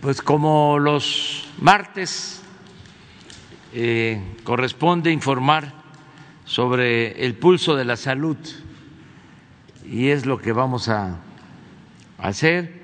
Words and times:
Pues 0.00 0.22
como 0.22 0.78
los 0.78 1.48
martes 1.60 2.40
eh, 3.74 4.22
corresponde 4.44 5.10
informar 5.10 5.72
sobre 6.44 7.24
el 7.24 7.34
pulso 7.34 7.74
de 7.74 7.84
la 7.84 7.96
salud 7.96 8.36
y 9.84 10.08
es 10.08 10.24
lo 10.24 10.38
que 10.38 10.52
vamos 10.52 10.88
a 10.88 11.18
hacer. 12.16 12.80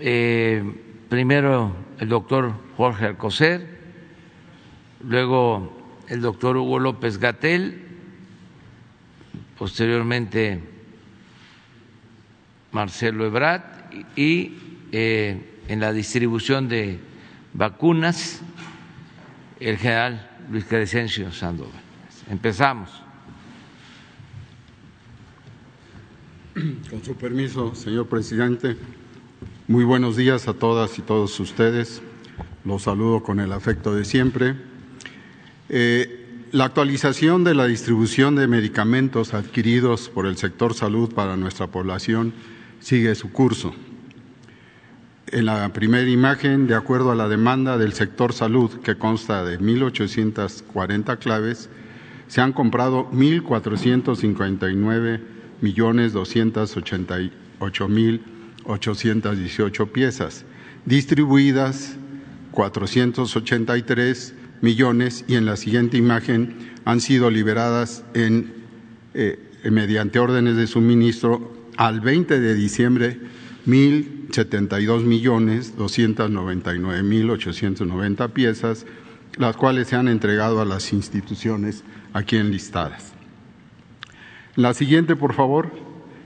Eh, 0.00 0.64
primero 1.10 1.76
el 2.00 2.08
doctor 2.08 2.54
Jorge 2.78 3.04
Alcocer, 3.04 3.78
luego 5.04 5.76
el 6.08 6.22
doctor 6.22 6.56
Hugo 6.56 6.78
López 6.78 7.18
Gatel, 7.18 7.86
posteriormente 9.58 10.62
Marcelo 12.72 13.26
Ebrard 13.26 13.62
y 14.16 14.56
eh, 14.90 15.56
en 15.68 15.80
la 15.80 15.92
distribución 15.92 16.68
de 16.68 16.98
vacunas 17.52 18.40
el 19.60 19.76
general 19.76 20.30
Luis 20.50 20.64
Crescencio 20.64 21.30
Sandoval. 21.30 21.72
Empezamos. 22.30 22.90
Con 26.90 27.04
su 27.04 27.14
permiso, 27.14 27.74
señor 27.74 28.08
presidente, 28.08 28.76
muy 29.68 29.84
buenos 29.84 30.16
días 30.16 30.48
a 30.48 30.54
todas 30.54 30.98
y 30.98 31.02
todos 31.02 31.38
ustedes. 31.38 32.02
Los 32.64 32.82
saludo 32.82 33.22
con 33.22 33.38
el 33.38 33.52
afecto 33.52 33.94
de 33.94 34.04
siempre. 34.04 34.56
Eh, 35.68 36.46
la 36.50 36.64
actualización 36.64 37.44
de 37.44 37.54
la 37.54 37.66
distribución 37.66 38.34
de 38.34 38.48
medicamentos 38.48 39.34
adquiridos 39.34 40.08
por 40.08 40.26
el 40.26 40.38
sector 40.38 40.72
salud 40.74 41.12
para 41.12 41.36
nuestra 41.36 41.66
población 41.66 42.32
sigue 42.80 43.14
su 43.14 43.30
curso. 43.30 43.74
En 45.30 45.44
la 45.44 45.70
primera 45.74 46.08
imagen, 46.08 46.66
de 46.66 46.74
acuerdo 46.74 47.10
a 47.10 47.14
la 47.14 47.28
demanda 47.28 47.76
del 47.76 47.92
sector 47.92 48.32
salud, 48.32 48.80
que 48.80 48.96
consta 48.96 49.44
de 49.44 49.60
1.840 49.60 51.18
claves, 51.18 51.68
se 52.28 52.40
han 52.40 52.54
comprado 52.54 53.10
1.459 53.10 55.20
millones 55.60 56.14
288 56.14 57.88
mil 57.88 58.22
818 58.64 59.92
piezas, 59.92 60.46
distribuidas 60.86 61.98
483 62.52 64.34
millones 64.62 65.26
y 65.28 65.34
en 65.34 65.44
la 65.44 65.56
siguiente 65.56 65.98
imagen 65.98 66.70
han 66.86 67.00
sido 67.00 67.30
liberadas 67.30 68.02
en, 68.14 68.54
eh, 69.12 69.38
mediante 69.70 70.20
órdenes 70.20 70.56
de 70.56 70.66
suministro 70.66 71.52
al 71.76 72.00
20 72.00 72.40
de 72.40 72.54
diciembre 72.54 73.20
1.072 73.68 75.04
millones 75.04 75.76
299 75.76 77.02
mil 77.02 77.28
890 77.28 78.28
piezas, 78.28 78.86
las 79.36 79.58
cuales 79.58 79.88
se 79.88 79.96
han 79.96 80.08
entregado 80.08 80.62
a 80.62 80.64
las 80.64 80.94
instituciones 80.94 81.84
aquí 82.14 82.36
enlistadas. 82.36 83.12
La 84.56 84.72
siguiente, 84.72 85.16
por 85.16 85.34
favor. 85.34 85.70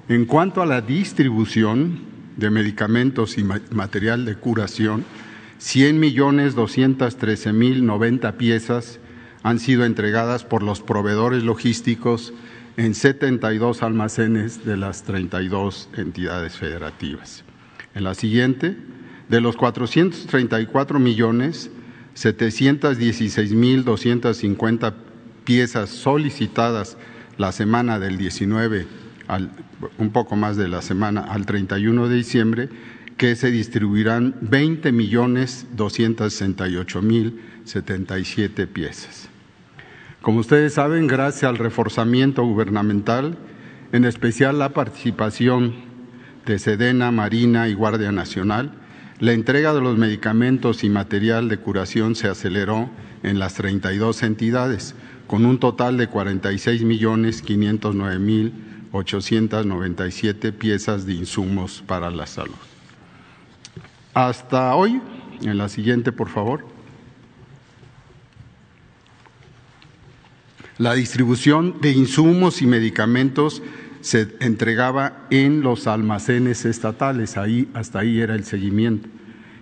En 0.09 0.25
cuanto 0.25 0.63
a 0.63 0.67
la 0.67 0.81
distribución 0.81 2.01
de 2.37 2.51
medicamentos 2.51 3.37
y 3.39 3.45
material 3.45 4.25
de 4.25 4.37
curación, 4.37 5.05
100 5.59 5.99
millones 5.99 6.55
213 6.55 7.53
mil 7.53 7.85
90 7.85 8.39
piezas 8.39 9.01
han 9.43 9.59
sido 9.59 9.85
entregadas 9.85 10.45
por 10.45 10.63
los 10.63 10.81
proveedores 10.81 11.43
logísticos 11.43 12.33
en 12.77 12.95
72 12.95 13.83
almacenes 13.83 14.65
de 14.65 14.77
las 14.77 15.03
32 15.03 15.91
entidades 15.97 16.57
federativas. 16.57 17.45
En 17.95 18.05
la 18.05 18.15
siguiente, 18.15 18.77
de 19.29 19.41
los 19.41 19.57
434 19.57 20.99
millones 20.99 21.71
716 22.15 23.53
mil 23.53 23.85
250 23.85 24.95
piezas 25.45 25.91
solicitadas 25.91 26.97
la 27.39 27.53
semana 27.53 27.99
del 27.99 28.19
19 28.19 28.87
al 29.29 29.51
un 29.99 30.11
poco 30.11 30.37
más 30.37 30.57
de 30.57 30.69
la 30.69 30.83
semana 30.83 31.23
al 31.23 31.47
31 31.47 32.09
de 32.09 32.17
diciembre 32.17 32.69
que 33.17 33.37
se 33.37 33.51
distribuirán 33.51 34.35
20 34.41 34.93
millones 34.93 35.67
268 35.77 37.03
mil 37.03 37.41
77 37.65 38.67
piezas. 38.67 39.22
Como 40.23 40.39
ustedes 40.39 40.75
saben, 40.75 41.09
gracias 41.09 41.51
al 41.51 41.59
reforzamiento 41.59 42.45
gubernamental, 42.45 43.37
en 43.91 44.05
especial 44.05 44.57
la 44.57 44.69
participación 44.69 45.75
de 46.47 46.61
Sedena, 46.61 47.11
Marina 47.11 47.67
y 47.67 47.75
Guardia 47.75 48.13
Nacional, 48.13 48.71
la 49.19 49.33
entrega 49.33 49.75
de 49.75 49.81
los 49.81 49.99
medicamentos 49.99 50.85
y 50.85 50.91
material 50.91 51.49
de 51.49 51.59
curación 51.59 52.15
se 52.15 52.29
aceleró 52.29 52.89
en 53.25 53.41
las 53.41 53.55
32 53.55 54.23
entidades, 54.23 54.95
con 55.27 55.45
un 55.45 55.59
total 55.59 55.97
de 55.97 56.07
46 56.07 56.85
millones 56.85 57.43
509 57.43 58.19
mil 58.21 58.53
897 58.93 60.53
piezas 60.53 61.05
de 61.05 61.15
insumos 61.15 61.83
para 61.85 62.13
la 62.13 62.29
salud. 62.29 62.55
Hasta 64.15 64.73
hoy, 64.77 65.01
en 65.43 65.59
la 65.59 65.69
siguiente, 65.69 66.13
por 66.13 66.29
favor. 66.29 66.65
La 70.83 70.95
distribución 70.95 71.77
de 71.81 71.93
insumos 71.93 72.61
y 72.61 72.67
medicamentos 72.67 73.63
se 74.01 74.27
entregaba 74.41 75.29
en 75.31 75.61
los 75.61 75.87
almacenes 75.87 76.65
estatales, 76.65 77.37
ahí 77.37 77.69
hasta 77.73 78.01
ahí 78.01 78.19
era 78.19 78.35
el 78.35 78.43
seguimiento. 78.43 79.09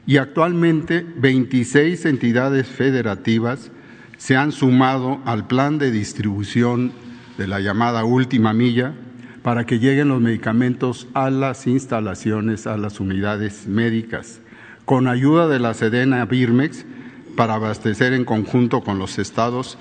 Y 0.06 0.16
actualmente 0.16 1.04
26 1.19 2.06
entidades 2.06 2.69
federativas 2.69 3.70
se 4.16 4.38
han 4.38 4.50
sumado 4.50 5.20
al 5.26 5.47
plan 5.47 5.76
de 5.76 5.91
distribución 5.91 6.91
de 7.36 7.48
la 7.48 7.60
llamada 7.60 8.03
última 8.04 8.54
milla 8.54 8.94
para 9.42 9.66
que 9.66 9.78
lleguen 9.78 10.09
los 10.09 10.22
medicamentos 10.22 11.06
a 11.12 11.28
las 11.28 11.66
instalaciones, 11.66 12.66
a 12.66 12.78
las 12.78 12.98
unidades 12.98 13.66
médicas, 13.66 14.41
con 14.86 15.06
ayuda 15.06 15.48
de 15.48 15.59
la 15.59 15.75
Sedena 15.75 16.25
Birmex 16.25 16.86
para 17.36 17.56
abastecer 17.56 18.14
en 18.14 18.25
conjunto 18.25 18.80
con 18.80 18.98
los 18.98 19.19
estados 19.19 19.76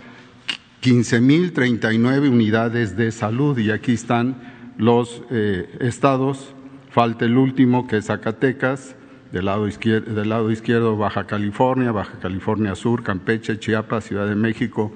15.039 0.81 2.29
unidades 2.29 2.95
de 2.95 3.12
salud 3.12 3.57
y 3.57 3.72
aquí 3.72 3.94
están 3.94 4.35
los 4.78 5.22
eh, 5.29 5.69
estados, 5.81 6.53
falta 6.90 7.25
el 7.25 7.38
último 7.38 7.85
que 7.85 7.97
es 7.97 8.06
Zacatecas, 8.06 8.95
del 9.34 9.45
lado, 9.45 9.67
izquierdo, 9.67 10.13
del 10.16 10.29
lado 10.29 10.51
izquierdo 10.51 10.97
Baja 10.97 11.25
California, 11.25 11.91
Baja 11.91 12.17
California 12.19 12.75
Sur, 12.75 13.03
Campeche, 13.03 13.59
Chiapas, 13.59 14.06
Ciudad 14.06 14.28
de 14.28 14.35
México, 14.35 14.91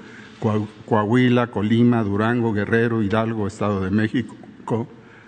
Coahuila, 0.86 1.48
Colima, 1.48 2.02
Durango, 2.04 2.54
Guerrero, 2.54 3.02
Hidalgo, 3.02 3.46
Estado 3.46 3.82
de 3.82 3.92
México, 3.92 4.36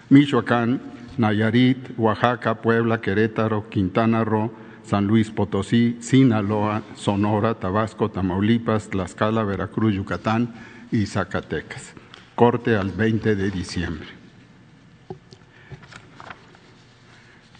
Michoacán, 0.10 0.82
Nayarit, 1.18 1.78
Oaxaca, 1.98 2.62
Puebla, 2.62 3.02
Querétaro, 3.02 3.70
Quintana 3.70 4.24
Roo, 4.24 4.52
San 4.88 5.08
Luis 5.08 5.32
Potosí, 5.32 5.98
Sinaloa, 6.00 6.84
Sonora, 6.96 7.56
Tabasco, 7.56 8.10
Tamaulipas, 8.10 8.90
Tlaxcala, 8.90 9.44
Veracruz, 9.44 9.94
Yucatán 9.96 10.54
y 10.92 11.08
Zacatecas. 11.08 11.94
Corte 12.36 12.76
al 12.76 12.92
20 12.92 13.36
de 13.36 13.50
diciembre. 13.50 14.08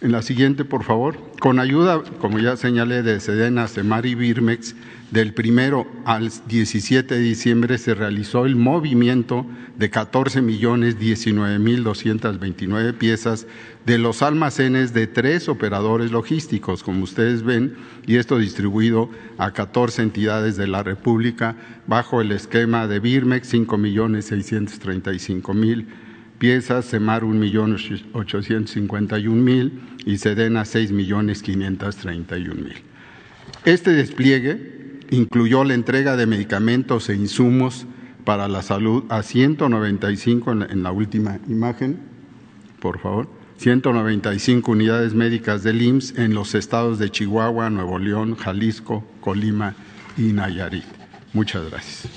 En 0.00 0.12
la 0.12 0.22
siguiente, 0.22 0.64
por 0.64 0.84
favor. 0.84 1.18
Con 1.40 1.58
ayuda, 1.58 2.02
como 2.20 2.38
ya 2.38 2.56
señalé, 2.56 3.02
de 3.02 3.18
Sedena, 3.18 3.66
Semar 3.66 4.06
y 4.06 4.14
Birmex, 4.14 4.76
del 5.10 5.34
primero 5.34 5.86
al 6.04 6.32
17 6.48 7.14
de 7.14 7.20
diciembre 7.20 7.78
se 7.78 7.94
realizó 7.94 8.44
el 8.44 8.56
movimiento 8.56 9.46
de 9.76 9.88
14 9.88 10.42
millones 10.42 10.98
19 10.98 11.58
mil 11.60 11.84
229 11.84 12.92
piezas 12.92 13.46
de 13.84 13.98
los 13.98 14.22
almacenes 14.22 14.94
de 14.94 15.06
tres 15.06 15.48
operadores 15.48 16.10
logísticos, 16.10 16.82
como 16.82 17.04
ustedes 17.04 17.44
ven, 17.44 17.76
y 18.04 18.16
esto 18.16 18.38
distribuido 18.38 19.08
a 19.38 19.52
14 19.52 20.02
entidades 20.02 20.56
de 20.56 20.66
la 20.66 20.82
República 20.82 21.54
bajo 21.86 22.20
el 22.20 22.32
esquema 22.32 22.88
de 22.88 22.98
Birmex, 22.98 23.46
5 23.48 23.78
millones 23.78 24.26
635 24.26 25.54
mil 25.54 25.86
piezas, 26.38 26.84
Semar 26.84 27.22
un 27.22 27.38
millón 27.38 27.76
mil 29.44 29.80
y 30.04 30.18
Sedena 30.18 30.64
mil. 32.56 32.74
Este 33.64 33.90
despliegue 33.92 34.85
incluyó 35.10 35.64
la 35.64 35.74
entrega 35.74 36.16
de 36.16 36.26
medicamentos 36.26 37.08
e 37.08 37.14
insumos 37.14 37.86
para 38.24 38.48
la 38.48 38.62
salud 38.62 39.04
a 39.08 39.22
195 39.22 40.52
en 40.52 40.58
la, 40.58 40.66
en 40.66 40.82
la 40.82 40.92
última 40.92 41.38
imagen, 41.48 42.00
por 42.80 42.98
favor, 42.98 43.28
195 43.58 44.70
unidades 44.70 45.14
médicas 45.14 45.62
del 45.62 45.80
IMSS 45.80 46.18
en 46.18 46.34
los 46.34 46.54
estados 46.54 46.98
de 46.98 47.10
Chihuahua, 47.10 47.70
Nuevo 47.70 47.98
León, 47.98 48.36
Jalisco, 48.36 49.04
Colima 49.20 49.74
y 50.16 50.32
Nayarit. 50.32 50.84
Muchas 51.32 51.70
gracias. 51.70 52.08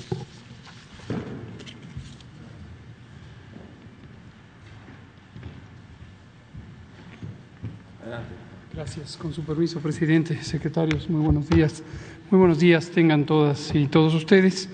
Gracias. 8.72 9.16
Con 9.18 9.32
su 9.34 9.42
permiso, 9.42 9.78
presidente, 9.80 10.42
secretarios, 10.42 11.08
muy 11.10 11.20
buenos 11.20 11.48
días. 11.50 11.82
Muy 12.30 12.38
buenos 12.38 12.60
días 12.60 12.90
tengan 12.90 13.24
todas 13.24 13.74
y 13.74 13.86
todos 13.86 14.14
ustedes. 14.14 14.68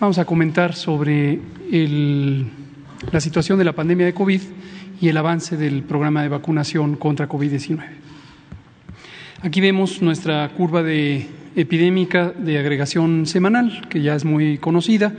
Vamos 0.00 0.16
a 0.16 0.24
comentar 0.24 0.74
sobre 0.74 1.38
la 1.70 3.20
situación 3.20 3.58
de 3.58 3.64
la 3.66 3.74
pandemia 3.74 4.06
de 4.06 4.14
COVID 4.14 4.40
y 4.98 5.08
el 5.08 5.16
avance 5.18 5.58
del 5.58 5.82
programa 5.82 6.22
de 6.22 6.30
vacunación 6.30 6.96
contra 6.96 7.28
COVID-19. 7.28 7.78
Aquí 9.42 9.60
vemos 9.60 10.00
nuestra 10.00 10.48
curva 10.56 10.82
de 10.82 11.26
epidémica 11.56 12.30
de 12.30 12.56
agregación 12.56 13.26
semanal, 13.26 13.86
que 13.90 14.00
ya 14.00 14.14
es 14.14 14.24
muy 14.24 14.56
conocida, 14.56 15.12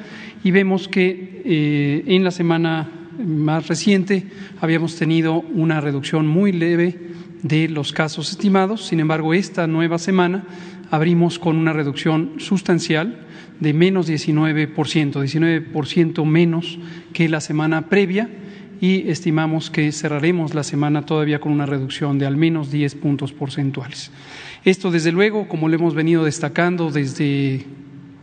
y 0.44 0.50
vemos 0.50 0.88
que 0.88 1.44
eh, 1.46 2.04
en 2.08 2.24
la 2.24 2.32
semana 2.32 2.90
más 3.24 3.68
reciente 3.68 4.26
habíamos 4.60 4.96
tenido 4.96 5.42
una 5.54 5.82
reducción 5.82 6.26
muy 6.26 6.52
leve 6.52 7.14
de 7.44 7.70
los 7.70 7.94
casos 7.94 8.32
estimados. 8.32 8.88
Sin 8.88 9.00
embargo, 9.00 9.36
esta 9.36 9.68
nueva 9.68 10.00
semana 10.00 10.46
abrimos 10.94 11.40
con 11.40 11.58
una 11.58 11.74
reducción 11.74 12.34
sustancial 12.38 13.26
de 13.60 13.74
menos 13.74 14.08
19%, 14.08 14.76
19% 14.76 16.24
menos 16.24 16.78
que 17.14 17.28
la 17.28 17.42
semana 17.42 17.90
previa 17.90 18.30
y 18.80 19.10
estimamos 19.10 19.72
que 19.72 19.92
cerraremos 19.92 20.54
la 20.54 20.62
semana 20.62 21.04
todavía 21.04 21.40
con 21.40 21.52
una 21.52 21.66
reducción 21.66 22.20
de 22.20 22.28
al 22.28 22.38
menos 22.38 22.70
10 22.70 22.94
puntos 22.94 23.34
porcentuales. 23.34 24.12
Esto, 24.66 24.92
desde 24.92 25.12
luego, 25.12 25.48
como 25.48 25.68
lo 25.68 25.74
hemos 25.74 25.96
venido 25.96 26.26
destacando 26.26 26.92
desde 26.92 27.66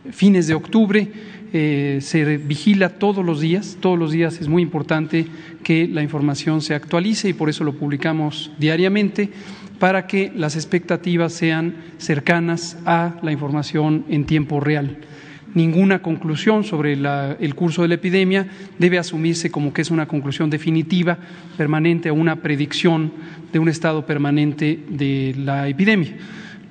fines 0.09 0.47
de 0.47 0.53
octubre, 0.53 1.11
eh, 1.51 1.99
se 1.99 2.37
vigila 2.37 2.87
todos 2.87 3.25
los 3.25 3.41
días, 3.41 3.77
todos 3.81 3.99
los 3.99 4.13
días 4.13 4.39
es 4.39 4.47
muy 4.47 4.63
importante 4.63 5.27
que 5.65 5.89
la 5.89 6.03
información 6.03 6.61
se 6.61 6.73
actualice 6.73 7.27
y 7.27 7.33
por 7.33 7.49
eso 7.49 7.65
lo 7.65 7.73
publicamos 7.73 8.49
diariamente 8.57 9.29
para 9.81 10.05
que 10.05 10.31
las 10.35 10.55
expectativas 10.55 11.33
sean 11.33 11.73
cercanas 11.97 12.77
a 12.85 13.15
la 13.23 13.31
información 13.31 14.05
en 14.09 14.25
tiempo 14.25 14.59
real. 14.59 14.99
Ninguna 15.55 16.03
conclusión 16.03 16.63
sobre 16.63 16.93
el 16.93 17.55
curso 17.55 17.81
de 17.81 17.87
la 17.87 17.95
epidemia 17.95 18.45
debe 18.77 18.99
asumirse 18.99 19.49
como 19.49 19.73
que 19.73 19.81
es 19.81 19.89
una 19.89 20.07
conclusión 20.07 20.51
definitiva, 20.51 21.17
permanente 21.57 22.11
o 22.11 22.13
una 22.13 22.35
predicción 22.35 23.11
de 23.51 23.57
un 23.57 23.69
estado 23.69 24.05
permanente 24.05 24.79
de 24.87 25.33
la 25.35 25.67
epidemia. 25.67 26.13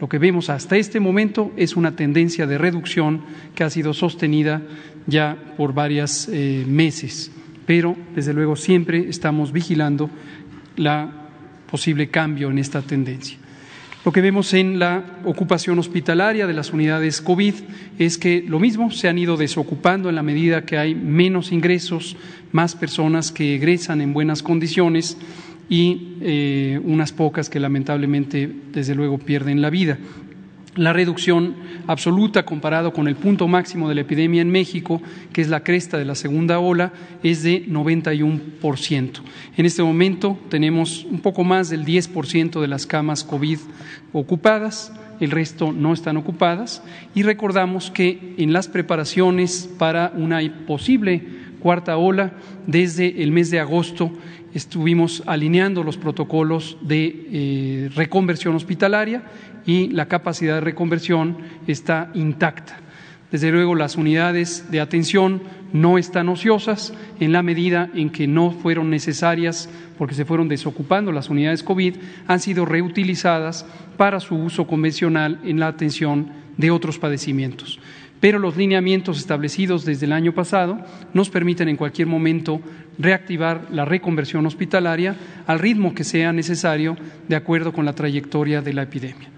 Lo 0.01 0.09
que 0.09 0.19
vemos 0.19 0.49
hasta 0.49 0.77
este 0.77 1.01
momento 1.01 1.53
es 1.57 1.75
una 1.75 1.97
tendencia 1.97 2.47
de 2.47 2.59
reducción 2.59 3.23
que 3.57 3.65
ha 3.65 3.71
sido 3.71 3.93
sostenida 3.93 4.63
ya 5.09 5.37
por 5.57 5.75
varios 5.75 6.29
eh, 6.29 6.65
meses, 6.65 7.33
pero 7.67 7.97
desde 8.15 8.35
luego 8.35 8.55
siempre 8.55 9.09
estamos 9.09 9.51
vigilando 9.51 10.11
la 10.77 11.20
posible 11.71 12.09
cambio 12.09 12.51
en 12.51 12.59
esta 12.59 12.83
tendencia. 12.83 13.39
Lo 14.05 14.13
que 14.13 14.23
vemos 14.23 14.55
en 14.55 14.79
la 14.79 15.05
ocupación 15.25 15.79
hospitalaria 15.79 16.47
de 16.47 16.55
las 16.55 16.73
unidades 16.73 17.21
COVID 17.21 17.55
es 17.99 18.17
que 18.17 18.43
lo 18.47 18.59
mismo 18.59 18.91
se 18.91 19.09
han 19.09 19.19
ido 19.19 19.37
desocupando 19.37 20.09
en 20.09 20.15
la 20.15 20.23
medida 20.23 20.65
que 20.65 20.79
hay 20.79 20.95
menos 20.95 21.53
ingresos, 21.53 22.17
más 22.51 22.75
personas 22.75 23.31
que 23.31 23.57
egresan 23.57 24.01
en 24.01 24.15
buenas 24.15 24.43
condiciones 24.43 25.19
y 25.69 26.17
eh, 26.23 26.81
unas 26.83 27.13
pocas 27.13 27.51
que 27.51 27.61
lamentablemente, 27.61 28.51
desde 28.73 28.95
luego, 28.95 29.19
pierden 29.19 29.61
la 29.61 29.69
vida. 29.69 29.99
La 30.77 30.93
reducción 30.93 31.57
absoluta 31.89 32.45
comparado 32.45 32.93
con 32.93 33.09
el 33.09 33.17
punto 33.17 33.49
máximo 33.49 33.89
de 33.89 33.97
la 33.97 34.03
epidemia 34.03 34.41
en 34.41 34.51
México, 34.51 35.03
que 35.33 35.41
es 35.41 35.49
la 35.49 35.65
cresta 35.65 35.99
de 35.99 36.05
la 36.05 36.15
segunda 36.15 36.61
ola, 36.61 36.93
es 37.25 37.43
de 37.43 37.67
91%. 37.67 39.21
En 39.57 39.67
este 39.67 39.83
momento 39.83 40.39
tenemos 40.49 41.05
un 41.11 41.21
poco 41.21 41.43
más 41.43 41.71
del 41.71 41.85
10% 41.85 42.61
de 42.61 42.69
las 42.69 42.87
camas 42.87 43.25
COVID 43.25 43.59
ocupadas, 44.13 44.93
el 45.19 45.33
resto 45.33 45.73
no 45.73 45.93
están 45.93 46.17
ocupadas 46.17 46.83
y 47.17 47.25
recordamos 47.25 47.91
que 47.91 48.35
en 48.39 48.53
las 48.53 48.69
preparaciones 48.69 49.69
para 49.77 50.13
una 50.17 50.41
posible 50.67 51.23
cuarta 51.61 51.97
ola, 51.97 52.33
desde 52.67 53.23
el 53.23 53.33
mes 53.33 53.51
de 53.51 53.61
agosto 53.61 54.13
estuvimos 54.55 55.23
alineando 55.27 55.83
los 55.85 55.97
protocolos 55.97 56.77
de 56.81 57.27
eh, 57.31 57.91
reconversión 57.95 58.55
hospitalaria 58.55 59.23
y 59.67 59.89
la 59.89 60.07
capacidad 60.07 60.55
de 60.55 60.61
reconversión 60.61 61.39
está 61.67 62.11
intacta. 62.15 62.79
Desde 63.31 63.53
luego, 63.53 63.77
las 63.77 63.97
unidades 63.97 64.71
de 64.73 64.81
atención 64.81 65.43
no 65.73 65.99
están 65.99 66.29
ociosas 66.29 66.93
en 67.21 67.33
la 67.33 67.45
medida 67.45 67.89
en 67.95 68.11
que 68.11 68.27
no 68.27 68.51
fueron 68.51 68.91
necesarias 68.91 69.69
porque 69.99 70.17
se 70.17 70.25
fueron 70.25 70.49
desocupando 70.49 71.13
las 71.13 71.31
unidades 71.31 71.63
COVID, 71.63 71.97
han 72.27 72.41
sido 72.41 72.65
reutilizadas 72.65 73.67
para 73.97 74.19
su 74.19 74.35
uso 74.35 74.67
convencional 74.67 75.39
en 75.45 75.61
la 75.61 75.69
atención 75.69 76.33
de 76.57 76.73
otros 76.73 76.99
padecimientos 76.99 77.79
pero 78.21 78.39
los 78.39 78.57
lineamientos 78.57 79.19
establecidos 79.19 79.85
desde 79.85 80.07
el 80.07 80.13
año 80.13 80.33
pasado 80.35 80.79
nos 81.15 81.31
permiten 81.31 81.69
en 81.69 81.77
cualquier 81.77 82.07
momento 82.07 82.61
reactivar 82.99 83.69
la 83.71 83.85
reconversión 83.85 84.47
hospitalaria 84.47 85.17
al 85.47 85.59
ritmo 85.59 85.95
que 85.95 86.05
sea 86.05 86.33
necesario 86.33 86.97
de 87.29 87.37
acuerdo 87.37 87.73
con 87.73 87.87
la 87.87 87.95
trayectoria 87.95 88.61
de 88.61 88.75
la 88.75 88.83
epidemia. 88.83 89.29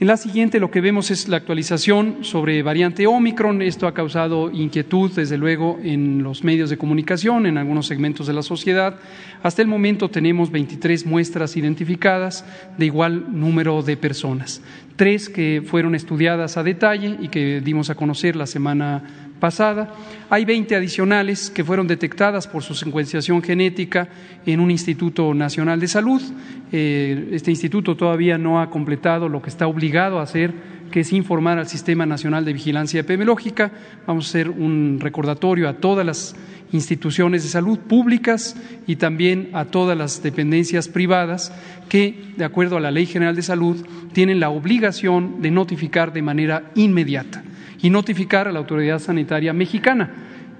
En 0.00 0.06
la 0.06 0.16
siguiente 0.16 0.60
lo 0.60 0.70
que 0.70 0.80
vemos 0.80 1.10
es 1.10 1.28
la 1.28 1.36
actualización 1.36 2.24
sobre 2.24 2.62
variante 2.62 3.06
Omicron. 3.06 3.60
Esto 3.60 3.86
ha 3.86 3.92
causado 3.92 4.50
inquietud, 4.50 5.12
desde 5.14 5.36
luego, 5.36 5.78
en 5.82 6.22
los 6.22 6.42
medios 6.42 6.70
de 6.70 6.78
comunicación, 6.78 7.44
en 7.44 7.58
algunos 7.58 7.86
segmentos 7.86 8.26
de 8.26 8.32
la 8.32 8.40
sociedad. 8.40 8.98
Hasta 9.42 9.60
el 9.60 9.68
momento 9.68 10.08
tenemos 10.08 10.50
23 10.50 11.04
muestras 11.04 11.54
identificadas 11.58 12.46
de 12.78 12.86
igual 12.86 13.26
número 13.38 13.82
de 13.82 13.98
personas. 13.98 14.62
Tres 14.96 15.28
que 15.28 15.62
fueron 15.66 15.94
estudiadas 15.94 16.56
a 16.56 16.62
detalle 16.62 17.18
y 17.20 17.28
que 17.28 17.60
dimos 17.60 17.90
a 17.90 17.94
conocer 17.94 18.36
la 18.36 18.46
semana 18.46 19.29
pasada. 19.40 19.92
Hay 20.28 20.44
20 20.44 20.76
adicionales 20.76 21.50
que 21.50 21.64
fueron 21.64 21.88
detectadas 21.88 22.46
por 22.46 22.62
su 22.62 22.74
secuenciación 22.74 23.42
genética 23.42 24.08
en 24.46 24.60
un 24.60 24.70
Instituto 24.70 25.34
Nacional 25.34 25.80
de 25.80 25.88
Salud. 25.88 26.22
Eh, 26.70 27.30
este 27.32 27.50
instituto 27.50 27.96
todavía 27.96 28.38
no 28.38 28.60
ha 28.60 28.70
completado 28.70 29.28
lo 29.28 29.42
que 29.42 29.50
está 29.50 29.66
obligado 29.66 30.20
a 30.20 30.22
hacer, 30.22 30.52
que 30.92 31.00
es 31.00 31.12
informar 31.12 31.58
al 31.58 31.66
Sistema 31.66 32.06
Nacional 32.06 32.44
de 32.44 32.52
Vigilancia 32.52 33.00
Epidemiológica. 33.00 33.72
Vamos 34.06 34.26
a 34.26 34.28
hacer 34.28 34.50
un 34.50 34.98
recordatorio 35.00 35.68
a 35.68 35.74
todas 35.74 36.06
las 36.06 36.36
instituciones 36.72 37.42
de 37.42 37.48
salud 37.48 37.78
públicas 37.78 38.56
y 38.86 38.96
también 38.96 39.50
a 39.52 39.64
todas 39.64 39.98
las 39.98 40.22
dependencias 40.22 40.88
privadas 40.88 41.52
que, 41.88 42.32
de 42.36 42.44
acuerdo 42.44 42.76
a 42.76 42.80
la 42.80 42.92
Ley 42.92 43.06
General 43.06 43.34
de 43.34 43.42
Salud, 43.42 43.84
tienen 44.12 44.38
la 44.38 44.50
obligación 44.50 45.42
de 45.42 45.50
notificar 45.50 46.12
de 46.12 46.22
manera 46.22 46.70
inmediata 46.76 47.42
y 47.82 47.90
notificar 47.90 48.48
a 48.48 48.52
la 48.52 48.58
autoridad 48.58 48.98
sanitaria 48.98 49.52
mexicana. 49.52 50.10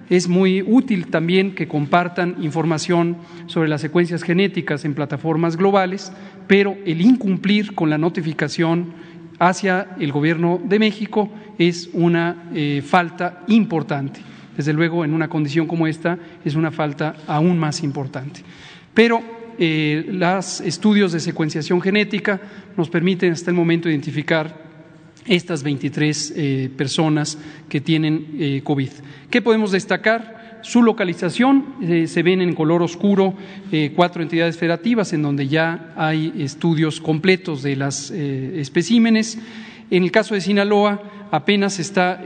Es 0.09 0.29
muy 0.29 0.63
útil 0.63 1.07
también 1.07 1.55
que 1.55 1.69
compartan 1.69 2.37
información 2.41 3.17
sobre 3.47 3.69
las 3.69 3.81
secuencias 3.81 4.23
genéticas 4.23 4.85
en 4.85 4.95
plataformas 4.95 5.57
globales, 5.57 6.13
pero 6.49 6.77
el 6.85 7.01
incumplir 7.01 7.75
con 7.75 7.91
la 7.91 7.99
notificación 7.99 8.93
hacia 9.39 9.89
el 10.01 10.11
Gobierno 10.11 10.61
de 10.63 10.79
México 10.81 11.31
es 11.59 11.91
una 11.93 12.51
eh, 12.55 12.83
falta 12.85 13.43
importante. 13.47 14.21
Desde 14.57 14.73
luego, 14.73 15.05
en 15.05 15.15
una 15.15 15.29
condición 15.29 15.67
como 15.67 15.87
esta, 15.87 16.19
es 16.45 16.55
una 16.55 16.71
falta 16.71 17.15
aún 17.27 17.59
más 17.59 17.83
importante. 17.83 18.43
Pero 18.93 19.23
eh, 19.59 20.07
los 20.09 20.61
estudios 20.61 21.13
de 21.13 21.21
secuenciación 21.21 21.81
genética 21.81 22.41
nos 22.77 22.89
permiten 22.89 23.33
hasta 23.33 23.51
el 23.51 23.57
momento 23.57 23.89
identificar 23.89 24.70
estas 25.27 25.63
23 25.63 26.35
eh, 26.37 26.71
personas 26.77 27.39
que 27.69 27.81
tienen 27.81 28.27
eh, 28.39 28.61
COVID. 28.65 28.91
¿Qué 29.31 29.43
podemos 29.43 29.73
destacar? 29.73 30.41
Su 30.63 30.83
localización, 30.83 31.77
eh, 31.83 32.07
se 32.07 32.23
ven 32.23 32.43
en 32.43 32.55
color 32.55 32.83
oscuro 32.83 33.35
cuatro 33.97 34.23
entidades 34.23 34.59
federativas 34.59 35.13
en 35.13 35.23
donde 35.23 35.49
ya 35.49 35.95
hay 35.97 36.35
estudios 36.39 37.01
completos 37.01 37.63
de 37.63 37.77
las 37.77 38.11
especímenes. 38.11 39.39
En 39.91 40.03
el 40.03 40.11
caso 40.11 40.35
de 40.35 40.43
Sinaloa, 40.43 41.01
apenas 41.31 41.79
está 41.79 42.23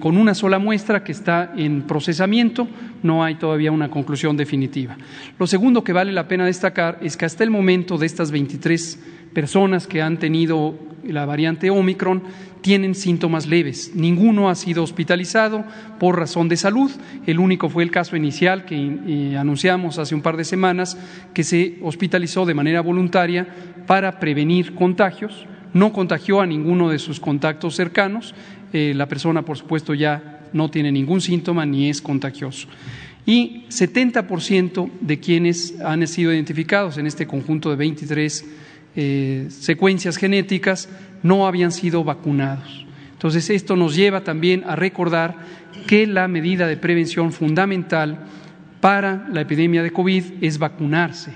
con 0.00 0.16
una 0.16 0.34
sola 0.34 0.58
muestra 0.58 1.04
que 1.04 1.12
está 1.12 1.52
en 1.56 1.82
procesamiento, 1.82 2.66
no 3.04 3.22
hay 3.22 3.36
todavía 3.36 3.70
una 3.70 3.90
conclusión 3.90 4.36
definitiva. 4.36 4.96
Lo 5.38 5.46
segundo 5.46 5.84
que 5.84 5.92
vale 5.92 6.12
la 6.12 6.26
pena 6.26 6.44
destacar 6.44 6.98
es 7.02 7.16
que 7.16 7.26
hasta 7.26 7.44
el 7.44 7.50
momento 7.50 7.98
de 7.98 8.06
estas 8.06 8.32
23 8.32 8.98
personas 9.36 9.86
que 9.86 10.00
han 10.00 10.18
tenido 10.18 10.74
la 11.04 11.26
variante 11.26 11.68
Omicron 11.68 12.22
tienen 12.62 12.94
síntomas 12.94 13.46
leves. 13.46 13.92
Ninguno 13.94 14.48
ha 14.48 14.54
sido 14.54 14.82
hospitalizado 14.82 15.62
por 16.00 16.18
razón 16.18 16.48
de 16.48 16.56
salud. 16.56 16.90
El 17.26 17.38
único 17.38 17.68
fue 17.68 17.82
el 17.82 17.90
caso 17.90 18.16
inicial 18.16 18.64
que 18.64 18.76
eh, 18.76 19.36
anunciamos 19.36 19.98
hace 19.98 20.14
un 20.14 20.22
par 20.22 20.38
de 20.38 20.44
semanas, 20.44 20.96
que 21.34 21.44
se 21.44 21.76
hospitalizó 21.82 22.46
de 22.46 22.54
manera 22.54 22.80
voluntaria 22.80 23.46
para 23.86 24.18
prevenir 24.20 24.74
contagios. 24.74 25.44
No 25.74 25.92
contagió 25.92 26.40
a 26.40 26.46
ninguno 26.46 26.88
de 26.88 26.98
sus 26.98 27.20
contactos 27.20 27.76
cercanos. 27.76 28.34
Eh, 28.72 28.94
la 28.96 29.06
persona, 29.06 29.42
por 29.42 29.58
supuesto, 29.58 29.92
ya 29.92 30.48
no 30.54 30.70
tiene 30.70 30.90
ningún 30.90 31.20
síntoma 31.20 31.66
ni 31.66 31.90
es 31.90 32.00
contagioso 32.00 32.68
y 33.26 33.64
70% 33.68 34.88
de 35.00 35.18
quienes 35.18 35.78
han 35.80 36.06
sido 36.06 36.32
identificados 36.32 36.96
en 36.96 37.08
este 37.08 37.26
conjunto 37.26 37.70
de 37.70 37.76
23 37.76 38.46
eh, 38.96 39.46
secuencias 39.50 40.16
genéticas 40.16 40.88
no 41.22 41.46
habían 41.46 41.72
sido 41.72 42.02
vacunados. 42.02 42.86
Entonces, 43.12 43.50
esto 43.50 43.76
nos 43.76 43.94
lleva 43.94 44.22
también 44.22 44.64
a 44.66 44.76
recordar 44.76 45.36
que 45.86 46.06
la 46.06 46.28
medida 46.28 46.66
de 46.66 46.76
prevención 46.76 47.32
fundamental 47.32 48.26
para 48.80 49.26
la 49.32 49.40
epidemia 49.40 49.82
de 49.82 49.92
COVID 49.92 50.24
es 50.40 50.58
vacunarse. 50.58 51.32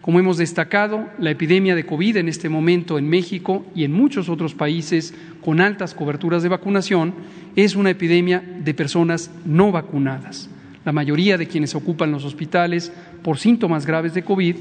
Como 0.00 0.18
hemos 0.18 0.38
destacado, 0.38 1.08
la 1.18 1.30
epidemia 1.30 1.74
de 1.74 1.84
COVID 1.84 2.16
en 2.16 2.28
este 2.28 2.48
momento 2.48 2.98
en 2.98 3.08
México 3.08 3.66
y 3.74 3.84
en 3.84 3.92
muchos 3.92 4.28
otros 4.28 4.54
países 4.54 5.14
con 5.42 5.60
altas 5.60 5.94
coberturas 5.94 6.42
de 6.42 6.48
vacunación 6.48 7.14
es 7.54 7.76
una 7.76 7.90
epidemia 7.90 8.40
de 8.40 8.72
personas 8.72 9.30
no 9.44 9.72
vacunadas. 9.72 10.48
La 10.84 10.92
mayoría 10.92 11.36
de 11.36 11.46
quienes 11.46 11.74
ocupan 11.74 12.12
los 12.12 12.24
hospitales 12.24 12.92
por 13.22 13.38
síntomas 13.38 13.84
graves 13.84 14.14
de 14.14 14.24
COVID 14.24 14.56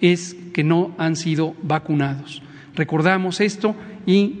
es 0.00 0.36
que 0.52 0.64
no 0.64 0.94
han 0.98 1.16
sido 1.16 1.54
vacunados. 1.62 2.42
Recordamos 2.74 3.40
esto 3.40 3.74
y 4.06 4.40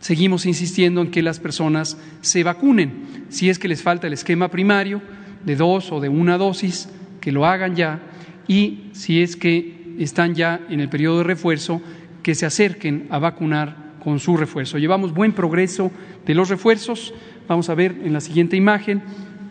seguimos 0.00 0.46
insistiendo 0.46 1.00
en 1.00 1.10
que 1.10 1.22
las 1.22 1.40
personas 1.40 1.98
se 2.20 2.42
vacunen. 2.42 3.26
Si 3.28 3.48
es 3.48 3.58
que 3.58 3.68
les 3.68 3.82
falta 3.82 4.06
el 4.06 4.12
esquema 4.12 4.48
primario 4.48 5.02
de 5.44 5.56
dos 5.56 5.92
o 5.92 6.00
de 6.00 6.08
una 6.08 6.38
dosis, 6.38 6.88
que 7.20 7.32
lo 7.32 7.46
hagan 7.46 7.76
ya 7.76 8.00
y 8.46 8.90
si 8.92 9.22
es 9.22 9.36
que 9.36 9.96
están 9.98 10.34
ya 10.34 10.60
en 10.68 10.80
el 10.80 10.88
periodo 10.88 11.18
de 11.18 11.24
refuerzo, 11.24 11.82
que 12.22 12.34
se 12.34 12.46
acerquen 12.46 13.06
a 13.10 13.18
vacunar 13.18 13.88
con 14.02 14.20
su 14.20 14.36
refuerzo. 14.36 14.78
Llevamos 14.78 15.12
buen 15.12 15.32
progreso 15.32 15.90
de 16.24 16.34
los 16.34 16.48
refuerzos. 16.48 17.12
Vamos 17.48 17.68
a 17.68 17.74
ver 17.74 17.96
en 18.04 18.12
la 18.12 18.20
siguiente 18.20 18.56
imagen 18.56 19.02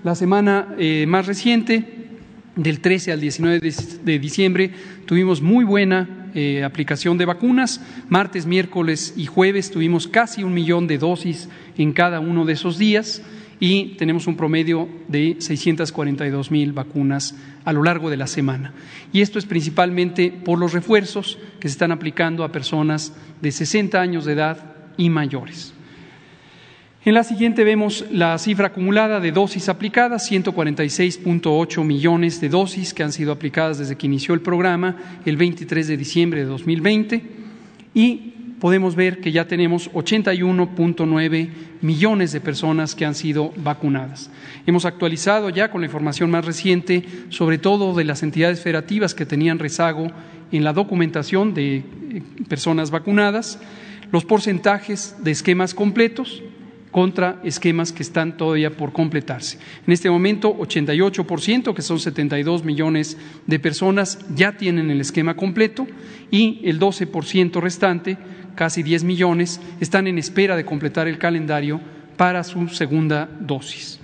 la 0.03 0.15
semana 0.15 0.75
eh, 0.77 1.05
más 1.07 1.27
reciente, 1.27 2.06
del 2.57 2.81
13 2.81 3.13
al 3.13 3.21
19 3.21 3.59
de, 4.03 4.19
diciembre, 4.19 4.71
tuvimos 5.05 5.41
muy 5.41 5.63
buena 5.63 6.29
eh, 6.33 6.63
aplicación 6.63 7.17
de 7.17 7.25
vacunas. 7.25 7.81
Martes, 8.09 8.45
miércoles 8.45 9.13
y 9.15 9.27
jueves 9.27 9.71
tuvimos 9.71 10.07
casi 10.07 10.43
un 10.43 10.53
millón 10.53 10.87
de 10.87 10.97
dosis 10.97 11.47
en 11.77 11.93
cada 11.93 12.19
uno 12.19 12.45
de 12.45 12.53
esos 12.53 12.77
días 12.77 13.21
y 13.59 13.95
tenemos 13.95 14.27
un 14.27 14.35
promedio 14.35 14.89
de 15.07 15.37
642 15.39 16.51
mil 16.51 16.73
vacunas 16.73 17.35
a 17.63 17.73
lo 17.73 17.83
largo 17.83 18.09
de 18.09 18.17
la 18.17 18.27
semana. 18.27 18.73
Y 19.13 19.21
esto 19.21 19.39
es 19.39 19.45
principalmente 19.45 20.31
por 20.31 20.59
los 20.59 20.73
refuerzos 20.73 21.39
que 21.59 21.67
se 21.67 21.73
están 21.73 21.91
aplicando 21.91 22.43
a 22.43 22.51
personas 22.51 23.13
de 23.41 23.51
60 23.51 23.99
años 23.99 24.25
de 24.25 24.33
edad 24.33 24.75
y 24.97 25.09
mayores. 25.09 25.73
En 27.07 27.13
la 27.13 27.23
siguiente 27.23 27.63
vemos 27.63 28.03
la 28.11 28.37
cifra 28.37 28.67
acumulada 28.67 29.21
de 29.21 29.31
dosis 29.31 29.69
aplicadas, 29.69 30.29
146.8 30.29 31.85
millones 31.85 32.41
de 32.41 32.49
dosis 32.49 32.93
que 32.93 33.01
han 33.01 33.13
sido 33.13 33.31
aplicadas 33.31 33.77
desde 33.77 33.95
que 33.95 34.07
inició 34.07 34.33
el 34.33 34.41
programa 34.41 34.97
el 35.25 35.37
23 35.37 35.87
de 35.87 35.95
diciembre 35.95 36.41
de 36.41 36.47
2020 36.47 37.23
y 37.93 38.33
podemos 38.59 38.95
ver 38.95 39.21
que 39.21 39.31
ya 39.31 39.47
tenemos 39.47 39.89
81.9 39.93 41.49
millones 41.79 42.33
de 42.33 42.41
personas 42.41 42.93
que 42.93 43.05
han 43.05 43.15
sido 43.15 43.53
vacunadas. 43.55 44.29
Hemos 44.65 44.83
actualizado 44.83 45.49
ya 45.49 45.71
con 45.71 45.79
la 45.79 45.87
información 45.87 46.29
más 46.29 46.43
reciente, 46.43 47.05
sobre 47.29 47.57
todo 47.57 47.95
de 47.95 48.03
las 48.03 48.21
entidades 48.21 48.59
federativas 48.59 49.15
que 49.15 49.25
tenían 49.25 49.59
rezago 49.59 50.11
en 50.51 50.65
la 50.65 50.73
documentación 50.73 51.53
de 51.53 51.77
eh, 51.77 51.83
personas 52.49 52.91
vacunadas, 52.91 53.59
los 54.11 54.25
porcentajes 54.25 55.15
de 55.23 55.31
esquemas 55.31 55.73
completos 55.73 56.43
contra 56.97 57.39
esquemas 57.43 57.91
que 57.91 58.01
están 58.01 58.37
todavía 58.37 58.71
por 58.71 58.91
completarse. 58.91 59.59
En 59.85 59.93
este 59.93 60.09
momento, 60.09 60.57
88%, 60.57 61.75
que 61.75 61.83
son 61.83 61.99
72 61.99 62.63
millones 62.63 63.19
de 63.45 63.59
personas, 63.59 64.17
ya 64.33 64.53
tienen 64.53 64.89
el 64.89 64.99
esquema 64.99 65.35
completo 65.35 65.85
y 66.31 66.59
el 66.63 66.79
12% 66.79 67.61
restante 67.61 68.17
casi 68.55 68.81
10 68.81 69.03
millones, 69.03 69.61
están 69.79 70.07
en 70.07 70.17
espera 70.17 70.55
de 70.55 70.65
completar 70.65 71.07
el 71.07 71.19
calendario 71.19 71.79
para 72.17 72.43
su 72.43 72.67
segunda 72.69 73.29
dosis. 73.41 73.99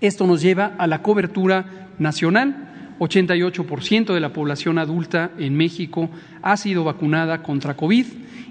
Esto 0.00 0.26
nos 0.26 0.42
lleva 0.42 0.74
a 0.78 0.88
la 0.88 1.02
cobertura 1.02 1.90
nacional. 2.00 2.96
88% 2.98 4.12
de 4.12 4.20
la 4.20 4.32
población 4.32 4.78
adulta 4.78 5.30
en 5.38 5.56
México 5.56 6.10
ha 6.42 6.56
sido 6.56 6.82
vacunada 6.82 7.44
contra 7.44 7.76
COVID 7.76 8.06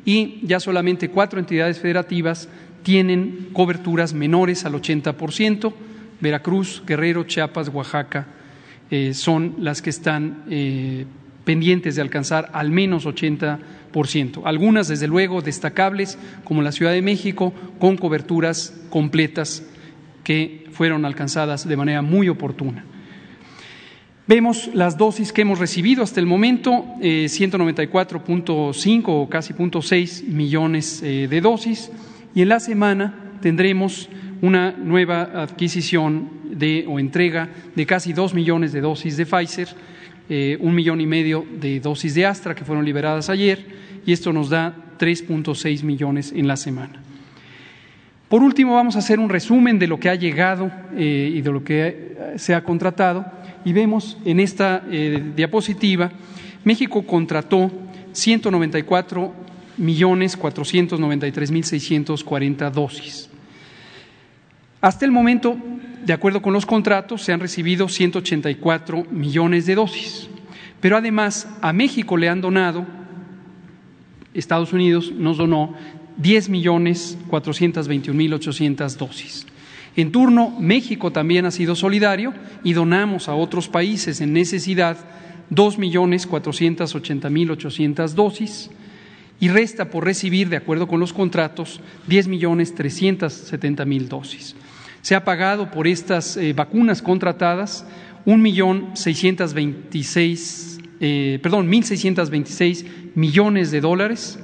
y 0.06 0.40
ya 0.44 0.62
solamente 0.62 1.10
cuatro 1.10 1.40
entidades 1.40 1.80
federativas 1.80 2.48
tienen 2.84 3.50
coberturas 3.54 4.14
menores 4.14 4.66
al 4.66 4.74
80%. 4.74 5.74
Veracruz, 6.22 6.84
Guerrero, 6.86 7.24
Chiapas, 7.24 7.70
Oaxaca 7.70 8.28
eh, 8.92 9.14
son 9.14 9.56
las 9.60 9.82
que 9.82 9.90
están 9.90 10.44
eh, 10.50 11.06
pendientes 11.46 11.96
de 11.96 12.02
alcanzar 12.02 12.50
al 12.54 12.72
menos 12.72 13.06
80%. 13.06 14.42
Algunas, 14.44 14.88
desde 14.88 15.08
luego, 15.08 15.42
destacables, 15.42 16.18
como 16.44 16.62
la 16.62 16.72
Ciudad 16.72 16.92
de 16.92 17.02
México, 17.02 17.54
con 17.80 17.98
coberturas 17.98 18.74
completas 18.90 19.64
que 20.24 20.68
fueron 20.72 21.06
alcanzadas 21.06 21.68
de 21.68 21.78
manera 21.78 22.02
muy 22.02 22.30
oportuna. 22.30 22.86
Vemos 24.30 24.70
las 24.76 24.96
dosis 24.96 25.34
que 25.34 25.42
hemos 25.42 25.58
recibido 25.58 26.04
hasta 26.04 26.20
el 26.20 26.28
momento, 26.28 26.86
194.5 27.02 29.00
eh, 29.00 29.04
o 29.08 29.28
casi 29.28 29.54
0.6 29.54 30.24
millones 30.26 31.02
eh, 31.02 31.28
de 31.28 31.42
dosis, 31.42 31.90
y 32.36 32.42
en 32.42 32.50
la 32.50 32.60
semana 32.60 33.14
tendremos 33.42 34.10
una 34.42 34.72
nueva 34.72 35.24
adquisición 35.44 36.30
de, 36.52 36.86
o 36.88 37.00
entrega 37.00 37.50
de 37.76 37.86
casi 37.86 38.14
dos 38.14 38.34
millones 38.34 38.72
de 38.72 38.82
dosis 38.82 39.18
de 39.18 39.26
Pfizer 39.26 39.68
eh, 40.32 40.58
un 40.62 40.76
millón 40.76 41.02
y 41.02 41.08
medio 41.08 41.44
de 41.60 41.80
dosis 41.80 42.14
de 42.14 42.26
Astra 42.26 42.54
que 42.54 42.64
fueron 42.64 42.86
liberadas 42.86 43.30
ayer 43.30 43.66
y 44.06 44.14
esto 44.14 44.32
nos 44.32 44.50
da 44.50 44.76
3.6 45.00 45.84
millones 45.84 46.32
en 46.36 46.48
la 46.48 46.56
semana. 46.56 47.02
Por 48.28 48.44
último, 48.44 48.76
vamos 48.76 48.96
a 48.96 49.00
hacer 49.00 49.20
un 49.20 49.30
resumen 49.30 49.80
de 49.80 49.88
lo 49.88 50.00
que 50.00 50.08
ha 50.08 50.14
llegado 50.14 50.72
eh, 50.96 51.32
y 51.34 51.42
de 51.42 51.52
lo 51.52 51.64
que 51.64 51.88
eh, 51.88 52.34
se 52.36 52.54
ha 52.54 52.64
contratado 52.64 53.26
y 53.66 53.74
vemos 53.74 54.18
en 54.24 54.40
esta 54.40 54.80
diapositiva, 55.36 56.12
México 56.64 57.06
contrató 57.06 57.70
194 58.14 59.34
millones 59.80 60.38
493 60.38 61.52
mil 61.52 61.64
640 61.64 62.70
dosis. 62.70 63.30
Hasta 64.82 65.06
el 65.06 65.12
momento, 65.12 65.58
de 66.06 66.14
acuerdo 66.14 66.42
con 66.42 66.54
los 66.54 66.66
contratos, 66.66 67.24
se 67.24 67.34
han 67.34 67.40
recibido 67.40 67.90
184 67.90 69.06
millones 69.12 69.66
de 69.66 69.76
dosis. 69.76 70.30
Pero 70.80 70.98
además, 70.98 71.48
a 71.62 71.74
México 71.74 72.16
le 72.16 72.30
han 72.30 72.42
donado, 72.42 72.86
Estados 74.34 74.72
Unidos 74.72 75.12
nos 75.12 75.38
donó 75.38 75.76
10 76.18 76.50
millones 76.50 77.18
421 77.28 78.18
mil 78.18 78.34
800 78.34 78.98
dosis. 78.98 79.46
En 79.96 80.12
turno, 80.12 80.56
México 80.60 81.12
también 81.12 81.46
ha 81.46 81.52
sido 81.52 81.76
solidario 81.76 82.34
y 82.64 82.74
donamos 82.74 83.28
a 83.28 83.36
otros 83.36 83.68
países 83.68 84.22
en 84.22 84.34
necesidad 84.34 84.98
2 85.50 85.78
millones 85.78 86.28
480 86.28 87.30
mil 87.30 87.52
800 87.52 88.16
dosis 88.16 88.70
y 89.40 89.48
resta 89.48 89.90
por 89.90 90.06
recibir, 90.06 90.50
de 90.50 90.58
acuerdo 90.58 90.88
con 90.88 91.00
los 91.00 91.14
contratos, 91.14 91.80
10 92.08 92.28
millones 92.28 92.76
370 92.76 93.86
mil 93.86 94.10
dosis. 94.10 94.56
Se 95.02 95.16
ha 95.16 95.24
pagado 95.24 95.72
por 95.72 95.88
estas 95.88 96.36
eh, 96.36 96.54
vacunas 96.54 97.02
contratadas 97.02 97.86
un 98.26 98.42
millón 98.42 98.92
seiscientos 98.96 99.54
veintiséis, 99.54 100.80
eh, 101.00 101.40
perdón, 101.42 101.68
mil 101.70 101.84
seiscientos 101.84 102.30
veintiséis 102.30 102.86
millones 103.16 103.72
de 103.72 103.82
dólares 103.82 104.40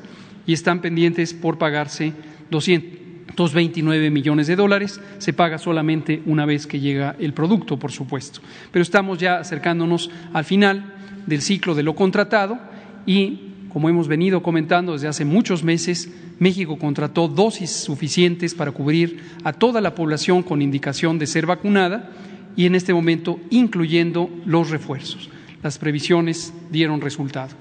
y 0.47 0.53
están 0.53 0.81
pendientes 0.81 1.33
por 1.33 1.57
pagarse 1.57 2.13
doscientos 2.49 3.53
veintinueve 3.53 4.09
millones 4.09 4.47
de 4.47 4.55
dólares. 4.55 5.01
Se 5.17 5.33
paga 5.33 5.57
solamente 5.57 6.21
una 6.25 6.45
vez 6.45 6.67
que 6.67 6.79
llega 6.79 7.17
el 7.19 7.33
producto, 7.33 7.77
por 7.77 7.91
supuesto. 7.91 8.39
Pero 8.71 8.81
estamos 8.81 9.19
ya 9.19 9.39
acercándonos 9.39 10.09
al 10.33 10.45
final 10.45 10.93
del 11.25 11.41
ciclo 11.41 11.75
de 11.75 11.83
lo 11.83 11.95
contratado 11.95 12.57
y 13.05 13.44
como 13.75 13.89
hemos 13.89 14.07
venido 14.07 14.41
comentando 14.41 14.93
desde 14.93 15.09
hace 15.09 15.25
muchos 15.25 15.61
meses, 15.61 16.09
México 16.39 16.79
contrató 16.79 17.27
dosis 17.27 17.71
suficientes 17.71 18.55
para 18.55 18.71
cubrir 18.71 19.19
a 19.43 19.51
toda 19.51 19.81
la 19.81 19.93
población 19.93 20.43
con 20.43 20.61
indicación 20.61 21.19
de 21.19 21.27
ser 21.27 21.45
vacunada 21.45 22.09
y 22.55 22.67
en 22.67 22.75
este 22.75 22.93
momento 22.93 23.37
incluyendo 23.49 24.29
los 24.45 24.69
refuerzos. 24.69 25.29
Las 25.61 25.77
previsiones 25.77 26.53
dieron 26.71 27.01
resultado. 27.01 27.53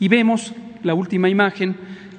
Y 0.00 0.08
vemos 0.08 0.52
la 0.82 0.94
última 0.94 1.28
imagen 1.28 1.76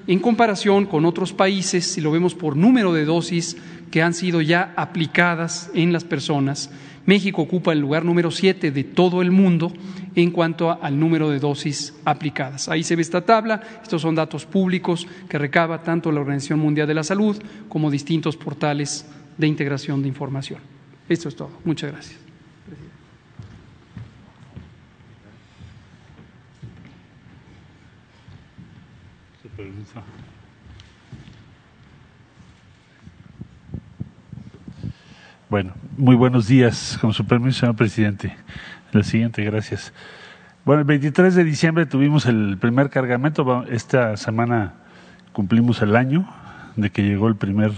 en 0.07 0.19
comparación 0.19 0.85
con 0.85 1.03
otros 1.03 1.33
países, 1.33 1.83
si 1.83 1.99
lo 1.99 2.11
vemos 2.11 2.33
por 2.35 2.55
número 2.55 2.93
de 2.93 3.03
dosis 3.03 3.57
que 3.91 4.01
han 4.01 4.13
sido 4.13 4.39
ya 4.39 4.71
aplicadas 4.77 5.69
en 5.73 5.91
las 5.91 6.05
personas, 6.05 6.71
México 7.05 7.41
ocupa 7.41 7.73
el 7.73 7.79
lugar 7.79 8.05
número 8.05 8.31
siete 8.31 8.71
de 8.71 8.83
todo 8.83 9.21
el 9.21 9.31
mundo 9.31 9.73
en 10.15 10.31
cuanto 10.31 10.71
al 10.81 10.99
número 10.99 11.29
de 11.29 11.39
dosis 11.39 11.93
aplicadas. 12.05 12.69
Ahí 12.69 12.83
se 12.83 12.95
ve 12.95 13.01
esta 13.01 13.21
tabla, 13.21 13.61
estos 13.81 14.01
son 14.01 14.15
datos 14.15 14.45
públicos 14.45 15.07
que 15.29 15.37
recaba 15.37 15.83
tanto 15.83 16.11
la 16.11 16.21
Organización 16.21 16.59
Mundial 16.59 16.87
de 16.87 16.93
la 16.93 17.03
Salud 17.03 17.41
como 17.69 17.89
distintos 17.89 18.37
portales 18.37 19.05
de 19.37 19.47
integración 19.47 20.01
de 20.01 20.07
información. 20.09 20.59
Esto 21.09 21.29
es 21.29 21.35
todo. 21.35 21.51
Muchas 21.65 21.91
gracias. 21.91 22.19
Bueno, 35.49 35.73
muy 35.97 36.15
buenos 36.15 36.47
días, 36.47 36.97
con 37.01 37.13
su 37.13 37.25
permiso, 37.25 37.59
señor 37.59 37.75
presidente. 37.75 38.35
El 38.93 39.03
siguiente, 39.03 39.43
gracias. 39.43 39.93
Bueno, 40.63 40.81
el 40.81 40.85
23 40.85 41.35
de 41.35 41.43
diciembre 41.43 41.85
tuvimos 41.85 42.25
el 42.25 42.57
primer 42.57 42.89
cargamento. 42.89 43.65
Esta 43.69 44.15
semana 44.17 44.73
cumplimos 45.33 45.81
el 45.81 45.95
año 45.95 46.27
de 46.75 46.89
que 46.91 47.03
llegó 47.03 47.27
el 47.27 47.35
primer 47.35 47.71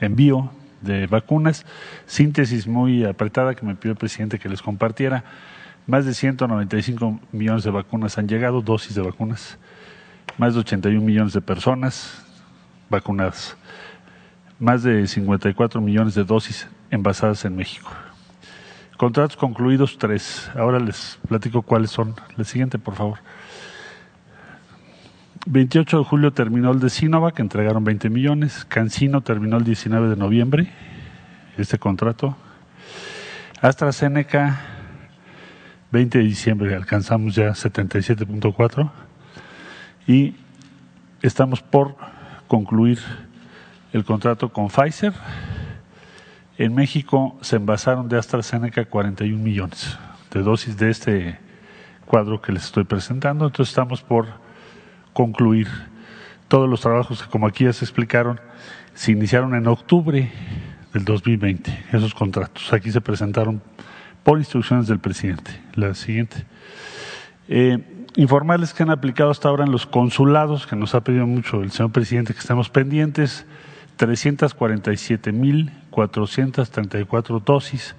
envío 0.00 0.50
de 0.80 1.06
vacunas. 1.06 1.64
Síntesis 2.06 2.66
muy 2.66 3.04
apretada 3.04 3.54
que 3.54 3.64
me 3.64 3.74
pidió 3.74 3.92
el 3.92 3.98
presidente 3.98 4.38
que 4.38 4.48
les 4.48 4.62
compartiera. 4.62 5.24
Más 5.86 6.04
de 6.04 6.14
195 6.14 7.20
millones 7.32 7.64
de 7.64 7.70
vacunas 7.70 8.18
han 8.18 8.28
llegado, 8.28 8.62
dosis 8.62 8.94
de 8.94 9.02
vacunas. 9.02 9.58
Más 10.38 10.54
de 10.54 10.60
81 10.60 11.04
millones 11.04 11.32
de 11.34 11.40
personas 11.40 12.24
vacunadas. 12.88 13.56
Más 14.58 14.82
de 14.82 15.06
54 15.06 15.80
millones 15.80 16.14
de 16.14 16.24
dosis 16.24 16.68
envasadas 16.90 17.44
en 17.44 17.56
México. 17.56 17.90
Contratos 18.96 19.36
concluidos 19.36 19.96
tres. 19.96 20.50
Ahora 20.54 20.78
les 20.78 21.18
platico 21.26 21.62
cuáles 21.62 21.90
son. 21.90 22.14
La 22.36 22.44
siguiente, 22.44 22.78
por 22.78 22.94
favor. 22.94 23.18
28 25.46 25.98
de 25.98 26.04
julio 26.04 26.32
terminó 26.32 26.70
el 26.70 26.80
de 26.80 26.90
Sinovac, 26.90 27.38
entregaron 27.40 27.82
20 27.82 28.10
millones. 28.10 28.66
Cancino 28.66 29.22
terminó 29.22 29.56
el 29.56 29.64
19 29.64 30.10
de 30.10 30.16
noviembre, 30.16 30.70
este 31.56 31.78
contrato. 31.78 32.36
AstraZeneca, 33.62 34.60
20 35.92 36.18
de 36.18 36.24
diciembre, 36.24 36.74
alcanzamos 36.74 37.34
ya 37.34 37.50
77.4. 37.50 38.90
Y 40.06 40.34
estamos 41.22 41.62
por 41.62 41.96
concluir 42.48 42.98
el 43.94 44.04
contrato 44.04 44.52
con 44.52 44.68
Pfizer 44.68 45.14
en 46.60 46.74
México 46.74 47.38
se 47.40 47.56
envasaron 47.56 48.06
de 48.10 48.18
AstraZeneca 48.18 48.84
41 48.84 49.42
millones 49.42 49.98
de 50.30 50.42
dosis 50.42 50.76
de 50.76 50.90
este 50.90 51.38
cuadro 52.04 52.42
que 52.42 52.52
les 52.52 52.64
estoy 52.64 52.84
presentando. 52.84 53.46
Entonces 53.46 53.70
estamos 53.70 54.02
por 54.02 54.26
concluir 55.14 55.68
todos 56.48 56.68
los 56.68 56.82
trabajos 56.82 57.22
que, 57.22 57.30
como 57.30 57.46
aquí 57.46 57.64
ya 57.64 57.72
se 57.72 57.86
explicaron, 57.86 58.38
se 58.92 59.10
iniciaron 59.12 59.54
en 59.54 59.68
octubre 59.68 60.30
del 60.92 61.04
2020, 61.06 61.86
esos 61.94 62.12
contratos. 62.12 62.70
Aquí 62.74 62.90
se 62.90 63.00
presentaron 63.00 63.62
por 64.22 64.36
instrucciones 64.36 64.86
del 64.86 64.98
presidente. 64.98 65.52
La 65.76 65.94
siguiente. 65.94 66.44
Eh, 67.48 67.78
informarles 68.16 68.74
que 68.74 68.82
han 68.82 68.90
aplicado 68.90 69.30
hasta 69.30 69.48
ahora 69.48 69.64
en 69.64 69.72
los 69.72 69.86
consulados, 69.86 70.66
que 70.66 70.76
nos 70.76 70.94
ha 70.94 71.00
pedido 71.00 71.26
mucho 71.26 71.62
el 71.62 71.70
señor 71.70 71.90
presidente 71.90 72.34
que 72.34 72.40
estemos 72.40 72.68
pendientes, 72.68 73.46
347.434 75.90 77.42
dosis 77.42 77.94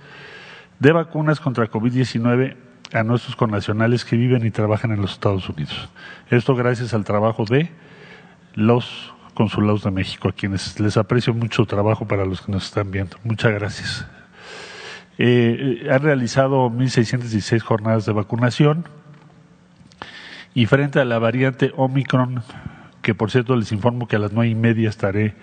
de 0.80 0.92
vacunas 0.92 1.40
contra 1.40 1.70
COVID-19 1.70 2.56
a 2.94 3.04
nuestros 3.04 3.36
connacionales 3.36 4.04
que 4.04 4.18
viven 4.18 4.46
y 4.46 4.52
trabajan 4.52 4.92
en 4.92 5.02
los 5.02 5.14
Estados 5.14 5.48
Unidos. 5.48 5.90
Esto 6.30 6.56
gracias 6.56 6.94
al 6.94 7.04
trabajo 7.04 7.46
de 7.46 7.70
los 8.54 9.14
consulados 9.34 9.84
de 9.84 9.92
México, 9.92 10.30
a 10.30 10.34
quienes 10.34 10.80
les 10.80 10.98
aprecio 10.98 11.34
mucho 11.34 11.66
trabajo 11.66 12.06
para 12.06 12.26
los 12.26 12.42
que 12.42 12.52
nos 12.52 12.66
están 12.66 12.92
viendo. 12.92 13.18
Muchas 13.24 13.54
gracias. 13.54 14.08
Eh, 15.18 15.88
han 15.90 16.02
realizado 16.02 16.70
1.616 16.70 17.62
jornadas 17.62 18.06
de 18.06 18.12
vacunación 18.12 18.86
y 20.54 20.66
frente 20.66 21.00
a 21.00 21.06
la 21.06 21.20
variante 21.20 21.72
Omicron, 21.76 22.44
que 23.02 23.14
por 23.14 23.32
cierto 23.32 23.56
les 23.56 23.72
informo 23.72 24.08
que 24.08 24.16
a 24.16 24.20
las 24.20 24.32
nueve 24.32 24.50
y 24.50 24.56
media 24.56 24.90
estaré 24.90 25.36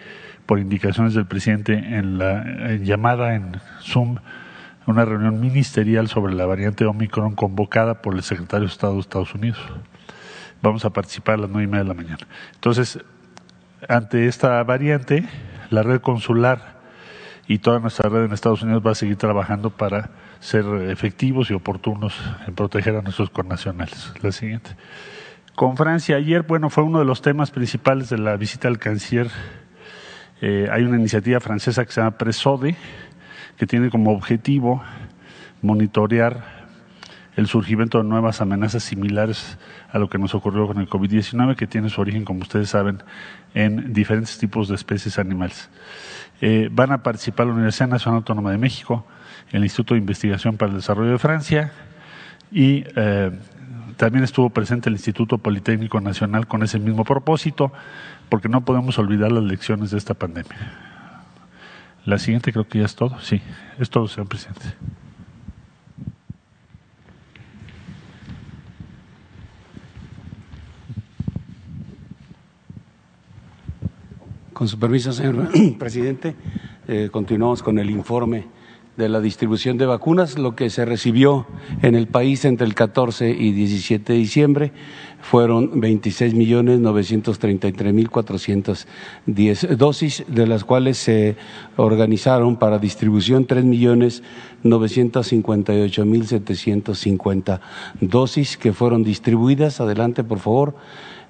por 0.49 0.59
indicaciones 0.59 1.13
del 1.13 1.27
presidente 1.27 1.75
en 1.75 2.17
la 2.17 2.73
llamada 2.81 3.35
en 3.35 3.61
Zoom 3.83 4.17
una 4.87 5.05
reunión 5.05 5.39
ministerial 5.39 6.09
sobre 6.09 6.33
la 6.33 6.47
variante 6.47 6.87
Omicron 6.87 7.35
convocada 7.35 8.01
por 8.01 8.15
el 8.15 8.23
secretario 8.23 8.67
de 8.67 8.73
Estado 8.73 8.95
de 8.95 9.01
Estados 9.01 9.35
Unidos. 9.35 9.61
Vamos 10.63 10.87
a 10.87 10.91
participar 10.91 11.35
a 11.35 11.39
las 11.43 11.51
nueve 11.51 11.65
y 11.65 11.67
media 11.67 11.83
de 11.83 11.89
la 11.89 11.95
mañana. 11.95 12.27
Entonces, 12.55 12.99
ante 13.87 14.27
esta 14.27 14.63
variante, 14.63 15.29
la 15.69 15.83
red 15.83 16.01
consular 16.01 16.79
y 17.47 17.59
toda 17.59 17.81
nuestra 17.81 18.09
red 18.09 18.25
en 18.25 18.33
Estados 18.33 18.63
Unidos 18.63 18.83
va 18.85 18.93
a 18.93 18.95
seguir 18.95 19.17
trabajando 19.17 19.69
para 19.69 20.09
ser 20.41 20.65
efectivos 20.89 21.51
y 21.51 21.53
oportunos 21.53 22.19
en 22.47 22.55
proteger 22.55 22.97
a 22.97 23.03
nuestros 23.03 23.29
connacionales. 23.29 24.15
La 24.23 24.33
siguiente. 24.33 24.71
Con 25.55 25.77
Francia, 25.77 26.17
ayer, 26.17 26.45
bueno, 26.45 26.71
fue 26.71 26.85
uno 26.85 27.01
de 27.01 27.05
los 27.05 27.21
temas 27.21 27.51
principales 27.51 28.09
de 28.09 28.17
la 28.17 28.37
visita 28.39 28.69
al 28.69 28.79
canciller 28.79 29.29
eh, 30.41 30.69
hay 30.71 30.85
una 30.85 30.97
iniciativa 30.97 31.41
francesa 31.41 31.85
que 31.85 31.93
se 31.93 32.01
llama 32.01 32.17
Presode, 32.17 32.77
que 33.57 33.67
tiene 33.67 33.91
como 33.91 34.13
objetivo 34.13 34.83
monitorear 35.63 36.59
el 37.37 37.47
surgimiento 37.47 37.99
de 37.99 38.05
nuevas 38.05 38.41
amenazas 38.41 38.83
similares 38.83 39.59
a 39.93 39.99
lo 39.99 40.09
que 40.09 40.19
nos 40.19 40.35
ocurrió 40.35 40.67
con 40.67 40.79
el 40.79 40.89
COVID-19, 40.89 41.57
que 41.57 41.67
tiene 41.67 41.89
su 41.89 42.01
origen, 42.01 42.25
como 42.25 42.41
ustedes 42.41 42.71
saben, 42.71 43.03
en 43.55 43.93
diferentes 43.93 44.39
tipos 44.39 44.69
de 44.69 44.75
especies 44.75 45.19
animales. 45.19 45.71
Eh, 46.41 46.69
van 46.71 46.93
a 46.93 47.03
participar 47.03 47.47
la 47.47 47.53
Universidad 47.53 47.89
Nacional 47.89 48.19
Autónoma 48.19 48.51
de 48.51 48.59
México, 48.59 49.07
el 49.53 49.63
Instituto 49.63 49.95
de 49.95 50.01
Investigación 50.01 50.57
para 50.57 50.71
el 50.71 50.79
Desarrollo 50.79 51.13
de 51.13 51.19
Francia 51.19 51.73
y 52.51 52.85
eh, 52.97 53.31
también 53.99 54.25
estuvo 54.25 54.49
presente 54.49 54.89
el 54.89 54.95
Instituto 54.95 55.39
Politécnico 55.39 56.01
Nacional 56.01 56.47
con 56.47 56.63
ese 56.63 56.79
mismo 56.79 57.05
propósito 57.05 57.73
porque 58.29 58.49
no 58.49 58.65
podemos 58.65 58.97
olvidar 58.99 59.33
las 59.33 59.43
lecciones 59.43 59.91
de 59.91 59.99
esta 59.99 60.15
pandemia. 60.15 60.57
La 62.05 62.19
siguiente 62.19 62.53
creo 62.53 62.67
que 62.67 62.79
ya 62.79 62.85
es 62.87 62.95
todo. 62.95 63.21
Sí, 63.21 63.43
es 63.79 63.91
todo, 63.91 64.07
señor 64.07 64.29
presidente. 64.29 64.63
Con 74.53 74.69
su 74.69 74.79
permiso, 74.79 75.13
señor 75.13 75.49
presidente, 75.79 76.37
eh, 76.87 77.09
continuamos 77.11 77.65
con 77.65 77.79
el 77.81 77.91
informe 77.91 78.47
de 78.99 79.09
la 79.09 79.21
distribución 79.21 79.79
de 79.79 79.87
vacunas. 79.87 80.37
Lo 80.39 80.55
que 80.57 80.69
se 80.69 80.85
recibió 80.85 81.47
en 81.83 81.95
el 81.95 82.09
país 82.09 82.45
entre 82.45 82.67
el 82.67 82.75
14 82.75 83.31
y 83.31 83.53
17 83.53 84.13
de 84.13 84.19
diciembre 84.19 84.73
fueron 85.21 85.81
26 85.81 86.35
millones 86.35 86.81
933 86.81 87.95
mil 87.95 88.11
410 88.11 89.79
dosis, 89.79 90.25
de 90.27 90.47
las 90.47 90.65
cuales 90.65 90.99
se 90.99 91.37
organizaron 91.77 92.57
para 92.57 92.79
distribución 92.79 93.47
3 93.47 93.65
millones 93.65 94.23
958 94.65 96.05
mil 96.05 96.27
750 96.27 97.61
dosis 98.01 98.57
que 98.57 98.73
fueron 98.73 99.05
distribuidas. 99.05 99.81
Adelante, 99.81 100.25
por 100.25 100.41
favor. 100.41 100.75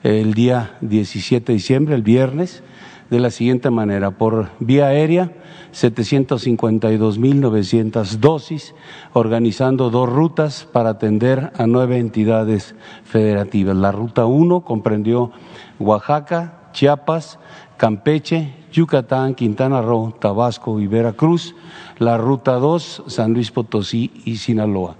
El 0.04 0.32
día 0.32 0.76
17 0.80 1.44
de 1.46 1.54
diciembre, 1.54 1.96
el 1.96 2.02
viernes, 2.02 2.62
de 3.10 3.20
la 3.20 3.30
siguiente 3.30 3.70
manera. 3.70 4.12
Por 4.12 4.48
vía 4.60 4.86
aérea, 4.88 5.32
752.900 5.72 8.18
dosis, 8.18 8.74
organizando 9.12 9.90
dos 9.90 10.08
rutas 10.08 10.66
para 10.70 10.90
atender 10.90 11.52
a 11.56 11.66
nueve 11.66 11.98
entidades 11.98 12.76
federativas. 13.04 13.76
La 13.76 13.90
ruta 13.92 14.26
1 14.26 14.60
comprendió 14.62 15.30
Oaxaca, 15.78 16.70
Chiapas, 16.72 17.38
Campeche, 17.76 18.54
Yucatán, 18.72 19.34
Quintana 19.34 19.82
Roo, 19.82 20.14
Tabasco 20.18 20.80
y 20.80 20.86
Veracruz. 20.86 21.54
La 21.98 22.16
ruta 22.18 22.54
2, 22.54 23.04
San 23.06 23.32
Luis 23.32 23.50
Potosí 23.50 24.10
y 24.24 24.36
Sinaloa 24.36 24.96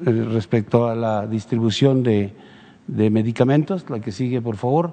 respecto 0.00 0.88
a 0.88 0.94
la 0.94 1.26
distribución 1.26 2.02
de, 2.02 2.34
medicamentos. 2.88 3.88
La 3.90 4.00
que 4.00 4.12
sigue, 4.12 4.40
por 4.40 4.56
favor. 4.56 4.92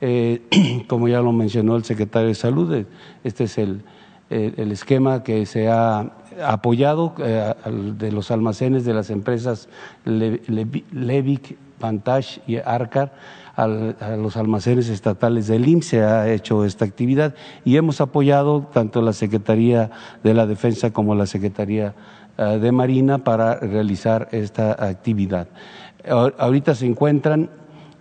Eh, 0.00 0.42
como 0.88 1.08
ya 1.08 1.20
lo 1.20 1.32
mencionó 1.32 1.76
el 1.76 1.84
secretario 1.84 2.28
de 2.28 2.34
Salud, 2.34 2.84
este 3.22 3.44
es 3.44 3.58
el, 3.58 3.82
el, 4.30 4.72
esquema 4.72 5.22
que 5.22 5.44
se 5.44 5.68
ha 5.68 6.12
apoyado 6.42 7.14
eh, 7.18 7.52
de 7.98 8.12
los 8.12 8.30
almacenes 8.30 8.84
de 8.84 8.94
las 8.94 9.10
empresas 9.10 9.68
Le, 10.04 10.40
Le, 10.46 10.66
Levic, 10.92 11.56
Vantage 11.78 12.40
y 12.46 12.56
Arcar 12.56 13.12
a 13.56 14.16
los 14.16 14.36
almacenes 14.36 14.88
estatales 14.88 15.46
del 15.46 15.68
IMSS 15.68 15.86
se 15.86 16.02
ha 16.02 16.32
hecho 16.32 16.64
esta 16.64 16.84
actividad 16.84 17.34
y 17.64 17.76
hemos 17.76 18.00
apoyado 18.00 18.68
tanto 18.72 19.02
la 19.02 19.12
Secretaría 19.12 19.90
de 20.22 20.34
la 20.34 20.46
Defensa 20.46 20.92
como 20.92 21.14
la 21.14 21.26
Secretaría 21.26 21.94
de 22.40 22.72
Marina 22.72 23.18
para 23.18 23.56
realizar 23.56 24.28
esta 24.32 24.72
actividad. 24.84 25.48
Ahorita 26.38 26.74
se 26.74 26.86
encuentran 26.86 27.50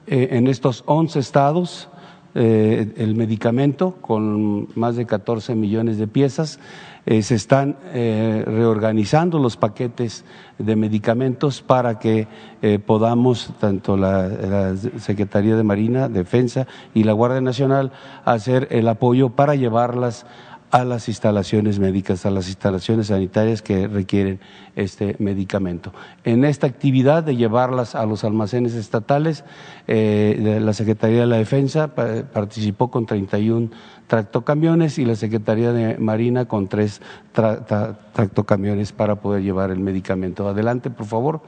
eh, 0.08 0.30
en 0.32 0.48
estos 0.48 0.84
11 0.86 1.20
estados 1.20 1.90
eh, 2.36 2.94
el 2.98 3.16
medicamento 3.16 3.96
con 4.02 4.68
más 4.76 4.96
de 4.96 5.06
14 5.06 5.56
millones 5.56 5.98
de 5.98 6.08
piezas. 6.08 6.60
Eh, 7.06 7.24
se 7.24 7.34
están 7.34 7.76
eh, 7.94 8.44
reorganizando 8.46 9.40
los 9.40 9.58
paquetes 9.58 10.26
de 10.60 10.76
medicamentos 10.76 11.62
para 11.62 11.98
que 11.98 12.28
eh, 12.62 12.78
podamos, 12.78 13.52
tanto 13.60 13.98
la, 13.98 14.76
Secretaría 14.98 15.56
de 15.56 15.64
Marina, 15.64 16.08
Defensa 16.08 16.68
y 16.94 17.06
la 17.06 17.14
Guardia 17.14 17.42
Nacional, 17.42 17.92
hacer 18.26 18.68
el 18.70 18.88
apoyo 18.88 19.30
para 19.30 19.56
llevarlas 19.56 20.28
a 20.72 20.84
las 20.86 21.08
instalaciones 21.08 21.80
médicas, 21.80 22.26
a 22.26 22.32
las 22.32 22.48
instalaciones 22.48 23.08
sanitarias 23.08 23.62
que 23.62 23.88
requieren 23.88 24.40
este 24.76 25.16
medicamento. 25.20 25.92
En 26.24 26.46
esta 26.46 26.68
actividad 26.68 27.24
de 27.24 27.36
llevarlas 27.36 27.96
a 27.96 28.06
los 28.06 28.24
almacenes 28.24 28.76
estatales, 28.76 29.44
eh, 29.88 30.60
la 30.62 30.74
Secretaría 30.74 31.22
de 31.22 31.26
la 31.26 31.38
Defensa 31.38 31.88
participó 31.88 32.92
con 32.92 33.06
31 33.06 33.70
tractocamiones 34.08 35.00
y 35.00 35.06
la 35.06 35.16
Secretaría 35.16 35.72
de 35.72 35.98
Marina 35.98 36.46
con 36.46 36.68
tres 36.68 37.02
tra 37.32 37.66
tra 37.66 38.00
tractocamiones 38.14 38.92
para 38.92 39.16
poder 39.16 39.44
llevar 39.44 39.72
el 39.72 39.80
medicamento. 39.80 40.48
Adelante, 40.48 40.90
por 40.90 41.06
favor. 41.06 41.42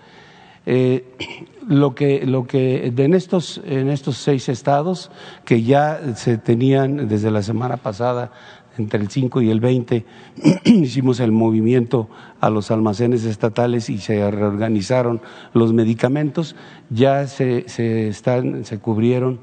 Eh, 0.65 1.05
lo 1.67 1.95
que, 1.95 2.25
lo 2.25 2.45
que 2.45 2.93
en, 2.95 3.13
estos, 3.13 3.61
en 3.65 3.89
estos 3.89 4.17
seis 4.17 4.49
estados 4.49 5.11
que 5.45 5.63
ya 5.63 6.15
se 6.15 6.37
tenían 6.37 7.07
desde 7.07 7.31
la 7.31 7.41
semana 7.41 7.77
pasada 7.77 8.31
entre 8.77 8.99
el 8.99 9.09
5 9.09 9.41
y 9.41 9.49
el 9.49 9.59
20 9.59 10.05
hicimos 10.65 11.19
el 11.19 11.31
movimiento 11.31 12.09
a 12.39 12.49
los 12.49 12.71
almacenes 12.71 13.25
estatales 13.25 13.89
y 13.89 13.97
se 13.97 14.29
reorganizaron 14.29 15.21
los 15.53 15.73
medicamentos, 15.73 16.55
ya 16.89 17.27
se, 17.27 17.65
están, 18.07 18.65
se 18.65 18.79
cubrieron 18.79 19.39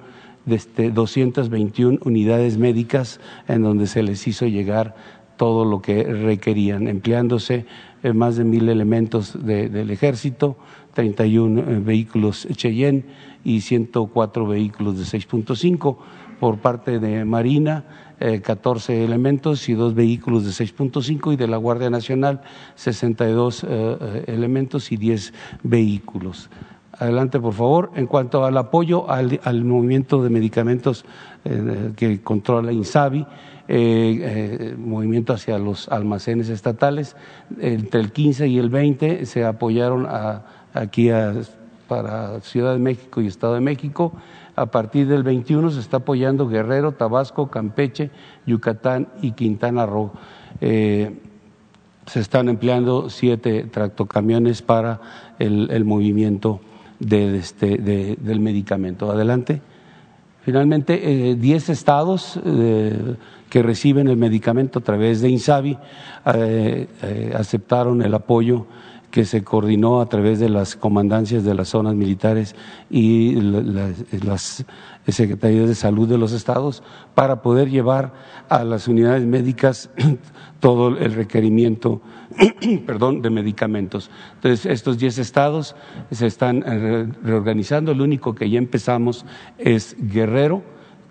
desde 0.46 0.90
221 0.90 1.98
unidades 2.04 2.56
médicas 2.56 3.20
en 3.48 3.62
donde 3.62 3.86
se 3.86 4.02
les 4.02 4.26
hizo 4.26 4.46
llegar 4.46 4.94
todo 5.36 5.64
lo 5.64 5.80
que 5.80 6.02
requerían, 6.02 6.88
empleándose 6.88 7.66
eh, 8.02 8.12
más 8.12 8.36
de 8.36 8.44
mil 8.44 8.68
elementos 8.68 9.38
de, 9.44 9.68
del 9.68 9.90
ejército, 9.90 10.56
31 10.94 11.60
eh, 11.60 11.80
vehículos 11.80 12.46
Cheyenne 12.52 13.04
y 13.44 13.60
104 13.60 14.46
vehículos 14.46 14.98
de 14.98 15.04
6.5 15.18 15.96
por 16.40 16.58
parte 16.58 16.98
de 16.98 17.24
Marina, 17.24 17.84
eh, 18.20 18.40
14 18.40 19.04
elementos 19.04 19.68
y 19.68 19.74
dos 19.74 19.94
vehículos 19.94 20.44
de 20.44 20.50
6.5 20.50 21.32
y 21.32 21.36
de 21.36 21.46
la 21.46 21.56
Guardia 21.56 21.90
Nacional 21.90 22.40
62 22.74 23.66
eh, 23.68 24.24
elementos 24.26 24.90
y 24.92 24.96
10 24.96 25.32
vehículos. 25.62 26.50
Adelante, 26.98 27.38
por 27.38 27.54
favor. 27.54 27.92
En 27.94 28.06
cuanto 28.06 28.44
al 28.44 28.56
apoyo 28.56 29.08
al, 29.08 29.40
al 29.44 29.64
movimiento 29.64 30.22
de 30.22 30.30
medicamentos 30.30 31.04
eh, 31.44 31.92
que 31.94 32.20
controla 32.22 32.72
INSABI, 32.72 33.24
eh, 33.68 34.74
movimiento 34.76 35.32
hacia 35.32 35.58
los 35.58 35.88
almacenes 35.88 36.48
estatales, 36.48 37.14
entre 37.60 38.00
el 38.00 38.10
15 38.10 38.48
y 38.48 38.58
el 38.58 38.70
20 38.70 39.26
se 39.26 39.44
apoyaron 39.44 40.06
a, 40.06 40.42
aquí 40.74 41.10
a, 41.10 41.34
para 41.86 42.40
Ciudad 42.40 42.72
de 42.72 42.80
México 42.80 43.20
y 43.20 43.26
Estado 43.26 43.54
de 43.54 43.60
México 43.60 44.12
a 44.60 44.66
partir 44.66 45.06
del 45.06 45.22
21 45.22 45.70
se 45.70 45.80
está 45.80 45.98
apoyando 45.98 46.48
Guerrero, 46.48 46.92
Tabasco, 46.92 47.48
Campeche, 47.48 48.10
Yucatán 48.46 49.08
y 49.22 49.32
Quintana 49.32 49.86
Roo. 49.86 50.12
Eh, 50.60 51.18
se 52.06 52.20
están 52.20 52.48
empleando 52.48 53.10
siete 53.10 53.64
tractocamiones 53.64 54.62
para 54.62 55.00
el, 55.38 55.84
movimiento 55.84 56.60
de, 56.98 57.36
este, 57.36 57.76
de, 57.76 58.16
del 58.20 58.40
medicamento. 58.40 59.10
Adelante. 59.10 59.60
Finalmente, 60.42 61.30
eh, 61.30 61.34
diez 61.34 61.68
estados 61.68 62.40
eh, 62.42 63.16
que 63.50 63.62
reciben 63.62 64.08
el 64.08 64.16
medicamento 64.16 64.78
a 64.78 64.82
través 64.82 65.20
de 65.20 65.28
INSABI 65.28 65.78
eh, 66.34 67.32
aceptaron 67.36 68.00
el 68.00 68.14
apoyo 68.14 68.66
que 69.10 69.24
se 69.24 69.42
coordinó 69.42 70.00
a 70.00 70.06
través 70.06 70.38
de 70.38 70.48
las 70.48 70.76
comandancias 70.76 71.44
de 71.44 71.54
las 71.54 71.68
zonas 71.68 71.94
militares 71.94 72.54
y 72.90 73.32
las, 73.40 74.04
las 74.24 74.64
secretarías 75.06 75.68
de 75.68 75.74
salud 75.74 76.08
de 76.08 76.18
los 76.18 76.32
estados 76.32 76.82
para 77.14 77.42
poder 77.42 77.70
llevar 77.70 78.12
a 78.48 78.64
las 78.64 78.88
unidades 78.88 79.24
médicas 79.24 79.90
todo 80.60 80.88
el 80.98 81.14
requerimiento 81.14 82.02
perdón, 82.86 83.22
de 83.22 83.30
medicamentos. 83.30 84.10
Entonces, 84.34 84.66
estos 84.66 84.98
10 84.98 85.18
estados 85.18 85.74
se 86.10 86.26
están 86.26 86.62
reorganizando. 87.22 87.92
El 87.92 88.00
único 88.00 88.34
que 88.34 88.50
ya 88.50 88.58
empezamos 88.58 89.24
es 89.58 89.96
Guerrero, 89.98 90.62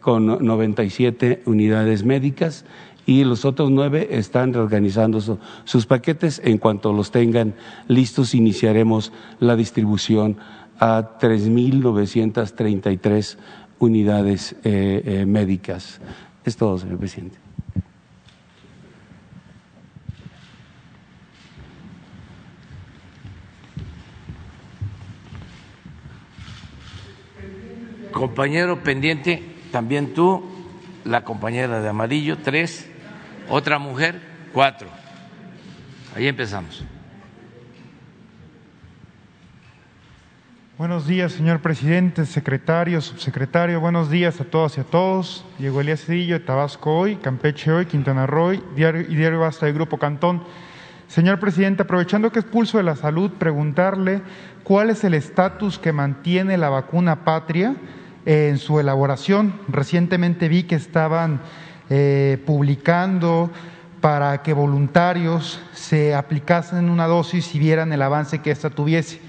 con 0.01 0.25
97 0.45 1.41
unidades 1.47 2.05
médicas 2.05 2.63
y 3.07 3.23
los 3.23 3.43
otros 3.45 3.71
nueve 3.71 4.09
están 4.11 4.53
reorganizando 4.53 5.19
su, 5.21 5.39
sus 5.63 5.87
paquetes. 5.87 6.41
En 6.43 6.57
cuanto 6.57 6.91
los 6.91 7.09
tengan 7.09 7.55
listos, 7.87 8.35
iniciaremos 8.35 9.13
la 9.39 9.55
distribución 9.55 10.35
a 10.77 11.17
3.933 11.17 13.37
unidades 13.79 14.57
eh, 14.63 15.01
eh, 15.05 15.25
médicas. 15.25 16.01
Es 16.43 16.57
todo, 16.57 16.77
señor 16.77 16.97
presidente. 16.99 17.37
Compañero 28.11 28.83
pendiente, 28.83 29.41
también 29.71 30.13
tú, 30.13 30.43
la 31.05 31.23
compañera 31.23 31.81
de 31.81 31.87
amarillo, 31.87 32.39
tres. 32.39 32.89
Otra 33.49 33.79
mujer, 33.79 34.19
cuatro. 34.51 34.89
Ahí 36.13 36.27
empezamos. 36.27 36.83
Buenos 40.77 41.07
días, 41.07 41.31
señor 41.31 41.61
presidente, 41.61 42.25
secretario, 42.25 42.99
subsecretario. 42.99 43.79
Buenos 43.79 44.09
días 44.09 44.41
a 44.41 44.43
todas 44.43 44.77
y 44.77 44.81
a 44.81 44.83
todos. 44.83 45.45
Diego 45.59 45.79
Elías 45.79 46.03
Cedillo, 46.03 46.43
Tabasco 46.43 46.93
hoy, 46.97 47.15
Campeche 47.15 47.71
hoy, 47.71 47.85
Quintana 47.85 48.27
Roo 48.27 48.53
y 48.53 48.61
Diario 48.75 49.39
Basta 49.39 49.65
del 49.65 49.75
Grupo 49.75 49.97
Cantón. 49.97 50.43
Señor 51.07 51.39
presidente, 51.39 51.83
aprovechando 51.83 52.33
que 52.33 52.39
es 52.39 52.45
pulso 52.45 52.77
de 52.77 52.83
la 52.83 52.97
salud, 52.97 53.31
preguntarle 53.39 54.21
cuál 54.63 54.89
es 54.89 55.05
el 55.05 55.13
estatus 55.13 55.79
que 55.79 55.93
mantiene 55.93 56.57
la 56.57 56.67
vacuna 56.67 57.23
patria 57.23 57.75
en 58.25 58.57
su 58.57 58.81
elaboración. 58.81 59.53
Recientemente 59.69 60.49
vi 60.49 60.63
que 60.63 60.75
estaban 60.75 61.39
eh, 61.89 62.41
publicando 62.45 63.51
para 64.01 64.43
que 64.43 64.53
voluntarios 64.53 65.59
se 65.73 66.13
aplicasen 66.13 66.89
una 66.89 67.07
dosis 67.07 67.53
y 67.55 67.59
vieran 67.59 67.91
el 67.93 68.01
avance 68.01 68.39
que 68.39 68.51
ésta 68.51 68.69
tuviese. 68.69 69.19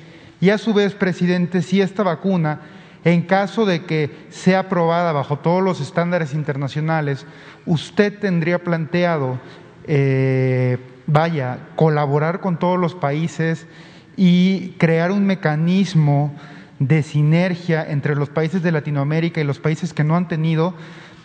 Y 0.41 0.51
a 0.51 0.59
su 0.59 0.75
vez, 0.75 0.95
presidente, 0.95 1.63
si 1.63 1.81
esta 1.81 2.03
vacuna 2.03 2.61
En 3.05 3.23
caso 3.23 3.65
de 3.65 3.85
que 3.85 4.11
sea 4.29 4.61
aprobada 4.61 5.13
bajo 5.13 5.39
todos 5.39 5.63
los 5.63 5.81
estándares 5.81 6.35
internacionales, 6.35 7.27
¿usted 7.65 8.19
tendría 8.19 8.59
planteado, 8.59 9.39
eh, 9.87 10.79
vaya, 11.07 11.59
colaborar 11.77 12.41
con 12.41 12.59
todos 12.59 12.79
los 12.79 12.95
países 12.95 13.67
y 14.17 14.71
crear 14.79 15.13
un 15.13 15.25
mecanismo 15.27 16.35
de 16.81 17.03
sinergia 17.03 17.89
entre 17.89 18.17
los 18.17 18.29
países 18.31 18.63
de 18.63 18.73
Latinoamérica 18.73 19.41
y 19.41 19.45
los 19.45 19.61
países 19.61 19.95
que 19.95 20.05
no 20.05 20.17
han 20.17 20.29
tenido 20.29 20.75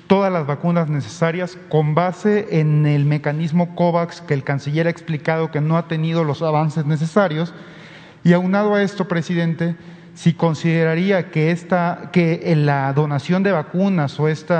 todas 0.07 0.31
las 0.31 0.45
vacunas 0.45 0.89
necesarias 0.89 1.57
con 1.69 1.95
base 1.95 2.59
en 2.59 2.85
el 2.85 3.05
mecanismo 3.05 3.75
COVAX 3.75 4.21
que 4.21 4.33
el 4.33 4.43
canciller 4.43 4.87
ha 4.87 4.89
explicado 4.89 5.51
que 5.51 5.61
no 5.61 5.77
ha 5.77 5.87
tenido 5.87 6.23
los 6.23 6.41
avances 6.41 6.85
necesarios. 6.85 7.53
Y 8.23 8.33
aunado 8.33 8.75
a 8.75 8.83
esto, 8.83 9.07
presidente, 9.07 9.75
si 10.13 10.33
consideraría 10.33 11.31
que, 11.31 11.51
esta, 11.51 12.09
que 12.11 12.53
la 12.55 12.93
donación 12.93 13.43
de 13.43 13.51
vacunas 13.51 14.19
o 14.19 14.27
este 14.27 14.55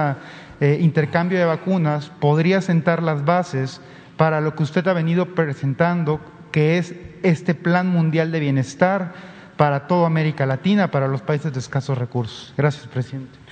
intercambio 0.79 1.37
de 1.39 1.45
vacunas 1.45 2.09
podría 2.19 2.61
sentar 2.61 3.03
las 3.03 3.25
bases 3.25 3.81
para 4.17 4.41
lo 4.41 4.55
que 4.55 4.63
usted 4.63 4.87
ha 4.87 4.93
venido 4.93 5.35
presentando, 5.35 6.19
que 6.51 6.77
es 6.77 6.95
este 7.23 7.55
Plan 7.55 7.87
Mundial 7.87 8.31
de 8.31 8.39
Bienestar 8.39 9.13
para 9.57 9.87
toda 9.87 10.07
América 10.07 10.45
Latina, 10.45 10.91
para 10.91 11.07
los 11.07 11.21
países 11.21 11.53
de 11.53 11.59
escasos 11.59 11.97
recursos. 11.97 12.53
Gracias, 12.57 12.87
presidente. 12.87 13.42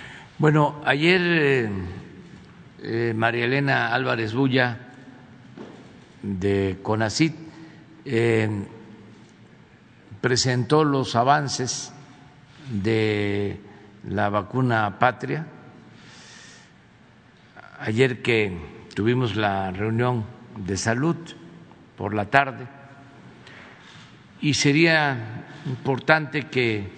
Bueno, 0.41 0.81
ayer 0.85 1.21
eh, 1.21 1.69
eh, 2.81 3.13
María 3.15 3.45
Elena 3.45 3.93
Álvarez 3.93 4.33
Bulla 4.33 4.75
de 6.23 6.79
CONACIT 6.81 7.35
eh, 8.05 8.49
presentó 10.19 10.83
los 10.83 11.15
avances 11.15 11.93
de 12.71 13.59
la 14.09 14.29
vacuna 14.29 14.97
patria. 14.97 15.45
Ayer 17.79 18.23
que 18.23 18.57
tuvimos 18.95 19.35
la 19.35 19.69
reunión 19.69 20.25
de 20.57 20.75
salud 20.75 21.17
por 21.95 22.15
la 22.15 22.31
tarde 22.31 22.65
y 24.41 24.55
sería 24.55 25.45
importante 25.67 26.47
que 26.47 26.89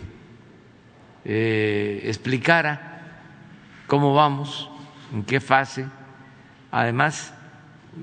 explicara 1.25 2.92
cómo 3.93 4.15
vamos, 4.15 4.71
en 5.13 5.23
qué 5.23 5.39
fase. 5.39 5.85
Además, 6.71 7.31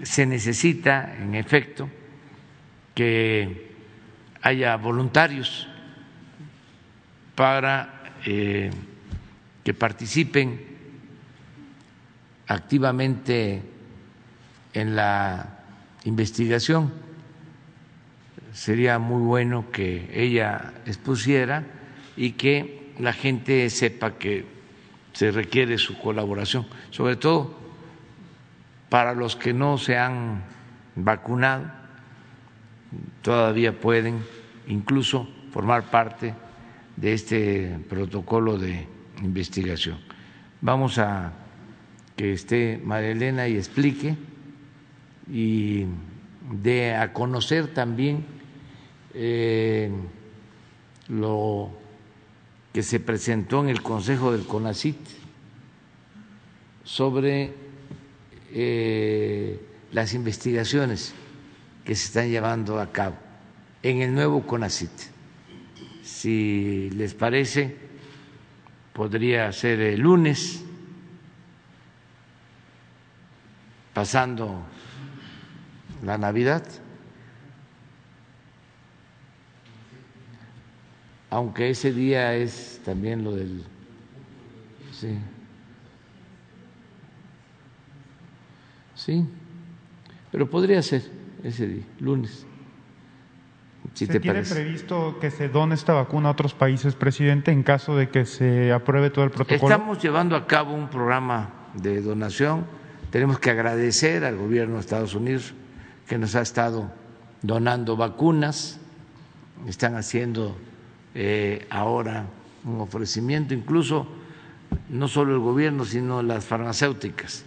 se 0.05 0.25
necesita, 0.25 1.17
en 1.17 1.35
efecto, 1.35 1.91
que 2.95 3.75
haya 4.41 4.77
voluntarios 4.77 5.67
para 7.35 8.05
eh, 8.25 8.71
que 9.65 9.75
participen 9.75 10.65
activamente 12.47 13.61
en 14.73 14.95
la 14.95 15.59
investigación. 16.05 16.93
Sería 18.53 19.01
muy 19.01 19.23
bueno 19.23 19.73
que 19.73 20.09
ella 20.15 20.73
expusiera 20.87 21.65
y 22.17 22.35
que 22.35 22.93
la 23.01 23.13
gente 23.13 23.69
sepa 23.71 24.13
que 24.19 24.60
se 25.13 25.31
requiere 25.31 25.79
su 25.79 25.99
colaboración, 25.99 26.67
sobre 26.91 27.17
todo 27.17 27.55
para 28.89 29.15
los 29.15 29.37
que 29.37 29.53
no 29.53 29.79
se 29.79 29.97
han 29.97 30.43
vacunado, 30.97 31.71
todavía 33.23 33.79
pueden 33.79 34.25
incluso 34.67 35.29
formar 35.53 35.91
parte 35.91 36.35
de 36.97 37.13
este 37.13 37.79
protocolo 37.89 38.59
de 38.59 38.87
investigación. 39.23 39.99
Vamos 40.61 40.99
a 40.99 41.33
que 42.17 42.33
esté 42.33 42.81
María 42.85 43.11
Elena 43.11 43.49
y 43.49 43.57
explique 43.57 44.17
y 45.31 45.87
de 46.51 46.95
a 46.95 47.13
conocer 47.13 47.69
también 47.69 48.27
eh, 49.15 49.91
lo 51.09 51.71
que 52.73 52.83
se 52.83 53.01
presentó 53.01 53.63
en 53.63 53.69
el 53.69 53.83
Consejo 53.83 54.33
del 54.33 54.47
CONACIT 54.47 54.97
sobre 56.85 57.53
eh, 58.53 59.61
las 59.93 60.15
investigaciones 60.15 61.15
que 61.85 61.95
se 61.95 62.07
están 62.07 62.31
llevando 62.31 62.81
a 62.81 62.93
cabo 62.93 63.17
en 63.83 64.03
el 64.03 64.15
nuevo 64.15 64.47
CONACIT. 64.47 64.91
Si 66.03 66.91
les 66.91 67.15
parece, 67.15 67.77
podría 68.93 69.53
ser 69.53 69.81
el 69.81 70.01
lunes, 70.01 70.63
pasando 73.95 74.63
la 76.05 76.19
Navidad. 76.19 76.65
Aunque 81.31 81.71
ese 81.71 81.93
día 81.93 82.35
es 82.35 82.81
también 82.85 83.23
lo 83.25 83.35
del... 83.35 83.63
Sí. 84.93 85.17
Sí, 88.95 89.25
pero 90.31 90.51
podría 90.51 90.83
ser 90.83 91.03
ese 91.43 91.67
día, 91.67 91.85
lunes. 92.01 92.45
Si 93.95 94.07
¿Se 94.07 94.21
tiene 94.21 94.43
previsto 94.43 95.19
que 95.21 95.31
se 95.31 95.49
done 95.49 95.75
esta 95.75 95.95
vacuna 95.95 96.29
a 96.29 96.33
otros 96.33 96.53
países, 96.53 96.95
presidente, 96.95 97.51
en 97.51 97.63
caso 97.63 97.97
de 97.97 98.11
que 98.11 98.27
se 98.27 98.73
apruebe 98.73 99.09
todo 99.11 99.25
el 99.25 99.31
protocolo? 99.31 99.73
Estamos 99.73 100.03
llevando 100.03 100.37
a 100.37 100.47
cabo 100.47 100.75
un 100.75 100.91
programa 100.91 101.51
de 101.75 102.03
donación. 102.03 102.67
Tenemos 103.11 103.39
que 103.39 103.51
agradecer 103.51 104.25
al 104.25 104.37
gobierno 104.37 104.75
de 104.75 104.81
Estados 104.81 105.15
Unidos 105.15 105.55
que 106.07 106.19
nos 106.19 106.35
ha 106.35 106.43
estado 106.43 106.93
donando 107.43 107.97
vacunas. 107.97 108.79
Están 109.67 109.97
haciendo 109.97 110.57
eh, 111.15 111.67
ahora 111.71 112.27
un 112.65 112.81
ofrecimiento, 112.81 113.55
incluso 113.55 114.07
no 114.91 115.09
solo 115.09 115.35
el 115.35 115.41
gobierno, 115.41 115.85
sino 115.85 116.23
las 116.23 116.45
farmacéuticas. 116.45 117.45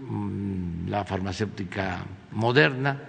Mm, 0.00 0.88
la 0.88 1.04
farmacéutica 1.04 2.04
moderna 2.32 3.00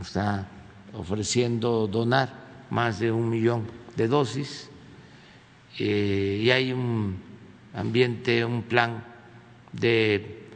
está 0.00 0.46
ofreciendo 0.92 1.86
donar 1.86 2.32
más 2.70 2.98
de 2.98 3.10
un 3.10 3.28
millón 3.28 3.64
de 3.96 4.08
dosis 4.08 4.70
eh, 5.78 6.40
y 6.42 6.50
hay 6.50 6.72
un 6.72 7.16
ambiente, 7.74 8.44
un 8.44 8.62
plan 8.62 9.04
de 9.72 10.48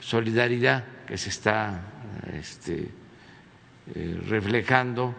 solidaridad 0.00 0.84
que 1.06 1.18
se 1.18 1.28
está 1.28 1.82
este, 2.32 2.88
eh, 3.94 4.20
reflejando 4.28 5.14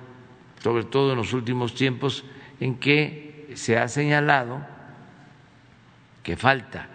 sobre 0.63 0.83
todo 0.83 1.11
en 1.11 1.17
los 1.17 1.33
últimos 1.33 1.73
tiempos, 1.73 2.23
en 2.59 2.75
que 2.75 3.51
se 3.55 3.77
ha 3.77 3.87
señalado 3.87 4.65
que 6.23 6.37
falta 6.37 6.87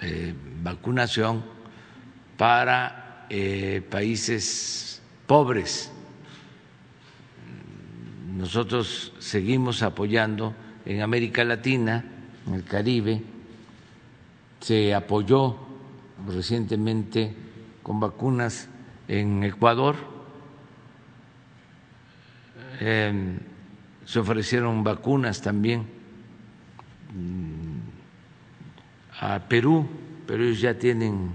eh, 0.00 0.34
vacunación 0.62 1.44
para 2.36 3.26
eh, 3.28 3.82
países 3.90 5.02
pobres. 5.26 5.90
Nosotros 8.36 9.12
seguimos 9.18 9.82
apoyando 9.82 10.54
en 10.84 11.02
América 11.02 11.44
Latina, 11.44 12.04
en 12.46 12.54
el 12.54 12.64
Caribe, 12.64 13.22
se 14.60 14.94
apoyó 14.94 15.56
recientemente 16.28 17.34
con 17.82 18.00
vacunas 18.00 18.68
en 19.08 19.42
Ecuador 19.44 20.13
Em, 22.80 23.38
se 24.04 24.18
ofrecieron 24.18 24.84
vacunas 24.84 25.40
también 25.40 25.86
mm, 27.14 27.78
a 29.20 29.38
Perú, 29.40 29.88
pero 30.26 30.44
ellos 30.44 30.60
ya 30.60 30.74
tienen 30.74 31.30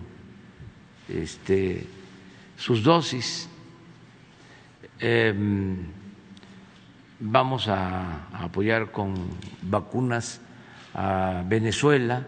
este, 1.08 1.88
sus 2.58 2.84
dosis. 2.84 3.50
Em, 5.00 5.78
vamos 7.20 7.68
a, 7.68 8.28
apoyar 8.34 8.92
con 8.92 9.16
vacunas 9.62 10.42
a 10.94 11.44
Venezuela 11.48 12.26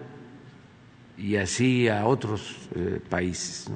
y 1.18 1.36
así 1.36 1.88
a 1.88 2.06
otros 2.06 2.58
eh, 2.76 3.02
países. 3.10 3.70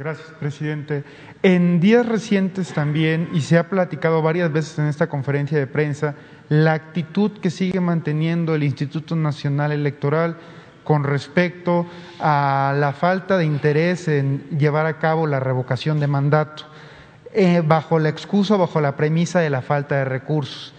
Gracias, 0.00 0.28
presidente. 0.40 1.04
En 1.42 1.78
días 1.78 2.06
recientes 2.06 2.72
también, 2.72 3.28
y 3.34 3.42
se 3.42 3.58
ha 3.58 3.68
platicado 3.68 4.22
varias 4.22 4.50
veces 4.50 4.78
en 4.78 4.86
esta 4.86 5.10
conferencia 5.10 5.58
de 5.58 5.66
prensa, 5.66 6.14
la 6.48 6.72
actitud 6.72 7.32
que 7.32 7.50
sigue 7.50 7.80
manteniendo 7.80 8.54
el 8.54 8.62
Instituto 8.62 9.14
Nacional 9.14 9.72
Electoral 9.72 10.38
con 10.84 11.04
respecto 11.04 11.84
a 12.18 12.74
la 12.78 12.94
falta 12.94 13.36
de 13.36 13.44
interés 13.44 14.08
en 14.08 14.42
llevar 14.58 14.86
a 14.86 14.98
cabo 14.98 15.26
la 15.26 15.38
revocación 15.38 16.00
de 16.00 16.06
mandato, 16.06 16.64
eh, 17.34 17.62
bajo 17.62 17.98
la 17.98 18.08
excusa, 18.08 18.56
bajo 18.56 18.80
la 18.80 18.96
premisa 18.96 19.40
de 19.40 19.50
la 19.50 19.60
falta 19.60 19.96
de 19.96 20.06
recursos. 20.06 20.72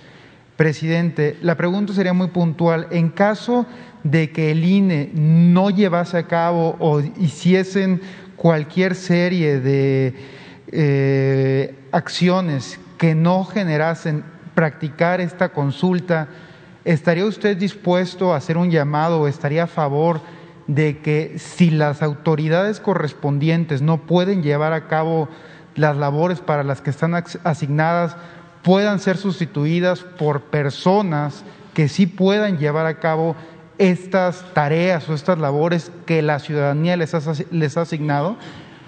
Presidente, 0.57 1.38
la 1.43 1.55
pregunta 1.55 1.93
sería 1.93 2.13
muy 2.13 2.29
puntual. 2.29 2.88
En 2.89 3.10
caso 3.10 3.67
de 4.03 4.31
que 4.31 4.51
el 4.51 4.63
INE 4.63 5.12
no 5.13 5.69
llevase 5.69 6.17
a 6.17 6.27
cabo 6.27 6.75
o 6.79 7.01
hiciesen 7.01 8.01
cualquier 8.41 8.95
serie 8.95 9.60
de 9.60 10.15
eh, 10.71 11.75
acciones 11.91 12.80
que 12.97 13.13
no 13.13 13.45
generasen 13.45 14.23
practicar 14.56 15.21
esta 15.21 15.49
consulta, 15.49 16.27
¿estaría 16.84 17.23
usted 17.25 17.56
dispuesto 17.56 18.34
a 18.34 18.38
hacer 18.38 18.58
un 18.58 18.71
llamado 18.71 19.21
o 19.21 19.27
estaría 19.27 19.65
a 19.65 19.67
favor 19.67 20.21
de 20.65 21.01
que 21.01 21.38
si 21.38 21.69
las 21.69 22.01
autoridades 22.01 22.80
correspondientes 22.80 23.84
no 23.84 24.08
pueden 24.08 24.41
llevar 24.41 24.73
a 24.73 24.88
cabo 24.88 25.30
las 25.75 25.95
labores 25.95 26.39
para 26.39 26.63
las 26.63 26.82
que 26.82 26.89
están 26.89 27.13
asignadas, 27.13 28.17
puedan 28.63 28.97
ser 28.97 29.17
sustituidas 29.17 29.99
por 29.99 30.45
personas 30.45 31.43
que 31.75 31.88
sí 31.88 32.08
puedan 32.08 32.58
llevar 32.58 32.88
a 32.88 32.99
cabo 32.99 33.36
estas 33.82 34.46
tareas 34.54 35.10
o 35.10 35.15
estas 35.15 35.39
labores 35.39 35.91
que 36.06 36.22
la 36.22 36.38
ciudadanía 36.38 36.96
les 36.96 37.15
ha, 37.15 37.34
les 37.50 37.78
ha 37.78 37.82
asignado, 37.82 38.38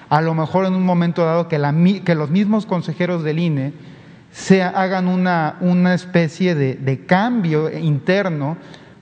a 0.10 0.22
lo 0.22 0.36
mejor 0.36 0.66
en 0.66 0.76
un 0.76 0.86
momento 0.86 1.26
dado 1.26 1.48
que, 1.48 1.58
la, 1.58 1.74
que 2.06 2.14
los 2.14 2.30
mismos 2.30 2.68
consejeros 2.68 3.24
del 3.24 3.40
INE 3.40 3.74
se 4.32 4.62
hagan 4.62 5.08
una, 5.08 5.58
una 5.62 5.96
especie 5.96 6.54
de, 6.54 6.76
de, 6.76 7.06
cambio 7.06 7.76
interno 7.76 8.58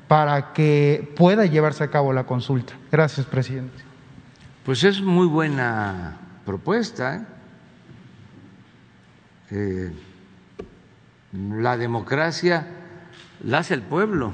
para 0.08 0.54
que 0.54 1.14
pueda 1.18 1.46
llevarse 1.46 1.84
a 1.84 1.90
cabo 1.90 2.14
la 2.14 2.26
consulta. 2.26 2.74
Gracias, 2.90 3.26
presidente. 3.26 3.84
Pues 4.64 4.86
es 4.86 5.02
muy 5.02 5.28
buena 5.28 6.18
propuesta. 6.46 7.28
¿eh? 9.52 9.92
La 11.34 11.76
democracia 11.76 12.68
la 13.44 13.60
hace 13.60 13.74
el 13.74 13.82
pueblo, 13.82 14.34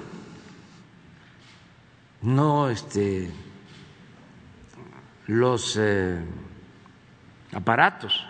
no 2.21 2.69
este, 2.69 3.31
los 5.27 5.77
eh, 5.79 6.19
aparatos 7.53 8.25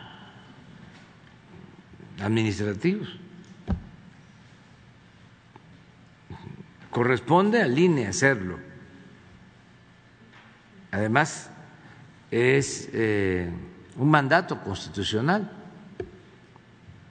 administrativos. 2.21 3.09
Corresponde 6.89 7.61
al 7.61 7.77
INE 7.77 8.07
hacerlo. 8.07 8.59
Además, 10.91 11.51
es 12.31 12.89
eh, 12.93 13.51
un 13.97 14.09
mandato 14.09 14.61
constitucional. 14.63 15.51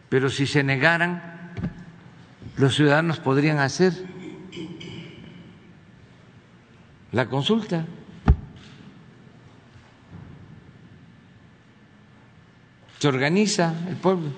Pero 0.09 0.29
si 0.29 0.47
se 0.47 0.63
negaran 0.63 1.53
los 2.57 2.75
ciudadanos 2.75 3.21
podrían 3.21 3.59
hacer 3.59 3.93
la 7.13 7.29
consulta. 7.29 7.85
Se 12.99 13.09
organiza 13.09 13.75
el 13.89 13.97
pueblo. 13.97 14.31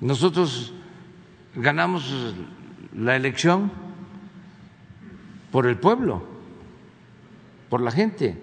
Nosotros 0.00 0.72
ganamos 1.54 2.34
la 2.96 3.14
elección 3.14 3.70
por 5.52 5.66
el 5.66 5.76
pueblo, 5.76 6.26
por 7.68 7.82
la 7.82 7.92
gente. 7.92 8.38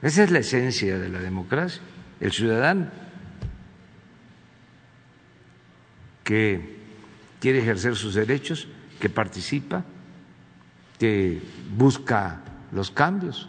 Esa 0.00 0.24
es 0.24 0.30
la 0.30 0.38
esencia 0.38 0.98
de 0.98 1.08
la 1.10 1.18
democracia, 1.18 1.82
el 2.20 2.32
ciudadano 2.32 3.09
que 6.24 6.78
quiere 7.40 7.60
ejercer 7.60 7.96
sus 7.96 8.14
derechos, 8.14 8.68
que 9.00 9.08
participa, 9.08 9.84
que 10.98 11.40
busca 11.76 12.40
los 12.72 12.90
cambios. 12.90 13.48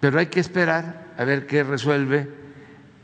Pero 0.00 0.18
hay 0.18 0.26
que 0.26 0.40
esperar 0.40 1.14
a 1.16 1.24
ver 1.24 1.46
qué 1.46 1.64
resuelve 1.64 2.28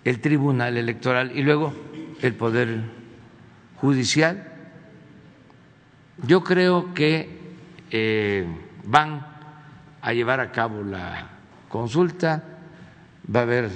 el 0.05 0.21
Tribunal 0.21 0.77
Electoral 0.77 1.33
y 1.35 1.43
luego 1.43 1.73
el 2.21 2.35
Poder 2.35 2.83
Judicial. 3.77 4.47
Yo 6.27 6.45
creo 6.45 6.93
que 6.93 7.41
eh, 7.91 8.47
van 8.85 9.27
a 10.03 10.13
llevar 10.13 10.41
a 10.41 10.53
cabo 10.53 10.83
la 10.83 11.29
consulta, 11.69 12.45
va 13.35 13.41
a 13.41 13.43
haber 13.45 13.71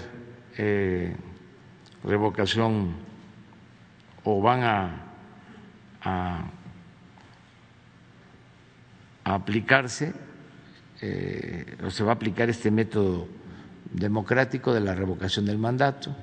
eh, 0.59 1.17
revocación 2.05 2.95
o 4.25 4.41
van 4.41 4.63
a, 4.63 6.51
aplicarse 9.25 10.13
eh, 11.01 11.79
o 11.83 11.91
se 11.91 12.05
va 12.05 12.13
a 12.13 12.15
aplicar 12.15 12.51
este 12.51 12.71
método 12.71 13.27
democrático 13.91 14.75
de 14.75 14.81
la 14.81 14.95
revocación 14.95 15.47
del 15.47 15.57
mandato. 15.57 16.15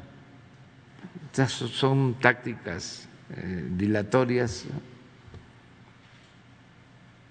Estas 1.31 1.51
son 1.51 2.15
tácticas 2.19 3.09
eh, 3.31 3.69
dilatorias, 3.71 4.65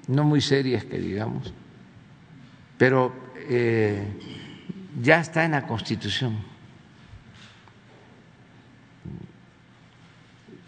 no 0.08 0.24
muy 0.24 0.40
serias 0.40 0.84
que 0.84 0.98
digamos 0.98 1.54
pero 2.80 3.12
eh, 3.36 4.02
ya 5.02 5.20
está 5.20 5.44
en 5.44 5.50
la 5.50 5.66
Constitución. 5.66 6.34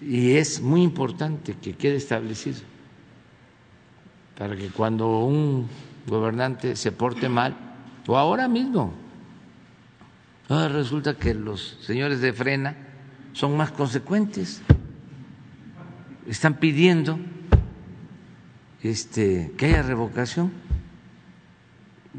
Y 0.04 0.32
es 0.32 0.60
muy 0.60 0.82
importante 0.82 1.54
que 1.54 1.74
quede 1.74 1.96
establecido 1.96 2.60
para 4.36 4.56
que 4.56 4.68
cuando 4.68 5.20
un 5.20 5.68
gobernante 6.06 6.74
se 6.74 6.90
porte 6.90 7.28
mal, 7.28 7.54
o 8.08 8.16
ahora 8.16 8.48
mismo, 8.48 8.92
resulta 10.48 11.14
que 11.14 11.34
los 11.34 11.78
señores 11.82 12.20
de 12.20 12.32
frena 12.32 12.76
son 13.32 13.56
más 13.56 13.70
consecuentes, 13.70 14.60
están 16.26 16.54
pidiendo 16.54 17.18
este, 18.82 19.52
que 19.56 19.66
haya 19.66 19.82
revocación 19.82 20.52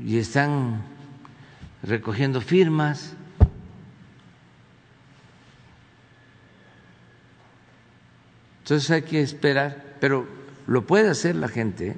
y 0.05 0.17
están 0.17 0.83
recogiendo 1.83 2.41
firmas. 2.41 3.15
Entonces 8.63 8.89
hay 8.91 9.01
que 9.01 9.19
esperar, 9.21 9.97
pero 9.99 10.25
lo 10.67 10.87
puede 10.87 11.09
hacer 11.09 11.35
la 11.35 11.49
gente, 11.49 11.89
¿eh? 11.89 11.95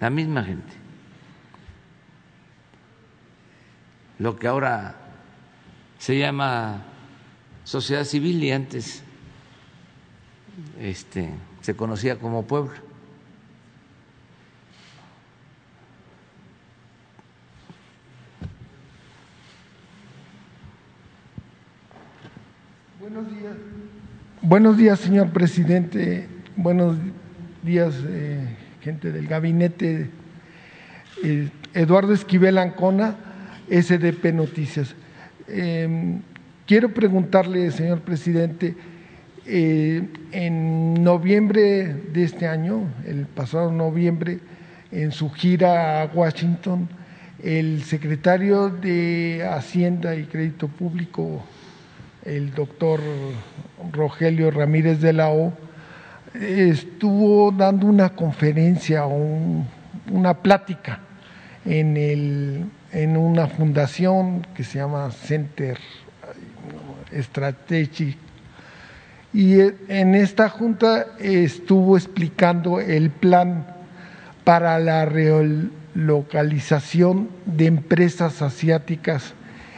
la 0.00 0.08
misma 0.08 0.42
gente. 0.42 0.72
Lo 4.18 4.36
que 4.36 4.48
ahora 4.48 4.96
se 5.98 6.18
llama 6.18 6.82
sociedad 7.64 8.04
civil 8.04 8.42
y 8.42 8.52
antes 8.52 9.02
este, 10.80 11.28
se 11.60 11.76
conocía 11.76 12.18
como 12.18 12.46
pueblo. 12.46 12.72
Buenos 22.98 23.30
días. 23.30 23.75
Buenos 24.48 24.76
días, 24.76 25.00
señor 25.00 25.30
presidente. 25.30 26.28
Buenos 26.54 26.96
días, 27.64 27.96
eh, 28.06 28.38
gente 28.80 29.10
del 29.10 29.26
gabinete. 29.26 30.08
Eh, 31.24 31.48
Eduardo 31.74 32.12
Esquivel 32.12 32.56
Ancona, 32.58 33.16
SDP 33.68 34.32
Noticias. 34.32 34.94
Em, 35.48 36.20
quiero 36.64 36.94
preguntarle, 36.94 37.72
señor 37.72 38.02
presidente, 38.02 38.76
eh, 39.46 40.06
en 40.30 41.02
noviembre 41.02 41.92
de 42.12 42.22
este 42.22 42.46
año, 42.46 42.84
el 43.04 43.26
pasado 43.26 43.72
noviembre, 43.72 44.38
en 44.92 45.10
su 45.10 45.28
gira 45.28 46.02
a 46.02 46.06
Washington, 46.06 46.88
el 47.42 47.82
secretario 47.82 48.68
de 48.68 49.44
Hacienda 49.44 50.14
y 50.14 50.22
Crédito 50.26 50.68
Público, 50.68 51.44
el 52.26 52.52
doctor 52.54 53.00
Rogelio 53.92 54.50
Ramírez 54.50 55.00
de 55.00 55.12
la 55.12 55.30
O, 55.30 55.52
estuvo 56.34 57.52
dando 57.52 57.86
una 57.86 58.10
conferencia 58.10 59.06
o 59.06 59.64
una 60.10 60.34
plática 60.34 61.00
en, 61.64 61.96
el, 61.96 62.64
en 62.92 63.16
una 63.16 63.46
fundación 63.46 64.46
que 64.54 64.64
se 64.64 64.78
llama 64.78 65.10
Center 65.10 65.78
Strategic. 67.12 68.18
Y 69.32 69.60
en 69.88 70.14
esta 70.14 70.48
junta 70.48 71.06
estuvo 71.18 71.96
explicando 71.96 72.80
el 72.80 73.10
plan 73.10 73.66
para 74.44 74.78
la 74.78 75.08
localización 75.94 77.28
de 77.44 77.66
empresas 77.66 78.42
asiáticas 78.42 79.34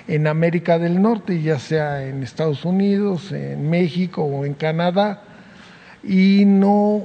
en 0.09 0.27
América 0.27 0.79
del 0.79 1.01
Norte, 1.01 1.43
ya 1.43 1.59
sea 1.59 2.07
en 2.07 2.23
Estados 2.23 2.65
Unidos, 2.65 3.31
en 3.31 3.69
México 3.69 4.25
o 4.25 4.47
en 4.47 4.55
Canadá, 4.55 5.23
y 6.03 6.45
no 6.47 7.03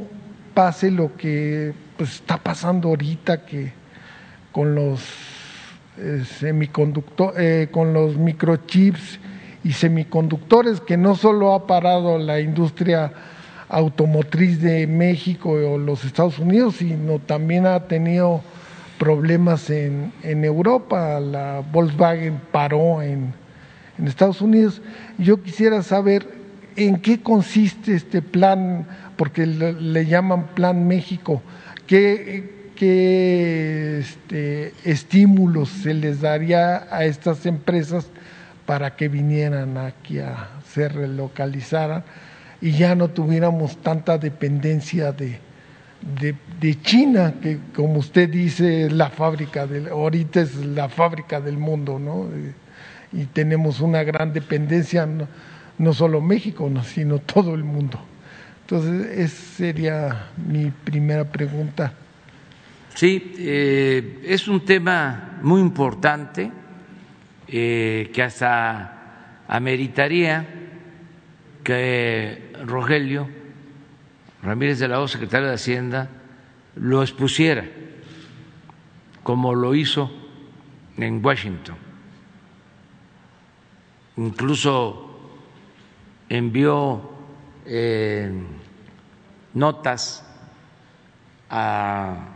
pase 0.53 0.89
lo 0.89 1.15
que 1.17 1.73
pues, 1.97 2.15
está 2.15 2.37
pasando 2.37 2.89
ahorita 2.89 3.45
que 3.45 3.73
con 4.51 4.73
los 4.73 5.01
eh, 5.97 6.23
eh, 6.41 7.67
con 7.71 7.93
los 7.93 8.17
microchips 8.17 9.19
y 9.63 9.73
semiconductores, 9.73 10.81
que 10.81 10.97
no 10.97 11.15
solo 11.15 11.53
ha 11.53 11.67
parado 11.67 12.17
la 12.17 12.39
industria 12.39 13.11
automotriz 13.69 14.61
de 14.61 14.87
México 14.87 15.51
o 15.51 15.77
los 15.77 16.03
Estados 16.05 16.39
Unidos, 16.39 16.75
sino 16.77 17.19
también 17.19 17.65
ha 17.65 17.81
tenido 17.87 18.41
problemas 18.97 19.69
en, 19.69 20.11
en 20.23 20.43
Europa. 20.43 21.19
La 21.19 21.63
Volkswagen 21.71 22.39
paró 22.51 23.01
en, 23.01 23.33
en 23.97 24.07
Estados 24.07 24.41
Unidos. 24.41 24.81
Yo 25.17 25.41
quisiera 25.41 25.81
saber 25.83 26.27
en 26.75 26.99
qué 26.99 27.21
consiste 27.21 27.93
este 27.93 28.21
plan, 28.21 28.87
porque 29.15 29.45
le, 29.45 30.05
llaman 30.05 30.47
Plan 30.55 30.87
México. 30.87 31.41
¿Qué, 31.87 32.71
qué 32.75 33.99
este, 33.99 34.73
estímulos 34.83 35.69
se 35.69 35.93
les 35.93 36.21
daría 36.21 36.87
a 36.89 37.05
estas 37.05 37.45
empresas 37.45 38.07
para 38.65 38.95
que 38.95 39.07
vinieran 39.07 39.77
aquí 39.77 40.19
a 40.19 40.49
se 40.73 40.89
relocalizaran 40.89 42.03
y 42.61 42.71
ya 42.71 42.95
no 42.95 43.09
tuviéramos 43.09 43.77
tanta 43.77 44.17
dependencia 44.17 45.11
de, 45.11 45.37
de, 46.19 46.35
de, 46.59 46.81
China, 46.81 47.35
que 47.41 47.59
como 47.75 47.99
usted 47.99 48.29
dice, 48.29 48.89
la 48.89 49.09
fábrica 49.09 49.65
del, 49.67 49.87
ahorita 49.87 50.41
es 50.41 50.55
la 50.55 50.89
fábrica 50.89 51.39
del 51.39 51.57
mundo, 51.57 51.99
¿no? 51.99 52.27
Y 53.11 53.25
tenemos 53.25 53.79
una 53.79 54.03
gran 54.03 54.33
dependencia, 54.33 55.05
no, 55.05 55.27
no 55.77 55.93
solo 55.93 56.21
México, 56.21 56.69
no, 56.69 56.83
sino 56.83 57.19
todo 57.19 57.53
el 57.55 57.63
mundo. 57.63 57.99
Entonces, 58.61 59.17
esa 59.17 59.55
sería 59.55 60.27
mi 60.37 60.71
primera 60.71 61.25
pregunta. 61.25 61.93
Sí, 62.95 63.33
eh, 63.39 64.21
es 64.25 64.47
un 64.47 64.63
tema 64.63 65.39
muy 65.41 65.61
importante 65.61 66.51
eh, 67.47 68.09
que 68.13 68.23
hasta 68.23 69.41
ameritaría 69.47 70.45
que 71.63 72.53
Rogelio 72.65 73.27
Ramírez 74.43 74.79
de 74.79 74.87
la 74.87 74.99
O, 74.99 75.07
secretario 75.07 75.47
de 75.47 75.55
Hacienda, 75.55 76.09
lo 76.75 77.01
expusiera, 77.01 77.65
como 79.23 79.55
lo 79.55 79.73
hizo 79.73 80.11
en 80.97 81.23
Washington. 81.23 81.77
Incluso 84.17 85.31
envió 86.29 87.09
eh, 87.65 88.31
notas 89.53 90.25
a 91.49 92.27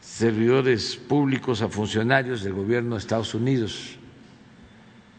servidores 0.00 0.96
públicos, 0.96 1.62
a 1.62 1.68
funcionarios 1.68 2.42
del 2.42 2.52
gobierno 2.52 2.94
de 2.94 3.00
Estados 3.00 3.34
Unidos 3.34 3.96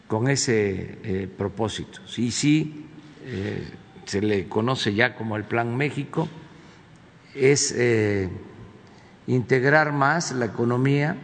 con 0.06 0.28
ese 0.28 0.98
eh, 1.04 1.28
propósito. 1.28 2.00
Y 2.16 2.30
sí, 2.30 2.86
eh, 3.24 3.64
se 4.10 4.20
le 4.20 4.48
conoce 4.48 4.92
ya 4.92 5.14
como 5.14 5.36
el 5.36 5.44
Plan 5.44 5.76
México, 5.76 6.28
es 7.32 7.72
eh, 7.78 8.28
integrar 9.28 9.92
más 9.92 10.32
la 10.32 10.46
economía, 10.46 11.16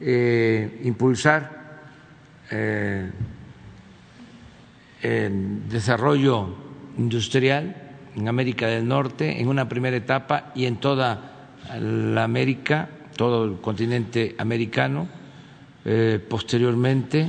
eh, 0.00 0.80
impulsar 0.82 1.78
eh, 2.50 3.08
el 5.02 5.68
desarrollo 5.68 6.52
industrial 6.98 7.76
en 8.16 8.26
América 8.26 8.66
del 8.66 8.88
Norte 8.88 9.40
en 9.40 9.46
una 9.46 9.68
primera 9.68 9.96
etapa 9.96 10.50
y 10.56 10.66
en 10.66 10.78
toda 10.78 11.52
la 11.80 12.24
América, 12.24 12.88
todo 13.14 13.44
el 13.44 13.60
continente 13.60 14.34
americano, 14.36 15.06
posteriormente 16.28 17.28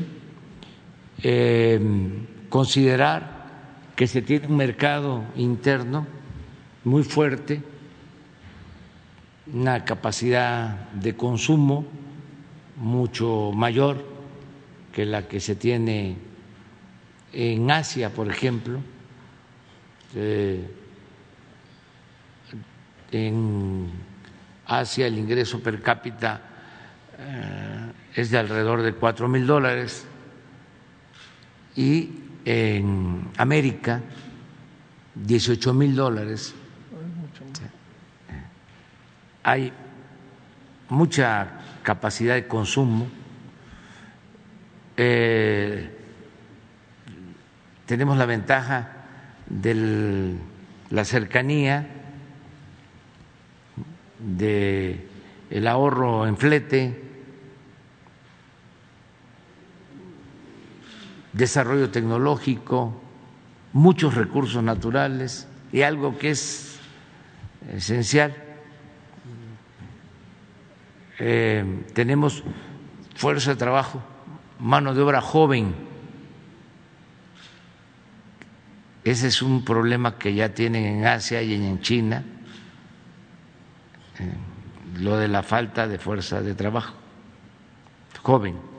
considerar 2.50 3.41
que 3.96 4.08
se 4.08 4.22
tiene 4.22 4.48
un 4.48 4.58
mercado 4.58 5.24
interno 5.36 6.08
muy 6.84 7.04
fuerte, 7.04 7.62
una 9.54 9.86
capacidad 9.86 10.90
de 10.92 11.16
consumo 11.16 11.86
mucho 12.78 13.52
mayor 13.54 14.04
que 14.92 15.06
la 15.06 15.28
que 15.28 15.40
se 15.40 15.56
tiene 15.56 16.18
en 17.34 17.70
Asia, 17.72 18.10
por 18.12 18.30
ejemplo. 18.30 18.80
Eh, 20.16 20.68
en 23.12 23.90
Asia 24.66 25.08
el 25.08 25.18
ingreso 25.18 25.62
per 25.62 25.82
cápita 25.82 26.42
eh, 27.18 27.92
es 28.16 28.32
de 28.32 28.38
alrededor 28.38 28.82
de 28.82 28.94
cuatro 28.94 29.28
mil 29.28 29.46
dólares 29.46 30.06
y 31.76 32.21
en 32.46 33.30
América 33.38 34.02
18 35.16 35.74
mil 35.74 35.96
dólares. 35.96 36.54
Hay 39.44 39.74
mucha 40.90 41.48
capacidad 41.84 42.36
de 42.36 42.48
consumo. 42.48 43.08
Eh, 44.98 45.98
tenemos 47.86 48.18
la 48.18 48.26
ventaja 48.26 48.92
de 49.48 50.36
la 50.90 51.06
cercanía, 51.06 51.88
de 54.20 55.08
el 55.50 55.68
ahorro 55.68 56.28
en 56.28 56.38
flete, 56.38 57.11
desarrollo 61.34 61.90
tecnológico, 61.90 63.02
muchos 63.74 64.16
recursos 64.16 64.64
naturales 64.64 65.48
y 65.72 65.82
algo 65.82 66.18
que 66.18 66.32
es 66.32 66.80
esencial. 67.74 68.36
Eh, 71.20 71.86
tenemos 71.94 72.44
fuerza 73.16 73.52
de 73.52 73.56
trabajo, 73.58 74.02
mano 74.60 74.94
de 74.94 75.02
obra 75.02 75.22
joven. 75.22 75.76
Ese 79.04 79.28
es 79.28 79.42
un 79.42 79.64
problema 79.66 80.18
que 80.18 80.34
ya 80.34 80.54
tienen 80.54 80.86
en 80.86 81.06
Asia 81.06 81.42
y 81.42 81.54
en 81.54 81.80
China, 81.82 82.24
eh, 84.20 84.34
lo 85.00 85.18
de 85.18 85.28
la 85.28 85.44
falta 85.44 85.88
de 85.88 85.98
fuerza 85.98 86.42
de 86.42 86.54
trabajo 86.54 87.02
joven. 88.22 88.71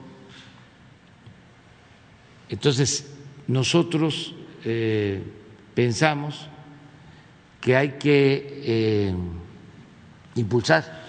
Entonces, 2.53 3.11
nosotros 3.49 4.35
eh, 4.67 5.23
pensamos 5.75 6.49
que 7.63 7.77
hay 7.77 7.93
que 7.93 8.61
eh, 8.63 9.15
impulsar 10.35 11.01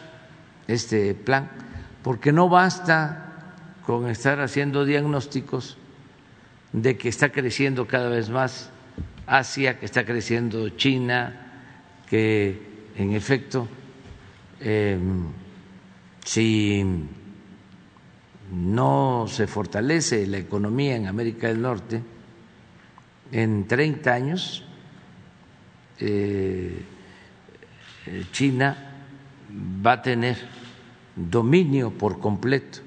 este 0.70 1.14
plan, 1.14 1.52
porque 2.02 2.32
no 2.32 2.48
basta 2.48 3.56
con 3.86 4.10
estar 4.10 4.40
haciendo 4.40 4.86
diagnósticos 4.86 5.76
de 6.72 6.98
que 6.98 7.10
está 7.10 7.30
creciendo 7.30 7.88
cada 7.88 8.08
vez 8.08 8.30
más 8.30 8.70
Asia, 9.28 9.78
que 9.78 9.86
está 9.86 10.06
creciendo 10.06 10.70
China, 10.70 11.52
que 12.10 12.88
en 12.96 13.12
efecto, 13.12 13.68
eh, 14.62 14.98
si 16.24 16.86
no 18.54 19.26
se 19.28 19.48
fortalece 19.48 20.28
la 20.28 20.38
economía 20.38 20.96
en 20.96 21.08
América 21.08 21.48
del 21.48 21.62
Norte, 21.62 22.02
en 23.32 23.66
30 23.68 24.14
años 24.14 24.64
eh, 26.00 26.84
China 28.32 28.78
va 29.86 29.94
a 29.94 30.02
tener 30.02 30.38
dominio 31.16 31.92
por 31.92 32.20
completo 32.20 32.80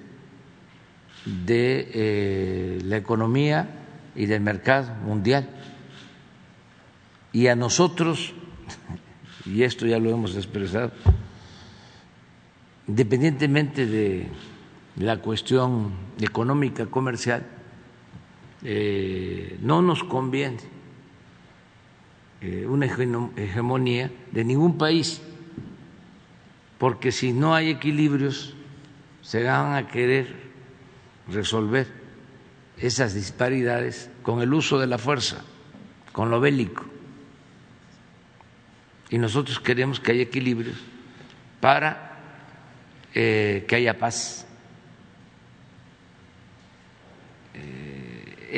de 1.24 1.90
eh, 1.92 2.78
la 2.84 2.96
economía 2.96 3.68
y 4.14 4.26
del 4.26 4.40
mercado 4.40 4.94
mundial. 5.04 5.48
Y 7.32 7.48
a 7.48 7.56
nosotros, 7.56 8.34
y 9.46 9.64
esto 9.64 9.86
ya 9.86 9.98
lo 9.98 10.10
hemos 10.10 10.36
expresado, 10.36 10.92
independientemente 12.86 13.86
de 13.86 14.28
la 14.96 15.18
cuestión 15.18 15.92
económica, 16.20 16.86
comercial, 16.86 17.46
eh, 18.62 19.58
no 19.60 19.82
nos 19.82 20.02
conviene 20.04 20.58
eh, 22.40 22.66
una 22.66 22.86
hegemonía 22.86 24.10
de 24.32 24.44
ningún 24.44 24.78
país 24.78 25.20
porque 26.78 27.12
si 27.12 27.32
no 27.32 27.54
hay 27.54 27.70
equilibrios, 27.70 28.54
se 29.22 29.42
van 29.42 29.74
a 29.74 29.88
querer 29.88 30.34
resolver 31.28 31.86
esas 32.78 33.14
disparidades 33.14 34.10
con 34.22 34.42
el 34.42 34.52
uso 34.52 34.78
de 34.78 34.86
la 34.86 34.98
fuerza, 34.98 35.42
con 36.12 36.30
lo 36.30 36.40
bélico. 36.40 36.84
Y 39.08 39.18
nosotros 39.18 39.58
queremos 39.60 40.00
que 40.00 40.12
haya 40.12 40.22
equilibrios 40.22 40.76
para 41.60 42.18
eh, 43.14 43.64
que 43.66 43.76
haya 43.76 43.98
paz. 43.98 44.45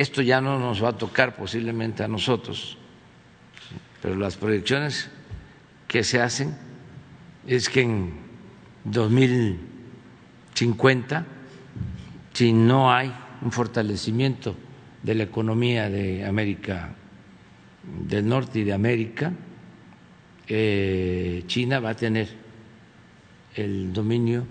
Esto 0.00 0.22
ya 0.22 0.40
no 0.40 0.58
nos 0.58 0.82
va 0.82 0.88
a 0.90 0.96
tocar 0.96 1.36
posiblemente 1.36 2.02
a 2.04 2.08
nosotros, 2.08 2.78
pero 4.00 4.16
las 4.16 4.36
proyecciones 4.36 5.10
que 5.88 6.04
se 6.04 6.20
hacen 6.20 6.56
es 7.46 7.68
que 7.68 7.80
en 7.82 8.12
2050, 8.84 11.26
si 12.32 12.52
no 12.52 12.92
hay 12.92 13.12
un 13.42 13.50
fortalecimiento 13.50 14.54
de 15.02 15.16
la 15.16 15.24
economía 15.24 15.90
de 15.90 16.24
América 16.24 16.94
del 18.06 18.28
Norte 18.28 18.60
y 18.60 18.64
de 18.64 18.72
América, 18.72 19.32
eh, 20.46 21.42
China 21.46 21.80
va 21.80 21.90
a 21.90 21.96
tener 21.96 22.28
el 23.56 23.92
dominio 23.92 24.46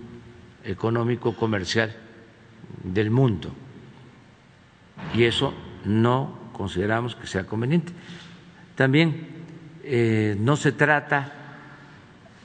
económico 0.63 1.33
comercial 1.35 1.95
del 2.83 3.09
mundo 3.11 3.53
y 5.13 5.23
eso 5.23 5.53
no 5.85 6.49
consideramos 6.53 7.15
que 7.15 7.27
sea 7.27 7.45
conveniente. 7.45 7.93
También 8.75 9.27
eh, 9.83 10.35
no 10.39 10.55
se 10.55 10.71
trata 10.71 11.33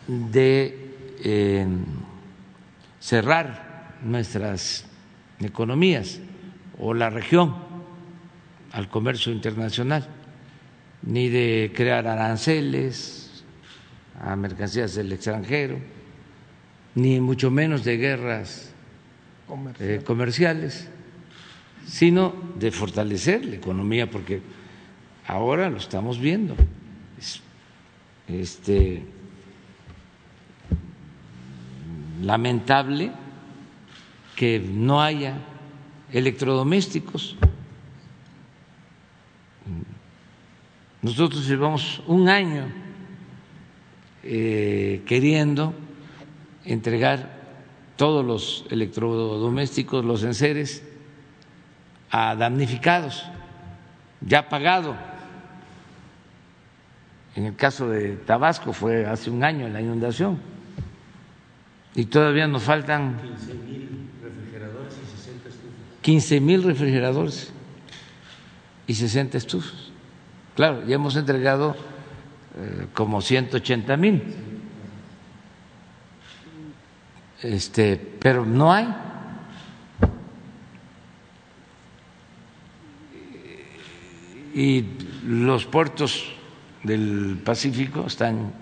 de 0.07 1.19
eh, 1.25 1.67
cerrar 3.01 3.99
nuestras 4.03 4.87
economías 5.41 6.21
o 6.79 6.95
la 6.95 7.11
región 7.11 7.55
al 8.73 8.89
comercio 8.89 9.33
internacional, 9.33 10.09
ni 11.03 11.29
de 11.29 11.73
crear 11.75 12.07
aranceles 12.07 13.45
a 14.21 14.37
mercancías 14.37 14.95
del 14.95 15.13
extranjero, 15.13 15.79
ni 16.95 17.21
mucho 17.21 17.51
menos 17.51 17.85
de 17.85 17.97
guerras 17.97 18.73
eh, 19.81 20.01
comerciales, 20.05 20.89
sino 21.87 22.35
de 22.59 22.71
fortalecer 22.71 23.45
la 23.45 23.57
economía, 23.57 24.11
porque 24.11 24.41
ahora 25.27 25.71
lo 25.71 25.79
estamos 25.79 26.19
viendo. 26.19 26.55
este, 28.29 29.05
lamentable 32.23 33.11
que 34.37 34.61
no 34.61 35.03
haya 35.03 35.37
electrodomésticos. 36.13 37.37
Nosotros 41.03 41.49
llevamos 41.49 42.01
un 42.07 42.29
año 42.29 42.67
eh, 44.23 45.03
queriendo 45.05 45.75
entregar 46.65 47.43
todos 47.97 48.25
los 48.25 48.65
electrodomésticos, 48.71 50.05
los 50.05 50.23
enseres, 50.23 50.89
a 52.13 52.37
damnificados, 52.37 53.25
ya 54.21 54.49
pagado. 54.49 54.95
En 57.35 57.47
el 57.47 57.57
caso 57.57 57.89
de 57.89 58.17
Tabasco 58.17 58.75
fue 58.75 59.07
hace 59.07 59.31
un 59.31 59.43
año 59.43 59.67
la 59.69 59.81
inundación 59.81 60.39
y 61.95 62.05
todavía 62.05 62.47
nos 62.47 62.63
faltan 62.63 63.19
15 63.23 63.55
mil 63.55 63.89
refrigeradores 64.23 64.95
y 64.95 65.17
60 65.17 65.49
estufas. 65.49 66.03
15 66.03 66.41
mil 66.41 66.63
refrigeradores 66.63 67.53
y 68.87 68.95
60 68.95 69.39
estufas. 69.39 69.91
Claro, 70.55 70.87
ya 70.87 70.97
hemos 70.97 71.17
entregado 71.17 71.75
eh, 72.59 72.89
como 72.93 73.23
180 73.23 73.97
mil. 73.97 74.23
Este, 77.43 77.97
pero 77.97 78.45
no 78.45 78.71
hay. 78.71 78.95
Y 84.55 84.85
los 85.27 85.65
puertos 85.65 86.25
del 86.83 87.41
Pacífico 87.45 88.07
están 88.07 88.53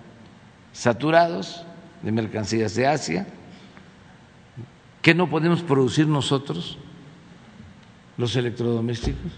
saturados 0.71 1.65
de 2.01 2.11
mercancías 2.11 2.75
de 2.75 2.87
Asia, 2.87 3.27
que 5.01 5.13
no 5.13 5.29
podemos 5.29 5.61
producir 5.63 6.07
nosotros 6.07 6.77
los 8.17 8.35
electrodomésticos, 8.35 9.31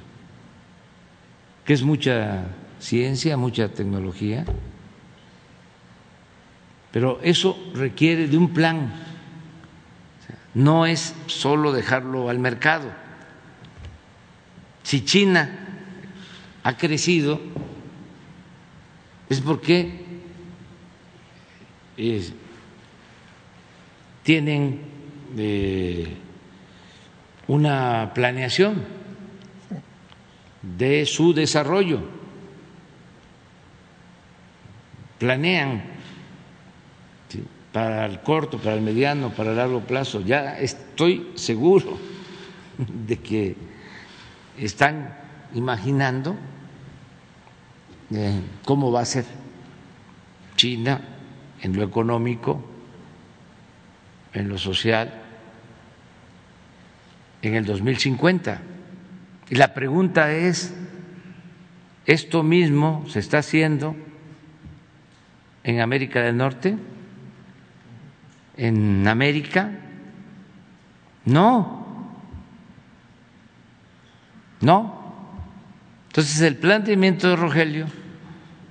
que 1.65 1.73
es 1.73 1.83
mucha 1.83 2.45
ciencia, 2.79 3.37
mucha 3.37 3.69
tecnología, 3.69 4.45
pero 6.91 7.19
eso 7.23 7.57
requiere 7.73 8.27
de 8.27 8.37
un 8.37 8.49
plan, 8.53 8.93
no 10.53 10.85
es 10.85 11.15
solo 11.25 11.71
dejarlo 11.71 12.29
al 12.29 12.37
mercado. 12.37 12.91
Si 14.83 15.03
China 15.03 15.62
ha 16.63 16.77
crecido, 16.77 17.39
es 19.29 19.41
porque 19.41 20.03
tienen 24.23 24.81
eh, 25.37 26.07
una 27.47 28.11
planeación 28.13 28.83
de 30.61 31.05
su 31.05 31.33
desarrollo, 31.33 31.99
planean 35.19 35.83
para 37.73 38.05
el 38.05 38.21
corto, 38.21 38.59
para 38.59 38.75
el 38.75 38.81
mediano, 38.81 39.31
para 39.31 39.49
el 39.49 39.57
largo 39.57 39.81
plazo. 39.81 40.21
Ya 40.21 40.59
estoy 40.59 41.31
seguro 41.35 41.97
de 42.77 43.17
que 43.17 43.55
están 44.57 45.17
imaginando 45.53 46.37
cómo 48.65 48.91
va 48.91 49.01
a 49.01 49.05
ser 49.05 49.25
China 50.55 51.01
en 51.61 51.75
lo 51.75 51.83
económico 51.83 52.73
en 54.33 54.49
lo 54.49 54.57
social 54.57 55.13
en 57.41 57.55
el 57.55 57.65
2050. 57.65 58.61
Y 59.49 59.55
la 59.55 59.73
pregunta 59.73 60.31
es, 60.31 60.73
¿esto 62.05 62.41
mismo 62.41 63.05
se 63.07 63.19
está 63.19 63.39
haciendo 63.39 63.95
en 65.63 65.81
América 65.81 66.21
del 66.21 66.37
Norte? 66.37 66.77
¿En 68.57 69.07
América? 69.07 69.71
No, 71.25 71.85
no. 74.61 75.03
Entonces 76.07 76.41
el 76.41 76.55
planteamiento 76.57 77.29
de 77.29 77.35
Rogelio 77.35 77.87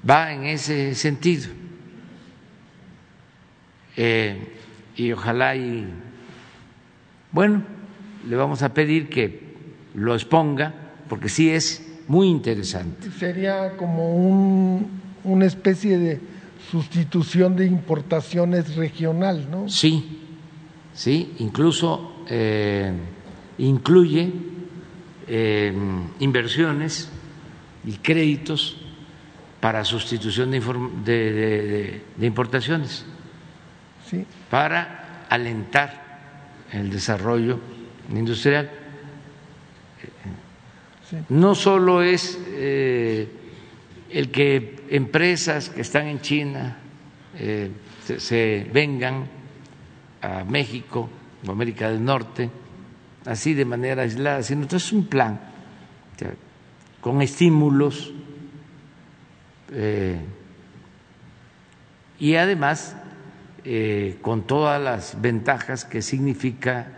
va 0.09 0.33
en 0.33 0.45
ese 0.45 0.95
sentido. 0.95 1.49
Eh, 3.97 4.57
y 4.97 5.13
ojalá 5.13 5.55
y 5.57 5.87
bueno, 7.31 7.63
le 8.29 8.37
vamos 8.37 8.63
a 8.63 8.73
pedir 8.75 9.09
que 9.09 9.53
lo 9.95 10.15
exponga 10.15 10.75
porque 11.09 11.29
sí 11.29 11.51
es 11.51 11.87
muy 12.09 12.29
interesante. 12.29 13.11
Sería 13.11 13.77
como 13.77 14.15
un, 14.15 15.01
una 15.25 15.47
especie 15.47 15.99
de 15.99 16.21
sustitución 16.71 17.57
de 17.57 17.67
importaciones 17.67 18.77
regional, 18.77 19.49
¿no? 19.51 19.69
Sí, 19.69 20.21
sí, 20.95 21.35
incluso 21.39 22.25
eh, 22.29 22.93
incluye 23.59 24.33
eh, 25.27 25.73
inversiones 26.21 27.11
y 27.85 27.93
créditos 27.93 28.82
para 29.63 29.85
sustitución 29.85 30.51
de, 30.51 30.61
de, 31.05 32.03
de 32.17 32.27
importaciones. 32.27 33.07
Para 34.51 35.25
alentar 35.31 36.67
el 36.73 36.91
desarrollo 36.91 37.61
industrial. 38.11 38.69
No 41.29 41.55
solo 41.55 42.03
es 42.03 42.41
eh, 42.49 43.29
el 44.11 44.33
que 44.33 44.83
empresas 44.91 45.69
que 45.69 45.83
están 45.83 46.09
en 46.09 46.21
China 46.21 46.79
eh, 47.39 47.71
se, 48.19 48.69
vengan 48.73 49.29
a 50.23 50.43
México 50.43 51.09
o 51.47 51.51
América 51.53 51.89
del 51.89 52.05
Norte, 52.05 52.51
así 53.27 53.55
de 53.55 53.65
manera 53.65 54.03
aislada, 54.03 54.43
sino 54.43 54.67
que 54.67 54.75
es 54.75 54.93
un 54.93 55.07
plan 55.07 55.39
con 57.01 57.23
estímulos 57.23 58.13
eh, 59.75 60.21
y 62.19 62.35
además 62.37 62.97
eh, 63.65 64.19
con 64.21 64.43
todas 64.43 64.81
las 64.81 65.21
ventajas 65.21 65.85
que 65.85 66.03
significa 66.03 66.89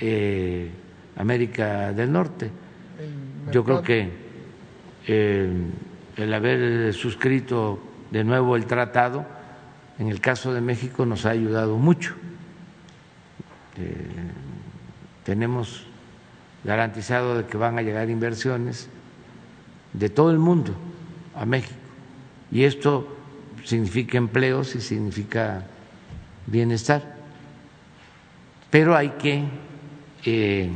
eh, 0.00 0.70
América 1.16 1.92
del 1.92 2.12
Norte. 2.12 2.50
Yo 3.50 3.64
creo 3.64 3.82
que 3.82 4.24
el 5.06 6.34
haber 6.34 6.92
suscrito 6.94 7.78
de 8.10 8.24
nuevo 8.24 8.56
el 8.56 8.66
tratado, 8.66 9.26
en 9.98 10.08
el 10.08 10.20
caso 10.20 10.52
de 10.54 10.60
México, 10.60 11.04
nos 11.04 11.26
ha 11.26 11.30
ayudado 11.30 11.76
mucho. 11.76 12.14
tenemos 15.24 15.86
garantizado 16.64 17.36
de 17.36 17.46
que 17.46 17.56
van 17.56 17.78
a 17.78 17.82
llegar 17.82 18.08
inversiones 18.08 18.88
de 19.92 20.08
todo 20.08 20.30
el 20.30 20.38
mundo 20.38 20.74
a 21.34 21.44
México. 21.44 21.83
Y 22.54 22.62
esto 22.62 23.08
significa 23.64 24.16
empleos 24.16 24.76
y 24.76 24.80
significa 24.80 25.66
bienestar. 26.46 27.16
Pero 28.70 28.96
hay 28.96 29.10
que 29.10 29.44
eh, 30.24 30.70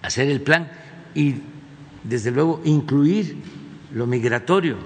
hacer 0.00 0.28
el 0.30 0.40
plan 0.40 0.70
y, 1.12 1.42
desde 2.04 2.30
luego, 2.30 2.62
incluir 2.64 3.36
lo 3.92 4.06
migratorio, 4.06 4.76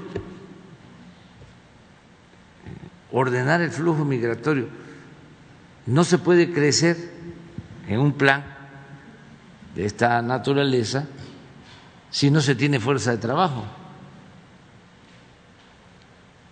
ordenar 3.13 3.61
el 3.61 3.71
flujo 3.71 4.07
migratorio. 4.07 4.69
No 5.85 6.03
se 6.03 6.17
puede 6.17 6.51
crecer 6.51 6.97
en 7.89 8.01
un 8.01 8.13
plan 8.13 8.43
de 9.75 9.85
esta 9.85 10.23
naturaleza 10.23 11.07
si 12.11 12.31
no 12.31 12.41
se 12.41 12.55
tiene 12.55 12.81
fuerza 12.81 13.11
de 13.11 13.19
trabajo. 13.19 13.78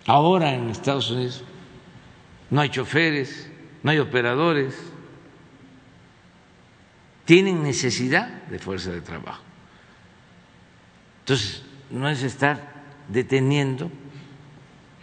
Ahora 0.07 0.53
en 0.53 0.69
Estados 0.69 1.11
Unidos 1.11 1.43
no 2.49 2.61
hay 2.61 2.69
choferes, 2.69 3.51
no 3.83 3.91
hay 3.91 3.99
operadores, 3.99 4.73
tienen 7.25 7.61
necesidad 7.61 8.29
de 8.43 8.57
fuerza 8.57 8.89
de 8.91 9.01
trabajo. 9.01 9.43
Entonces, 11.19 11.61
no 11.91 12.07
es 12.07 12.23
estar 12.23 12.85
deteniendo 13.09 13.91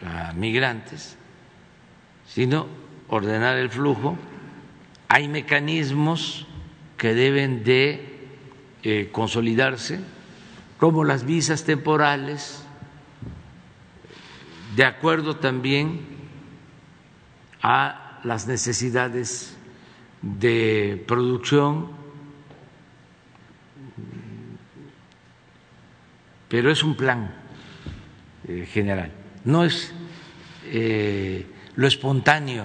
a 0.03 0.33
migrantes, 0.33 1.19
sino 2.27 2.67
ordenar 3.09 3.59
el 3.59 3.69
flujo. 3.69 4.17
Hay 5.09 5.29
mecanismos 5.29 6.47
que 6.97 7.13
deben 7.13 7.63
de 7.63 8.29
eh, 8.83 9.11
consolidarse, 9.13 10.01
como 10.79 11.05
las 11.05 11.27
visas 11.27 11.65
temporales, 11.65 12.64
de 14.75 14.85
acuerdo 14.85 15.37
también 15.37 16.01
a 17.63 18.21
las 18.25 18.47
necesidades 18.47 19.57
de 20.21 21.05
producción, 21.07 21.91
pero 26.49 26.71
es 26.71 26.83
un 26.83 26.97
plan 26.97 27.35
eh, 28.49 28.67
general, 28.71 29.13
no 29.45 29.65
es 29.65 29.95
eh, 30.67 31.47
lo 31.77 31.87
espontáneo, 31.87 32.65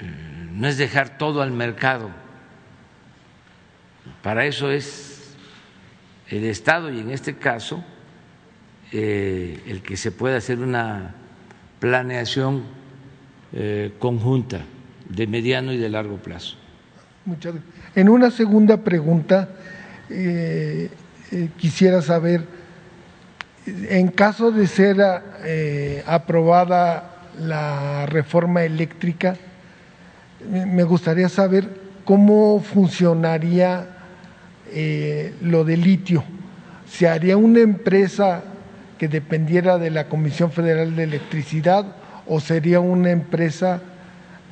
eh, 0.00 0.48
no 0.52 0.68
es 0.68 0.76
dejar 0.76 1.16
todo 1.16 1.40
al 1.40 1.52
mercado, 1.52 2.10
para 4.22 4.44
eso 4.44 4.70
es 4.70 5.34
el 6.28 6.44
Estado 6.44 6.90
y 6.90 7.00
en 7.00 7.10
este 7.10 7.36
caso 7.36 7.84
el 8.92 9.82
que 9.82 9.96
se 9.96 10.12
pueda 10.12 10.36
hacer 10.36 10.58
una 10.58 11.14
planeación 11.82 12.62
eh, 13.54 13.92
conjunta 13.98 14.60
de 15.08 15.26
mediano 15.26 15.72
y 15.72 15.76
de 15.76 15.90
largo 15.90 16.16
plazo. 16.16 16.56
En 17.94 18.08
una 18.08 18.30
segunda 18.30 18.78
pregunta, 18.78 19.48
eh, 20.08 20.88
eh, 21.30 21.48
quisiera 21.58 22.00
saber, 22.00 22.46
en 23.66 24.08
caso 24.08 24.52
de 24.52 24.66
ser 24.68 24.96
aprobada 26.06 27.28
la 27.40 28.06
reforma 28.06 28.62
eléctrica, 28.62 29.36
me 30.48 30.84
gustaría 30.84 31.28
saber 31.28 31.68
cómo 32.04 32.60
funcionaría 32.60 33.88
lo 35.42 35.64
de 35.64 35.76
litio. 35.76 36.24
¿Se 36.88 37.08
haría 37.08 37.36
una 37.36 37.60
empresa 37.60 38.44
que 39.02 39.08
dependiera 39.08 39.78
de 39.78 39.90
la 39.90 40.06
Comisión 40.08 40.52
Federal 40.52 40.94
de 40.94 41.02
Electricidad 41.02 41.96
o 42.28 42.38
sería 42.38 42.78
una 42.78 43.10
empresa 43.10 43.82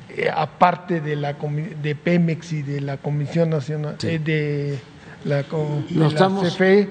eh, 0.09 0.29
aparte 0.29 0.99
de 0.99 1.15
la 1.15 1.37
de 1.81 1.95
Pemex 1.95 2.51
y 2.51 2.61
de 2.61 2.81
la 2.81 2.97
Comisión 2.97 3.49
Nacional 3.49 3.95
eh, 4.03 4.19
de 4.19 4.77
la, 5.23 5.45
lo 5.91 6.07
estamos, 6.07 6.45
CFE? 6.45 6.89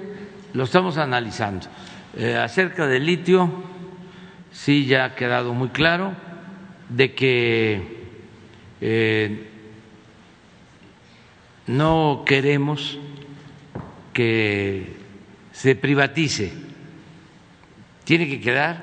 Lo 0.55 0.65
estamos 0.65 0.97
analizando. 0.97 1.67
Eh, 2.17 2.35
acerca 2.35 2.87
del 2.87 3.05
litio, 3.05 3.53
sí 4.51 4.87
ya 4.87 5.05
ha 5.05 5.15
quedado 5.15 5.53
muy 5.53 5.69
claro 5.69 6.15
de 6.89 7.13
que 7.13 8.01
no 11.67 12.23
queremos 12.25 12.99
que 14.15 14.97
se 15.53 15.77
privatice. 15.77 16.70
Tiene 18.11 18.27
que 18.27 18.41
quedar 18.41 18.83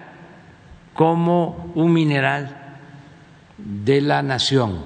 como 0.94 1.74
un 1.76 1.92
mineral 1.92 2.78
de 3.58 4.00
la 4.00 4.24
nación. 4.24 4.86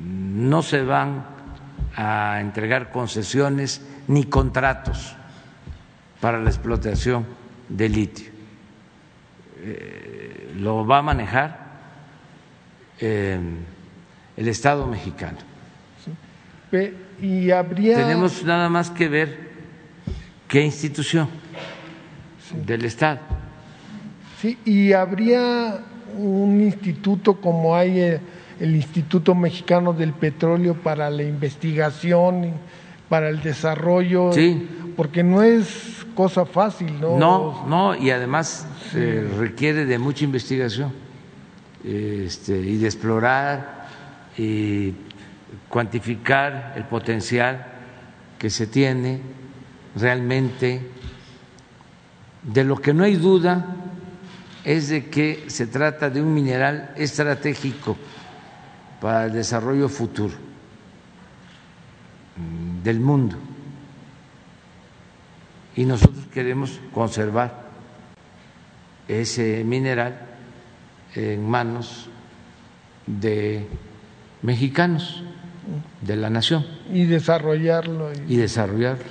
No 0.00 0.62
se 0.62 0.80
van 0.80 1.26
a 1.94 2.38
entregar 2.40 2.90
concesiones 2.90 3.86
ni 4.08 4.24
contratos 4.24 5.14
para 6.22 6.40
la 6.40 6.48
explotación 6.48 7.26
de 7.68 7.88
litio. 7.90 8.30
Eh, 9.58 10.54
lo 10.56 10.86
va 10.86 11.00
a 11.00 11.02
manejar 11.02 11.66
eh, 12.98 13.38
el 14.38 14.48
Estado 14.48 14.86
mexicano. 14.86 15.36
Y 17.20 17.50
habría... 17.50 17.98
Tenemos 17.98 18.42
nada 18.42 18.70
más 18.70 18.88
que 18.88 19.10
ver 19.10 19.43
qué 20.54 20.62
institución 20.62 21.28
del 22.64 22.84
Estado. 22.84 23.18
Sí, 24.40 24.56
y 24.64 24.92
habría 24.92 25.80
un 26.16 26.62
instituto 26.62 27.40
como 27.40 27.74
hay 27.74 27.98
eh, 27.98 28.20
el 28.60 28.76
Instituto 28.76 29.34
Mexicano 29.34 29.92
del 29.92 30.12
Petróleo 30.12 30.74
para 30.74 31.10
la 31.10 31.24
investigación, 31.24 32.52
para 33.08 33.30
el 33.30 33.42
desarrollo, 33.42 34.32
sí. 34.32 34.68
porque 34.96 35.24
no 35.24 35.42
es 35.42 36.06
cosa 36.14 36.46
fácil, 36.46 37.00
¿no? 37.00 37.18
No, 37.18 37.66
no, 37.66 37.96
y 37.96 38.12
además 38.12 38.68
requiere 39.36 39.86
de 39.86 39.98
mucha 39.98 40.22
investigación 40.22 40.92
este, 41.82 42.60
y 42.60 42.76
de 42.76 42.86
explorar 42.86 43.88
y 44.38 44.92
cuantificar 45.68 46.74
el 46.76 46.84
potencial 46.84 47.66
que 48.38 48.50
se 48.50 48.68
tiene 48.68 49.20
realmente 49.96 50.80
de 52.42 52.64
lo 52.64 52.76
que 52.76 52.92
no 52.92 53.04
hay 53.04 53.16
duda 53.16 53.76
es 54.64 54.88
de 54.88 55.08
que 55.08 55.44
se 55.48 55.66
trata 55.66 56.10
de 56.10 56.22
un 56.22 56.32
mineral 56.32 56.92
estratégico 56.96 57.96
para 59.00 59.26
el 59.26 59.32
desarrollo 59.32 59.88
futuro 59.88 60.34
del 62.82 63.00
mundo. 63.00 63.36
Y 65.76 65.84
nosotros 65.84 66.26
queremos 66.32 66.80
conservar 66.92 67.64
ese 69.08 69.64
mineral 69.64 70.18
en 71.14 71.48
manos 71.48 72.08
de 73.06 73.66
mexicanos, 74.42 75.22
de 76.00 76.16
la 76.16 76.30
nación. 76.30 76.64
Y 76.92 77.04
desarrollarlo. 77.04 78.12
Y, 78.28 78.36
desarrollarlo. 78.36 79.04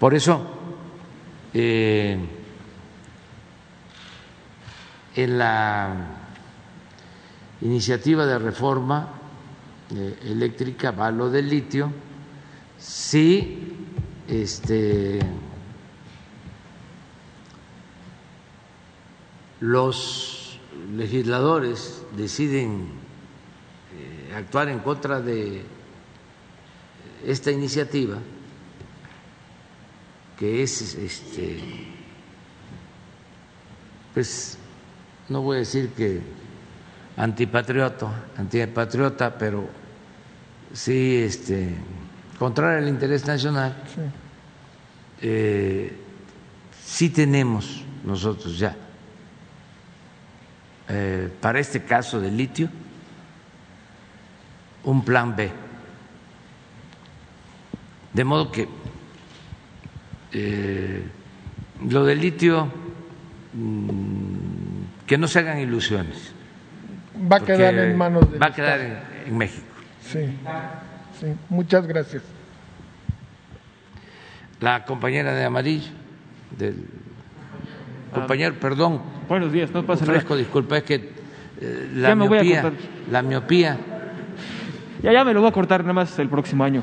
Por 0.00 0.14
eso 0.14 0.40
eh, 1.52 2.18
en 5.14 5.38
la 5.38 5.94
iniciativa 7.60 8.24
de 8.24 8.38
reforma 8.38 9.10
eh, 9.94 10.18
eléctrica 10.24 10.92
va 10.92 11.10
lo 11.10 11.28
del 11.28 11.50
litio, 11.50 11.92
si 12.78 13.76
este, 14.26 15.20
los 19.60 20.58
legisladores 20.96 22.06
deciden 22.16 22.88
eh, 23.98 24.34
actuar 24.34 24.70
en 24.70 24.78
contra 24.78 25.20
de 25.20 25.62
esta 27.26 27.50
iniciativa, 27.50 28.16
que 30.40 30.62
es 30.62 30.94
este, 30.94 31.60
pues 34.14 34.56
no 35.28 35.42
voy 35.42 35.56
a 35.56 35.58
decir 35.60 35.90
que 35.90 36.22
antipatriota, 37.18 38.24
antipatriota, 38.38 39.36
pero 39.36 39.68
sí 40.72 41.16
este, 41.24 41.74
contrario 42.38 42.78
al 42.78 42.88
interés 42.88 43.26
nacional, 43.26 43.82
sí. 43.94 44.00
Eh, 45.20 45.94
sí 46.82 47.10
tenemos 47.10 47.84
nosotros 48.02 48.58
ya 48.58 48.74
eh, 50.88 51.30
para 51.38 51.60
este 51.60 51.84
caso 51.84 52.18
de 52.18 52.30
litio 52.30 52.70
un 54.84 55.04
plan 55.04 55.36
B. 55.36 55.52
De 58.14 58.24
modo 58.24 58.50
que 58.50 58.79
eh, 60.32 61.02
lo 61.88 62.04
del 62.04 62.20
litio, 62.20 62.68
mm, 63.52 65.06
que 65.06 65.18
no 65.18 65.26
se 65.28 65.38
hagan 65.40 65.58
ilusiones. 65.58 66.32
Va 67.30 67.36
a 67.36 67.40
quedar 67.40 67.74
en 67.74 67.96
manos 67.96 68.30
de. 68.30 68.38
Va 68.38 68.46
a 68.46 68.54
quedar 68.54 68.80
en, 69.26 69.36
México. 69.36 69.66
Sí, 70.02 70.26
sí, 71.18 71.26
muchas 71.48 71.86
gracias. 71.86 72.22
La 74.60 74.84
compañera 74.84 75.34
de 75.34 75.44
amarillo, 75.44 75.90
del 76.56 76.86
compañero, 78.12 78.54
perdón. 78.60 79.00
Buenos 79.28 79.52
días, 79.52 79.70
no 79.70 79.84
pasa 79.84 80.04
nada. 80.06 80.18
disculpa, 80.36 80.78
es 80.78 80.84
que 80.84 80.94
eh, 81.60 81.90
la 81.94 82.14
miopía, 82.14 82.72
la 83.10 83.22
miopía 83.22 83.78
ya, 85.02 85.12
ya 85.12 85.24
me 85.24 85.32
lo 85.32 85.40
voy 85.40 85.48
a 85.48 85.52
cortar 85.52 85.82
nada 85.82 85.92
más 85.92 86.18
el 86.18 86.28
próximo 86.28 86.64
año. 86.64 86.82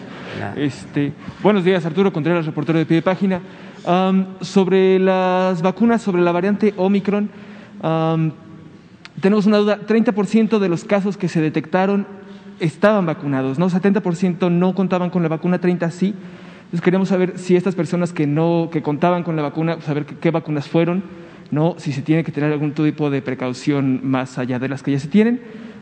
Este, 0.55 1.13
buenos 1.41 1.63
días, 1.63 1.85
Arturo 1.85 2.11
Contreras, 2.11 2.45
reportero 2.45 2.79
de 2.79 2.85
pie 2.85 2.97
de 2.97 3.01
página. 3.01 3.41
sobre 4.41 4.99
las 4.99 5.61
vacunas, 5.61 6.01
sobre 6.01 6.21
la 6.21 6.31
variante 6.31 6.73
Omicron, 6.77 7.29
tenemos 9.21 9.45
una 9.45 9.57
duda. 9.57 9.79
30% 9.85 10.59
de 10.59 10.69
los 10.69 10.83
casos 10.83 11.17
que 11.17 11.27
se 11.27 11.41
detectaron 11.41 12.07
estaban 12.59 13.05
vacunados, 13.05 13.59
¿no? 13.59 13.69
70% 13.69 14.51
no 14.51 14.73
contaban 14.73 15.09
con 15.09 15.23
la 15.23 15.29
vacuna, 15.29 15.59
30 15.59 15.91
sí. 15.91 16.13
Entonces 16.65 16.81
queremos 16.81 17.09
saber 17.09 17.37
si 17.37 17.55
estas 17.55 17.75
personas 17.75 18.11
que 18.11 18.27
no, 18.27 18.69
que 18.71 18.81
contaban 18.81 19.23
con 19.23 19.35
la 19.35 19.41
vacuna, 19.41 19.79
saber 19.81 20.05
qué 20.05 20.31
vacunas 20.31 20.67
fueron, 20.67 21.03
¿no? 21.49 21.75
Si 21.77 21.93
se 21.93 22.01
tiene 22.01 22.23
que 22.23 22.31
tener 22.31 22.51
algún 22.51 22.73
tipo 22.73 23.09
de 23.09 23.21
precaución 23.21 24.01
más 24.03 24.37
allá 24.37 24.59
de 24.59 24.67
las 24.67 24.83
que 24.83 24.91
ya 24.91 24.99
se 24.99 25.07
tienen. 25.07 25.39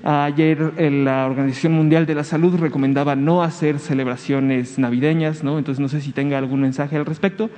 Ayer 0.08 0.72
eh, 0.78 0.92
la 0.92 1.26
Organización 1.26 1.74
Mundial 1.74 2.06
de 2.06 2.14
la 2.14 2.24
Salud 2.24 2.56
recomendaba 2.60 3.16
no 3.16 3.42
hacer 3.42 3.80
celebraciones 3.80 4.78
navideñas, 4.78 5.44
¿no? 5.44 5.58
entonces 5.58 5.80
no 5.80 5.88
sé 5.88 6.00
si 6.00 6.12
tenga 6.12 6.38
algún 6.38 6.62
mensaje 6.62 6.96
al 6.96 7.08
respecto. 7.08 7.50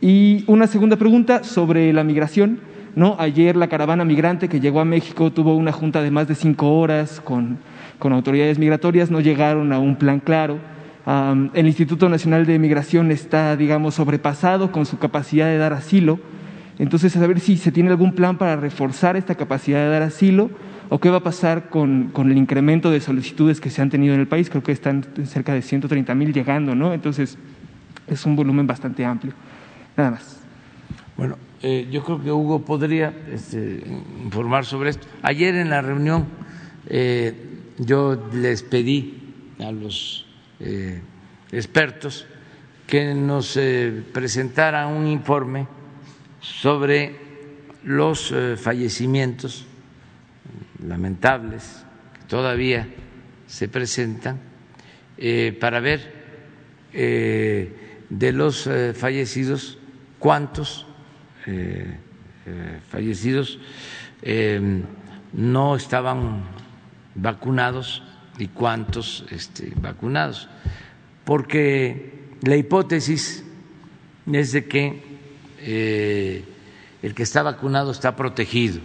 Y 0.00 0.42
una 0.48 0.66
segunda 0.66 0.96
pregunta 0.96 1.44
sobre 1.44 1.92
la 1.92 2.02
migración. 2.02 2.58
¿no? 2.96 3.14
Ayer 3.20 3.54
la 3.54 3.68
caravana 3.68 4.04
migrante 4.04 4.48
que 4.48 4.58
llegó 4.58 4.80
a 4.80 4.84
México 4.84 5.30
tuvo 5.30 5.54
una 5.54 5.70
junta 5.70 6.02
de 6.02 6.10
más 6.10 6.26
de 6.26 6.34
cinco 6.34 6.80
horas 6.80 7.20
con, 7.20 7.58
con 8.00 8.12
autoridades 8.12 8.58
migratorias, 8.58 9.12
no 9.12 9.20
llegaron 9.20 9.72
a 9.72 9.78
un 9.78 9.94
plan 9.94 10.18
claro. 10.18 10.58
el 11.54 11.66
Instituto 11.68 12.08
Nacional 12.08 12.44
de 12.44 12.58
Migración 12.58 13.12
está, 13.12 13.56
digamos, 13.56 13.94
sobrepasado 13.94 14.72
con 14.72 14.84
su 14.84 14.98
capacidad 14.98 15.46
de 15.46 15.58
dar 15.58 15.74
asilo. 15.74 16.18
Entonces, 16.80 17.16
a 17.16 17.24
ver 17.24 17.38
si 17.38 17.56
se 17.56 17.70
tiene 17.70 17.90
algún 17.90 18.14
plan 18.14 18.36
para 18.36 18.56
reforzar 18.56 19.16
esta 19.16 19.36
capacidad 19.36 19.78
de 19.78 19.90
dar 19.90 20.02
asilo 20.02 20.50
o 20.90 20.98
qué 20.98 21.10
va 21.10 21.18
a 21.18 21.22
pasar 21.22 21.68
con, 21.68 22.08
con, 22.08 22.30
el 22.30 22.38
incremento 22.38 22.90
de 22.90 23.00
solicitudes 23.00 23.60
que 23.60 23.70
se 23.70 23.82
han 23.82 23.90
tenido 23.90 24.14
en 24.14 24.20
el 24.20 24.28
país. 24.28 24.48
Creo 24.48 24.62
que 24.62 24.72
están 24.72 25.04
cerca 25.24 25.52
de 25.52 25.62
130 25.62 26.14
mil 26.14 26.32
llegando, 26.32 26.74
¿no? 26.74 26.94
Entonces, 26.94 27.36
es 28.06 28.24
un 28.24 28.36
volumen 28.36 28.66
bastante 28.66 29.04
amplio. 29.04 29.34
Nada 29.96 30.12
más. 30.12 30.40
Bueno, 31.16 31.36
eh, 31.62 31.88
yo 31.90 32.04
creo 32.04 32.22
que 32.22 32.30
Hugo 32.30 32.64
podría 32.64 33.12
este, 33.32 33.82
informar 34.24 34.64
sobre 34.64 34.90
esto. 34.90 35.06
Ayer 35.22 35.56
en 35.56 35.70
la 35.70 35.82
reunión 35.82 36.26
eh, 36.86 37.34
yo 37.78 38.28
les 38.32 38.62
pedí 38.62 39.34
a 39.58 39.72
los 39.72 40.26
eh, 40.60 41.00
expertos 41.50 42.26
que 42.86 43.12
nos 43.12 43.58
presentaran 44.12 44.94
un 44.94 45.08
informe 45.08 45.66
sobre 46.40 47.16
los 47.84 48.32
fallecimientos 48.56 49.67
lamentables 50.86 51.84
que 52.14 52.20
todavía 52.26 52.88
se 53.46 53.68
presentan 53.68 54.38
eh, 55.16 55.56
para 55.58 55.80
ver 55.80 56.12
eh, 56.92 58.04
de 58.08 58.32
los 58.32 58.66
eh, 58.66 58.92
fallecidos 58.94 59.78
cuántos 60.18 60.86
fallecidos 62.90 63.58
no 65.32 65.76
estaban 65.76 66.42
vacunados 67.14 68.02
y 68.38 68.48
cuántos 68.48 69.24
este, 69.30 69.72
vacunados, 69.76 70.50
porque 71.24 72.28
la 72.42 72.56
hipótesis 72.56 73.44
es 74.30 74.52
de 74.52 74.66
que 74.66 76.42
el 77.02 77.14
que 77.14 77.22
está 77.22 77.42
vacunado 77.42 77.92
está 77.92 78.14
protegido 78.14 78.80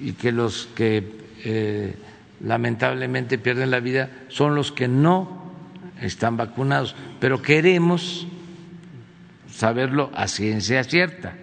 y 0.00 0.12
que 0.12 0.32
los 0.32 0.68
que 0.74 1.20
eh, 1.44 1.94
lamentablemente 2.40 3.38
pierden 3.38 3.70
la 3.70 3.80
vida 3.80 4.10
son 4.28 4.54
los 4.54 4.72
que 4.72 4.88
no 4.88 5.52
están 6.00 6.36
vacunados, 6.36 6.94
pero 7.20 7.42
queremos 7.42 8.26
saberlo 9.50 10.10
a 10.14 10.26
ciencia 10.26 10.82
cierta, 10.84 11.34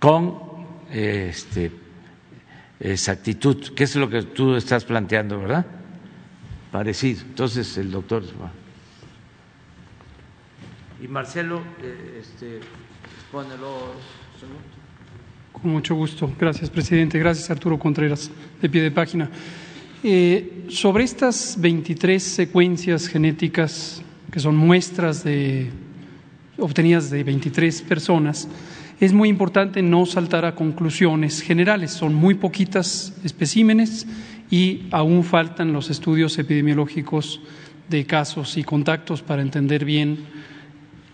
con 0.00 0.66
este, 0.90 1.70
exactitud, 2.80 3.72
que 3.74 3.84
es 3.84 3.94
lo 3.94 4.10
que 4.10 4.22
tú 4.22 4.56
estás 4.56 4.84
planteando, 4.84 5.38
¿verdad? 5.38 5.64
Parecido. 6.72 7.22
Entonces 7.22 7.78
el 7.78 7.92
doctor. 7.92 8.24
Y 11.00 11.06
Marcelo, 11.06 11.62
eh, 11.80 12.20
este, 12.20 12.56
expone 12.56 13.56
los 13.58 13.94
con 15.52 15.70
mucho 15.70 15.94
gusto. 15.94 16.30
Gracias, 16.38 16.70
presidente. 16.70 17.18
Gracias, 17.18 17.50
Arturo 17.50 17.78
Contreras, 17.78 18.30
de 18.60 18.68
pie 18.68 18.82
de 18.82 18.90
página. 18.90 19.30
Eh, 20.02 20.64
sobre 20.68 21.04
estas 21.04 21.56
23 21.60 22.22
secuencias 22.22 23.06
genéticas, 23.06 24.02
que 24.30 24.40
son 24.40 24.56
muestras 24.56 25.22
de, 25.22 25.70
obtenidas 26.58 27.10
de 27.10 27.22
23 27.22 27.82
personas, 27.82 28.48
es 28.98 29.12
muy 29.12 29.28
importante 29.28 29.82
no 29.82 30.06
saltar 30.06 30.44
a 30.44 30.54
conclusiones 30.54 31.40
generales. 31.40 31.92
Son 31.92 32.14
muy 32.14 32.34
poquitas 32.34 33.14
especímenes 33.24 34.06
y 34.50 34.82
aún 34.90 35.24
faltan 35.24 35.72
los 35.72 35.90
estudios 35.90 36.38
epidemiológicos 36.38 37.40
de 37.88 38.06
casos 38.06 38.56
y 38.56 38.64
contactos 38.64 39.22
para 39.22 39.42
entender 39.42 39.84
bien 39.84 40.18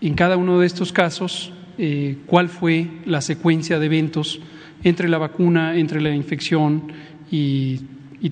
en 0.01 0.13
cada 0.13 0.37
uno 0.37 0.59
de 0.59 0.67
estos 0.67 0.93
casos 0.93 1.51
eh, 1.81 2.17
cuál 2.25 2.49
fue 2.49 2.87
la 3.05 3.21
secuencia 3.21 3.79
de 3.79 3.85
eventos 3.85 4.41
entre 4.83 5.07
la 5.07 5.17
vacuna, 5.17 5.77
entre 5.77 6.01
la 6.01 6.13
infección 6.13 6.91
y, 7.31 7.79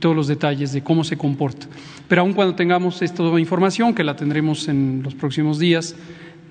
todos 0.01 0.17
los 0.17 0.27
detalles 0.27 0.73
de 0.73 0.83
cómo 0.83 1.05
se 1.05 1.17
comporta. 1.17 1.65
Pero 2.09 2.23
aun 2.23 2.33
cuando 2.33 2.55
tengamos 2.55 3.01
esta 3.01 3.23
información, 3.39 3.95
que 3.95 4.03
la 4.03 4.17
tendremos 4.17 4.67
en 4.67 5.01
los 5.01 5.15
próximos 5.15 5.59
días, 5.59 5.95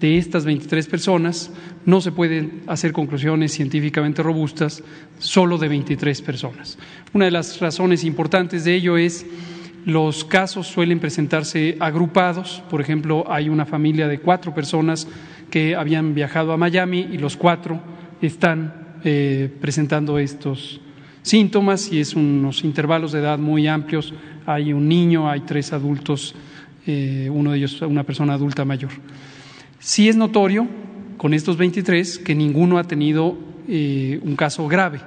de 0.01 0.16
estas 0.16 0.47
23 0.47 0.86
personas, 0.86 1.51
no 1.84 2.01
se 2.01 2.12
pueden 2.12 2.62
hacer 2.66 2.92
conclusiones 2.92 3.53
científicamente 3.53 4.22
robustas 4.22 4.82
solo 5.18 5.59
de 5.59 5.68
23 5.68 6.22
personas. 6.22 6.78
Una 7.12 7.26
de 7.26 7.30
las 7.30 7.61
razones 7.61 8.05
importantes 8.05 8.64
de 8.64 8.74
ello 8.74 8.97
es 8.97 9.26
los 9.84 10.24
casos 10.24 10.66
suelen 10.66 10.99
presentarse 10.99 11.76
agrupados. 11.78 12.62
Por 12.68 12.80
ejemplo, 12.80 13.24
hay 13.28 13.49
una 13.49 13.66
familia 13.66 14.09
de 14.09 14.18
cuatro 14.18 14.53
personas 14.53 15.07
que 15.51 15.76
habían 15.76 16.14
viajado 16.14 16.53
a 16.53 16.57
Miami 16.57 17.09
y 17.12 17.18
los 17.18 17.36
cuatro 17.36 17.80
están 18.20 18.99
eh, 19.05 19.51
presentando 19.61 20.18
estos 20.18 20.80
síntomas 21.22 21.92
y 21.92 22.01
es 22.01 22.14
unos 22.14 22.64
intervalos 22.64 23.12
de 23.12 23.20
edad 23.20 23.38
muy 23.38 23.66
amplios. 23.66 24.14
Hay 24.47 24.72
un 24.72 24.88
niño, 24.88 25.28
hay 25.28 25.40
tres 25.40 25.72
adultos, 25.72 26.34
eh, 26.86 27.28
uno 27.32 27.53
de 27.53 27.59
ellos 27.59 27.82
una 27.82 28.05
persona 28.05 28.34
adulta 28.34 28.64
mayor. 28.64 28.90
Sí 29.78 30.09
es 30.09 30.16
notorio 30.16 30.66
con 31.16 31.34
estos 31.34 31.57
23 31.57 32.18
que 32.18 32.34
ninguno 32.34 32.78
ha 32.78 32.84
tenido 32.84 33.36
eh, 33.68 34.20
un 34.22 34.36
caso 34.36 34.66
grave. 34.68 35.01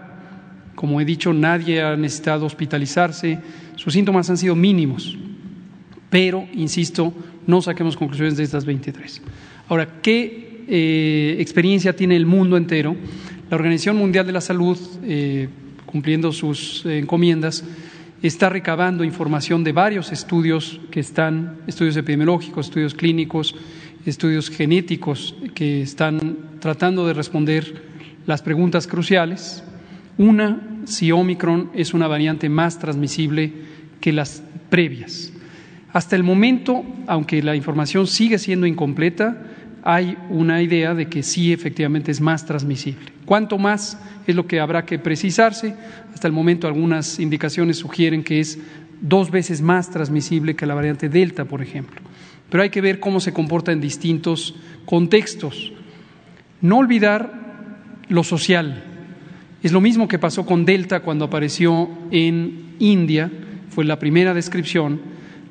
Como 0.76 1.02
he 1.02 1.06
dicho, 1.06 1.34
nadie 1.34 1.82
ha 1.82 1.96
necesitado 1.98 2.46
hospitalizarse, 2.46 3.40
sus 3.76 3.94
síntomas 3.94 4.30
han 4.30 4.38
sido 4.38 4.56
mínimos, 4.56 5.18
pero, 6.10 6.48
insisto, 6.54 7.14
no 7.46 7.62
saquemos 7.62 7.96
conclusiones 7.96 8.38
de 8.38 8.44
estas 8.44 8.66
23. 8.66 9.22
Ahora, 9.70 10.01
¿qué 10.01 10.63
eh, 10.67 11.36
experiencia 11.39 11.95
tiene 11.95 12.15
el 12.15 12.26
mundo 12.26 12.57
entero? 12.57 12.95
La 13.51 13.55
Organización 13.55 13.97
Mundial 13.97 14.26
de 14.26 14.32
la 14.32 14.41
Salud, 14.41 14.80
eh, 15.03 15.47
cumpliendo 15.86 16.32
sus 16.32 16.84
encomiendas, 16.88 17.63
está 18.24 18.49
recabando 18.49 19.03
información 19.03 19.63
de 19.63 19.72
varios 19.72 20.11
estudios 20.11 20.82
que 20.89 20.99
están, 20.99 21.59
estudios 21.67 21.95
epidemiológicos, 21.97 22.65
estudios 22.65 22.95
clínicos, 22.95 23.55
estudios 24.07 24.49
genéticos, 24.49 25.36
que 25.53 25.84
están 25.84 26.38
tratando 26.59 27.05
de 27.05 27.13
responder 27.13 27.84
las 28.26 28.41
preguntas 28.41 28.88
cruciales. 28.88 29.63
Una, 30.17 30.80
si 30.86 31.11
Omicron 31.11 31.70
es 31.76 31.93
una 31.93 32.07
variante 32.07 32.49
más 32.49 32.80
transmisible 32.80 33.53
que 34.01 34.13
las 34.13 34.41
previas. 34.72 35.32
Hasta 35.93 36.15
el 36.15 36.24
momento, 36.24 36.84
aunque 37.07 37.41
la 37.41 37.55
información 37.55 38.05
sigue 38.05 38.38
siendo 38.38 38.67
incompleta, 38.67 39.43
hay 39.84 40.18
una 40.30 40.62
idea 40.62 40.94
de 40.94 41.08
que 41.08 41.24
sí 41.24 41.54
efectivamente 41.54 42.12
es 42.12 42.22
más 42.22 42.46
transmisible. 42.46 43.12
¿Cuánto 43.26 43.58
más 43.58 44.00
es 44.28 44.36
lo 44.36 44.48
que 44.48 44.60
habrá 44.60 44.86
que 44.86 45.00
precisarse? 45.00 45.76
Hasta 46.14 46.28
el 46.28 46.34
momento 46.34 46.68
algunas 46.68 47.20
indicaciones 47.20 47.78
sugieren 47.78 48.24
que 48.24 48.40
es 48.40 48.60
dos 49.02 49.32
veces 49.32 49.62
más 49.62 49.90
transmisible 49.90 50.56
que 50.56 50.66
la 50.66 50.76
variante 50.76 51.10
Delta, 51.10 51.46
por 51.46 51.62
ejemplo. 51.62 52.02
Pero 52.50 52.64
hay 52.64 52.70
que 52.70 52.82
ver 52.82 53.00
cómo 53.00 53.20
se 53.20 53.34
comporta 53.34 53.72
en 53.72 53.82
distintos 53.82 54.56
contextos. 54.86 55.72
No 56.62 56.78
olvidar 56.78 57.32
lo 58.10 58.24
social. 58.24 58.84
Es 59.62 59.72
lo 59.72 59.82
mismo 59.82 60.08
que 60.08 60.20
pasó 60.20 60.46
con 60.46 60.66
Delta 60.66 61.02
cuando 61.02 61.26
apareció 61.26 61.90
en 62.12 62.76
India, 62.80 63.32
fue 63.70 63.86
la 63.86 64.00
primera 64.00 64.34
descripción 64.34 65.00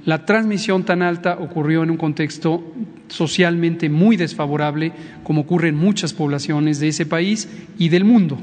la 0.09 0.25
transmisión 0.25 0.85
tan 0.85 1.03
alta 1.03 1.37
ocurrió 1.39 1.83
en 1.83 1.91
un 1.91 1.99
contexto 1.99 2.65
socialmente 3.09 3.91
muy 3.91 4.17
desfavorable, 4.17 4.91
como 5.23 5.43
ocurre 5.43 5.69
en 5.69 5.75
muchas 5.75 6.15
poblaciones 6.15 6.81
de 6.81 6.89
ese 6.89 7.05
país 7.05 7.47
y 7.77 7.91
del 7.91 8.07
mundo. 8.07 8.39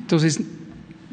Entonces, 0.00 0.40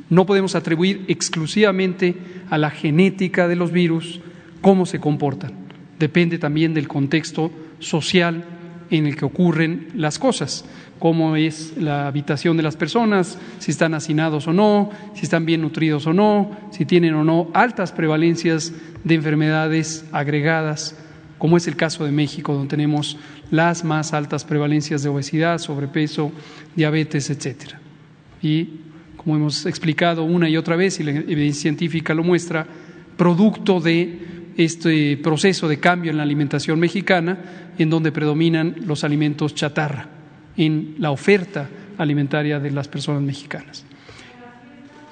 no 0.10 0.26
podemos 0.26 0.55
atribuir 0.55 1.03
exclusivamente 1.10 2.16
a 2.49 2.58
la 2.58 2.70
genética 2.70 3.49
de 3.49 3.58
los 3.58 3.74
virus 3.74 4.22
cómo 4.62 4.86
se 4.86 5.01
comportan. 5.01 5.51
Depende 5.99 6.38
también 6.38 6.74
del 6.74 6.88
contexto 6.88 7.51
social 7.80 8.45
en 8.89 9.08
el 9.08 9.18
que 9.18 9.26
ocurren 9.26 9.89
las 9.93 10.20
cosas 10.20 10.64
cómo 11.00 11.36
es 11.36 11.74
la 11.78 12.08
habitación 12.08 12.58
de 12.58 12.64
las 12.64 12.76
personas, 12.76 13.38
si 13.60 13.72
están 13.72 13.93
hacinados 13.93 14.48
o 14.48 14.54
no, 14.54 14.89
si 15.14 15.24
están 15.24 15.45
bien 15.45 15.62
nutridos 15.62 16.08
o 16.08 16.14
no, 16.14 16.52
si 16.72 16.86
tienen 16.86 17.14
o 17.14 17.24
no 17.24 17.50
altas 17.54 17.91
prevalencias 17.91 18.74
de 19.04 19.16
enfermedades 19.16 20.06
agregadas, 20.12 20.95
como 21.38 21.58
es 21.58 21.68
el 21.68 21.76
caso 21.76 22.04
de 22.04 22.12
México, 22.12 22.54
donde 22.54 22.70
tenemos 22.70 23.18
las 23.52 23.84
más 23.84 24.14
altas 24.14 24.43
prevalencias 24.43 25.04
de 25.04 25.10
obesidad, 25.10 25.60
sobrepeso, 25.60 26.32
diabetes, 26.76 27.30
etcétera. 27.30 27.80
Y 28.41 28.70
como 29.18 29.36
hemos 29.36 29.66
explicado 29.66 30.24
una 30.24 30.50
y 30.50 30.58
otra 30.58 30.76
vez, 30.76 31.00
y 31.00 31.04
la 31.04 31.12
evidencia 31.12 31.64
científica 31.64 32.14
lo 32.14 32.24
muestra, 32.24 32.66
producto 33.18 33.80
de 33.80 34.54
este 34.58 35.18
proceso 35.18 35.68
de 35.68 35.80
cambio 35.80 36.10
en 36.10 36.18
la 36.18 36.24
alimentación 36.24 36.80
mexicana, 36.80 37.38
en 37.78 37.89
donde 37.91 38.12
predominan 38.12 38.76
los 38.86 39.04
alimentos 39.04 39.54
chatarra 39.54 40.16
en 40.58 40.95
la 40.97 41.12
oferta 41.12 41.70
alimentaria 41.97 42.60
de 42.60 42.72
las 42.72 42.88
personas 42.88 43.22
mexicanas. 43.22 43.86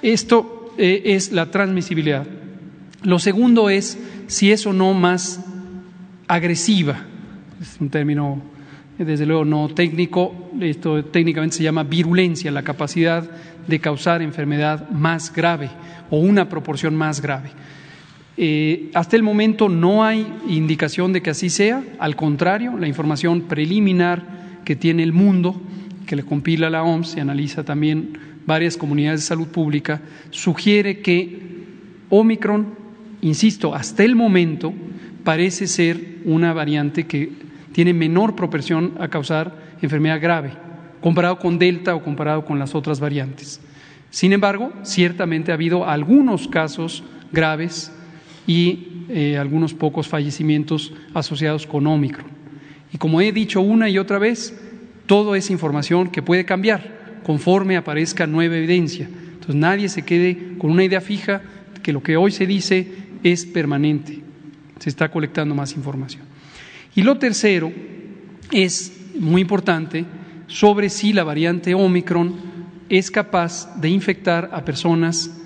Esto 0.02 0.74
eh, 0.76 1.02
es 1.04 1.32
la 1.32 1.50
transmisibilidad. 1.50 2.26
Lo 3.02 3.18
segundo 3.18 3.70
es 3.70 3.98
si 4.26 4.52
es 4.52 4.66
o 4.66 4.72
no 4.72 4.92
más 4.94 5.40
agresiva. 6.28 7.04
Es 7.60 7.76
un 7.80 7.88
término, 7.88 8.42
desde 8.98 9.26
luego, 9.26 9.44
no 9.44 9.68
técnico. 9.68 10.50
Esto 10.60 11.04
técnicamente 11.04 11.56
se 11.56 11.62
llama 11.62 11.84
virulencia, 11.84 12.50
la 12.50 12.62
capacidad 12.62 13.28
de 13.66 13.80
causar 13.80 14.22
enfermedad 14.22 14.90
más 14.90 15.32
grave 15.32 15.70
o 16.10 16.18
una 16.18 16.48
proporción 16.48 16.94
más 16.94 17.20
grave. 17.20 17.50
Eh, 18.36 18.90
hasta 18.92 19.16
el 19.16 19.22
momento 19.22 19.68
no 19.68 20.04
hay 20.04 20.26
indicación 20.48 21.12
de 21.12 21.22
que 21.22 21.30
así 21.30 21.48
sea, 21.48 21.82
al 21.98 22.16
contrario, 22.16 22.76
la 22.78 22.86
información 22.86 23.42
preliminar 23.42 24.45
que 24.66 24.74
tiene 24.74 25.04
el 25.04 25.12
mundo, 25.12 25.58
que 26.06 26.16
le 26.16 26.24
compila 26.24 26.68
la 26.68 26.82
OMS 26.82 27.16
y 27.16 27.20
analiza 27.20 27.64
también 27.64 28.18
varias 28.46 28.76
comunidades 28.76 29.20
de 29.20 29.26
salud 29.26 29.46
pública, 29.46 30.02
sugiere 30.30 31.00
que 31.00 31.38
Omicron, 32.10 32.74
insisto, 33.22 33.76
hasta 33.76 34.02
el 34.02 34.16
momento 34.16 34.74
parece 35.22 35.68
ser 35.68 36.18
una 36.24 36.52
variante 36.52 37.06
que 37.06 37.30
tiene 37.70 37.94
menor 37.94 38.34
propensión 38.34 38.94
a 38.98 39.06
causar 39.06 39.54
enfermedad 39.80 40.20
grave, 40.20 40.50
comparado 41.00 41.38
con 41.38 41.60
Delta 41.60 41.94
o 41.94 42.02
comparado 42.02 42.44
con 42.44 42.58
las 42.58 42.74
otras 42.74 42.98
variantes. 42.98 43.60
Sin 44.10 44.32
embargo, 44.32 44.72
ciertamente 44.82 45.52
ha 45.52 45.54
habido 45.54 45.88
algunos 45.88 46.48
casos 46.48 47.04
graves 47.30 47.92
y 48.48 49.04
eh, 49.08 49.38
algunos 49.38 49.74
pocos 49.74 50.08
fallecimientos 50.08 50.92
asociados 51.14 51.68
con 51.68 51.86
Omicron. 51.86 52.35
Y 52.96 52.98
como 52.98 53.20
he 53.20 53.30
dicho 53.30 53.60
una 53.60 53.90
y 53.90 53.98
otra 53.98 54.18
vez, 54.18 54.54
todo 55.04 55.34
es 55.34 55.50
información 55.50 56.08
que 56.10 56.22
puede 56.22 56.46
cambiar 56.46 57.20
conforme 57.24 57.76
aparezca 57.76 58.26
nueva 58.26 58.56
evidencia. 58.56 59.06
Entonces 59.06 59.54
nadie 59.54 59.90
se 59.90 60.00
quede 60.00 60.56
con 60.56 60.70
una 60.70 60.82
idea 60.82 61.02
fija 61.02 61.42
que 61.82 61.92
lo 61.92 62.02
que 62.02 62.16
hoy 62.16 62.32
se 62.32 62.46
dice 62.46 62.88
es 63.22 63.44
permanente. 63.44 64.20
Se 64.78 64.88
está 64.88 65.10
colectando 65.10 65.54
más 65.54 65.76
información. 65.76 66.22
Y 66.94 67.02
lo 67.02 67.18
tercero 67.18 67.70
es 68.50 68.98
muy 69.20 69.42
importante 69.42 70.06
sobre 70.46 70.88
si 70.88 71.12
la 71.12 71.22
variante 71.22 71.74
Omicron 71.74 72.34
es 72.88 73.10
capaz 73.10 73.78
de 73.78 73.90
infectar 73.90 74.48
a 74.54 74.64
personas 74.64 75.38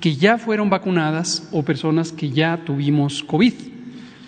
que 0.00 0.16
ya 0.16 0.38
fueron 0.38 0.70
vacunadas 0.70 1.48
o 1.52 1.62
personas 1.62 2.10
que 2.10 2.30
ya 2.30 2.64
tuvimos 2.64 3.22
COVID. 3.22 3.54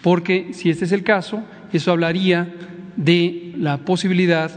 Porque 0.00 0.50
si 0.52 0.70
este 0.70 0.84
es 0.84 0.92
el 0.92 1.02
caso, 1.02 1.42
eso 1.72 1.90
hablaría 1.92 2.52
de 2.96 3.52
la 3.56 3.78
posibilidad 3.78 4.50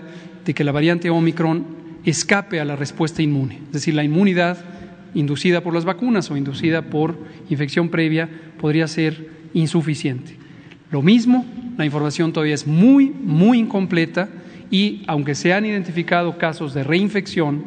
de 0.46 0.54
que 0.54 0.64
la 0.64 0.72
variante 0.72 1.10
Omicron 1.10 1.66
escape 2.06 2.60
a 2.60 2.66
la 2.66 2.76
respuesta 2.76 3.22
inmune, 3.22 3.60
es 3.68 3.72
decir, 3.74 3.94
la 3.94 4.04
inmunidad 4.04 4.58
inducida 5.14 5.62
por 5.62 5.74
las 5.74 5.86
vacunas 5.86 6.32
o 6.32 6.38
inducida 6.38 6.84
por 6.84 7.18
infección 7.50 7.90
previa 7.90 8.30
podría 8.60 8.88
ser 8.88 9.30
insuficiente. 9.54 10.38
Lo 10.90 11.02
mismo, 11.02 11.46
la 11.78 11.86
información 11.86 12.34
todavía 12.34 12.56
es 12.56 12.68
muy, 12.68 13.10
muy 13.10 13.60
incompleta 13.60 14.30
y 14.70 15.04
aunque 15.08 15.36
se 15.36 15.54
han 15.54 15.66
identificado 15.66 16.38
casos 16.38 16.74
de 16.74 16.84
reinfección 16.84 17.66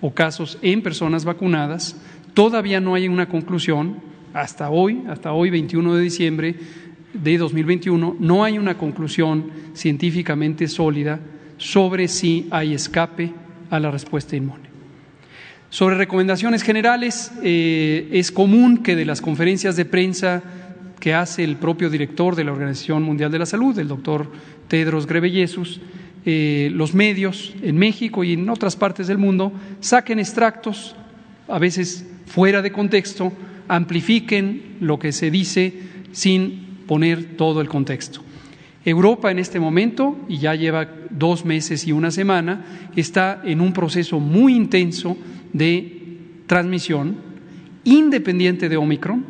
o 0.00 0.12
casos 0.12 0.58
en 0.62 0.82
personas 0.82 1.24
vacunadas, 1.24 1.96
todavía 2.34 2.80
no 2.80 2.94
hay 2.94 3.08
una 3.08 3.28
conclusión 3.28 3.98
hasta 4.34 4.68
hoy, 4.68 5.02
hasta 5.08 5.32
hoy 5.32 5.50
21 5.50 5.94
de 5.94 6.02
diciembre, 6.02 6.56
de 7.22 7.38
2021 7.38 8.16
no 8.18 8.44
hay 8.44 8.58
una 8.58 8.76
conclusión 8.78 9.50
científicamente 9.74 10.68
sólida 10.68 11.20
sobre 11.58 12.08
si 12.08 12.46
hay 12.50 12.74
escape 12.74 13.32
a 13.70 13.80
la 13.80 13.90
respuesta 13.90 14.36
inmune. 14.36 14.66
Sobre 15.70 15.96
recomendaciones 15.96 16.62
generales, 16.62 17.32
eh, 17.42 18.08
es 18.12 18.30
común 18.30 18.78
que 18.78 18.94
de 18.94 19.04
las 19.04 19.20
conferencias 19.20 19.76
de 19.76 19.84
prensa 19.84 20.42
que 21.00 21.12
hace 21.12 21.44
el 21.44 21.56
propio 21.56 21.90
director 21.90 22.36
de 22.36 22.44
la 22.44 22.52
Organización 22.52 23.02
Mundial 23.02 23.30
de 23.30 23.38
la 23.38 23.46
Salud, 23.46 23.78
el 23.78 23.88
doctor 23.88 24.30
Tedros 24.68 25.06
Ghebreyesus, 25.06 25.80
eh, 26.24 26.70
los 26.72 26.94
medios 26.94 27.54
en 27.62 27.76
México 27.76 28.24
y 28.24 28.32
en 28.32 28.48
otras 28.48 28.76
partes 28.76 29.06
del 29.06 29.18
mundo 29.18 29.52
saquen 29.80 30.18
extractos, 30.18 30.96
a 31.48 31.58
veces 31.58 32.06
fuera 32.26 32.62
de 32.62 32.72
contexto, 32.72 33.32
amplifiquen 33.68 34.76
lo 34.80 34.98
que 34.98 35.12
se 35.12 35.30
dice 35.30 35.74
sin 36.12 36.65
poner 36.86 37.36
todo 37.36 37.60
el 37.60 37.68
contexto. 37.68 38.20
Europa 38.84 39.32
en 39.32 39.40
este 39.40 39.58
momento, 39.58 40.16
y 40.28 40.38
ya 40.38 40.54
lleva 40.54 40.88
dos 41.10 41.44
meses 41.44 41.86
y 41.86 41.92
una 41.92 42.12
semana, 42.12 42.88
está 42.94 43.42
en 43.44 43.60
un 43.60 43.72
proceso 43.72 44.20
muy 44.20 44.54
intenso 44.54 45.16
de 45.52 46.18
transmisión, 46.46 47.16
independiente 47.82 48.68
de 48.68 48.76
Omicron. 48.76 49.24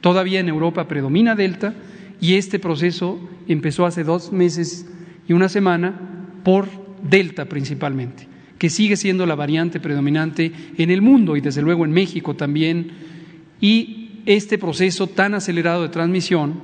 Todavía 0.00 0.38
en 0.38 0.48
Europa 0.48 0.86
predomina 0.86 1.34
Delta 1.34 1.74
y 2.20 2.34
este 2.34 2.60
proceso 2.60 3.18
empezó 3.48 3.86
hace 3.86 4.04
dos 4.04 4.32
meses 4.32 4.86
y 5.26 5.32
una 5.32 5.48
semana 5.48 5.98
por 6.44 6.68
Delta 7.02 7.46
principalmente, 7.46 8.28
que 8.58 8.70
sigue 8.70 8.96
siendo 8.96 9.26
la 9.26 9.34
variante 9.34 9.80
predominante 9.80 10.52
en 10.78 10.90
el 10.90 11.02
mundo 11.02 11.36
y 11.36 11.40
desde 11.40 11.62
luego 11.62 11.84
en 11.84 11.90
México 11.90 12.36
también. 12.36 12.92
Y 13.60 14.03
este 14.26 14.58
proceso 14.58 15.06
tan 15.06 15.34
acelerado 15.34 15.82
de 15.82 15.88
transmisión 15.88 16.54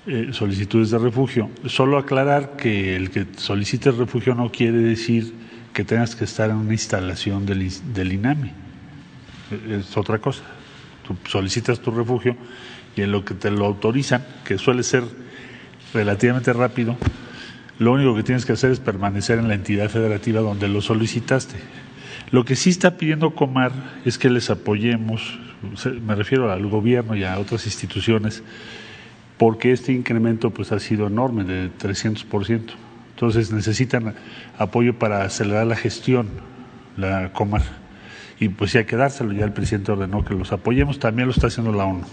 eh, 0.06 0.30
solicitudes 0.32 0.90
de 0.90 0.98
refugio. 0.98 1.50
Solo 1.66 1.98
aclarar 1.98 2.56
que 2.56 2.96
el 2.96 3.10
que 3.10 3.26
solicite 3.36 3.90
refugio 3.90 4.34
no 4.34 4.50
quiere 4.50 4.78
decir 4.78 5.34
que 5.74 5.84
tengas 5.84 6.16
que 6.16 6.24
estar 6.24 6.48
en 6.50 6.56
una 6.56 6.72
instalación 6.72 7.44
del, 7.44 7.70
del 7.92 8.12
INAMI. 8.12 8.50
Es 9.68 9.94
otra 9.96 10.18
cosa. 10.18 10.44
Solicitas 11.26 11.80
tu 11.80 11.90
refugio 11.90 12.36
y 12.96 13.02
en 13.02 13.12
lo 13.12 13.24
que 13.24 13.34
te 13.34 13.50
lo 13.50 13.66
autorizan, 13.66 14.24
que 14.44 14.58
suele 14.58 14.82
ser 14.82 15.04
relativamente 15.94 16.52
rápido, 16.52 16.96
lo 17.78 17.92
único 17.92 18.14
que 18.14 18.22
tienes 18.22 18.44
que 18.44 18.52
hacer 18.52 18.70
es 18.70 18.80
permanecer 18.80 19.38
en 19.38 19.48
la 19.48 19.54
entidad 19.54 19.88
federativa 19.88 20.40
donde 20.40 20.68
lo 20.68 20.82
solicitaste. 20.82 21.56
Lo 22.30 22.44
que 22.44 22.54
sí 22.54 22.70
está 22.70 22.96
pidiendo 22.96 23.34
Comar 23.34 23.72
es 24.04 24.18
que 24.18 24.30
les 24.30 24.50
apoyemos, 24.50 25.38
me 26.02 26.14
refiero 26.14 26.52
al 26.52 26.66
gobierno 26.66 27.16
y 27.16 27.24
a 27.24 27.38
otras 27.38 27.66
instituciones, 27.66 28.42
porque 29.38 29.72
este 29.72 29.92
incremento 29.92 30.50
pues 30.50 30.70
ha 30.72 30.78
sido 30.78 31.06
enorme, 31.06 31.44
de 31.44 31.70
300%. 31.70 32.60
Entonces 33.14 33.50
necesitan 33.50 34.14
apoyo 34.58 34.98
para 34.98 35.24
acelerar 35.24 35.66
la 35.66 35.76
gestión, 35.76 36.28
la 36.96 37.32
Comar. 37.32 37.62
Y 38.40 38.48
pues 38.48 38.70
sí 38.70 38.78
hay 38.78 38.86
ya 38.86 39.44
el 39.44 39.52
presidente 39.52 39.92
ordenó 39.92 40.24
que 40.24 40.34
los 40.34 40.50
apoyemos, 40.50 40.98
también 40.98 41.28
lo 41.28 41.34
está 41.34 41.48
haciendo 41.48 41.72
la 41.72 41.84
ONU, 41.84 42.04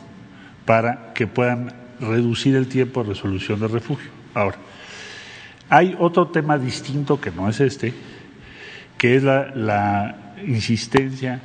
para 0.65 1.13
que 1.13 1.25
puedan 1.25 1.73
reducir 2.01 2.55
el 2.57 2.67
tiempo 2.67 3.01
de 3.01 3.09
resolución 3.09 3.61
de 3.61 3.69
refugio. 3.69 4.11
Ahora, 4.33 4.57
hay 5.69 5.95
otro 5.97 6.27
tema 6.27 6.57
distinto 6.57 7.19
que 7.21 7.31
no 7.31 7.47
es 7.47 7.61
este, 7.61 7.93
que 8.97 9.15
es 9.15 9.23
la, 9.23 9.55
la 9.55 10.35
insistencia 10.45 11.39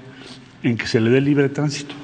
en 0.64 0.76
que 0.76 0.88
se 0.88 1.00
le 1.00 1.10
dé 1.10 1.20
libre 1.20 1.48
tránsito. 1.48 1.94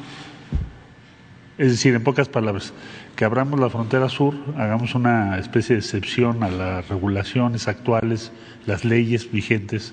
Es 1.59 1.73
decir, 1.73 1.93
en 1.97 2.05
pocas 2.05 2.29
palabras, 2.29 2.73
que 3.19 3.25
abramos 3.25 3.59
la 3.59 3.69
frontera 3.69 4.09
sur, 4.09 4.33
hagamos 4.57 4.95
una 4.95 5.39
especie 5.41 5.75
de 5.75 5.81
excepción 5.81 6.45
a 6.45 6.51
las 6.51 6.89
regulaciones 6.89 7.67
actuales, 7.67 8.31
las 8.65 8.85
leyes 8.85 9.33
vigentes, 9.33 9.93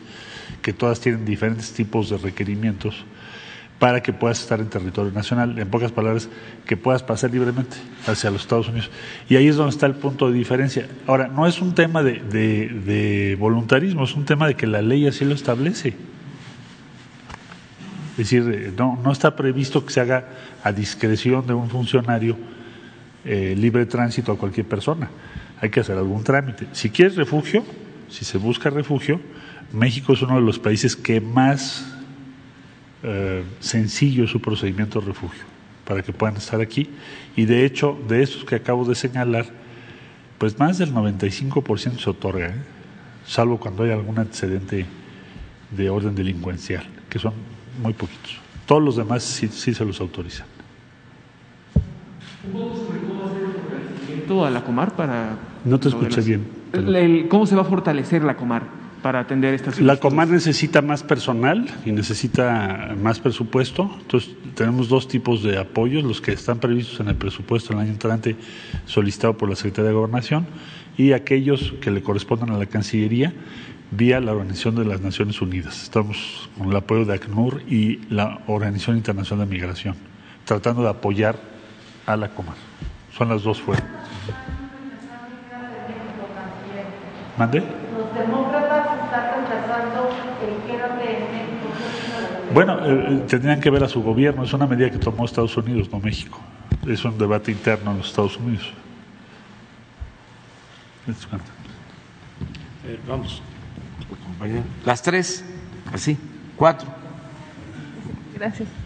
que 0.62 0.74
todas 0.74 1.00
tienen 1.00 1.26
diferentes 1.26 1.74
tipos 1.74 2.12
de 2.12 2.20
requerimientos, 2.20 3.04
para 3.80 4.04
que 4.04 4.14
puedas 4.14 4.40
estar 4.40 4.60
en 4.60 4.70
territorio 4.70 5.12
nacional, 5.12 5.58
en 5.58 5.68
pocas 5.68 5.92
palabras, 5.92 6.30
que 6.68 6.78
puedas 6.78 7.02
pasar 7.02 7.32
libremente 7.32 7.78
hacia 8.06 8.30
los 8.30 8.42
Estados 8.42 8.68
Unidos. 8.68 8.92
Y 9.28 9.38
ahí 9.38 9.48
es 9.48 9.56
donde 9.56 9.72
está 9.72 9.88
el 9.88 9.96
punto 9.96 10.30
de 10.30 10.38
diferencia. 10.38 10.88
Ahora, 11.08 11.28
no 11.28 11.48
es 11.48 11.60
un 11.64 11.74
tema 11.74 12.04
de, 12.04 13.36
voluntarismo, 13.40 14.04
es 14.04 14.14
un 14.14 14.26
tema 14.26 14.46
de 14.46 14.54
que 14.54 14.68
la 14.68 14.84
ley 14.84 15.08
así 15.08 15.26
lo 15.26 15.34
establece. 15.34 15.96
Es 18.12 18.18
decir, 18.18 18.76
no, 18.78 19.00
no 19.04 19.12
está 19.12 19.36
previsto 19.36 19.84
que 19.84 19.92
se 19.92 20.02
haga 20.02 20.28
a 20.64 20.72
discreción 20.72 21.48
de 21.48 21.56
un 21.56 21.72
funcionario 21.72 22.38
eh, 23.26 23.56
libre 23.58 23.86
tránsito 23.86 24.32
a 24.32 24.38
cualquier 24.38 24.68
persona. 24.68 25.10
Hay 25.60 25.70
que 25.70 25.80
hacer 25.80 25.98
algún 25.98 26.24
trámite. 26.24 26.68
Si 26.74 26.90
quieres 26.90 27.16
refugio, 27.16 27.64
si 28.08 28.24
se 28.24 28.38
busca 28.38 28.70
refugio, 28.70 29.20
México 29.74 30.14
es 30.14 30.22
uno 30.22 30.36
de 30.36 30.42
los 30.42 30.60
países 30.60 30.96
que 30.96 31.20
más 31.20 31.86
eh, 33.04 33.44
sencillo 33.60 34.26
es 34.26 34.32
su 34.32 34.40
procedimiento 34.42 35.00
de 35.00 35.08
refugio 35.08 35.44
para 35.86 36.02
que 36.02 36.14
puedan 36.14 36.38
estar 36.38 36.62
aquí. 36.62 36.90
Y 37.36 37.46
de 37.46 37.66
hecho, 37.66 37.98
de 38.08 38.24
estos 38.24 38.46
que 38.46 38.56
acabo 38.56 38.86
de 38.86 38.96
señalar, 38.96 39.46
pues 40.38 40.58
más 40.60 40.78
del 40.78 40.94
95% 40.94 42.00
se 42.00 42.10
otorga, 42.10 42.48
¿eh? 42.48 42.56
salvo 43.26 43.60
cuando 43.60 43.84
hay 43.84 43.92
algún 43.92 44.20
antecedente 44.20 44.86
de 45.72 45.90
orden 45.90 46.16
delincuencial, 46.16 46.86
que 47.10 47.20
son 47.20 47.34
muy 47.82 47.94
poquitos. 47.94 48.38
Todos 48.66 48.84
los 48.84 48.96
demás 48.96 49.24
sí, 49.24 49.48
sí 49.48 49.74
se 49.74 49.86
los 49.86 50.00
autorizan. 50.02 50.48
A 54.46 54.50
la 54.50 54.64
Comar 54.64 54.96
para... 54.96 55.38
No 55.64 55.80
te 55.80 55.90
escuché 55.90 56.18
las, 56.18 56.26
bien. 56.26 56.48
El, 56.74 56.96
el, 56.96 57.28
¿Cómo 57.28 57.46
se 57.46 57.56
va 57.56 57.62
a 57.62 57.66
fortalecer 57.66 58.24
la 58.24 58.36
Comar 58.36 58.64
para 59.06 59.20
atender 59.20 59.54
estas 59.54 59.80
La 59.82 59.98
Comar 59.98 60.28
necesita 60.28 60.82
más 60.82 61.04
personal 61.04 61.68
y 61.86 61.92
necesita 61.92 62.96
más 63.00 63.20
presupuesto. 63.20 63.88
Entonces, 64.02 64.36
tenemos 64.56 64.90
dos 64.90 65.08
tipos 65.08 65.44
de 65.44 65.60
apoyos, 65.60 66.04
los 66.04 66.22
que 66.22 66.32
están 66.32 66.58
previstos 66.58 67.00
en 67.00 67.10
el 67.10 67.16
presupuesto 67.16 67.74
el 67.74 67.80
año 67.80 67.92
entrante 67.92 68.36
solicitado 68.86 69.38
por 69.38 69.48
la 69.48 69.56
Secretaría 69.56 69.90
de 69.90 69.96
Gobernación 69.96 70.48
y 70.98 71.12
aquellos 71.12 71.76
que 71.82 71.92
le 71.92 72.02
corresponden 72.02 72.50
a 72.50 72.58
la 72.58 72.66
Cancillería 72.66 73.32
vía 73.92 74.20
la 74.20 74.32
Organización 74.32 74.76
de 74.76 74.86
las 74.86 75.02
Naciones 75.02 75.40
Unidas. 75.40 75.84
Estamos 75.84 76.50
con 76.58 76.70
el 76.70 76.76
apoyo 76.76 77.06
de 77.06 77.14
ACNUR 77.14 77.62
y 77.70 78.00
la 78.10 78.40
Organización 78.48 78.98
Internacional 78.98 79.48
de 79.48 79.56
Migración, 79.56 79.96
tratando 80.46 80.82
de 80.82 80.90
apoyar 80.90 81.36
a 82.08 82.18
la 82.18 82.30
Comar. 82.30 82.56
Son 83.16 83.30
las 83.30 83.44
dos 83.44 83.62
fuerzas. 83.62 83.86
¿Mande? 87.38 87.60
Los 87.60 88.14
demócratas 88.16 88.88
están 89.04 89.26
rechazando 89.42 90.10
el 90.42 90.72
quédate 90.72 91.18
en 91.18 91.24
México. 91.32 91.68
Bueno, 92.54 92.80
eh, 92.86 93.24
tendrían 93.28 93.60
que 93.60 93.70
ver 93.70 93.84
a 93.84 93.90
su 93.90 94.02
gobierno. 94.02 94.44
Es 94.44 94.54
una 94.54 94.68
medida 94.68 94.90
que 94.90 94.98
tomó 94.98 95.26
Estados 95.26 95.58
Unidos, 95.58 95.90
no 95.92 96.00
México. 96.00 96.40
Es 96.88 97.04
un 97.04 97.18
debate 97.18 97.52
interno 97.52 97.92
en 97.92 97.98
los 97.98 98.08
Estados 98.08 98.38
Unidos. 98.38 98.72
Eh, 102.88 103.00
vamos. 103.08 103.42
Las 104.86 105.02
tres, 105.02 105.44
así, 105.92 106.18
cuatro. 106.56 106.88
Gracias. 108.36 108.85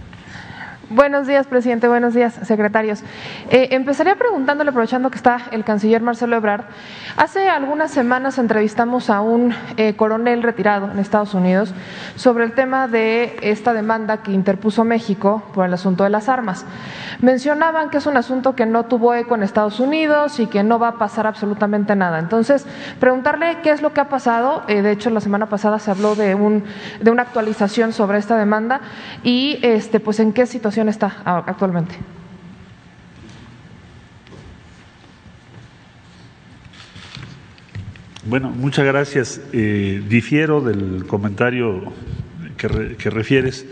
Buenos 0.91 1.27
días, 1.27 1.45
presidente. 1.45 1.87
Buenos 1.87 2.15
días, 2.15 2.33
secretarios. 2.41 3.03
Eh, 3.51 3.67
empezaría 3.73 4.15
preguntándole, 4.15 4.71
aprovechando 4.71 5.11
que 5.11 5.17
está 5.17 5.41
el 5.51 5.63
canciller 5.63 6.01
Marcelo 6.01 6.35
Ebrard. 6.35 6.65
Hace 7.15 7.47
algunas 7.47 7.91
semanas 7.91 8.39
entrevistamos 8.39 9.11
a 9.11 9.21
un 9.21 9.53
eh, 9.77 9.95
coronel 9.95 10.41
retirado 10.41 10.89
en 10.89 10.97
Estados 10.97 11.35
Unidos 11.35 11.75
sobre 12.15 12.43
el 12.43 12.53
tema 12.53 12.87
de 12.87 13.37
esta 13.43 13.73
demanda 13.73 14.23
que 14.23 14.31
interpuso 14.31 14.83
México 14.83 15.43
por 15.53 15.67
el 15.67 15.73
asunto 15.75 16.05
de 16.05 16.09
las 16.09 16.27
armas. 16.27 16.65
Mencionaban 17.21 17.91
que 17.91 17.97
es 17.97 18.07
un 18.07 18.17
asunto 18.17 18.55
que 18.55 18.65
no 18.65 18.85
tuvo 18.85 19.13
eco 19.13 19.35
en 19.35 19.43
Estados 19.43 19.79
Unidos 19.79 20.39
y 20.39 20.47
que 20.47 20.63
no 20.63 20.79
va 20.79 20.87
a 20.87 20.97
pasar 20.97 21.27
absolutamente 21.27 21.95
nada. 21.95 22.17
Entonces, 22.17 22.65
preguntarle 22.99 23.57
qué 23.61 23.69
es 23.69 23.83
lo 23.83 23.93
que 23.93 24.01
ha 24.01 24.09
pasado. 24.09 24.63
Eh, 24.67 24.81
de 24.81 24.91
hecho, 24.91 25.11
la 25.11 25.21
semana 25.21 25.45
pasada 25.49 25.77
se 25.77 25.91
habló 25.91 26.15
de, 26.15 26.33
un, 26.33 26.63
de 26.99 27.11
una 27.11 27.21
actualización 27.21 27.93
sobre 27.93 28.17
esta 28.17 28.37
demanda 28.37 28.81
y, 29.21 29.59
este, 29.61 29.99
pues, 29.99 30.19
en 30.19 30.33
qué 30.33 30.47
situación 30.47 30.78
está 30.87 31.21
actualmente? 31.25 31.95
Bueno, 38.25 38.51
muchas 38.51 38.85
gracias. 38.85 39.41
Eh, 39.53 40.03
difiero 40.07 40.61
del 40.61 41.05
comentario 41.07 41.91
que, 42.57 42.95
que, 42.95 43.09
refieres, 43.09 43.65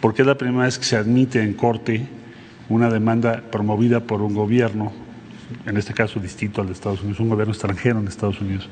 porque 0.00 0.22
es 0.22 0.26
la 0.26 0.38
primera 0.38 0.64
vez 0.64 0.78
que 0.78 0.84
se 0.84 0.96
admite 0.96 1.42
en 1.42 1.52
corte 1.52 2.08
una 2.70 2.88
demanda 2.88 3.42
promovida 3.50 4.00
por 4.00 4.22
un 4.22 4.32
gobierno, 4.32 4.92
en 5.66 5.76
este 5.76 5.92
caso 5.92 6.18
distinto 6.18 6.62
al 6.62 6.68
de 6.68 6.72
Estados 6.72 7.02
Unidos, 7.02 7.20
un 7.20 7.28
gobierno 7.28 7.52
extranjero 7.52 7.98
en 7.98 8.08
Estados 8.08 8.40
Unidos, 8.40 8.68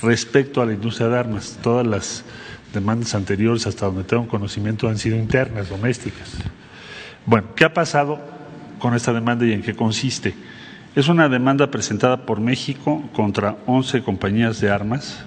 respecto 0.00 0.62
a 0.62 0.66
la 0.66 0.72
industria 0.72 1.08
de 1.08 1.18
armas. 1.18 1.58
Todas 1.60 1.84
las 1.84 2.24
demandas 2.72 3.14
anteriores, 3.14 3.66
hasta 3.66 3.86
donde 3.86 4.04
tengo 4.04 4.28
conocimiento, 4.28 4.88
han 4.88 4.98
sido 4.98 5.16
internas, 5.16 5.68
domésticas. 5.68 6.36
Bueno, 7.26 7.54
¿qué 7.56 7.64
ha 7.64 7.72
pasado 7.72 8.20
con 8.78 8.94
esta 8.94 9.14
demanda 9.14 9.46
y 9.46 9.52
en 9.52 9.62
qué 9.62 9.74
consiste? 9.74 10.34
Es 10.94 11.08
una 11.08 11.30
demanda 11.30 11.70
presentada 11.70 12.26
por 12.26 12.38
México 12.38 13.02
contra 13.14 13.56
11 13.64 14.02
compañías 14.02 14.60
de 14.60 14.70
armas 14.70 15.24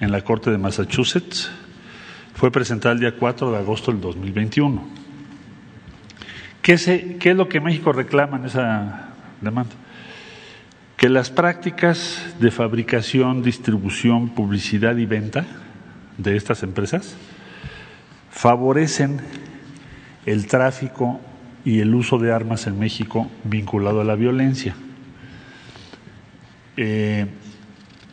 en 0.00 0.10
la 0.10 0.22
Corte 0.22 0.50
de 0.50 0.56
Massachusetts. 0.56 1.50
Fue 2.34 2.50
presentada 2.50 2.94
el 2.94 3.00
día 3.00 3.14
4 3.16 3.52
de 3.52 3.58
agosto 3.58 3.92
del 3.92 4.00
2021. 4.00 4.82
¿Qué, 6.62 6.78
se, 6.78 7.18
¿Qué 7.18 7.32
es 7.32 7.36
lo 7.36 7.46
que 7.46 7.60
México 7.60 7.92
reclama 7.92 8.38
en 8.38 8.46
esa 8.46 9.10
demanda? 9.42 9.74
Que 10.96 11.10
las 11.10 11.28
prácticas 11.28 12.34
de 12.40 12.50
fabricación, 12.50 13.42
distribución, 13.42 14.30
publicidad 14.30 14.96
y 14.96 15.04
venta 15.04 15.44
de 16.16 16.36
estas 16.36 16.62
empresas 16.62 17.16
favorecen 18.30 19.20
el 20.24 20.46
tráfico 20.46 21.20
y 21.64 21.80
el 21.80 21.94
uso 21.94 22.18
de 22.18 22.32
armas 22.32 22.66
en 22.66 22.78
México 22.78 23.30
vinculado 23.44 24.00
a 24.00 24.04
la 24.04 24.14
violencia. 24.14 24.74
eh, 26.76 27.26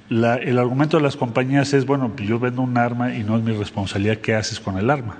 el 0.10 0.60
argumento 0.60 0.97
de 0.97 1.04
las 1.04 1.16
compañías 1.16 1.74
es, 1.74 1.86
bueno, 1.86 2.14
yo 2.18 2.38
vendo 2.38 2.62
un 2.62 2.78
arma 2.78 3.16
y 3.16 3.24
no 3.24 3.38
es 3.38 3.43
mi 3.43 3.54
responsabilidad 3.54 4.18
qué 4.18 4.36
haces 4.36 4.60
con 4.60 4.78
el 4.78 4.89
arma. 4.89 5.16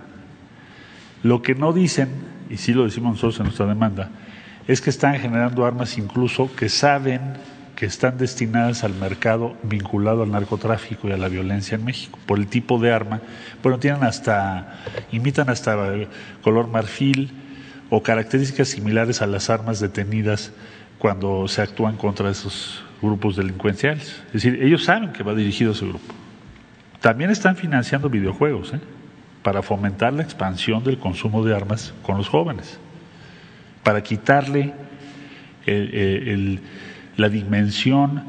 Lo 1.24 1.42
que 1.42 1.56
no 1.56 1.72
dicen, 1.72 2.10
y 2.50 2.58
sí 2.58 2.74
lo 2.74 2.84
decimos 2.84 3.14
nosotros 3.14 3.40
en 3.40 3.46
nuestra 3.46 3.68
demanda, 3.68 4.10
es 4.68 4.82
que 4.82 4.90
están 4.90 5.18
generando 5.18 5.66
armas 5.66 5.98
incluso 5.98 6.54
que 6.56 6.68
saben 6.68 7.22
que 7.76 7.86
están 7.86 8.18
destinadas 8.18 8.84
al 8.84 8.94
mercado 8.94 9.56
vinculado 9.64 10.24
al 10.24 10.32
narcotráfico 10.32 11.08
y 11.08 11.14
a 11.14 11.18
la 11.18 11.30
violencia 11.30 11.76
en 11.76 11.86
México, 11.86 12.20
por 12.26 12.38
el 12.38 12.48
tipo 12.48 12.78
de 12.78 12.92
arma. 12.92 13.22
Bueno, 13.64 13.80
tienen 13.80 14.04
hasta, 14.04 14.84
imitan 15.14 15.50
hasta 15.50 15.78
color 16.44 16.68
marfil 16.68 17.32
o 17.92 18.02
características 18.02 18.70
similares 18.70 19.22
a 19.22 19.28
las 19.28 19.52
armas 19.52 19.80
detenidas 19.80 20.52
cuando 20.98 21.48
se 21.48 21.62
actúan 21.62 21.98
contra 21.98 22.32
esos 22.32 22.84
grupos 23.02 23.36
delincuenciales. 23.36 24.24
Es 24.28 24.34
decir, 24.34 24.64
ellos 24.64 24.86
saben 24.86 25.12
que 25.12 25.22
va 25.22 25.36
dirigido 25.36 25.72
a 25.72 25.76
ese 25.76 25.86
grupo. 25.86 26.14
También 27.02 27.30
están 27.30 27.56
financiando 27.56 28.10
videojuegos 28.10 28.74
¿eh? 28.74 28.80
para 29.44 29.62
fomentar 29.62 30.14
la 30.14 30.24
expansión 30.24 30.84
del 30.84 30.98
consumo 30.98 31.44
de 31.44 31.54
armas 31.54 31.94
con 32.02 32.18
los 32.18 32.30
jóvenes, 32.30 32.80
para 33.84 34.02
quitarle 34.02 34.74
el, 35.66 35.94
el 35.94 36.62
la 37.18 37.30
dimensión 37.30 38.24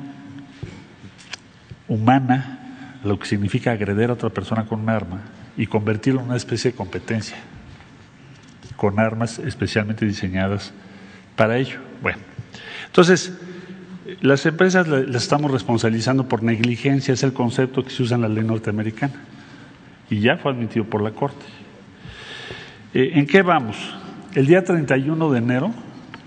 humana, 1.88 2.98
lo 3.04 3.18
que 3.18 3.26
significa 3.26 3.72
agreder 3.72 4.10
a 4.10 4.14
otra 4.14 4.30
persona 4.30 4.64
con 4.64 4.80
un 4.80 4.88
arma 4.88 5.22
y 5.56 5.66
convertirlo 5.66 6.20
en 6.20 6.26
una 6.26 6.36
especie 6.36 6.72
de 6.72 6.76
competencia, 6.76 7.36
con 8.82 8.98
armas 8.98 9.38
especialmente 9.38 10.04
diseñadas 10.04 10.72
para 11.36 11.56
ello. 11.56 11.78
Bueno, 12.02 12.18
entonces, 12.86 13.32
las 14.22 14.44
empresas 14.44 14.88
las 14.88 15.22
estamos 15.22 15.52
responsabilizando 15.52 16.26
por 16.26 16.42
negligencia, 16.42 17.14
es 17.14 17.22
el 17.22 17.32
concepto 17.32 17.84
que 17.84 17.90
se 17.90 18.02
usa 18.02 18.16
en 18.16 18.22
la 18.22 18.28
ley 18.28 18.42
norteamericana 18.42 19.14
y 20.10 20.18
ya 20.18 20.36
fue 20.36 20.50
admitido 20.50 20.84
por 20.84 21.00
la 21.00 21.12
Corte. 21.12 21.46
Eh, 22.92 23.12
¿En 23.14 23.24
qué 23.28 23.42
vamos? 23.42 23.76
El 24.34 24.48
día 24.48 24.64
31 24.64 25.30
de 25.30 25.38
enero 25.38 25.70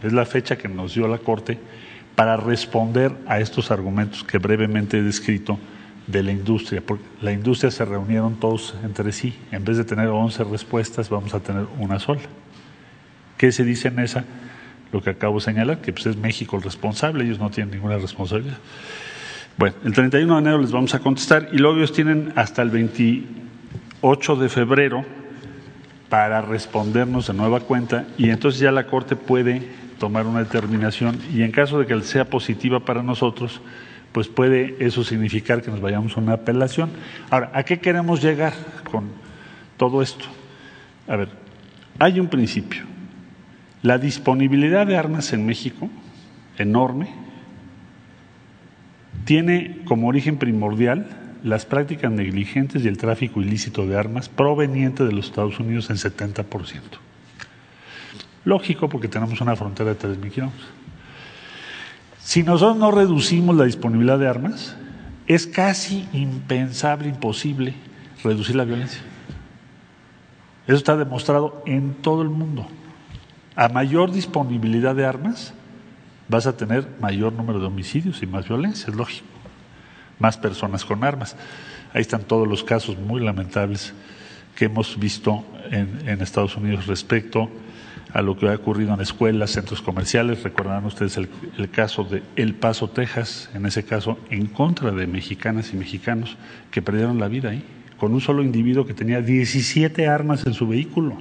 es 0.02 0.14
la 0.14 0.26
fecha 0.26 0.58
que 0.58 0.70
nos 0.70 0.96
dio 0.96 1.10
la 1.10 1.18
Corte 1.18 1.60
para 2.16 2.38
responder 2.38 3.12
a 3.28 3.42
estos 3.42 3.70
argumentos 3.70 4.24
que 4.24 4.38
brevemente 4.38 5.00
he 5.00 5.02
descrito 5.02 5.60
de 6.08 6.24
la 6.24 6.32
industria. 6.32 6.82
Porque 6.86 7.04
la 7.22 7.34
industria 7.34 7.70
se 7.70 7.84
reunieron 7.84 8.40
todos 8.40 8.76
entre 8.82 9.12
sí. 9.12 9.38
En 9.52 9.66
vez 9.66 9.76
de 9.76 9.84
tener 9.84 10.08
11 10.08 10.46
respuestas, 10.46 11.10
vamos 11.10 11.34
a 11.34 11.42
tener 11.42 11.66
una 11.80 12.00
sola. 12.00 12.22
¿Qué 13.38 13.52
se 13.52 13.64
dice 13.64 13.90
en 13.90 14.00
esa? 14.00 14.24
Lo 14.92 15.02
que 15.02 15.10
acabo 15.10 15.36
de 15.36 15.46
señalar, 15.46 15.80
que 15.80 15.92
pues 15.92 16.06
es 16.06 16.18
México 16.18 16.56
el 16.58 16.64
responsable, 16.64 17.26
ellos 17.26 17.40
no 17.40 17.50
tienen 17.50 17.74
ninguna 17.74 17.98
responsabilidad. 17.98 18.58
Bueno, 19.58 19.76
el 19.86 19.94
31 19.94 20.34
de 20.34 20.40
enero 20.40 20.62
les 20.62 20.72
vamos 20.72 20.94
a 20.96 21.00
contestar 21.00 21.50
y 21.52 21.58
luego 21.58 21.78
ellos 21.78 21.94
tienen 21.94 22.34
hasta 22.36 22.62
el 22.62 22.70
28 22.70 24.36
de 24.36 24.50
febrero 24.50 25.06
para 26.10 26.42
respondernos 26.42 27.28
de 27.28 27.34
nueva 27.34 27.62
cuenta 27.62 28.06
y 28.18 28.30
entonces 28.30 28.60
ya 28.60 28.72
la 28.72 28.86
Corte 28.86 29.16
puede 29.16 29.62
tomar 30.00 30.26
una 30.28 30.40
determinación 30.40 31.18
y 31.34 31.42
en 31.42 31.52
caso 31.52 31.80
de 31.80 31.88
que 31.88 32.02
sea 32.02 32.26
positiva 32.26 32.82
para 32.82 33.02
nosotros, 33.02 33.62
pues 34.12 34.28
puede 34.28 34.76
eso 34.80 35.04
significar 35.04 35.62
que 35.62 35.72
nos 35.72 35.82
vayamos 35.82 36.16
a 36.16 36.20
una 36.20 36.34
apelación. 36.34 36.90
Ahora, 37.30 37.52
¿a 37.54 37.64
qué 37.64 37.80
queremos 37.80 38.22
llegar 38.22 38.54
con 38.90 39.10
todo 39.78 40.02
esto? 40.02 40.26
A 41.08 41.16
ver, 41.16 41.30
hay 42.00 42.20
un 42.20 42.28
principio. 42.28 42.95
La 43.86 44.00
disponibilidad 44.00 44.88
de 44.88 44.98
armas 44.98 45.32
en 45.32 45.46
México, 45.46 45.92
enorme, 46.58 47.08
tiene 49.26 49.84
como 49.86 50.08
origen 50.08 50.38
primordial 50.38 51.08
las 51.44 51.68
prácticas 51.68 52.12
negligentes 52.12 52.84
y 52.84 52.88
el 52.88 52.98
tráfico 52.98 53.44
ilícito 53.44 53.86
de 53.86 53.96
armas 53.96 54.28
proveniente 54.28 55.04
de 55.04 55.12
los 55.12 55.28
Estados 55.28 55.60
Unidos 55.60 55.92
en 55.92 55.98
70%. 55.98 56.46
Lógico, 58.44 58.90
porque 58.90 59.08
tenemos 59.08 59.40
una 59.40 59.56
frontera 59.56 59.94
de 59.94 60.00
3.000 60.00 60.32
kilómetros. 60.32 60.68
Si 62.18 62.42
nosotros 62.42 62.78
no 62.78 62.90
reducimos 62.90 63.56
la 63.56 63.66
disponibilidad 63.66 64.18
de 64.18 64.28
armas, 64.28 64.76
es 65.28 65.46
casi 65.46 66.08
impensable, 66.12 67.08
imposible 67.08 67.76
reducir 68.24 68.56
la 68.56 68.66
violencia. 68.66 69.02
Eso 70.66 70.76
está 70.76 70.98
demostrado 70.98 71.62
en 71.68 71.94
todo 71.94 72.24
el 72.24 72.30
mundo. 72.30 72.68
A 73.56 73.70
mayor 73.70 74.12
disponibilidad 74.12 74.96
de 74.96 75.06
armas, 75.06 75.54
vas 76.28 76.46
a 76.46 76.58
tener 76.58 76.88
mayor 77.00 77.32
número 77.32 77.60
de 77.60 77.68
homicidios 77.68 78.22
y 78.22 78.28
más 78.28 78.48
violencia, 78.48 78.88
es 78.90 78.96
lógico. 78.96 79.28
Más 80.20 80.38
personas 80.38 80.84
con 80.84 81.04
armas. 81.04 81.36
Ahí 81.94 82.02
están 82.02 82.24
todos 82.24 82.48
los 82.48 82.64
casos 82.64 82.98
muy 82.98 83.22
lamentables 83.22 83.94
que 84.56 84.66
hemos 84.66 85.00
visto 85.00 85.46
en, 85.72 86.22
Estados 86.22 86.56
Unidos 86.56 86.88
respecto 86.88 87.50
a 88.14 88.22
lo 88.22 88.38
que 88.38 88.48
ha 88.48 88.56
ocurrido 88.56 88.94
en 88.94 89.02
escuelas, 89.02 89.52
centros 89.52 89.82
comerciales. 89.82 90.44
Recordarán 90.44 90.86
ustedes 90.86 91.18
el, 91.18 91.30
caso 91.70 92.04
de 92.04 92.24
El 92.36 92.56
Paso, 92.56 92.90
Texas, 92.90 93.50
en 93.54 93.66
ese 93.66 93.84
caso 93.84 94.18
en 94.30 94.48
contra 94.48 94.92
de 94.92 95.08
mexicanas 95.08 95.74
y 95.74 95.78
mexicanos 95.78 96.38
que 96.72 96.82
perdieron 96.82 97.20
la 97.20 97.28
vida 97.28 97.50
ahí, 97.52 97.64
con 97.98 98.14
un 98.14 98.22
solo 98.22 98.44
individuo 98.44 98.86
que 98.86 98.94
tenía 98.94 99.22
17 99.22 100.08
armas 100.08 100.46
en 100.46 100.54
su 100.54 100.68
vehículo. 100.68 101.18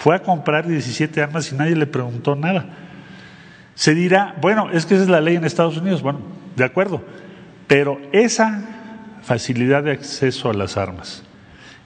Fue 0.00 0.16
a 0.16 0.22
comprar 0.22 0.66
17 0.66 1.20
armas 1.20 1.52
y 1.52 1.54
nadie 1.54 1.76
le 1.76 1.86
preguntó 1.86 2.34
nada. 2.34 2.64
Se 3.74 3.94
dirá, 3.94 4.34
bueno, 4.40 4.70
es 4.70 4.86
que 4.86 4.94
esa 4.94 5.02
es 5.02 5.10
la 5.10 5.20
ley 5.20 5.36
en 5.36 5.44
Estados 5.44 5.76
Unidos. 5.76 6.00
Bueno, 6.00 6.20
de 6.56 6.64
acuerdo, 6.64 7.04
pero 7.66 8.00
esa 8.10 8.62
facilidad 9.22 9.82
de 9.82 9.90
acceso 9.90 10.48
a 10.48 10.54
las 10.54 10.78
armas, 10.78 11.22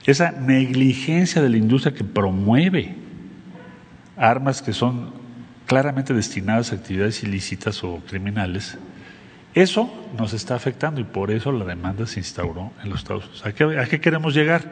esa 0.05 0.31
negligencia 0.31 1.41
de 1.41 1.49
la 1.49 1.57
industria 1.57 1.93
que 1.93 2.05
promueve 2.05 2.95
armas 4.15 4.61
que 4.61 4.71
son 4.71 5.11
claramente 5.65 6.13
destinadas 6.13 6.71
a 6.71 6.75
actividades 6.75 7.21
ilícitas 7.21 7.83
o 7.83 7.97
criminales, 8.07 8.77
eso 9.53 9.93
nos 10.17 10.31
está 10.31 10.55
afectando 10.55 11.01
y 11.01 11.03
por 11.03 11.31
eso 11.31 11.51
la 11.51 11.65
demanda 11.65 12.07
se 12.07 12.21
instauró 12.21 12.71
en 12.81 12.91
los 12.91 12.99
Estados 12.99 13.25
Unidos. 13.25 13.45
¿A 13.45 13.51
qué, 13.89 13.99
queremos 13.99 14.33
llegar? 14.33 14.63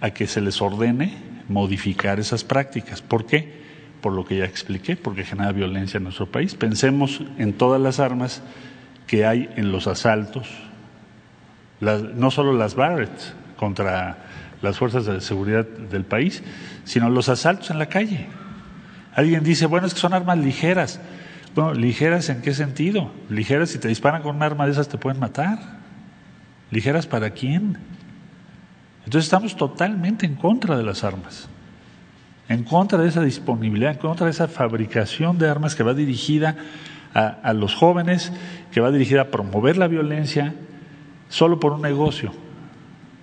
A 0.00 0.10
que 0.10 0.28
se 0.28 0.40
les 0.40 0.62
ordene 0.62 1.33
modificar 1.48 2.20
esas 2.20 2.44
prácticas. 2.44 3.02
¿Por 3.02 3.26
qué? 3.26 3.62
Por 4.00 4.12
lo 4.12 4.24
que 4.24 4.38
ya 4.38 4.44
expliqué, 4.44 4.96
porque 4.96 5.24
genera 5.24 5.52
violencia 5.52 5.98
en 5.98 6.04
nuestro 6.04 6.26
país. 6.26 6.54
Pensemos 6.54 7.22
en 7.38 7.52
todas 7.52 7.80
las 7.80 8.00
armas 8.00 8.42
que 9.06 9.26
hay 9.26 9.50
en 9.56 9.72
los 9.72 9.86
asaltos, 9.86 10.48
no 11.80 12.30
solo 12.30 12.52
las 12.52 12.74
Barrett 12.74 13.10
contra 13.56 14.18
las 14.62 14.78
fuerzas 14.78 15.04
de 15.04 15.20
seguridad 15.20 15.66
del 15.66 16.04
país, 16.04 16.42
sino 16.84 17.10
los 17.10 17.28
asaltos 17.28 17.70
en 17.70 17.78
la 17.78 17.86
calle. 17.86 18.26
Alguien 19.14 19.44
dice, 19.44 19.66
bueno, 19.66 19.86
es 19.86 19.94
que 19.94 20.00
son 20.00 20.14
armas 20.14 20.38
ligeras. 20.38 21.00
Bueno, 21.54 21.74
ligeras 21.74 22.30
en 22.30 22.40
qué 22.42 22.52
sentido? 22.54 23.12
Ligeras 23.28 23.70
si 23.70 23.78
te 23.78 23.88
disparan 23.88 24.22
con 24.22 24.36
un 24.36 24.42
arma 24.42 24.66
de 24.66 24.72
esas 24.72 24.88
te 24.88 24.98
pueden 24.98 25.20
matar. 25.20 25.58
¿Ligeras 26.70 27.06
para 27.06 27.30
quién? 27.30 27.78
Entonces 29.04 29.24
estamos 29.24 29.56
totalmente 29.56 30.26
en 30.26 30.34
contra 30.34 30.76
de 30.76 30.82
las 30.82 31.04
armas, 31.04 31.48
en 32.48 32.64
contra 32.64 32.98
de 32.98 33.08
esa 33.08 33.22
disponibilidad, 33.22 33.92
en 33.92 33.98
contra 33.98 34.26
de 34.26 34.32
esa 34.32 34.48
fabricación 34.48 35.38
de 35.38 35.48
armas 35.48 35.74
que 35.74 35.82
va 35.82 35.94
dirigida 35.94 36.56
a, 37.14 37.52
los 37.52 37.74
jóvenes, 37.74 38.32
que 38.72 38.80
va 38.80 38.90
dirigida 38.90 39.22
a 39.22 39.24
promover 39.30 39.76
la 39.76 39.86
violencia 39.86 40.54
solo 41.28 41.60
por 41.60 41.72
un 41.72 41.82
negocio. 41.82 42.32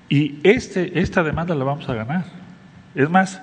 Y 0.08 0.40
este, 0.44 1.00
esta 1.00 1.24
demanda 1.24 1.56
la 1.56 1.66
vamos 1.66 1.90
a 1.90 1.94
ganar. 1.94 2.26
Es 2.96 3.10
más, 3.10 3.42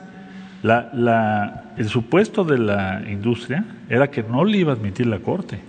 la, 0.62 0.90
la, 0.94 1.73
el 1.77 1.89
supuesto 1.89 2.44
de 2.44 2.59
la 2.59 3.02
industria 3.09 3.65
era 3.89 4.10
que 4.10 4.23
no 4.23 4.44
le 4.44 4.59
iba 4.59 4.73
a 4.73 4.77
admitir 4.77 5.06
la 5.06 5.19
Corte. 5.19 5.60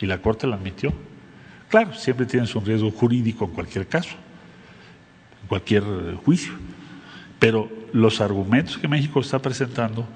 Y 0.00 0.06
la 0.06 0.18
Corte 0.18 0.46
la 0.46 0.56
admitió. 0.56 0.92
Claro, 1.68 1.92
siempre 1.94 2.26
tienes 2.26 2.54
un 2.54 2.64
riesgo 2.64 2.90
jurídico 2.90 3.46
en 3.46 3.50
cualquier 3.52 3.86
caso, 3.86 4.14
cualquier 5.48 5.84
juicio. 6.24 6.52
Pero 7.38 7.68
los 7.92 8.20
argumentos 8.20 8.78
que 8.78 8.88
México 8.88 9.20
está 9.20 9.40
presentando 9.40 10.06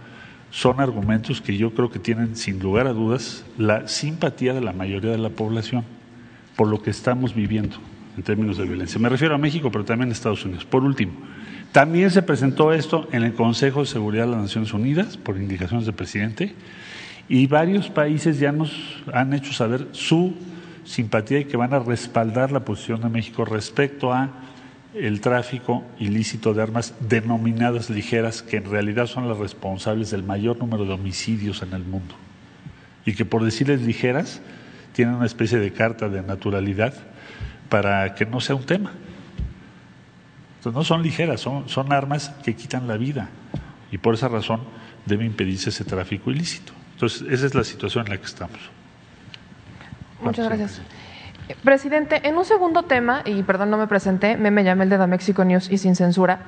son 0.50 0.80
argumentos 0.80 1.40
que 1.40 1.56
yo 1.56 1.72
creo 1.74 1.90
que 1.90 1.98
tienen, 1.98 2.36
sin 2.36 2.58
lugar 2.60 2.86
a 2.86 2.92
dudas, 2.92 3.44
la 3.58 3.88
simpatía 3.88 4.54
de 4.54 4.60
la 4.60 4.72
mayoría 4.72 5.10
de 5.10 5.18
la 5.18 5.30
población 5.30 5.84
por 6.56 6.68
lo 6.68 6.82
que 6.82 6.90
estamos 6.90 7.34
viviendo 7.34 7.76
en 8.16 8.22
términos 8.22 8.56
de 8.56 8.64
violencia. 8.64 8.98
Me 8.98 9.08
refiero 9.08 9.34
a 9.34 9.38
México, 9.38 9.70
pero 9.70 9.84
también 9.84 10.08
a 10.08 10.12
Estados 10.12 10.44
Unidos. 10.44 10.64
Por 10.64 10.82
último, 10.82 11.12
también 11.72 12.10
se 12.10 12.22
presentó 12.22 12.72
esto 12.72 13.08
en 13.12 13.22
el 13.22 13.34
Consejo 13.34 13.80
de 13.80 13.86
Seguridad 13.86 14.24
de 14.24 14.30
las 14.30 14.42
Naciones 14.42 14.72
Unidas 14.72 15.16
por 15.18 15.36
indicaciones 15.36 15.84
del 15.84 15.94
presidente 15.94 16.54
y 17.28 17.46
varios 17.46 17.90
países 17.90 18.38
ya 18.38 18.52
nos 18.52 18.72
han 19.12 19.34
hecho 19.34 19.52
saber 19.52 19.88
su 19.92 20.34
simpatía 20.84 21.40
y 21.40 21.44
que 21.44 21.56
van 21.56 21.74
a 21.74 21.80
respaldar 21.80 22.52
la 22.52 22.64
posición 22.64 23.02
de 23.02 23.08
México 23.08 23.44
respecto 23.44 24.12
a 24.12 24.30
el 24.98 25.20
tráfico 25.20 25.84
ilícito 25.98 26.54
de 26.54 26.62
armas 26.62 26.94
denominadas 27.00 27.90
ligeras, 27.90 28.42
que 28.42 28.56
en 28.56 28.70
realidad 28.70 29.06
son 29.06 29.28
las 29.28 29.38
responsables 29.38 30.10
del 30.10 30.22
mayor 30.22 30.58
número 30.58 30.84
de 30.84 30.92
homicidios 30.92 31.62
en 31.62 31.72
el 31.74 31.84
mundo. 31.84 32.14
Y 33.04 33.14
que 33.14 33.24
por 33.24 33.44
decirles 33.44 33.82
ligeras, 33.82 34.40
tienen 34.92 35.14
una 35.14 35.26
especie 35.26 35.58
de 35.58 35.72
carta 35.72 36.08
de 36.08 36.22
naturalidad 36.22 36.94
para 37.68 38.14
que 38.14 38.24
no 38.24 38.40
sea 38.40 38.56
un 38.56 38.64
tema. 38.64 38.92
Entonces, 40.58 40.76
no 40.76 40.84
son 40.84 41.02
ligeras, 41.02 41.40
son, 41.40 41.68
son 41.68 41.92
armas 41.92 42.30
que 42.42 42.54
quitan 42.54 42.88
la 42.88 42.96
vida 42.96 43.28
y 43.92 43.98
por 43.98 44.14
esa 44.14 44.28
razón 44.28 44.62
debe 45.04 45.24
impedirse 45.24 45.70
ese 45.70 45.84
tráfico 45.84 46.30
ilícito. 46.30 46.72
Entonces, 46.94 47.22
esa 47.30 47.46
es 47.46 47.54
la 47.54 47.62
situación 47.62 48.06
en 48.06 48.12
la 48.12 48.18
que 48.18 48.26
estamos. 48.26 48.58
Muchas 50.22 50.46
gracias. 50.46 50.80
Presidente, 51.62 52.26
en 52.26 52.36
un 52.36 52.44
segundo 52.44 52.82
tema, 52.82 53.22
y 53.24 53.42
perdón, 53.42 53.70
no 53.70 53.78
me 53.78 53.86
presenté, 53.86 54.36
me, 54.36 54.50
me 54.50 54.64
llamé 54.64 54.84
el 54.84 54.90
de 54.90 55.06
Mexico 55.06 55.44
News 55.44 55.70
y 55.70 55.78
sin 55.78 55.94
censura, 55.94 56.40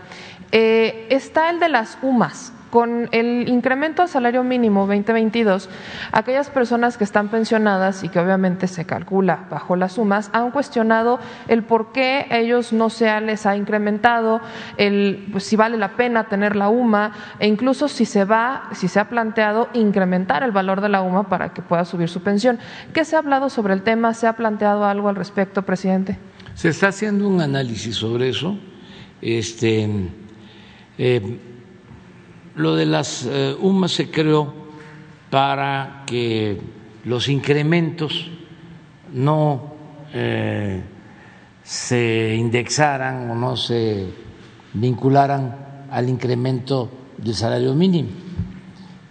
eh, 0.50 1.06
está 1.10 1.50
el 1.50 1.60
de 1.60 1.68
las 1.68 1.98
UMAS. 2.02 2.52
Con 2.70 3.08
el 3.12 3.48
incremento 3.48 4.02
al 4.02 4.08
salario 4.08 4.44
mínimo 4.44 4.86
2022, 4.86 5.70
aquellas 6.12 6.50
personas 6.50 6.98
que 6.98 7.04
están 7.04 7.28
pensionadas 7.28 8.04
y 8.04 8.10
que 8.10 8.18
obviamente 8.18 8.66
se 8.66 8.84
calcula 8.84 9.46
bajo 9.50 9.74
las 9.74 9.94
sumas 9.94 10.28
han 10.34 10.50
cuestionado 10.50 11.18
el 11.48 11.62
por 11.62 11.92
qué 11.92 12.26
ellos 12.30 12.74
no 12.74 12.90
se 12.90 13.20
les 13.22 13.46
ha 13.46 13.56
incrementado, 13.56 14.40
el, 14.76 15.28
pues, 15.32 15.44
si 15.44 15.56
vale 15.56 15.78
la 15.78 15.96
pena 15.96 16.24
tener 16.24 16.56
la 16.56 16.68
UMA 16.68 17.12
e 17.38 17.46
incluso 17.46 17.88
si 17.88 18.04
se 18.04 18.24
va, 18.24 18.68
si 18.72 18.88
se 18.88 19.00
ha 19.00 19.08
planteado 19.08 19.68
incrementar 19.72 20.42
el 20.42 20.50
valor 20.50 20.80
de 20.80 20.90
la 20.90 21.00
UMA 21.00 21.28
para 21.28 21.54
que 21.54 21.62
pueda 21.62 21.84
subir 21.84 22.08
su 22.08 22.20
pensión. 22.22 22.58
¿Qué 22.92 23.04
se 23.04 23.16
ha 23.16 23.20
hablado 23.20 23.48
sobre 23.48 23.72
el 23.74 23.82
tema? 23.82 24.12
¿Se 24.12 24.26
ha 24.26 24.34
planteado 24.34 24.84
algo 24.84 25.08
al 25.08 25.16
respecto, 25.16 25.62
presidente? 25.62 26.18
Se 26.54 26.68
está 26.68 26.88
haciendo 26.88 27.28
un 27.28 27.40
análisis 27.40 27.96
sobre 27.96 28.28
eso. 28.28 28.58
Este, 29.22 29.88
eh, 30.98 31.38
lo 32.58 32.74
de 32.74 32.86
las 32.86 33.24
eh, 33.24 33.56
UMAS 33.60 33.92
se 33.92 34.10
creó 34.10 34.52
para 35.30 36.02
que 36.06 36.60
los 37.04 37.28
incrementos 37.28 38.30
no 39.12 39.74
eh, 40.12 40.82
se 41.62 42.34
indexaran 42.36 43.30
o 43.30 43.34
no 43.36 43.56
se 43.56 44.06
vincularan 44.74 45.86
al 45.90 46.08
incremento 46.08 46.90
del 47.16 47.34
salario 47.34 47.74
mínimo. 47.74 48.10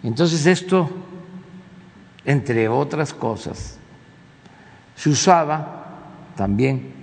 Entonces 0.03 0.45
esto, 0.45 0.89
entre 2.25 2.67
otras 2.67 3.13
cosas, 3.13 3.79
se 4.93 5.09
usaba 5.09 6.33
también 6.35 6.93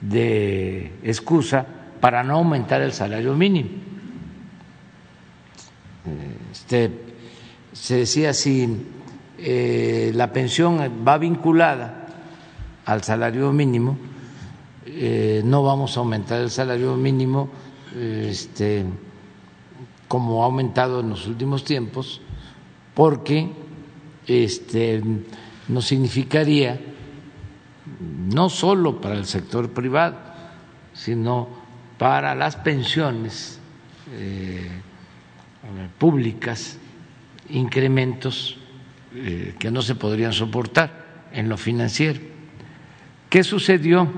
de 0.00 0.92
excusa 1.04 1.64
para 2.00 2.24
no 2.24 2.34
aumentar 2.34 2.82
el 2.82 2.92
salario 2.92 3.34
mínimo 3.34 3.91
este, 6.50 6.90
se 7.72 7.96
decía 7.96 8.34
si 8.34 8.68
eh, 9.38 10.12
la 10.14 10.32
pensión 10.32 10.78
va 11.06 11.18
vinculada 11.18 12.06
al 12.84 13.02
salario 13.02 13.52
mínimo, 13.52 13.96
eh, 14.86 15.42
no 15.44 15.62
vamos 15.62 15.96
a 15.96 16.00
aumentar 16.00 16.40
el 16.40 16.50
salario 16.50 16.96
mínimo 16.96 17.48
este, 17.96 18.84
como 20.08 20.42
ha 20.42 20.46
aumentado 20.46 21.00
en 21.00 21.10
los 21.10 21.26
últimos 21.26 21.64
tiempos, 21.64 22.20
porque 22.94 23.50
este, 24.26 25.02
no 25.68 25.80
significaría 25.80 26.80
no 28.32 28.48
solo 28.48 29.00
para 29.00 29.14
el 29.14 29.26
sector 29.26 29.70
privado, 29.70 30.16
sino 30.92 31.48
para 31.98 32.34
las 32.34 32.56
pensiones. 32.56 33.58
Eh, 34.12 34.70
públicas 35.98 36.78
incrementos 37.50 38.58
eh, 39.14 39.54
que 39.58 39.70
no 39.70 39.82
se 39.82 39.94
podrían 39.94 40.32
soportar 40.32 41.28
en 41.32 41.48
lo 41.48 41.56
financiero. 41.56 42.20
¿Qué 43.28 43.44
sucedió? 43.44 44.08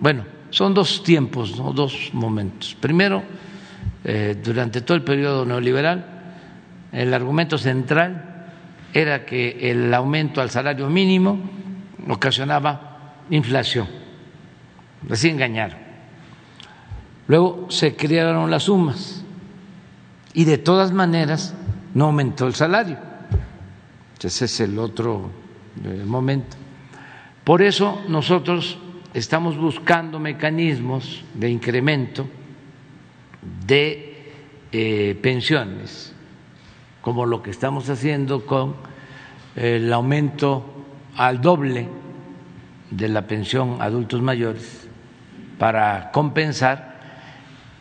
Bueno, 0.00 0.24
son 0.50 0.74
dos 0.74 1.02
tiempos, 1.02 1.58
¿no? 1.58 1.72
dos 1.72 2.10
momentos. 2.12 2.76
Primero, 2.80 3.22
eh, 4.04 4.36
durante 4.42 4.80
todo 4.80 4.96
el 4.96 5.02
periodo 5.02 5.44
neoliberal, 5.44 6.04
el 6.92 7.12
argumento 7.12 7.58
central 7.58 8.52
era 8.92 9.26
que 9.26 9.70
el 9.70 9.92
aumento 9.92 10.40
al 10.40 10.50
salario 10.50 10.88
mínimo 10.88 11.38
ocasionaba 12.08 13.16
inflación. 13.30 13.86
Así 15.10 15.28
engañaron. 15.28 15.78
Luego 17.26 17.66
se 17.68 17.94
crearon 17.94 18.50
las 18.50 18.64
sumas 18.64 19.24
y 20.38 20.44
de 20.44 20.56
todas 20.56 20.92
maneras 20.92 21.52
no 21.94 22.04
aumentó 22.04 22.46
el 22.46 22.54
salario. 22.54 22.96
Ese 24.22 24.44
es 24.44 24.60
el 24.60 24.78
otro 24.78 25.32
eh, 25.84 26.04
momento. 26.06 26.56
Por 27.42 27.60
eso 27.60 28.04
nosotros 28.06 28.78
estamos 29.14 29.56
buscando 29.56 30.20
mecanismos 30.20 31.24
de 31.34 31.50
incremento 31.50 32.28
de 33.66 34.30
eh, 34.70 35.18
pensiones, 35.20 36.14
como 37.02 37.26
lo 37.26 37.42
que 37.42 37.50
estamos 37.50 37.90
haciendo 37.90 38.46
con 38.46 38.76
el 39.56 39.92
aumento 39.92 40.64
al 41.16 41.40
doble 41.40 41.88
de 42.92 43.08
la 43.08 43.26
pensión 43.26 43.78
a 43.80 43.86
adultos 43.86 44.22
mayores 44.22 44.86
para 45.58 46.12
compensar 46.12 47.00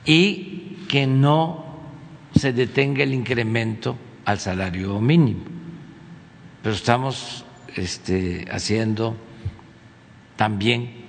y 0.06 0.86
que 0.90 1.06
no 1.06 1.67
se 2.38 2.54
detenga 2.54 3.04
el 3.04 3.14
incremento 3.14 3.98
al 4.26 4.40
salario 4.40 5.00
mínimo. 5.00 5.44
Pero 6.62 6.76
estamos 6.76 7.46
este, 7.76 8.46
haciendo 8.52 9.16
también 10.36 11.06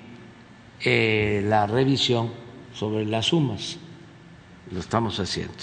eh, 0.80 1.44
la 1.46 1.66
revisión 1.66 2.30
sobre 2.72 3.04
las 3.04 3.26
sumas. 3.26 3.78
Lo 4.70 4.80
estamos 4.80 5.18
haciendo. 5.18 5.54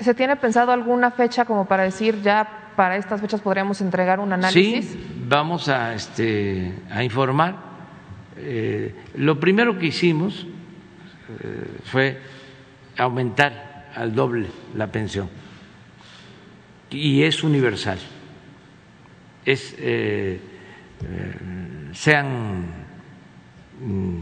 ¿Se 0.00 0.14
tiene 0.14 0.36
pensado 0.36 0.72
alguna 0.72 1.10
fecha 1.10 1.44
como 1.44 1.66
para 1.66 1.82
decir 1.82 2.22
ya 2.22 2.72
para 2.76 2.96
estas 2.96 3.20
fechas 3.20 3.40
podríamos 3.40 3.80
entregar 3.80 4.20
un 4.20 4.32
análisis? 4.32 4.86
Sí, 4.86 5.06
vamos 5.26 5.68
a, 5.68 5.94
este, 5.94 6.72
a 6.90 7.02
informar. 7.02 7.56
Eh, 8.36 8.94
lo 9.16 9.40
primero 9.40 9.78
que 9.78 9.86
hicimos 9.86 10.46
eh, 11.28 11.80
fue 11.84 12.20
aumentar 12.96 13.67
al 13.98 14.14
doble 14.14 14.46
la 14.76 14.86
pensión 14.86 15.28
y 16.90 17.22
es 17.22 17.42
universal. 17.42 17.98
Es, 19.44 19.74
eh, 19.78 20.40
eh, 21.04 21.34
sean 21.92 22.66
mm, 23.80 24.20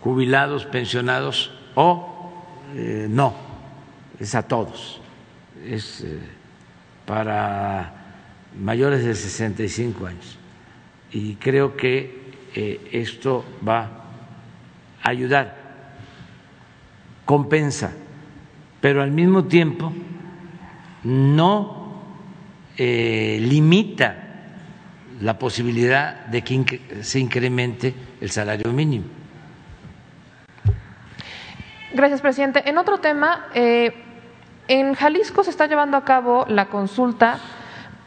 jubilados, 0.00 0.64
pensionados 0.66 1.52
o 1.74 2.32
eh, 2.74 3.06
no, 3.08 3.34
es 4.18 4.34
a 4.34 4.42
todos, 4.42 5.00
es 5.64 6.04
para 7.06 7.92
mayores 8.58 9.04
de 9.04 9.14
65 9.14 10.06
años. 10.06 10.38
Y 11.10 11.36
creo 11.36 11.76
que 11.76 12.18
esto 12.92 13.44
va 13.66 13.90
a 15.02 15.10
ayudar, 15.10 15.56
compensa 17.24 17.92
pero 18.80 19.02
al 19.02 19.10
mismo 19.10 19.44
tiempo 19.44 19.92
no 21.04 22.02
eh, 22.76 23.38
limita 23.40 24.16
la 25.20 25.38
posibilidad 25.38 26.26
de 26.26 26.42
que 26.42 26.80
se 27.02 27.18
incremente 27.18 27.94
el 28.20 28.30
salario 28.30 28.72
mínimo. 28.72 29.06
Gracias, 31.92 32.20
presidente. 32.20 32.68
En 32.68 32.78
otro 32.78 32.98
tema, 32.98 33.46
eh, 33.54 33.92
en 34.68 34.94
Jalisco 34.94 35.42
se 35.42 35.50
está 35.50 35.66
llevando 35.66 35.96
a 35.96 36.04
cabo 36.04 36.44
la 36.48 36.66
consulta 36.66 37.40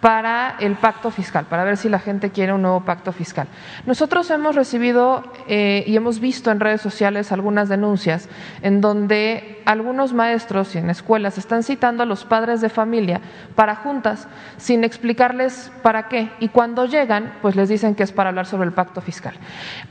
para 0.02 0.56
el 0.60 0.76
pacto 0.76 1.11
fiscal, 1.11 1.45
para 1.45 1.64
ver 1.64 1.78
si 1.78 1.88
la 1.88 1.99
gente 1.99 2.32
quiere 2.32 2.52
un 2.52 2.64
nuevo 2.64 2.82
pacto 2.82 3.11
fiscal. 3.11 3.48
Nosotros 3.86 4.30
hemos 4.32 4.56
recibido 4.56 5.23
eh, 5.48 5.84
y 5.86 5.95
hemos 5.95 6.19
visto 6.19 6.49
en 6.49 6.60
redes 6.60 6.82
sociales 6.82 7.32
algunas 7.32 7.69
denuncias 7.69 8.28
en 8.64 8.82
donde 8.82 9.61
algunos 9.65 10.14
maestros 10.14 10.73
y 10.73 10.80
en 10.80 10.90
escuelas 10.90 11.38
están 11.38 11.61
citando 11.61 12.02
a 12.02 12.07
los 12.07 12.26
padres 12.26 12.61
de 12.61 12.69
familia 12.69 13.22
para 13.53 13.76
juntas 13.76 14.28
sin 14.57 14.84
explicarles 14.84 15.72
para 15.84 16.07
qué 16.07 16.32
y 16.40 16.49
cuando 16.49 16.86
llegan 16.86 17.34
pues 17.44 17.56
les 17.56 17.69
dicen 17.69 17.94
que 17.94 18.02
es 18.02 18.11
para 18.11 18.30
hablar 18.30 18.48
sobre 18.48 18.68
el 18.68 18.73
pacto 18.73 19.02
fiscal. 19.02 19.36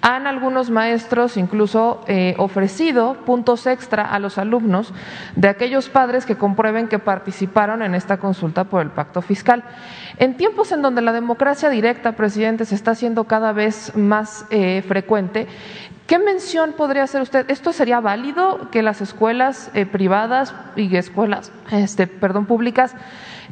Han 0.03 0.27
algunos 0.27 0.71
maestros 0.71 1.37
incluso 1.37 2.03
eh, 2.09 2.35
ofrecido 2.39 3.15
puntos 3.25 3.69
extra 3.69 4.11
a 4.11 4.19
los 4.19 4.39
alumnos 4.39 4.93
de 5.37 5.49
aquellos 5.49 5.89
padres 5.89 6.27
que 6.27 6.37
comprueben 6.37 6.89
que 6.89 6.99
participaron 6.99 7.83
en 7.83 7.95
esta 7.95 8.17
consulta 8.17 8.65
por 8.65 8.83
el 8.83 8.91
pacto 8.91 9.23
fiscal. 9.23 9.63
En 10.21 10.37
tiempos 10.37 10.71
en 10.71 10.83
donde 10.83 11.01
la 11.01 11.15
democracia 11.15 11.71
directa, 11.71 12.13
presidente, 12.13 12.67
se 12.67 12.75
está 12.75 12.91
haciendo 12.91 13.25
cada 13.25 13.55
vez 13.55 13.97
más 13.97 14.45
eh, 14.51 14.85
frecuente, 14.87 15.47
¿qué 16.07 16.19
mención 16.19 16.75
podría 16.75 17.05
hacer 17.05 17.23
usted? 17.23 17.51
¿Esto 17.51 17.73
sería 17.73 18.01
válido 18.01 18.71
que 18.71 18.83
las 18.83 19.01
escuelas 19.01 19.71
eh, 19.73 19.87
privadas 19.87 20.55
y 20.77 20.95
escuelas, 20.95 21.51
este, 21.71 22.07
perdón, 22.07 22.45
públicas 22.45 22.95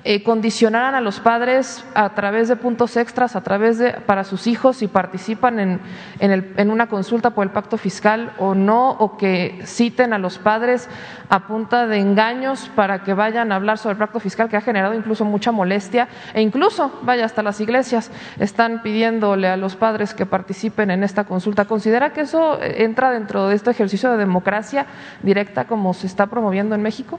eh, 0.04 0.22
condicionaran 0.22 0.94
a 0.94 1.00
los 1.00 1.20
padres 1.20 1.84
a 1.94 2.10
través 2.10 2.48
de 2.48 2.56
puntos 2.56 2.96
extras, 2.96 3.36
a 3.36 3.42
través 3.42 3.78
de 3.78 3.92
para 3.92 4.24
sus 4.24 4.46
hijos 4.46 4.76
si 4.76 4.86
participan 4.86 5.58
en, 5.58 5.80
el, 6.20 6.52
en 6.56 6.70
una 6.70 6.88
consulta 6.88 7.30
por 7.30 7.44
el 7.44 7.52
pacto 7.52 7.76
fiscal 7.76 8.32
o 8.38 8.54
no, 8.54 8.90
o 8.90 9.16
que 9.16 9.60
citen 9.64 10.12
a 10.12 10.18
los 10.18 10.38
padres 10.38 10.88
a 11.28 11.46
punta 11.46 11.86
de 11.86 11.98
engaños 11.98 12.70
para 12.74 13.02
que 13.02 13.12
vayan 13.12 13.52
a 13.52 13.56
hablar 13.56 13.78
sobre 13.78 13.94
el 13.94 13.98
pacto 13.98 14.20
fiscal 14.20 14.48
que 14.48 14.56
ha 14.56 14.60
generado 14.60 14.94
incluso 14.94 15.24
mucha 15.24 15.52
molestia 15.52 16.08
e 16.32 16.42
incluso, 16.42 17.00
vaya, 17.02 17.24
hasta 17.24 17.42
las 17.42 17.60
iglesias 17.60 18.10
están 18.38 18.82
pidiéndole 18.82 19.48
a 19.48 19.56
los 19.56 19.76
padres 19.76 20.14
que 20.14 20.26
participen 20.26 20.90
en 20.90 21.04
esta 21.04 21.24
consulta. 21.24 21.64
¿Considera 21.64 22.12
que 22.12 22.22
eso 22.22 22.58
entra 22.62 23.10
dentro 23.10 23.48
de 23.48 23.56
este 23.56 23.70
ejercicio 23.70 24.10
de 24.10 24.16
democracia 24.16 24.86
directa 25.22 25.66
como 25.66 25.92
se 25.92 26.06
está 26.06 26.26
promoviendo 26.26 26.74
en 26.74 26.82
México? 26.82 27.18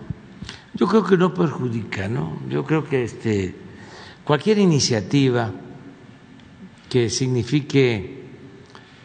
Yo 0.80 0.88
creo 0.88 1.04
que 1.04 1.18
no 1.18 1.34
perjudica, 1.34 2.08
¿no? 2.08 2.40
Yo 2.48 2.64
creo 2.64 2.88
que 2.88 3.04
este 3.04 3.54
cualquier 4.24 4.60
iniciativa 4.60 5.52
que 6.90 7.10
signifique 7.10 8.24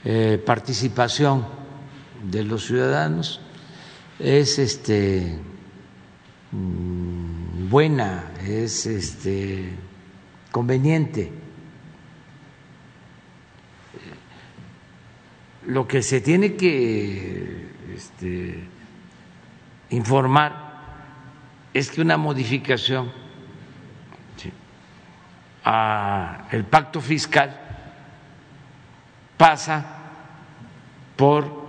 eh, 0.05 0.41
participación 0.47 1.45
de 2.31 2.45
los 2.45 2.67
ciudadanos 2.67 3.41
es 4.21 4.61
este 4.61 5.37
mm, 6.53 7.69
buena, 7.69 8.33
es 8.47 8.87
este 8.87 9.71
conveniente. 10.53 11.33
Lo 15.67 15.89
que 15.89 16.03
se 16.03 16.21
tiene 16.21 16.55
que 16.55 17.67
este, 17.97 18.63
informar 19.91 20.64
es 21.75 21.91
que 21.91 22.01
una 22.01 22.17
modificación 22.17 23.13
a 25.65 26.47
el 26.51 26.65
pacto 26.65 27.01
fiscal 27.01 27.59
pasa 29.37 29.85
por 31.17 31.65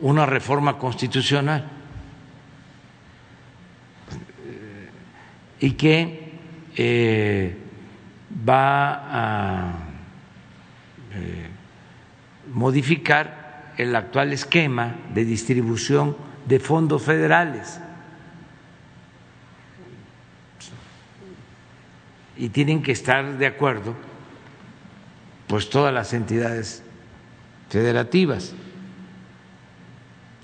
una 0.00 0.26
reforma 0.26 0.76
constitucional 0.76 1.64
y 5.60 5.72
que 5.72 6.32
eh, 6.76 7.56
va 8.48 8.92
a 9.10 9.72
eh, 11.14 11.48
modificar 12.52 13.72
el 13.76 13.94
actual 13.96 14.32
esquema 14.32 14.94
de 15.14 15.24
distribución 15.24 16.16
de 16.46 16.60
fondos 16.60 17.02
federales. 17.02 17.80
Y 22.38 22.50
tienen 22.50 22.82
que 22.82 22.92
estar 22.92 23.36
de 23.36 23.46
acuerdo 23.46 23.94
pues 25.48 25.68
todas 25.68 25.92
las 25.92 26.12
entidades 26.12 26.82
federativas. 27.68 28.54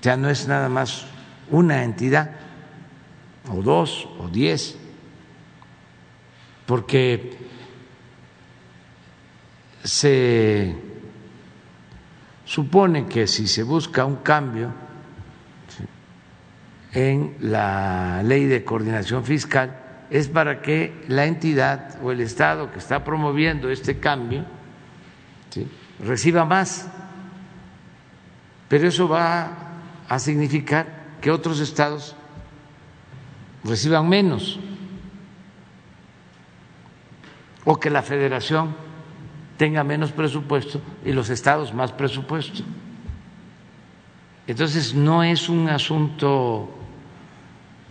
Ya 0.01 0.17
no 0.17 0.29
es 0.29 0.47
nada 0.47 0.67
más 0.67 1.05
una 1.49 1.83
entidad, 1.83 2.31
o 3.49 3.61
dos, 3.61 4.09
o 4.19 4.27
diez, 4.27 4.77
porque 6.65 7.37
se 9.83 10.75
supone 12.43 13.05
que 13.07 13.27
si 13.27 13.47
se 13.47 13.63
busca 13.63 14.05
un 14.05 14.17
cambio 14.17 14.73
en 16.93 17.35
la 17.41 18.21
ley 18.23 18.45
de 18.45 18.63
coordinación 18.63 19.23
fiscal, 19.23 19.84
es 20.09 20.27
para 20.27 20.61
que 20.61 21.03
la 21.07 21.25
entidad 21.25 21.99
o 22.03 22.11
el 22.11 22.21
Estado 22.21 22.71
que 22.71 22.79
está 22.79 23.03
promoviendo 23.03 23.69
este 23.69 23.99
cambio 23.99 24.45
reciba 25.99 26.45
más. 26.45 26.87
Pero 28.67 28.87
eso 28.87 29.07
va 29.07 29.51
a 30.07 30.19
significar 30.19 31.05
que 31.21 31.31
otros 31.31 31.59
estados 31.59 32.15
reciban 33.63 34.07
menos 34.07 34.59
o 37.63 37.79
que 37.79 37.89
la 37.89 38.03
federación 38.03 38.75
tenga 39.57 39.83
menos 39.83 40.11
presupuesto 40.11 40.81
y 41.03 41.13
los 41.13 41.29
estados 41.29 41.73
más 41.73 41.91
presupuesto. 41.91 42.63
Entonces 44.45 44.93
no 44.93 45.23
es 45.23 45.49
un 45.49 45.67
asunto 45.69 46.69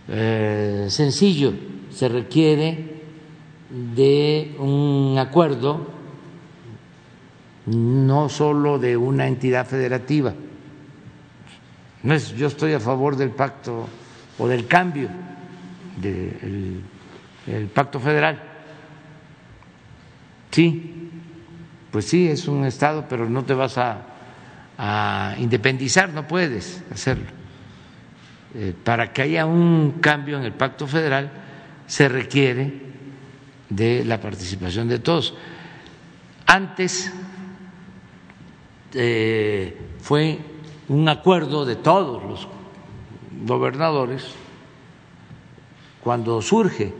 eh, 0.07 0.85
sencillo 0.89 1.74
se 1.95 2.09
requiere 2.09 3.03
de 3.95 4.53
un 4.59 5.15
acuerdo 5.17 5.87
no 7.67 8.27
solo 8.27 8.77
de 8.77 8.97
una 8.97 9.27
entidad 9.27 9.65
federativa. 9.65 10.33
No 12.03 12.13
es 12.13 12.35
yo 12.35 12.47
estoy 12.47 12.73
a 12.73 12.81
favor 12.81 13.15
del 13.15 13.29
pacto 13.29 13.87
o 14.37 14.47
del 14.47 14.67
cambio 14.67 15.07
del 16.01 16.83
pacto 17.73 18.01
federal. 18.01 18.41
Sí, 20.51 21.09
pues 21.91 22.05
sí, 22.05 22.27
es 22.27 22.47
un 22.49 22.65
Estado, 22.65 23.05
pero 23.09 23.29
no 23.29 23.45
te 23.45 23.53
vas 23.53 23.77
a, 23.77 25.35
independizar, 25.37 26.09
no 26.09 26.27
puedes 26.27 26.83
hacerlo. 26.91 27.27
Eh, 28.53 28.73
para 28.83 29.13
que 29.13 29.21
haya 29.21 29.45
un 29.45 29.99
cambio 30.01 30.37
en 30.37 30.43
el 30.43 30.51
pacto 30.51 30.87
federal, 30.87 31.44
se 31.87 32.09
requiere 32.09 32.73
de 33.69 34.05
la 34.05 34.19
participación 34.19 34.87
de 34.87 34.99
todos. 34.99 35.35
Antes 36.45 37.11
eh, 38.93 39.77
fue 39.99 40.39
un 40.87 41.09
acuerdo 41.09 41.65
de 41.65 41.75
todos 41.75 42.23
los 42.23 42.47
gobernadores 43.45 44.25
cuando 46.01 46.41
surge 46.41 46.93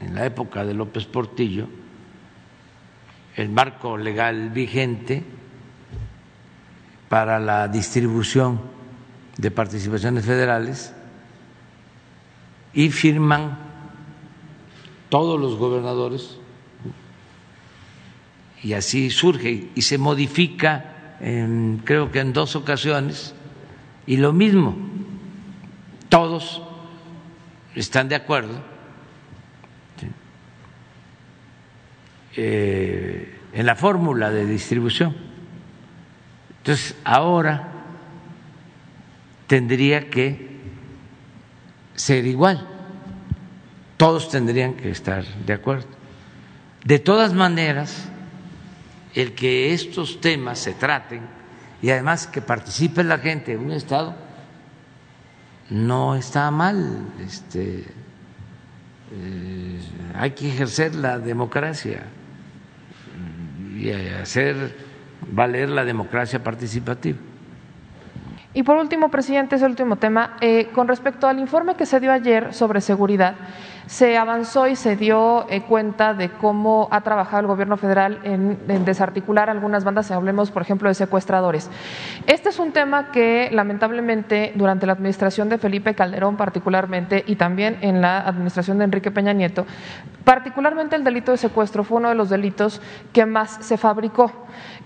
en 0.00 0.14
la 0.14 0.24
época 0.24 0.64
de 0.64 0.74
López 0.74 1.04
Portillo 1.04 1.68
el 3.36 3.50
marco 3.50 3.96
legal 3.96 4.50
vigente 4.50 5.22
para 7.08 7.38
la 7.38 7.68
distribución 7.68 8.60
de 9.36 9.50
participaciones 9.50 10.24
federales 10.24 10.92
y 12.72 12.90
firman 12.90 13.67
todos 15.08 15.40
los 15.40 15.56
gobernadores 15.56 16.38
y 18.62 18.72
así 18.72 19.10
surge 19.10 19.68
y 19.74 19.82
se 19.82 19.98
modifica 19.98 21.16
en, 21.20 21.80
creo 21.84 22.10
que 22.10 22.20
en 22.20 22.32
dos 22.32 22.56
ocasiones 22.56 23.34
y 24.06 24.16
lo 24.16 24.32
mismo 24.32 24.76
todos 26.08 26.62
están 27.74 28.08
de 28.08 28.16
acuerdo 28.16 28.60
eh, 32.36 33.38
en 33.52 33.66
la 33.66 33.74
fórmula 33.74 34.30
de 34.30 34.46
distribución. 34.46 35.16
Entonces 36.58 36.96
ahora 37.04 37.72
tendría 39.46 40.08
que 40.10 40.48
ser 41.94 42.26
igual 42.26 42.77
todos 43.98 44.30
tendrían 44.30 44.74
que 44.74 44.90
estar 44.90 45.24
de 45.24 45.52
acuerdo. 45.52 45.88
De 46.84 46.98
todas 46.98 47.34
maneras, 47.34 48.08
el 49.14 49.34
que 49.34 49.74
estos 49.74 50.20
temas 50.20 50.58
se 50.60 50.72
traten 50.72 51.20
y 51.82 51.90
además 51.90 52.26
que 52.26 52.40
participe 52.40 53.04
la 53.04 53.18
gente 53.18 53.52
en 53.52 53.60
un 53.60 53.72
Estado 53.72 54.14
no 55.70 56.14
está 56.14 56.50
mal. 56.50 57.08
Este, 57.20 57.84
eh, 59.12 59.80
hay 60.14 60.30
que 60.30 60.48
ejercer 60.48 60.94
la 60.94 61.18
democracia 61.18 62.04
y 63.76 63.90
hacer 63.90 64.76
valer 65.32 65.68
la 65.68 65.84
democracia 65.84 66.42
participativa. 66.42 67.18
Y 68.58 68.64
por 68.64 68.76
último, 68.76 69.08
presidente, 69.08 69.54
es 69.54 69.62
el 69.62 69.70
último 69.70 69.94
tema. 69.94 70.36
Eh, 70.40 70.70
con 70.74 70.88
respecto 70.88 71.28
al 71.28 71.38
informe 71.38 71.76
que 71.76 71.86
se 71.86 72.00
dio 72.00 72.10
ayer 72.10 72.52
sobre 72.52 72.80
seguridad, 72.80 73.36
se 73.86 74.18
avanzó 74.18 74.66
y 74.66 74.76
se 74.76 74.96
dio 74.96 75.46
eh, 75.48 75.62
cuenta 75.62 76.12
de 76.12 76.28
cómo 76.28 76.88
ha 76.90 77.00
trabajado 77.00 77.40
el 77.40 77.46
gobierno 77.46 77.76
federal 77.76 78.18
en, 78.22 78.84
desarticular 78.84 79.48
algunas 79.48 79.82
bandas, 79.82 80.10
hablemos 80.10 80.50
por 80.50 80.60
ejemplo 80.60 80.88
de 80.88 80.94
secuestradores. 80.94 81.70
Este 82.26 82.50
es 82.50 82.58
un 82.58 82.72
tema 82.72 83.12
que 83.12 83.48
lamentablemente 83.50 84.52
durante 84.56 84.86
la 84.86 84.92
administración 84.92 85.48
de 85.48 85.56
Felipe 85.56 85.94
Calderón 85.94 86.36
particularmente 86.36 87.24
y 87.26 87.36
también 87.36 87.78
en 87.80 88.02
la 88.02 88.18
administración 88.18 88.78
de 88.78 88.84
Enrique 88.84 89.10
Peña 89.10 89.32
Nieto, 89.32 89.66
particularmente 90.24 90.96
el 90.96 91.04
delito 91.04 91.30
de 91.30 91.38
secuestro 91.38 91.82
fue 91.82 91.98
uno 91.98 92.10
de 92.10 92.14
los 92.14 92.28
delitos 92.28 92.82
que 93.12 93.24
más 93.24 93.56
se 93.64 93.78
fabricó. 93.78 94.32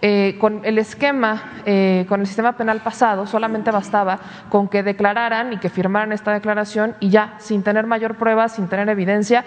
Eh, 0.04 0.36
con 0.40 0.64
el 0.64 0.78
esquema, 0.78 1.62
eh, 1.64 2.06
con 2.08 2.20
el 2.20 2.26
sistema 2.26 2.56
penal 2.56 2.80
pasado, 2.80 3.24
solamente 3.24 3.70
bastaba 3.70 4.18
con 4.48 4.66
que 4.66 4.82
declararan 4.82 5.52
y 5.52 5.58
que 5.58 5.68
firmaran 5.68 6.10
esta 6.10 6.32
declaración 6.32 6.96
y 6.98 7.10
ya, 7.10 7.36
sin 7.38 7.62
tener 7.62 7.86
mayor 7.86 8.16
prueba, 8.16 8.48
sin 8.48 8.66
tener 8.66 8.88
evidencia, 8.88 9.44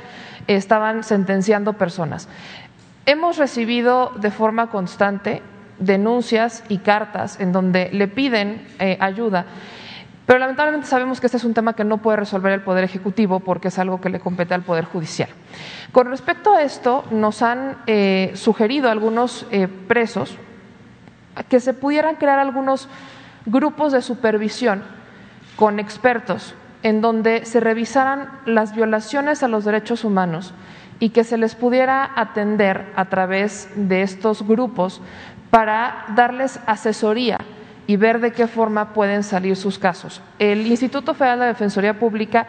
estaban 0.47 1.03
sentenciando 1.03 1.73
personas. 1.73 2.29
Hemos 3.05 3.37
recibido 3.37 4.13
de 4.15 4.31
forma 4.31 4.69
constante 4.69 5.41
denuncias 5.77 6.63
y 6.69 6.77
cartas 6.77 7.37
en 7.41 7.51
donde 7.51 7.89
le 7.91 8.07
piden 8.07 8.65
eh, 8.79 8.97
ayuda. 9.01 9.45
Pero 10.25 10.39
lamentablemente 10.39 10.87
sabemos 10.87 11.19
que 11.19 11.27
este 11.27 11.37
es 11.37 11.43
un 11.43 11.53
tema 11.53 11.73
que 11.73 11.83
no 11.83 11.97
puede 11.97 12.17
resolver 12.17 12.51
el 12.51 12.61
Poder 12.61 12.83
Ejecutivo 12.83 13.39
porque 13.39 13.67
es 13.67 13.77
algo 13.77 14.01
que 14.01 14.09
le 14.09 14.19
compete 14.19 14.53
al 14.53 14.63
Poder 14.63 14.85
Judicial. 14.85 15.29
Con 15.91 16.07
respecto 16.07 16.53
a 16.53 16.63
esto, 16.63 17.03
nos 17.11 17.41
han 17.41 17.77
eh, 17.85 18.31
sugerido 18.35 18.89
algunos 18.89 19.45
eh, 19.51 19.67
presos 19.67 20.35
que 21.47 21.59
se 21.59 21.73
pudieran 21.73 22.15
crear 22.15 22.39
algunos 22.39 22.89
grupos 23.45 23.91
de 23.91 24.01
supervisión 24.01 24.83
con 25.55 25.79
expertos 25.79 26.55
en 26.81 27.01
donde 27.01 27.45
se 27.45 27.59
revisaran 27.59 28.29
las 28.45 28.75
violaciones 28.75 29.43
a 29.43 29.47
los 29.47 29.65
derechos 29.65 30.03
humanos 30.03 30.53
y 30.99 31.09
que 31.09 31.23
se 31.23 31.37
les 31.37 31.55
pudiera 31.55 32.11
atender 32.15 32.91
a 32.95 33.05
través 33.05 33.69
de 33.75 34.01
estos 34.01 34.47
grupos 34.47 35.01
para 35.49 36.05
darles 36.15 36.59
asesoría 36.65 37.39
y 37.87 37.97
ver 37.97 38.19
de 38.19 38.31
qué 38.31 38.47
forma 38.47 38.93
pueden 38.93 39.23
salir 39.23 39.55
sus 39.55 39.79
casos. 39.79 40.21
El 40.39 40.65
Instituto 40.67 41.13
Federal 41.13 41.39
de 41.39 41.45
Defensoría 41.47 41.99
Pública 41.99 42.47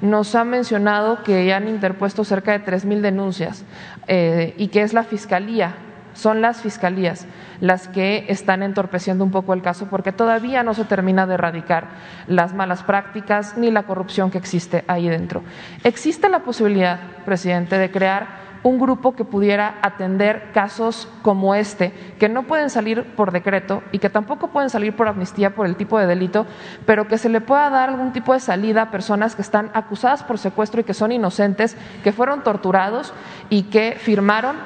nos 0.00 0.34
ha 0.34 0.44
mencionado 0.44 1.22
que 1.22 1.46
ya 1.46 1.56
han 1.56 1.68
interpuesto 1.68 2.24
cerca 2.24 2.52
de 2.52 2.60
tres 2.60 2.84
mil 2.84 3.02
denuncias 3.02 3.64
eh, 4.06 4.54
y 4.56 4.68
que 4.68 4.82
es 4.82 4.92
la 4.92 5.04
Fiscalía, 5.04 5.74
son 6.14 6.40
las 6.40 6.62
Fiscalías 6.62 7.26
las 7.60 7.88
que 7.88 8.26
están 8.28 8.62
entorpeciendo 8.62 9.24
un 9.24 9.30
poco 9.30 9.52
el 9.52 9.62
caso 9.62 9.86
porque 9.88 10.12
todavía 10.12 10.62
no 10.62 10.74
se 10.74 10.84
termina 10.84 11.26
de 11.26 11.34
erradicar 11.34 11.88
las 12.26 12.54
malas 12.54 12.82
prácticas 12.82 13.56
ni 13.56 13.70
la 13.70 13.84
corrupción 13.84 14.30
que 14.30 14.38
existe 14.38 14.84
ahí 14.86 15.08
dentro. 15.08 15.42
Existe 15.84 16.28
la 16.28 16.40
posibilidad, 16.40 17.00
presidente, 17.24 17.78
de 17.78 17.90
crear 17.90 18.47
un 18.62 18.78
grupo 18.78 19.14
que 19.14 19.24
pudiera 19.24 19.78
atender 19.82 20.50
casos 20.52 21.08
como 21.22 21.54
este, 21.54 21.92
que 22.18 22.28
no 22.28 22.44
pueden 22.44 22.70
salir 22.70 23.04
por 23.14 23.32
decreto 23.32 23.82
y 23.92 23.98
que 23.98 24.10
tampoco 24.10 24.48
pueden 24.48 24.70
salir 24.70 24.96
por 24.96 25.08
amnistía 25.08 25.54
por 25.54 25.66
el 25.66 25.76
tipo 25.76 25.98
de 25.98 26.06
delito, 26.06 26.46
pero 26.86 27.08
que 27.08 27.18
se 27.18 27.28
le 27.28 27.40
pueda 27.40 27.70
dar 27.70 27.88
algún 27.88 28.12
tipo 28.12 28.32
de 28.32 28.40
salida 28.40 28.82
a 28.82 28.90
personas 28.90 29.34
que 29.34 29.42
están 29.42 29.70
acusadas 29.74 30.22
por 30.22 30.38
secuestro 30.38 30.80
y 30.80 30.84
que 30.84 30.94
son 30.94 31.12
inocentes, 31.12 31.76
que 32.02 32.12
fueron 32.12 32.42
torturados 32.42 33.12
y 33.48 33.64
que 33.64 33.96
firmaron 33.98 34.56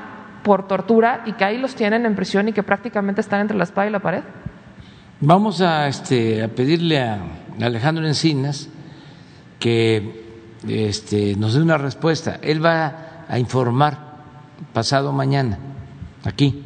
por 0.42 0.66
tortura 0.66 1.22
y 1.26 1.32
que 1.32 1.44
ahí 1.44 1.58
los 1.58 1.74
tienen 1.74 2.06
en 2.06 2.16
prisión 2.16 2.48
y 2.48 2.52
que 2.52 2.62
prácticamente 2.62 3.20
están 3.20 3.40
entre 3.40 3.56
la 3.56 3.64
espada 3.64 3.88
y 3.88 3.90
la 3.90 4.00
pared? 4.00 4.22
Vamos 5.20 5.60
a, 5.60 5.86
este, 5.86 6.42
a 6.42 6.48
pedirle 6.48 7.00
a 7.00 7.20
Alejandro 7.60 8.06
Encinas 8.06 8.68
que 9.60 10.22
este, 10.66 11.36
nos 11.36 11.54
dé 11.54 11.62
una 11.62 11.78
respuesta. 11.78 12.38
Él 12.42 12.64
va 12.64 13.11
a 13.28 13.38
informar 13.38 14.12
pasado 14.72 15.12
mañana 15.12 15.58
aquí 16.24 16.62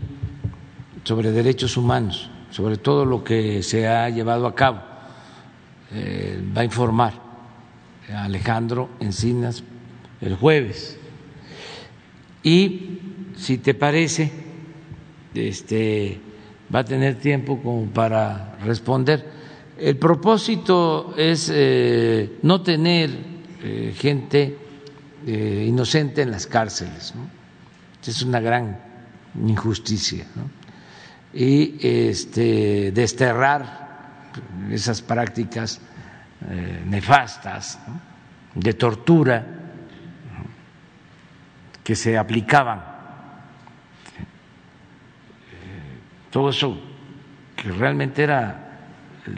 sobre 1.04 1.30
derechos 1.30 1.76
humanos, 1.76 2.30
sobre 2.50 2.76
todo 2.76 3.04
lo 3.04 3.22
que 3.22 3.62
se 3.62 3.86
ha 3.86 4.08
llevado 4.10 4.46
a 4.46 4.54
cabo. 4.54 4.80
Eh, 5.92 6.42
va 6.56 6.62
a 6.62 6.64
informar 6.64 7.12
Alejandro 8.12 8.90
Encinas 9.00 9.62
el 10.20 10.34
jueves. 10.36 10.98
Y 12.42 12.98
si 13.36 13.58
te 13.58 13.74
parece, 13.74 14.32
este, 15.34 16.20
va 16.74 16.80
a 16.80 16.84
tener 16.84 17.16
tiempo 17.16 17.60
como 17.62 17.86
para 17.86 18.56
responder. 18.64 19.24
El 19.78 19.96
propósito 19.96 21.14
es 21.16 21.50
eh, 21.52 22.38
no 22.42 22.62
tener 22.62 23.10
eh, 23.62 23.94
gente 23.96 24.56
eh, 25.26 25.64
inocente 25.66 26.22
en 26.22 26.30
las 26.30 26.46
cárceles. 26.46 27.12
Es 28.06 28.22
una 28.22 28.38
gran 28.38 28.78
injusticia. 29.44 30.24
Y 31.34 31.76
este, 31.84 32.92
desterrar 32.92 34.30
esas 34.70 35.02
prácticas 35.02 35.80
eh, 36.48 36.82
nefastas 36.86 37.80
de 38.54 38.74
tortura 38.74 39.44
que 41.82 41.96
se 41.96 42.16
aplicaban. 42.16 42.78
Eh, 42.78 42.82
todo 46.30 46.50
eso 46.50 46.78
que 47.56 47.72
realmente 47.72 48.22
era 48.22 48.62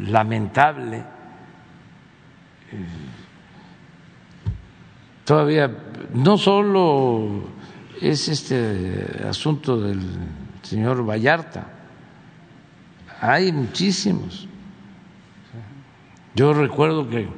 lamentable 0.01 1.03
todavía 5.29 5.71
no 6.15 6.39
solo 6.39 7.43
es 8.01 8.29
este 8.29 9.27
asunto 9.29 9.79
del 9.79 10.01
señor 10.63 11.07
Vallarta, 11.07 11.67
hay 13.21 13.53
muchísimos. 13.53 14.49
Yo 16.35 16.55
recuerdo 16.55 17.11
que 17.11 17.29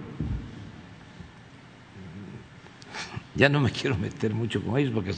ya 3.35 3.49
no 3.49 3.59
me 3.59 3.73
quiero 3.73 3.99
meter 3.99 4.35
mucho 4.35 4.63
con 4.63 4.79
ellos 4.79 4.93
porque 4.95 5.13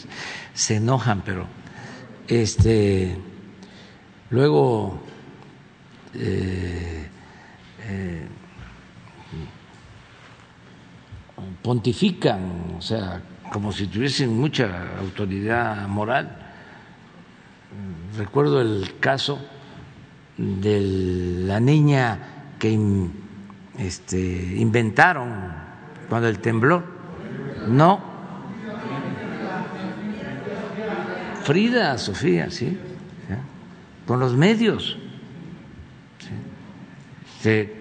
se 0.55 0.77
enojan, 0.77 1.20
pero 1.20 1.47
este 2.27 3.19
luego 4.31 4.99
eh, 6.15 7.07
eh, 7.82 8.27
pontifican, 11.62 12.74
o 12.78 12.82
sea, 12.82 13.23
como 13.52 13.73
si 13.73 13.86
tuviesen 13.86 14.39
mucha 14.39 14.97
autoridad 14.98 15.86
moral. 15.89 16.39
Recuerdo 18.16 18.60
el 18.60 18.94
caso 19.01 19.39
de 20.36 20.81
la 21.47 21.60
niña 21.60 22.19
que 22.59 22.78
este, 23.78 24.19
inventaron 24.56 25.52
cuando 26.09 26.28
el 26.28 26.39
temblor. 26.39 26.85
No. 27.69 28.01
Frida 31.43 31.98
Sofía, 31.98 32.51
sí. 32.51 32.78
Con 34.06 34.20
los 34.20 34.35
medios. 34.35 34.98
Eh, 37.44 37.74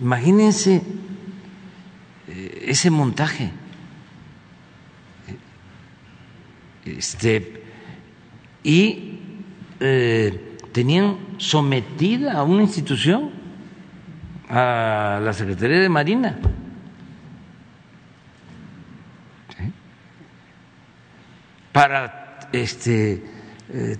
imagínense 0.00 0.82
ese 2.26 2.90
montaje. 2.90 3.50
Este, 6.84 7.62
y 8.62 9.18
eh, 9.80 10.58
tenían 10.72 11.16
sometida 11.38 12.34
a 12.34 12.42
una 12.42 12.62
institución, 12.62 13.30
a 14.48 15.20
la 15.22 15.32
Secretaría 15.32 15.80
de 15.80 15.88
Marina. 15.88 16.38
para 21.74 22.38
este 22.52 23.20
eh, 23.68 23.96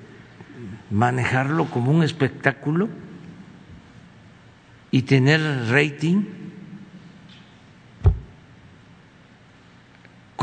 manejarlo 0.93 1.69
como 1.69 1.91
un 1.91 2.05
espectáculo 2.05 2.89
y 4.93 5.03
tener 5.03 5.41
rating 5.73 6.23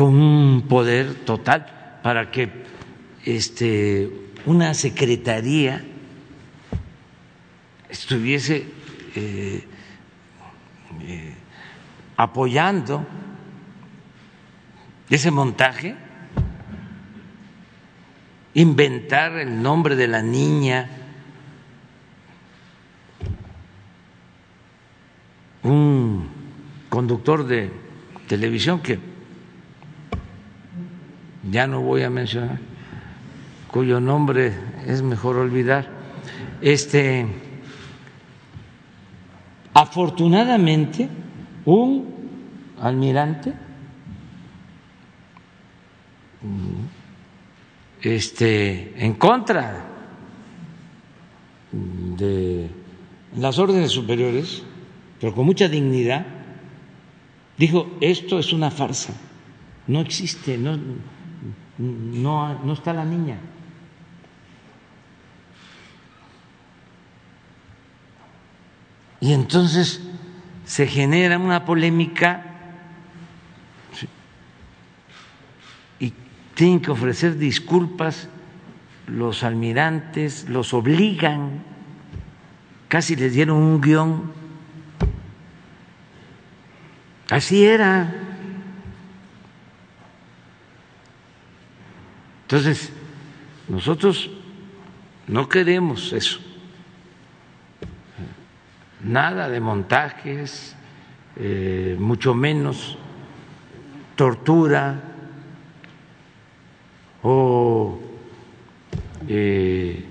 con 0.02 0.15
un 0.15 0.64
poder 0.68 1.14
total 1.26 1.99
para 2.02 2.32
que 2.32 2.49
este, 3.23 4.10
una 4.48 4.73
secretaría 4.73 5.86
estuviese 7.88 8.65
eh, 9.15 9.64
eh, 11.02 11.36
apoyando 12.18 13.06
ese 15.07 15.30
montaje, 15.30 15.95
inventar 18.56 19.34
el 19.34 19.61
nombre 19.61 19.95
de 19.95 20.07
la 20.07 20.23
niña, 20.23 20.90
un 25.61 26.28
conductor 26.90 27.45
de 27.45 27.72
televisión 28.28 28.80
que 28.80 29.10
ya 31.49 31.68
no 31.68 31.81
voy 31.81 32.03
a 32.03 32.09
mencionar, 32.09 32.59
cuyo 33.68 33.99
nombre 33.99 34.53
es 34.85 35.01
mejor 35.01 35.38
olvidar, 35.38 35.89
este, 36.61 37.26
afortunadamente 39.73 41.09
un 41.65 42.11
almirante 42.80 43.53
este, 48.01 48.93
en 49.03 49.13
contra 49.13 49.85
de 51.72 52.69
las 53.38 53.59
órdenes 53.59 53.91
superiores, 53.91 54.63
pero 55.19 55.34
con 55.34 55.45
mucha 55.45 55.68
dignidad, 55.69 56.26
dijo, 57.57 57.95
esto 58.01 58.39
es 58.39 58.53
una 58.53 58.72
farsa, 58.72 59.13
no 59.88 60.01
existe, 60.01 60.57
no, 60.57 60.77
no, 61.81 62.63
no 62.63 62.73
está 62.73 62.93
la 62.93 63.05
niña. 63.05 63.37
Y 69.19 69.33
entonces 69.33 70.01
se 70.65 70.87
genera 70.87 71.37
una 71.37 71.65
polémica 71.65 72.45
y 75.99 76.13
tienen 76.55 76.81
que 76.81 76.91
ofrecer 76.91 77.37
disculpas 77.37 78.29
los 79.07 79.43
almirantes, 79.43 80.47
los 80.49 80.73
obligan, 80.73 81.63
casi 82.87 83.15
les 83.15 83.33
dieron 83.33 83.57
un 83.57 83.81
guion. 83.81 84.31
Así 87.29 87.65
era. 87.65 88.30
Entonces, 92.52 92.91
nosotros 93.69 94.30
no 95.28 95.48
queremos 95.48 96.11
eso 96.11 96.40
nada 99.03 99.49
de 99.49 99.60
montajes, 99.60 100.76
eh, 101.38 101.95
mucho 101.99 102.34
menos 102.34 102.98
tortura 104.15 105.02
o 107.23 107.99
eh, 109.28 110.06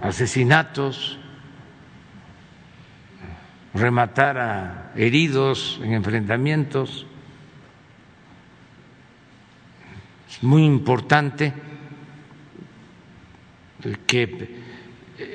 asesinatos, 0.00 1.18
rematar 3.74 4.38
a 4.38 4.92
heridos 4.96 5.80
en 5.82 5.92
enfrentamientos. 5.92 7.06
Es 10.25 10.25
muy 10.42 10.64
importante 10.64 11.52
que 14.06 14.64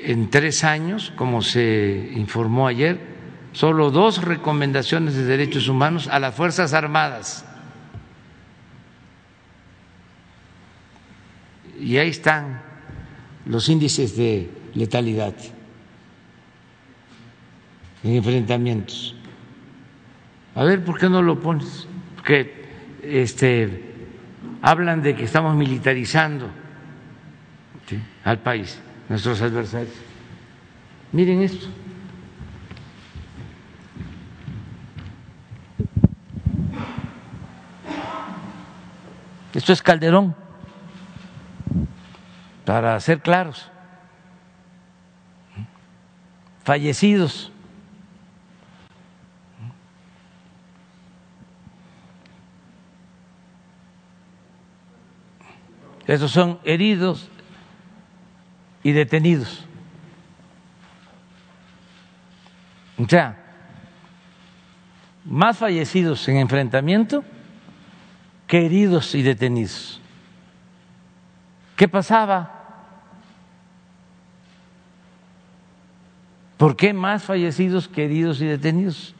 en 0.04 0.30
tres 0.30 0.64
años, 0.64 1.12
como 1.16 1.42
se 1.42 2.12
informó 2.14 2.66
ayer, 2.66 3.00
solo 3.52 3.90
dos 3.90 4.22
recomendaciones 4.22 5.14
de 5.14 5.24
derechos 5.24 5.68
humanos 5.68 6.08
a 6.08 6.18
las 6.18 6.34
Fuerzas 6.34 6.72
Armadas. 6.72 7.44
Y 11.80 11.96
ahí 11.96 12.10
están 12.10 12.62
los 13.46 13.68
índices 13.68 14.16
de 14.16 14.50
letalidad 14.74 15.34
en 18.04 18.14
enfrentamientos. 18.14 19.14
A 20.54 20.64
ver, 20.64 20.84
¿por 20.84 20.98
qué 20.98 21.08
no 21.08 21.22
lo 21.22 21.40
pones? 21.40 21.86
Porque 22.16 22.66
este, 23.02 23.91
hablan 24.62 25.02
de 25.02 25.14
que 25.16 25.24
estamos 25.24 25.54
militarizando 25.56 26.48
al 28.24 28.38
país 28.38 28.80
nuestros 29.08 29.42
adversarios. 29.42 29.94
Miren 31.10 31.42
esto. 31.42 31.66
Esto 39.52 39.72
es 39.74 39.82
Calderón, 39.82 40.34
para 42.64 42.98
ser 43.00 43.20
claros. 43.20 43.70
Fallecidos. 46.64 47.52
Esos 56.06 56.30
son 56.30 56.58
heridos 56.64 57.28
y 58.82 58.92
detenidos. 58.92 59.64
O 62.98 63.08
sea, 63.08 63.38
más 65.24 65.58
fallecidos 65.58 66.26
en 66.28 66.38
enfrentamiento 66.38 67.24
que 68.46 68.66
heridos 68.66 69.14
y 69.14 69.22
detenidos. 69.22 70.00
¿Qué 71.76 71.88
pasaba? 71.88 72.62
¿Por 76.56 76.76
qué 76.76 76.92
más 76.92 77.24
fallecidos 77.24 77.88
que 77.88 78.04
heridos 78.04 78.40
y 78.40 78.46
detenidos 78.46 79.14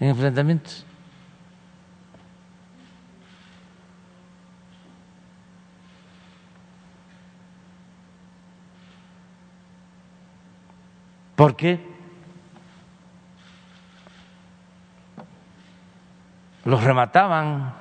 en 0.00 0.08
enfrentamientos? 0.08 0.84
¿Por 11.36 11.56
qué? 11.56 11.80
Los 16.64 16.82
remataban. 16.84 17.74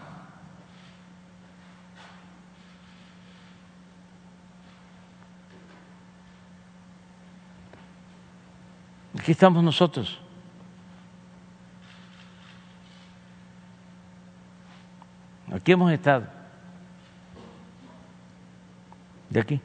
Aquí 9.19 9.33
estamos 9.33 9.63
nosotros. 9.63 10.19
Aquí 15.53 15.73
hemos 15.73 15.91
estado. 15.91 16.25
De 19.29 19.39
aquí. 19.39 19.61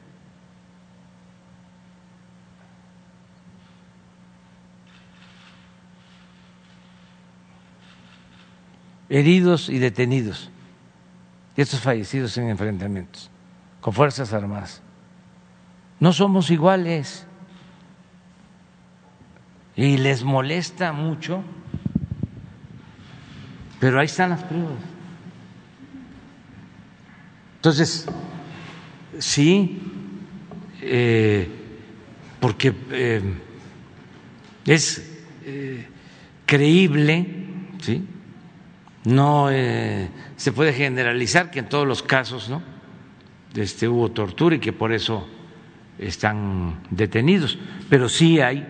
Heridos 9.09 9.69
y 9.69 9.79
detenidos, 9.79 10.49
y 11.55 11.61
estos 11.61 11.81
fallecidos 11.81 12.37
en 12.37 12.49
enfrentamientos 12.49 13.29
con 13.81 13.93
Fuerzas 13.93 14.33
Armadas. 14.33 14.81
No 15.99 16.13
somos 16.13 16.51
iguales 16.51 17.25
y 19.75 19.97
les 19.97 20.23
molesta 20.23 20.91
mucho, 20.91 21.43
pero 23.79 23.99
ahí 23.99 24.05
están 24.05 24.31
las 24.31 24.43
pruebas. 24.43 24.77
Entonces, 27.55 28.07
sí, 29.19 29.81
eh, 30.81 31.49
porque 32.39 32.73
eh, 32.91 33.21
es 34.65 35.21
eh, 35.43 35.87
creíble, 36.45 37.25
¿sí? 37.81 38.05
No 39.07 39.49
eh, 39.49 40.09
se 40.35 40.51
puede 40.51 40.73
generalizar 40.73 41.49
que 41.49 41.59
en 41.59 41.69
todos 41.69 41.87
los 41.87 42.03
casos 42.03 42.49
¿no? 42.49 42.61
este, 43.55 43.87
hubo 43.87 44.11
tortura 44.11 44.57
y 44.57 44.59
que 44.59 44.73
por 44.73 44.91
eso 44.91 45.25
están 45.97 46.81
detenidos, 46.91 47.57
pero 47.89 48.09
sí 48.09 48.41
hay 48.41 48.67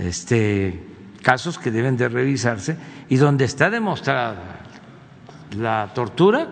este, 0.00 0.82
casos 1.20 1.58
que 1.58 1.70
deben 1.70 1.98
de 1.98 2.08
revisarse 2.08 2.78
y 3.10 3.16
donde 3.16 3.44
está 3.44 3.68
demostrada 3.68 4.60
la 5.56 5.90
tortura 5.94 6.48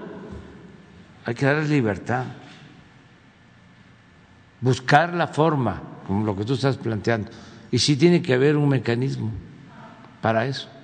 hay 1.25 1.35
que 1.35 1.47
darles 1.47 1.71
libertad, 1.71 2.25
buscar 4.61 5.15
la 5.15 5.27
forma, 5.27 5.83
como 6.07 6.25
lo 6.25 6.37
que 6.37 6.45
tú 6.45 6.53
estás 6.53 6.77
planteando, 6.77 7.31
y 7.71 7.79
sí 7.79 7.97
tiene 7.97 8.21
que 8.21 8.35
haber 8.35 8.57
un 8.57 8.69
mecanismo 8.69 9.33
para 10.21 10.47
eso. 10.47 10.76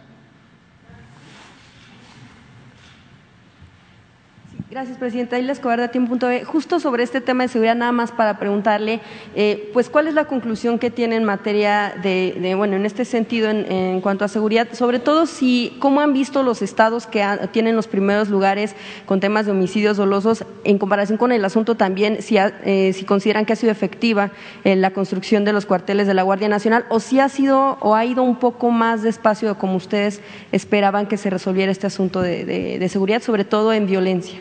Gracias, 4.72 4.96
Presidenta. 4.96 5.38
Isla 5.38 5.52
Escobar 5.52 5.78
de 5.78 5.88
Tiempo.b. 5.88 6.44
Justo 6.44 6.80
sobre 6.80 7.02
este 7.02 7.20
tema 7.20 7.42
de 7.42 7.48
seguridad, 7.50 7.74
nada 7.74 7.92
más 7.92 8.10
para 8.10 8.38
preguntarle, 8.38 9.00
eh, 9.34 9.68
pues, 9.74 9.90
¿cuál 9.90 10.08
es 10.08 10.14
la 10.14 10.24
conclusión 10.24 10.78
que 10.78 10.90
tiene 10.90 11.16
en 11.16 11.24
materia 11.24 11.94
de, 12.02 12.54
bueno, 12.56 12.76
en 12.76 12.86
este 12.86 13.04
sentido, 13.04 13.50
en, 13.50 14.00
cuanto 14.00 14.24
a 14.24 14.28
seguridad? 14.28 14.68
Sobre 14.72 14.98
todo, 14.98 15.26
si, 15.26 15.76
¿cómo 15.78 16.00
han 16.00 16.14
visto 16.14 16.42
los 16.42 16.62
estados 16.62 17.06
que 17.06 17.22
tienen 17.52 17.76
los 17.76 17.86
primeros 17.86 18.30
lugares 18.30 18.74
con 19.04 19.20
temas 19.20 19.44
de 19.44 19.52
homicidios 19.52 19.98
dolosos 19.98 20.46
en 20.64 20.78
comparación 20.78 21.18
con 21.18 21.32
el 21.32 21.44
asunto 21.44 21.74
también, 21.74 22.22
si, 22.22 22.38
eh, 22.38 22.92
si 22.94 23.04
consideran 23.04 23.44
que 23.44 23.52
ha 23.52 23.56
sido 23.56 23.72
efectiva 23.72 24.30
en 24.64 24.80
la 24.80 24.92
construcción 24.92 25.44
de 25.44 25.52
los 25.52 25.66
cuarteles 25.66 26.06
de 26.06 26.14
la 26.14 26.22
Guardia 26.22 26.48
Nacional 26.48 26.86
o 26.88 26.98
si 26.98 27.20
ha 27.20 27.28
sido 27.28 27.76
o 27.80 27.94
ha 27.94 28.06
ido 28.06 28.22
un 28.22 28.36
poco 28.36 28.70
más 28.70 29.02
despacio 29.02 29.58
como 29.58 29.76
ustedes 29.76 30.22
esperaban 30.50 31.08
que 31.08 31.18
se 31.18 31.28
resolviera 31.28 31.70
este 31.70 31.86
asunto 31.86 32.22
de 32.22 32.88
seguridad, 32.90 33.20
sobre 33.20 33.44
todo 33.44 33.74
en 33.74 33.86
violencia? 33.86 34.40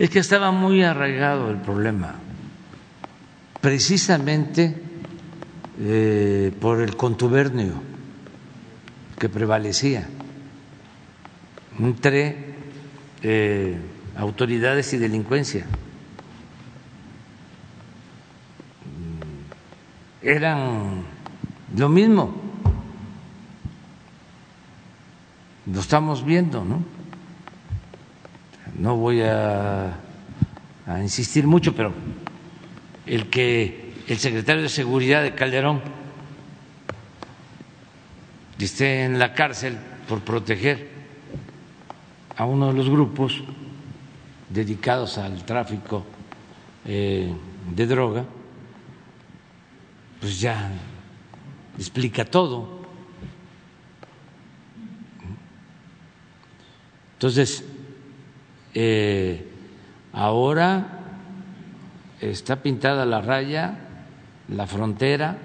Es 0.00 0.08
que 0.08 0.18
estaba 0.18 0.50
muy 0.50 0.82
arraigado 0.82 1.50
el 1.50 1.58
problema. 1.58 2.14
precisamente 3.60 4.74
eh, 5.78 6.52
por 6.58 6.80
el 6.80 6.96
contubernio 6.96 7.74
que 9.18 9.28
prevalecía 9.28 10.08
entre 11.78 12.54
eh, 13.22 13.76
autoridades 14.16 14.92
y 14.94 14.98
delincuencia. 14.98 15.66
Eran 20.22 21.02
lo 21.76 21.88
mismo. 21.90 22.34
Lo 25.66 25.80
estamos 25.80 26.24
viendo, 26.24 26.64
¿no? 26.64 26.82
No 28.78 28.96
voy 28.96 29.22
a, 29.22 29.96
insistir 31.00 31.46
mucho, 31.46 31.74
pero 31.74 31.92
el 33.06 33.28
que 33.28 33.92
el 34.08 34.18
secretario 34.18 34.62
de 34.62 34.68
Seguridad 34.68 35.22
de 35.22 35.34
Calderón 35.34 35.80
esté 38.58 39.04
en 39.04 39.18
la 39.18 39.34
cárcel 39.34 39.78
por 40.08 40.20
proteger 40.20 40.88
a 42.36 42.44
uno 42.44 42.68
de 42.68 42.72
los 42.74 42.88
grupos 42.90 43.42
dedicados 44.48 45.18
al 45.18 45.44
tráfico 45.44 46.04
eh, 46.84 47.32
de 47.74 47.86
droga, 47.86 48.24
pues 50.20 50.40
ya 50.40 50.70
explica 51.78 52.24
todo. 52.24 52.80
Entonces, 57.14 57.64
eh, 58.74 59.46
ahora 60.12 61.00
está 62.20 62.56
pintada 62.56 63.04
la 63.04 63.20
raya, 63.20 63.78
la 64.48 64.66
frontera. 64.66 65.38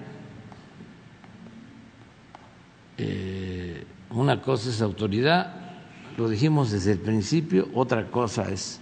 Eh, 2.97 3.85
una 4.11 4.41
cosa 4.41 4.69
es 4.69 4.81
autoridad, 4.81 5.53
lo 6.17 6.29
dijimos 6.29 6.71
desde 6.71 6.93
el 6.93 6.99
principio, 6.99 7.67
otra 7.73 8.07
cosa 8.07 8.49
es 8.51 8.79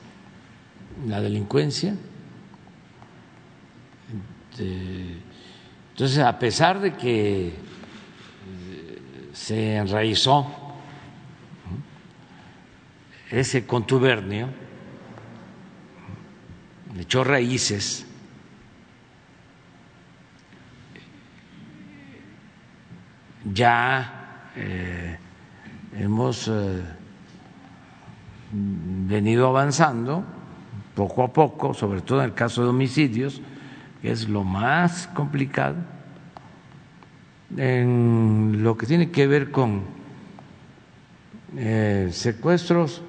la 1.08 1.22
delincuencia. 1.22 1.96
Entonces, 5.92 6.20
a 6.20 6.38
pesar 6.38 6.80
de 6.80 6.94
que 6.94 7.48
eh, 7.48 7.54
se 9.34 9.78
enraizó 9.78 10.63
ese 13.34 13.66
contubernio, 13.66 14.48
echó 17.00 17.24
raíces, 17.24 18.06
ya 23.52 24.52
eh, 24.56 25.18
hemos 25.98 26.48
eh, 26.48 26.84
venido 28.52 29.48
avanzando 29.48 30.24
poco 30.94 31.24
a 31.24 31.34
poco, 31.34 31.74
sobre 31.74 32.02
todo 32.02 32.20
en 32.20 32.26
el 32.26 32.34
caso 32.36 32.62
de 32.62 32.70
homicidios, 32.70 33.42
que 34.04 34.12
es 34.12 34.30
lo 34.30 34.44
más 34.44 35.08
complicado, 35.08 35.78
en 37.58 38.62
lo 38.62 38.78
que 38.78 38.86
tiene 38.86 39.10
que 39.10 39.26
ver 39.26 39.50
con 39.50 39.82
eh, 41.58 42.10
secuestros, 42.12 43.02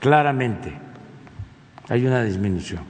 claramente 0.00 0.72
hay 1.88 2.06
una 2.06 2.24
disminución. 2.24 2.82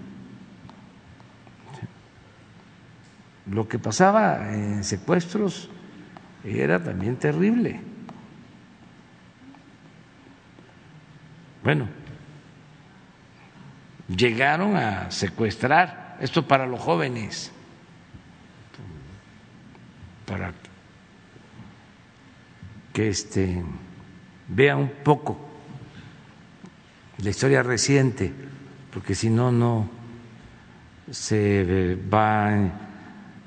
Lo 3.46 3.68
que 3.68 3.78
pasaba 3.78 4.52
en 4.52 4.84
secuestros 4.84 5.68
era 6.44 6.82
también 6.82 7.16
terrible. 7.16 7.80
Bueno, 11.64 11.88
llegaron 14.08 14.76
a 14.76 15.10
secuestrar, 15.10 16.16
esto 16.20 16.46
para 16.46 16.66
los 16.66 16.80
jóvenes, 16.80 17.50
para 20.26 20.52
que 22.92 23.08
este, 23.08 23.62
vean 24.48 24.78
un 24.78 24.90
poco 25.02 25.49
la 27.22 27.30
historia 27.30 27.62
reciente, 27.62 28.32
porque 28.92 29.14
si 29.14 29.30
no, 29.30 29.52
no 29.52 29.88
se 31.10 31.98
va 32.12 32.70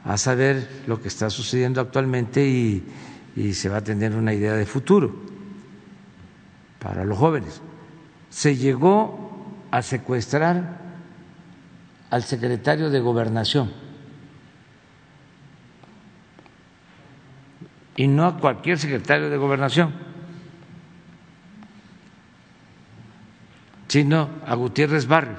a 0.04 0.18
saber 0.18 0.84
lo 0.88 1.02
que 1.02 1.08
está 1.08 1.30
sucediendo 1.30 1.82
actualmente 1.82 2.46
y, 2.46 2.84
y 3.36 3.54
se 3.54 3.70
va 3.70 3.78
a 3.78 3.84
tener 3.84 4.16
una 4.16 4.34
idea 4.34 4.54
de 4.54 4.66
futuro 4.66 5.16
para 6.80 7.06
los 7.06 7.18
jóvenes. 7.18 7.62
Se 8.30 8.58
llegó 8.58 9.48
a 9.72 9.82
secuestrar 9.82 10.82
al 12.10 12.24
secretario 12.24 12.90
de 12.90 13.00
gobernación 13.00 13.72
y 17.96 18.08
no 18.08 18.26
a 18.26 18.38
cualquier 18.38 18.78
secretario 18.78 19.30
de 19.30 19.38
gobernación, 19.38 19.94
sino 23.94 24.28
a 24.48 24.56
Gutiérrez 24.56 25.06
Barrio. 25.06 25.38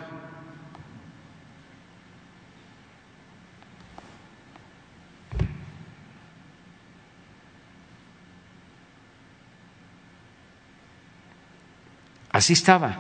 Así 12.31 12.53
estaba. 12.53 12.97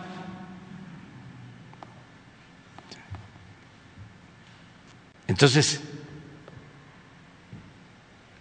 Entonces, 5.28 5.80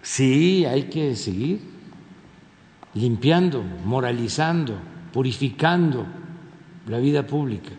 sí, 0.01 0.65
hay 0.65 0.85
que 0.85 1.15
seguir 1.15 1.61
limpiando, 2.95 3.61
moralizando, 3.61 4.79
purificando 5.13 6.22
la 6.87 6.99
vida 6.99 7.25
pública. 7.25 7.69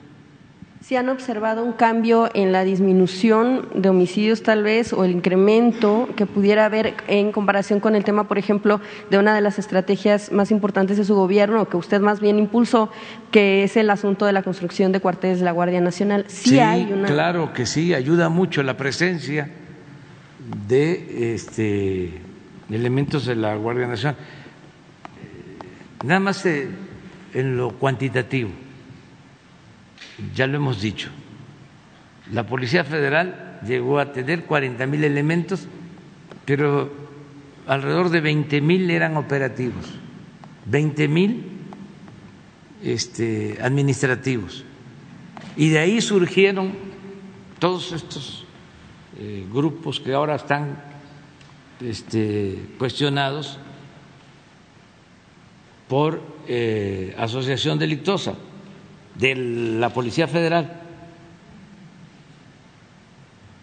¿Si 0.84 0.96
han 0.96 1.08
observado 1.08 1.64
un 1.64 1.72
cambio 1.72 2.28
en 2.34 2.52
la 2.52 2.62
disminución 2.62 3.70
de 3.74 3.88
homicidios 3.88 4.42
tal 4.42 4.62
vez 4.62 4.92
o 4.92 5.02
el 5.02 5.12
incremento 5.12 6.10
que 6.14 6.26
pudiera 6.26 6.66
haber 6.66 6.92
en 7.08 7.32
comparación 7.32 7.80
con 7.80 7.94
el 7.94 8.04
tema, 8.04 8.28
por 8.28 8.36
ejemplo, 8.36 8.82
de 9.10 9.16
una 9.16 9.34
de 9.34 9.40
las 9.40 9.58
estrategias 9.58 10.30
más 10.30 10.50
importantes 10.50 10.98
de 10.98 11.04
su 11.06 11.14
gobierno, 11.14 11.70
que 11.70 11.78
usted 11.78 12.02
más 12.02 12.20
bien 12.20 12.38
impulsó, 12.38 12.90
que 13.30 13.64
es 13.64 13.78
el 13.78 13.88
asunto 13.88 14.26
de 14.26 14.34
la 14.34 14.42
construcción 14.42 14.92
de 14.92 15.00
cuarteles 15.00 15.38
de 15.38 15.46
la 15.46 15.52
Guardia 15.52 15.80
Nacional? 15.80 16.26
Sí, 16.28 16.58
hay 16.58 16.92
una... 16.92 17.08
claro 17.08 17.54
que 17.54 17.64
sí, 17.64 17.94
ayuda 17.94 18.28
mucho 18.28 18.62
la 18.62 18.76
presencia 18.76 19.48
de 20.68 21.32
este, 21.34 22.20
elementos 22.68 23.24
de 23.24 23.36
la 23.36 23.56
Guardia 23.56 23.86
Nacional. 23.86 24.18
Nada 26.04 26.20
más 26.20 26.44
eh, 26.44 26.68
en 27.32 27.56
lo 27.56 27.70
cuantitativo 27.70 28.50
ya 30.34 30.46
lo 30.46 30.56
hemos 30.56 30.80
dicho, 30.80 31.10
la 32.32 32.46
Policía 32.46 32.84
Federal 32.84 33.60
llegó 33.66 33.98
a 33.98 34.12
tener 34.12 34.44
40 34.44 34.86
mil 34.86 35.04
elementos, 35.04 35.66
pero 36.44 36.90
alrededor 37.66 38.10
de 38.10 38.20
20 38.20 38.60
mil 38.60 38.90
eran 38.90 39.16
operativos, 39.16 39.86
20 40.66 41.08
mil 41.08 41.44
este, 42.82 43.58
administrativos. 43.60 44.64
Y 45.56 45.68
de 45.68 45.78
ahí 45.78 46.00
surgieron 46.00 46.72
todos 47.58 47.92
estos 47.92 48.44
eh, 49.18 49.46
grupos 49.52 50.00
que 50.00 50.12
ahora 50.12 50.34
están 50.36 50.82
este, 51.80 52.70
cuestionados 52.78 53.58
por 55.88 56.22
eh, 56.48 57.14
asociación 57.18 57.78
delictosa 57.78 58.34
de 59.14 59.34
la 59.34 59.90
Policía 59.90 60.26
Federal, 60.26 60.80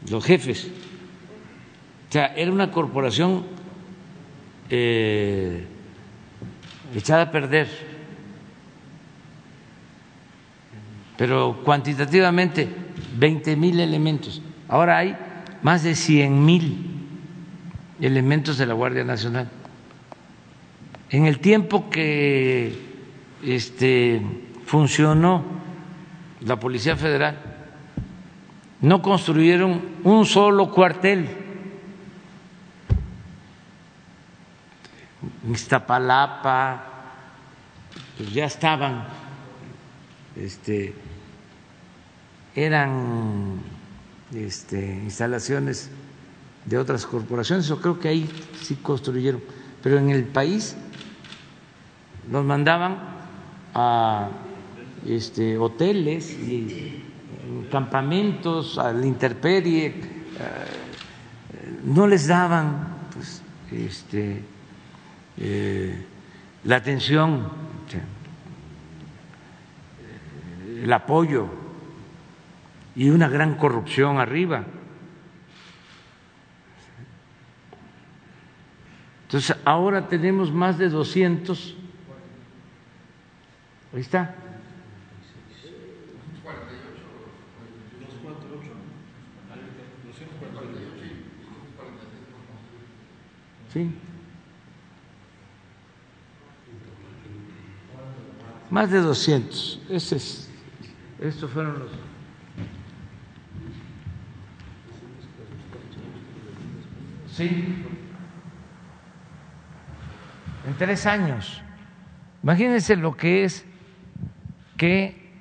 los 0.09 0.23
jefes. 0.23 0.69
O 2.09 2.11
sea, 2.11 2.33
era 2.35 2.51
una 2.51 2.71
corporación 2.71 3.45
eh, 4.69 5.65
echada 6.95 7.23
a 7.23 7.31
perder, 7.31 7.69
pero 11.17 11.61
cuantitativamente 11.63 12.67
20 13.17 13.55
mil 13.55 13.79
elementos. 13.79 14.41
Ahora 14.67 14.97
hay 14.97 15.15
más 15.61 15.83
de 15.83 15.95
100 15.95 16.45
mil 16.45 16.85
elementos 17.99 18.57
de 18.57 18.65
la 18.65 18.73
Guardia 18.73 19.03
Nacional. 19.03 19.49
En 21.09 21.25
el 21.25 21.39
tiempo 21.39 21.89
que 21.89 22.73
este, 23.43 24.21
funcionó 24.71 25.43
la 26.39 26.57
Policía 26.57 26.95
Federal 26.95 27.37
no 28.79 29.01
construyeron 29.01 29.81
un 30.05 30.25
solo 30.25 30.71
cuartel. 30.71 31.27
Iztapalapa, 35.51 36.83
pues 38.17 38.33
ya 38.33 38.45
estaban, 38.45 39.03
este, 40.37 40.95
eran 42.55 43.59
este, 44.33 45.01
instalaciones 45.03 45.91
de 46.63 46.77
otras 46.77 47.05
corporaciones, 47.05 47.67
yo 47.67 47.81
creo 47.81 47.99
que 47.99 48.07
ahí 48.07 48.29
sí 48.61 48.75
construyeron, 48.77 49.43
pero 49.83 49.97
en 49.97 50.11
el 50.11 50.23
país 50.23 50.77
nos 52.29 52.45
mandaban 52.45 52.95
a 53.73 54.29
este, 55.05 55.57
hoteles 55.57 56.31
y 56.31 57.03
campamentos, 57.71 58.77
al 58.77 59.03
interperie, 59.05 59.87
eh, 59.87 59.93
no 61.85 62.07
les 62.07 62.27
daban 62.27 63.07
pues, 63.13 63.41
este, 63.71 64.43
eh, 65.37 66.05
la 66.63 66.75
atención, 66.75 67.49
el 70.83 70.91
apoyo 70.91 71.47
y 72.95 73.09
una 73.09 73.29
gran 73.29 73.55
corrupción 73.55 74.19
arriba. 74.19 74.65
Entonces, 79.23 79.55
ahora 79.63 80.07
tenemos 80.07 80.51
más 80.51 80.77
de 80.77 80.89
200. 80.89 81.75
Ahí 83.93 84.01
está. 84.01 84.35
¿Sí? 93.71 93.89
Más 98.69 98.89
de 98.89 98.99
200. 98.99 99.81
Ese 99.89 100.15
es, 100.15 100.49
estos 101.19 101.51
fueron 101.51 101.79
los. 101.79 101.91
Sí. 107.33 107.85
En 110.67 110.73
tres 110.77 111.05
años. 111.05 111.61
Imagínense 112.43 112.95
lo 112.97 113.15
que 113.15 113.45
es 113.45 113.65
que 114.77 115.31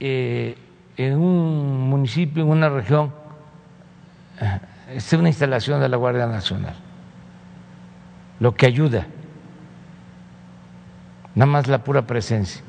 eh, 0.00 0.56
en 0.96 1.16
un 1.16 1.88
municipio, 1.88 2.42
en 2.42 2.50
una 2.50 2.68
región, 2.68 3.12
eh, 4.40 4.60
esté 4.94 5.16
una 5.16 5.28
instalación 5.28 5.80
de 5.80 5.88
la 5.88 5.96
Guardia 5.96 6.26
Nacional 6.26 6.83
lo 8.44 8.54
que 8.54 8.66
ayuda, 8.66 9.06
nada 11.34 11.50
más 11.50 11.66
la 11.66 11.82
pura 11.82 12.06
presencia. 12.06 12.60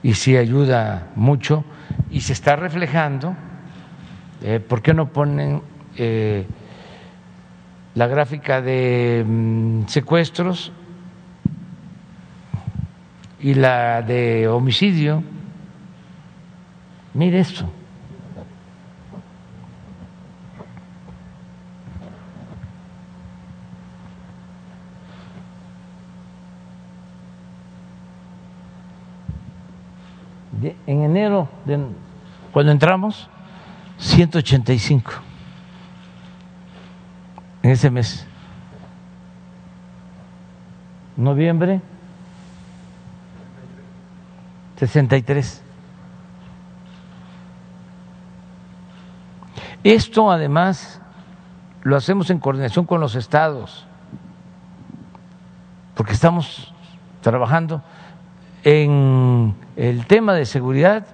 Y 0.00 0.14
sí 0.14 0.36
ayuda 0.36 1.08
mucho 1.16 1.64
y 2.08 2.20
se 2.20 2.32
está 2.32 2.54
reflejando. 2.54 3.34
Eh, 4.42 4.60
¿Por 4.60 4.80
qué 4.80 4.94
no 4.94 5.08
ponen 5.08 5.60
eh, 5.96 6.46
la 7.96 8.06
gráfica 8.06 8.62
de 8.62 9.24
mm, 9.26 9.88
secuestros 9.88 10.70
y 13.40 13.54
la 13.54 14.02
de 14.02 14.46
homicidio? 14.46 15.24
Mire 17.12 17.40
esto. 17.40 17.68
En 30.86 31.02
enero, 31.02 31.48
cuando 32.52 32.72
entramos, 32.72 33.28
185 33.98 35.12
en 37.62 37.70
ese 37.70 37.90
mes. 37.90 38.26
Noviembre, 41.16 41.80
63. 44.76 45.62
Esto 49.84 50.30
además 50.30 51.00
lo 51.82 51.96
hacemos 51.96 52.30
en 52.30 52.38
coordinación 52.38 52.86
con 52.86 53.00
los 53.00 53.14
estados, 53.14 53.86
porque 55.94 56.12
estamos 56.12 56.72
trabajando 57.20 57.82
en 58.64 59.54
el 59.76 60.06
tema 60.06 60.34
de 60.34 60.44
seguridad 60.46 61.06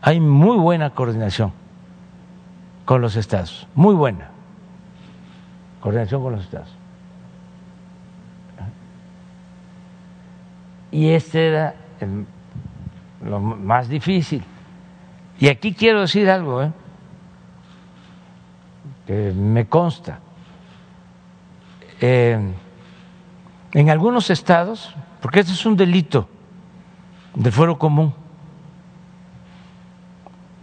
hay 0.00 0.20
muy 0.20 0.56
buena 0.56 0.90
coordinación 0.90 1.52
con 2.84 3.00
los 3.00 3.16
estados, 3.16 3.66
muy 3.74 3.94
buena 3.94 4.30
coordinación 5.80 6.22
con 6.22 6.32
los 6.32 6.44
estados. 6.44 6.68
Y 10.90 11.10
este 11.10 11.48
era 11.48 11.74
lo 13.22 13.40
más 13.40 13.88
difícil. 13.88 14.44
Y 15.40 15.48
aquí 15.48 15.74
quiero 15.74 16.02
decir 16.02 16.30
algo, 16.30 16.62
¿eh? 16.62 16.72
que 19.06 19.32
me 19.32 19.66
consta. 19.66 20.20
Eh, 22.00 22.38
en 23.72 23.90
algunos 23.90 24.30
estados, 24.30 24.94
porque 25.20 25.40
este 25.40 25.52
es 25.52 25.66
un 25.66 25.76
delito, 25.76 26.28
del 27.34 27.52
fuero 27.52 27.78
común. 27.78 28.14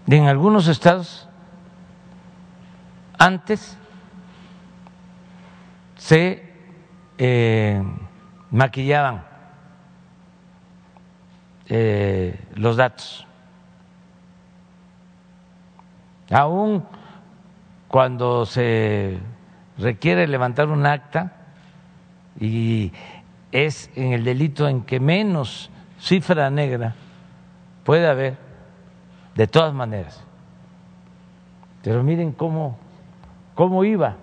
en 0.07 0.27
algunos 0.27 0.67
estados, 0.67 1.27
antes 3.17 3.77
se 5.95 6.51
eh, 7.17 7.81
maquillaban 8.49 9.23
eh, 11.67 12.39
los 12.55 12.75
datos. 12.75 13.25
Aún 16.29 16.83
cuando 17.87 18.45
se 18.45 19.19
requiere 19.77 20.27
levantar 20.27 20.69
un 20.69 20.85
acta 20.85 21.33
y 22.39 22.91
es 23.51 23.89
en 23.95 24.13
el 24.13 24.23
delito 24.23 24.67
en 24.67 24.81
que 24.81 24.99
menos 24.99 25.69
cifra 26.01 26.49
negra 26.49 26.95
puede 27.83 28.07
haber 28.07 28.37
de 29.35 29.47
todas 29.47 29.73
maneras. 29.73 30.21
Pero 31.83 32.03
miren 32.03 32.31
cómo, 32.31 32.77
cómo 33.55 33.83
iba. 33.83 34.17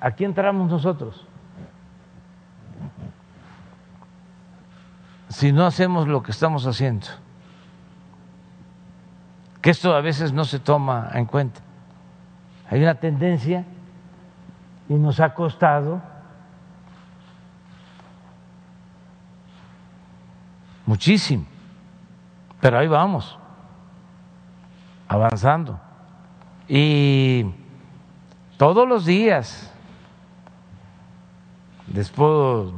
Aquí 0.00 0.24
entramos 0.24 0.70
nosotros. 0.70 1.26
Si 5.28 5.52
no 5.52 5.66
hacemos 5.66 6.08
lo 6.08 6.22
que 6.22 6.30
estamos 6.30 6.66
haciendo, 6.66 7.06
que 9.60 9.70
esto 9.70 9.94
a 9.94 10.00
veces 10.00 10.32
no 10.32 10.44
se 10.44 10.58
toma 10.58 11.10
en 11.12 11.26
cuenta. 11.26 11.65
Hay 12.70 12.82
una 12.82 12.94
tendencia 12.94 13.64
y 14.88 14.94
nos 14.94 15.20
ha 15.20 15.34
costado 15.34 16.00
muchísimo, 20.84 21.44
pero 22.60 22.78
ahí 22.78 22.88
vamos, 22.88 23.38
avanzando. 25.08 25.78
Y 26.68 27.46
todos 28.56 28.88
los 28.88 29.04
días 29.04 29.72
les 31.92 32.10
puedo 32.10 32.72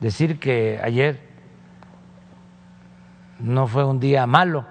decir 0.00 0.38
que 0.38 0.80
ayer 0.82 1.20
no 3.40 3.66
fue 3.66 3.84
un 3.84 3.98
día 3.98 4.26
malo, 4.26 4.64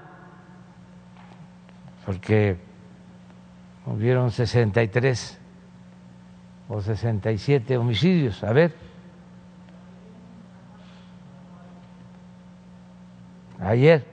porque 2.06 2.73
hubieron 3.86 4.32
63 4.32 5.40
o 6.70 6.82
67 6.82 7.78
homicidios. 7.78 8.44
A 8.44 8.54
ver. 8.54 8.74
Ayer. 13.60 14.06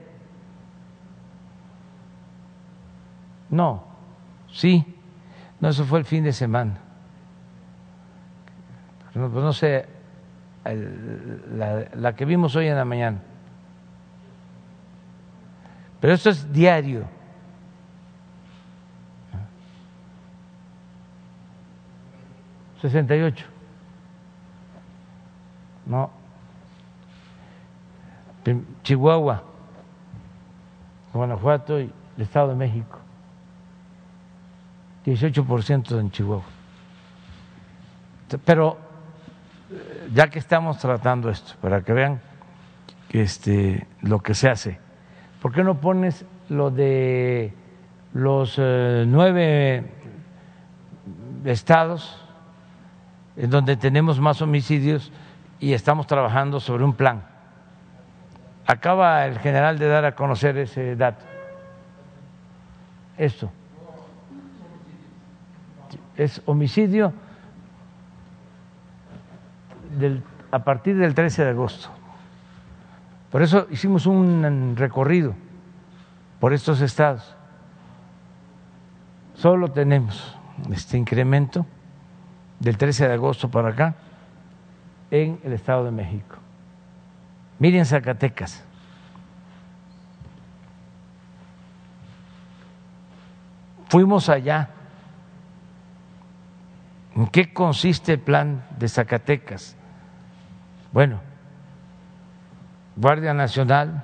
No, 3.49 3.83
sí. 4.51 4.85
No, 5.59 5.69
eso 5.69 5.85
fue 5.85 5.99
el 5.99 6.05
fin 6.05 6.23
de 6.23 6.33
semana. 6.33 6.77
no, 9.13 9.29
pues 9.29 9.43
no 9.43 9.53
sé, 9.53 9.85
la 10.63 12.15
que 12.15 12.25
vimos 12.25 12.55
hoy 12.55 12.67
en 12.67 12.75
la 12.75 12.85
mañana. 12.85 13.21
Pero 15.99 16.13
esto 16.13 16.31
es 16.31 16.51
diario. 16.51 17.20
Sesenta 22.81 23.15
y 23.15 23.21
ocho. 23.21 23.45
No. 25.85 26.09
Prim- 28.43 28.65
Chihuahua, 28.83 29.43
Guanajuato 31.13 31.79
y 31.79 31.91
el 32.17 32.23
Estado 32.23 32.49
de 32.49 32.55
México. 32.55 32.97
18% 35.05 35.99
en 35.99 36.11
Chihuahua. 36.11 36.43
Pero 38.45 38.77
eh, 39.71 40.09
ya 40.13 40.27
que 40.29 40.39
estamos 40.39 40.77
tratando 40.77 41.29
esto, 41.29 41.53
para 41.61 41.81
que 41.81 41.93
vean 41.93 42.21
este, 43.09 43.85
lo 44.01 44.19
que 44.19 44.33
se 44.33 44.49
hace, 44.49 44.79
¿por 45.41 45.51
qué 45.51 45.63
no 45.63 45.75
pones 45.81 46.25
lo 46.49 46.71
de 46.71 47.53
los 48.13 48.55
eh, 48.57 49.05
nueve 49.07 49.85
estados 51.45 52.23
en 53.35 53.49
donde 53.49 53.77
tenemos 53.77 54.19
más 54.19 54.41
homicidios 54.41 55.11
y 55.59 55.73
estamos 55.73 56.07
trabajando 56.07 56.59
sobre 56.59 56.83
un 56.83 56.93
plan? 56.93 57.23
Acaba 58.65 59.25
el 59.25 59.39
general 59.39 59.79
de 59.79 59.87
dar 59.87 60.05
a 60.05 60.15
conocer 60.15 60.57
ese 60.57 60.95
dato. 60.95 61.25
Esto. 63.17 63.51
Es 66.15 66.41
homicidio 66.45 67.13
del, 69.97 70.23
a 70.51 70.59
partir 70.59 70.97
del 70.97 71.13
13 71.13 71.43
de 71.43 71.49
agosto. 71.49 71.89
Por 73.31 73.41
eso 73.41 73.67
hicimos 73.71 74.05
un 74.05 74.75
recorrido 74.77 75.33
por 76.39 76.53
estos 76.53 76.81
estados. 76.81 77.35
Solo 79.35 79.69
tenemos 79.69 80.37
este 80.71 80.97
incremento 80.97 81.65
del 82.61 82.77
13 82.77 83.07
de 83.07 83.13
agosto 83.15 83.49
para 83.49 83.69
acá 83.69 83.95
en 85.09 85.39
el 85.43 85.53
Estado 85.53 85.83
de 85.83 85.91
México. 85.91 86.37
Miren 87.57 87.85
Zacatecas. 87.85 88.63
Fuimos 93.89 94.29
allá. 94.29 94.69
¿En 97.15 97.27
qué 97.27 97.51
consiste 97.51 98.13
el 98.13 98.19
plan 98.19 98.63
de 98.77 98.87
Zacatecas? 98.87 99.75
Bueno, 100.93 101.19
Guardia 102.95 103.33
Nacional 103.33 104.03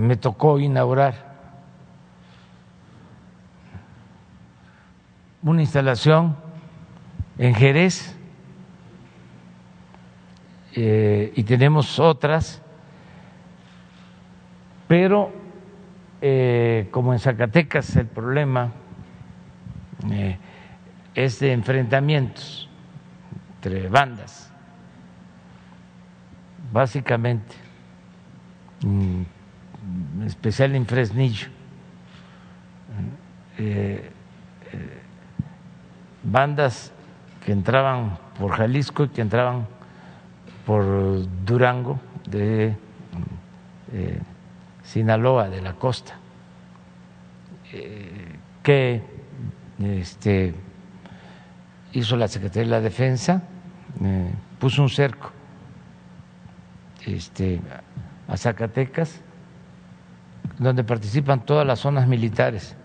me 0.00 0.16
tocó 0.16 0.60
inaugurar 0.60 1.34
una 5.42 5.60
instalación 5.60 6.43
en 7.38 7.54
Jerez 7.54 8.16
eh, 10.74 11.32
y 11.36 11.42
tenemos 11.44 11.98
otras, 11.98 12.60
pero 14.88 15.32
eh, 16.20 16.88
como 16.90 17.12
en 17.12 17.18
Zacatecas 17.18 17.94
el 17.96 18.06
problema 18.06 18.72
eh, 20.10 20.38
es 21.14 21.38
de 21.40 21.52
enfrentamientos 21.52 22.68
entre 23.56 23.88
bandas, 23.88 24.52
básicamente, 26.72 27.54
mm, 28.82 29.22
en 30.20 30.26
especial 30.26 30.74
en 30.74 30.86
Fresnillo. 30.86 31.48
Bandas 36.24 36.93
que 37.44 37.52
entraban 37.52 38.18
por 38.38 38.52
Jalisco 38.52 39.04
y 39.04 39.08
que 39.08 39.20
entraban 39.20 39.66
por 40.66 40.84
Durango 41.44 42.00
de 42.26 42.74
eh, 43.92 44.18
Sinaloa, 44.82 45.48
de 45.48 45.60
la 45.60 45.74
costa, 45.74 46.14
eh, 47.72 48.36
que 48.62 49.02
este, 49.82 50.54
hizo 51.92 52.16
la 52.16 52.28
Secretaría 52.28 52.64
de 52.64 52.70
la 52.70 52.80
Defensa, 52.80 53.42
eh, 54.02 54.30
puso 54.58 54.82
un 54.82 54.88
cerco 54.88 55.30
este, 57.06 57.60
a 58.26 58.36
Zacatecas, 58.36 59.20
donde 60.58 60.84
participan 60.84 61.44
todas 61.44 61.66
las 61.66 61.80
zonas 61.80 62.08
militares 62.08 62.76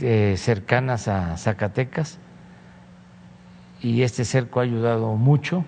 eh, 0.00 0.34
cercanas 0.36 1.08
a 1.08 1.36
Zacatecas 1.36 2.18
y 3.80 4.02
este 4.02 4.24
cerco 4.24 4.60
ha 4.60 4.62
ayudado 4.62 5.14
mucho 5.14 5.64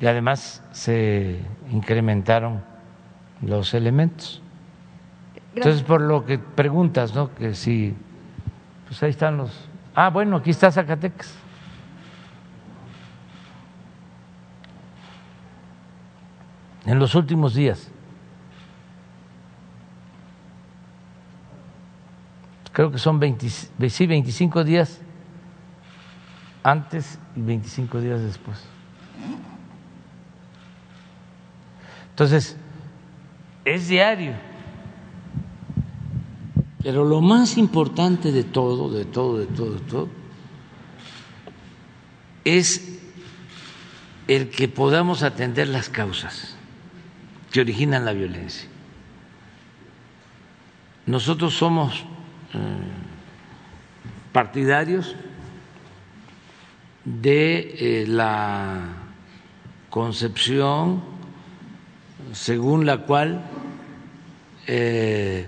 y 0.00 0.06
además 0.06 0.62
se 0.72 1.40
incrementaron 1.70 2.62
los 3.42 3.74
elementos. 3.74 4.42
Entonces, 5.54 5.82
por 5.82 6.00
lo 6.00 6.24
que 6.24 6.38
preguntas, 6.38 7.14
¿no? 7.14 7.34
Que 7.34 7.54
si, 7.54 7.94
pues 8.86 9.02
ahí 9.02 9.10
están 9.10 9.36
los... 9.36 9.68
Ah, 9.94 10.10
bueno, 10.10 10.36
aquí 10.36 10.50
está 10.50 10.70
Zacatecas. 10.70 11.34
En 16.86 16.98
los 16.98 17.14
últimos 17.14 17.54
días. 17.54 17.90
Creo 22.80 22.90
que 22.90 22.96
son 22.96 23.20
20, 23.20 23.46
sí, 23.90 24.06
25 24.06 24.64
días 24.64 25.02
antes 26.62 27.18
y 27.36 27.42
25 27.42 28.00
días 28.00 28.22
después. 28.22 28.56
Entonces, 32.08 32.56
es 33.66 33.88
diario. 33.88 34.32
Pero 36.82 37.04
lo 37.04 37.20
más 37.20 37.58
importante 37.58 38.32
de 38.32 38.44
todo, 38.44 38.90
de 38.90 39.04
todo, 39.04 39.36
de 39.36 39.46
todo, 39.48 39.72
de 39.74 39.80
todo, 39.80 40.08
es 42.46 42.98
el 44.26 44.48
que 44.48 44.68
podamos 44.68 45.22
atender 45.22 45.68
las 45.68 45.90
causas 45.90 46.56
que 47.52 47.60
originan 47.60 48.06
la 48.06 48.14
violencia. 48.14 48.70
Nosotros 51.04 51.52
somos 51.52 52.06
partidarios 54.32 55.16
de 57.04 58.02
eh, 58.02 58.06
la 58.06 58.78
concepción 59.88 61.02
según 62.32 62.86
la 62.86 62.98
cual 62.98 63.42
eh, 64.66 65.46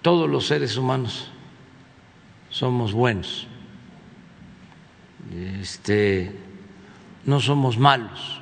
todos 0.00 0.28
los 0.28 0.46
seres 0.46 0.76
humanos 0.76 1.30
somos 2.50 2.92
buenos, 2.92 3.46
este, 5.60 6.36
no 7.24 7.40
somos 7.40 7.78
malos 7.78 8.40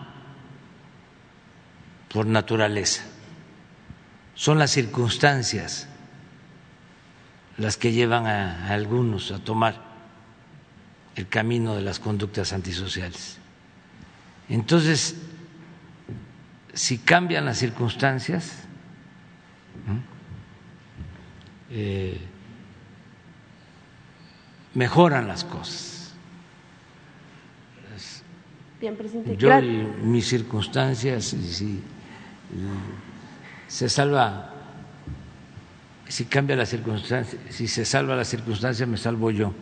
por 2.13 2.27
naturaleza, 2.27 3.03
son 4.35 4.59
las 4.59 4.71
circunstancias 4.71 5.90
las 7.61 7.77
que 7.77 7.93
llevan 7.93 8.27
a, 8.27 8.69
a 8.69 8.75
algunos 8.75 9.31
a 9.31 9.39
tomar 9.39 9.83
el 11.15 11.29
camino 11.29 11.77
de 11.77 11.83
las 11.83 12.01
conductas 12.01 12.53
antisociales. 12.53 13.39
Entonces, 14.49 15.17
si 16.73 16.99
cambian 16.99 17.45
las 17.45 17.59
circunstancias, 17.59 18.65
eh, 21.71 22.19
mejoran 24.75 25.29
las 25.29 25.45
cosas. 25.45 26.15
Bien, 28.81 28.97
presidente. 28.97 29.37
Yo 29.37 29.59
y 29.61 29.87
mis 30.03 30.27
circunstancias, 30.27 31.35
y 31.35 31.53
si 31.53 31.83
se 33.69 33.91
salva, 33.91 34.55
si 36.11 36.25
cambia 36.25 36.57
la 36.57 36.67
circunstancia, 36.67 37.39
si 37.51 37.69
se 37.69 37.85
salva 37.85 38.17
la 38.17 38.25
circunstancia, 38.25 38.85
me 38.85 38.97
salvo 38.97 39.31
yo, 39.31 39.55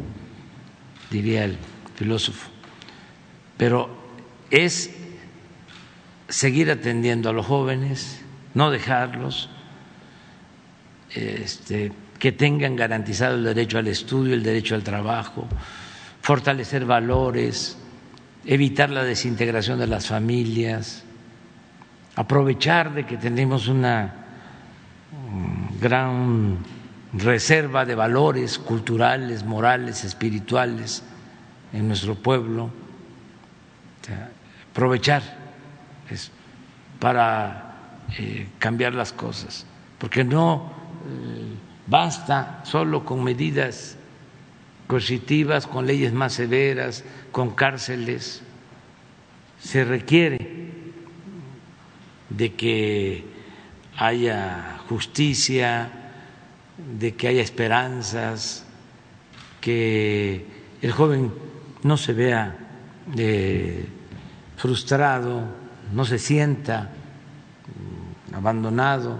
diría 1.11 1.45
el 1.45 1.59
filósofo. 1.95 2.49
Pero 3.59 3.95
es 4.51 4.91
seguir 6.27 6.71
atendiendo 6.71 7.29
a 7.29 7.35
los 7.35 7.45
jóvenes, 7.45 8.23
no 8.55 8.71
dejarlos, 8.71 9.51
este, 11.11 11.93
que 12.19 12.33
tengan 12.33 12.77
garantizado 12.77 13.35
el 13.35 13.45
derecho 13.45 13.77
al 13.77 13.89
estudio, 13.89 14.33
el 14.33 14.43
derecho 14.43 14.75
al 14.75 14.83
trabajo, 14.83 15.47
fortalecer 16.23 16.87
valores, 16.87 17.77
evitar 18.47 18.89
la 18.89 19.05
desintegración 19.05 19.79
de 19.79 19.87
las 19.87 20.07
familias, 20.07 21.05
aprovechar 22.17 22.95
de 22.95 23.05
que 23.05 23.19
tenemos 23.19 23.69
una 23.69 24.18
gran 25.81 26.59
reserva 27.13 27.85
de 27.85 27.95
valores 27.95 28.59
culturales, 28.59 29.45
morales, 29.45 30.05
espirituales 30.05 31.03
en 31.73 31.89
nuestro 31.89 32.15
pueblo, 32.15 32.71
aprovechar 34.71 35.23
para 36.99 37.99
eh, 38.19 38.49
cambiar 38.59 38.95
las 38.95 39.13
cosas, 39.13 39.67
porque 39.99 40.25
no 40.25 40.73
eh, 41.07 41.55
basta 41.87 42.61
solo 42.65 43.05
con 43.05 43.23
medidas 43.23 43.97
coercitivas, 44.87 45.67
con 45.67 45.87
leyes 45.87 46.13
más 46.13 46.33
severas, 46.33 47.05
con 47.31 47.51
cárceles, 47.51 48.43
se 49.61 49.85
requiere 49.85 50.69
de 52.31 52.55
que 52.55 53.25
haya 53.97 54.78
justicia, 54.89 55.91
de 56.99 57.15
que 57.15 57.29
haya 57.29 57.43
esperanzas, 57.43 58.65
que 59.61 60.47
el 60.81 60.93
joven 60.93 61.33
no 61.83 61.97
se 61.97 62.13
vea 62.13 62.57
eh, 63.17 63.87
frustrado, 64.57 65.43
no 65.93 66.05
se 66.05 66.19
sienta 66.19 66.91
mm, 68.31 68.35
abandonado, 68.35 69.19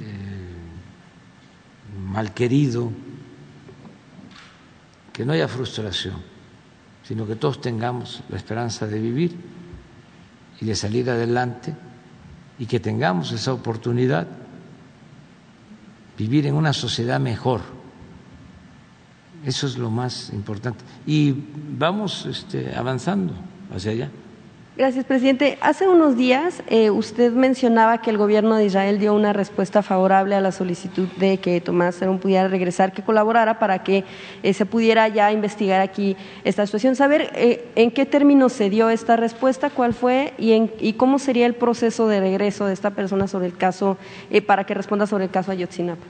eh, 0.00 0.52
mal 2.10 2.34
querido, 2.34 2.92
que 5.12 5.24
no 5.24 5.32
haya 5.32 5.48
frustración, 5.48 6.16
sino 7.02 7.26
que 7.26 7.36
todos 7.36 7.60
tengamos 7.60 8.22
la 8.28 8.36
esperanza 8.36 8.86
de 8.86 9.00
vivir 9.00 9.36
y 10.60 10.66
de 10.66 10.74
salir 10.74 11.08
adelante 11.08 11.74
y 12.62 12.66
que 12.66 12.78
tengamos 12.78 13.32
esa 13.32 13.52
oportunidad 13.52 14.28
vivir 16.16 16.46
en 16.46 16.54
una 16.54 16.72
sociedad 16.72 17.18
mejor. 17.18 17.60
Eso 19.44 19.66
es 19.66 19.76
lo 19.76 19.90
más 19.90 20.30
importante. 20.32 20.84
Y 21.04 21.34
vamos 21.76 22.24
este, 22.24 22.72
avanzando 22.72 23.34
hacia 23.74 23.90
allá. 23.90 24.10
Gracias, 24.74 25.04
presidente. 25.04 25.58
Hace 25.60 25.86
unos 25.86 26.16
días 26.16 26.62
eh, 26.66 26.88
usted 26.88 27.30
mencionaba 27.30 27.98
que 27.98 28.08
el 28.08 28.16
gobierno 28.16 28.56
de 28.56 28.64
Israel 28.64 28.98
dio 28.98 29.12
una 29.12 29.34
respuesta 29.34 29.82
favorable 29.82 30.34
a 30.34 30.40
la 30.40 30.50
solicitud 30.50 31.08
de 31.18 31.36
que 31.36 31.60
Tomás 31.60 31.96
Serón 31.96 32.18
pudiera 32.18 32.48
regresar, 32.48 32.94
que 32.94 33.02
colaborara 33.02 33.58
para 33.58 33.82
que 33.82 34.04
eh, 34.42 34.54
se 34.54 34.64
pudiera 34.64 35.08
ya 35.08 35.30
investigar 35.30 35.82
aquí 35.82 36.16
esta 36.42 36.64
situación. 36.64 36.96
Saber 36.96 37.30
eh, 37.34 37.70
en 37.74 37.90
qué 37.90 38.06
términos 38.06 38.54
se 38.54 38.70
dio 38.70 38.88
esta 38.88 39.16
respuesta, 39.16 39.68
cuál 39.68 39.92
fue 39.92 40.32
y, 40.38 40.52
en, 40.52 40.70
y 40.80 40.94
cómo 40.94 41.18
sería 41.18 41.44
el 41.44 41.54
proceso 41.54 42.08
de 42.08 42.20
regreso 42.20 42.64
de 42.64 42.72
esta 42.72 42.92
persona 42.92 43.28
sobre 43.28 43.48
el 43.48 43.56
caso, 43.58 43.98
para 44.46 44.64
que 44.64 44.72
responda 44.72 45.06
sobre 45.06 45.24
el 45.24 45.30
caso 45.30 45.52
Ayotzinapa. 45.52 46.06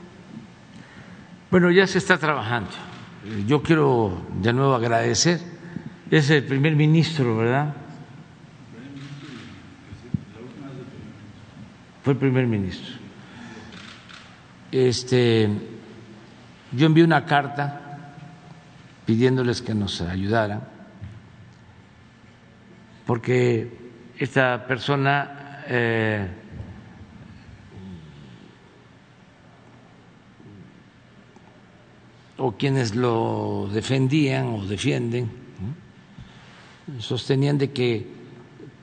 Bueno, 1.51 1.69
ya 1.69 1.85
se 1.85 1.97
está 1.97 2.17
trabajando. 2.17 2.69
Yo 3.45 3.61
quiero 3.61 4.21
de 4.41 4.53
nuevo 4.53 4.73
agradecer. 4.73 5.41
Es 6.09 6.29
el 6.29 6.45
primer 6.45 6.77
ministro, 6.77 7.35
¿verdad? 7.35 7.82
Fue 12.03 12.13
el 12.13 12.19
primer 12.19 12.45
ministro. 12.47 12.95
Este, 14.71 15.49
yo 16.71 16.85
envié 16.85 17.03
una 17.03 17.25
carta 17.25 18.15
pidiéndoles 19.05 19.61
que 19.61 19.73
nos 19.73 20.01
ayudaran, 20.01 20.67
porque 23.05 23.71
esta 24.17 24.65
persona 24.67 25.63
eh, 25.67 26.27
o 32.37 32.51
quienes 32.53 32.95
lo 32.95 33.69
defendían 33.71 34.47
o 34.47 34.65
defienden 34.65 35.29
sostenían 36.99 37.57
de 37.57 37.71
que 37.71 38.07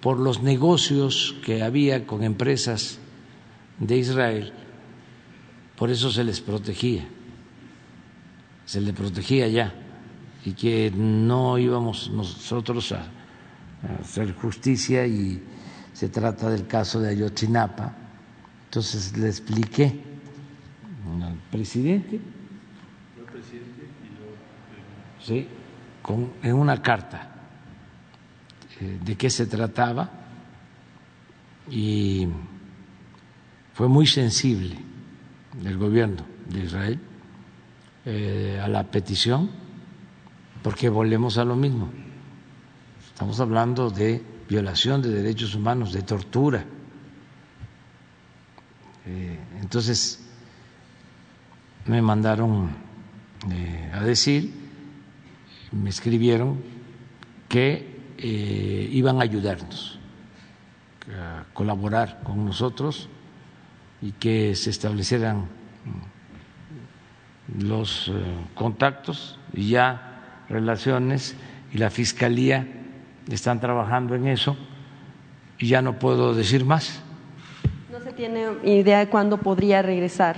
por 0.00 0.18
los 0.18 0.42
negocios 0.42 1.36
que 1.44 1.62
había 1.62 2.06
con 2.06 2.24
empresas 2.24 2.99
de 3.80 3.96
Israel, 3.96 4.52
por 5.76 5.90
eso 5.90 6.10
se 6.10 6.22
les 6.22 6.40
protegía, 6.40 7.04
se 8.66 8.80
les 8.80 8.94
protegía 8.94 9.48
ya, 9.48 9.74
y 10.44 10.52
que 10.52 10.92
no 10.94 11.58
íbamos 11.58 12.10
nosotros 12.10 12.92
a, 12.92 13.06
hacer 13.98 14.34
justicia 14.34 15.06
y 15.06 15.42
se 15.94 16.10
trata 16.10 16.50
del 16.50 16.66
caso 16.66 17.00
de 17.00 17.08
Ayotzinapa. 17.08 17.94
Entonces 18.66 19.16
le 19.16 19.26
expliqué 19.26 19.98
al 21.22 21.34
presidente, 21.50 22.20
sí, 25.18 25.46
con, 26.02 26.34
en 26.42 26.54
una 26.54 26.80
carta 26.82 27.30
eh, 28.80 28.98
de 29.02 29.16
qué 29.16 29.30
se 29.30 29.46
trataba 29.46 30.10
y 31.70 32.28
fue 33.80 33.88
muy 33.88 34.06
sensible 34.06 34.76
el 35.64 35.78
gobierno 35.78 36.22
de 36.50 36.64
Israel 36.64 37.00
eh, 38.04 38.60
a 38.62 38.68
la 38.68 38.84
petición, 38.84 39.48
porque 40.62 40.90
volvemos 40.90 41.38
a 41.38 41.46
lo 41.46 41.56
mismo. 41.56 41.88
Estamos 43.06 43.40
hablando 43.40 43.88
de 43.88 44.22
violación 44.50 45.00
de 45.00 45.08
derechos 45.08 45.54
humanos, 45.54 45.94
de 45.94 46.02
tortura. 46.02 46.62
Eh, 49.06 49.38
entonces, 49.62 50.28
me 51.86 52.02
mandaron 52.02 52.68
eh, 53.50 53.92
a 53.94 54.04
decir, 54.04 54.52
me 55.72 55.88
escribieron 55.88 56.62
que 57.48 57.98
iban 58.92 59.20
a 59.20 59.22
ayudarnos, 59.22 59.98
a 61.18 61.44
colaborar 61.54 62.20
con 62.22 62.44
nosotros 62.44 63.08
y 64.02 64.12
que 64.12 64.54
se 64.54 64.70
establecieran 64.70 65.46
los 67.58 68.08
eh, 68.08 68.12
contactos 68.54 69.38
y 69.52 69.70
ya 69.70 70.44
relaciones 70.48 71.36
y 71.72 71.78
la 71.78 71.90
Fiscalía 71.90 72.66
están 73.30 73.60
trabajando 73.60 74.14
en 74.14 74.26
eso 74.26 74.56
y 75.58 75.68
ya 75.68 75.82
no 75.82 75.98
puedo 75.98 76.34
decir 76.34 76.64
más. 76.64 77.00
¿No 77.90 78.00
se 78.00 78.12
tiene 78.12 78.46
idea 78.64 79.00
de 79.00 79.08
cuándo 79.08 79.38
podría 79.38 79.82
regresar? 79.82 80.36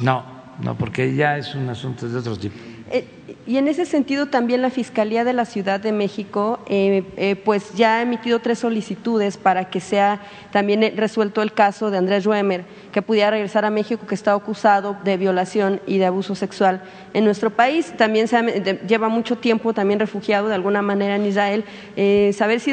No, 0.00 0.24
no, 0.62 0.76
porque 0.76 1.14
ya 1.14 1.38
es 1.38 1.54
un 1.54 1.68
asunto 1.68 2.08
de 2.08 2.18
otro 2.18 2.36
tipo. 2.36 2.56
Eh, 2.90 3.06
y 3.46 3.58
en 3.58 3.68
ese 3.68 3.84
sentido 3.84 4.26
también 4.26 4.62
la 4.62 4.70
Fiscalía 4.70 5.24
de 5.24 5.32
la 5.32 5.44
Ciudad 5.44 5.78
de 5.80 5.92
México 5.92 6.60
eh, 6.66 7.04
eh, 7.16 7.36
pues 7.36 7.74
ya 7.74 7.98
ha 7.98 8.02
emitido 8.02 8.38
tres 8.38 8.60
solicitudes 8.60 9.36
para 9.36 9.70
que 9.70 9.80
sea 9.80 10.20
también 10.50 10.96
resuelto 10.96 11.42
el 11.42 11.52
caso 11.52 11.90
de 11.90 11.98
Andrés 11.98 12.24
Ruemer, 12.24 12.64
que 12.92 13.02
pudiera 13.02 13.30
regresar 13.30 13.64
a 13.64 13.70
México, 13.70 14.06
que 14.06 14.14
está 14.14 14.32
acusado 14.32 14.96
de 15.04 15.16
violación 15.16 15.80
y 15.86 15.98
de 15.98 16.06
abuso 16.06 16.34
sexual 16.34 16.82
en 17.12 17.24
nuestro 17.24 17.50
país. 17.50 17.92
También 17.96 18.28
se 18.28 18.80
lleva 18.86 19.08
mucho 19.08 19.36
tiempo 19.36 19.74
también 19.74 20.00
refugiado 20.00 20.48
de 20.48 20.54
alguna 20.54 20.80
manera 20.80 21.16
en 21.16 21.26
Israel. 21.26 21.64
Eh, 21.96 22.32
saber 22.34 22.60
si 22.60 22.72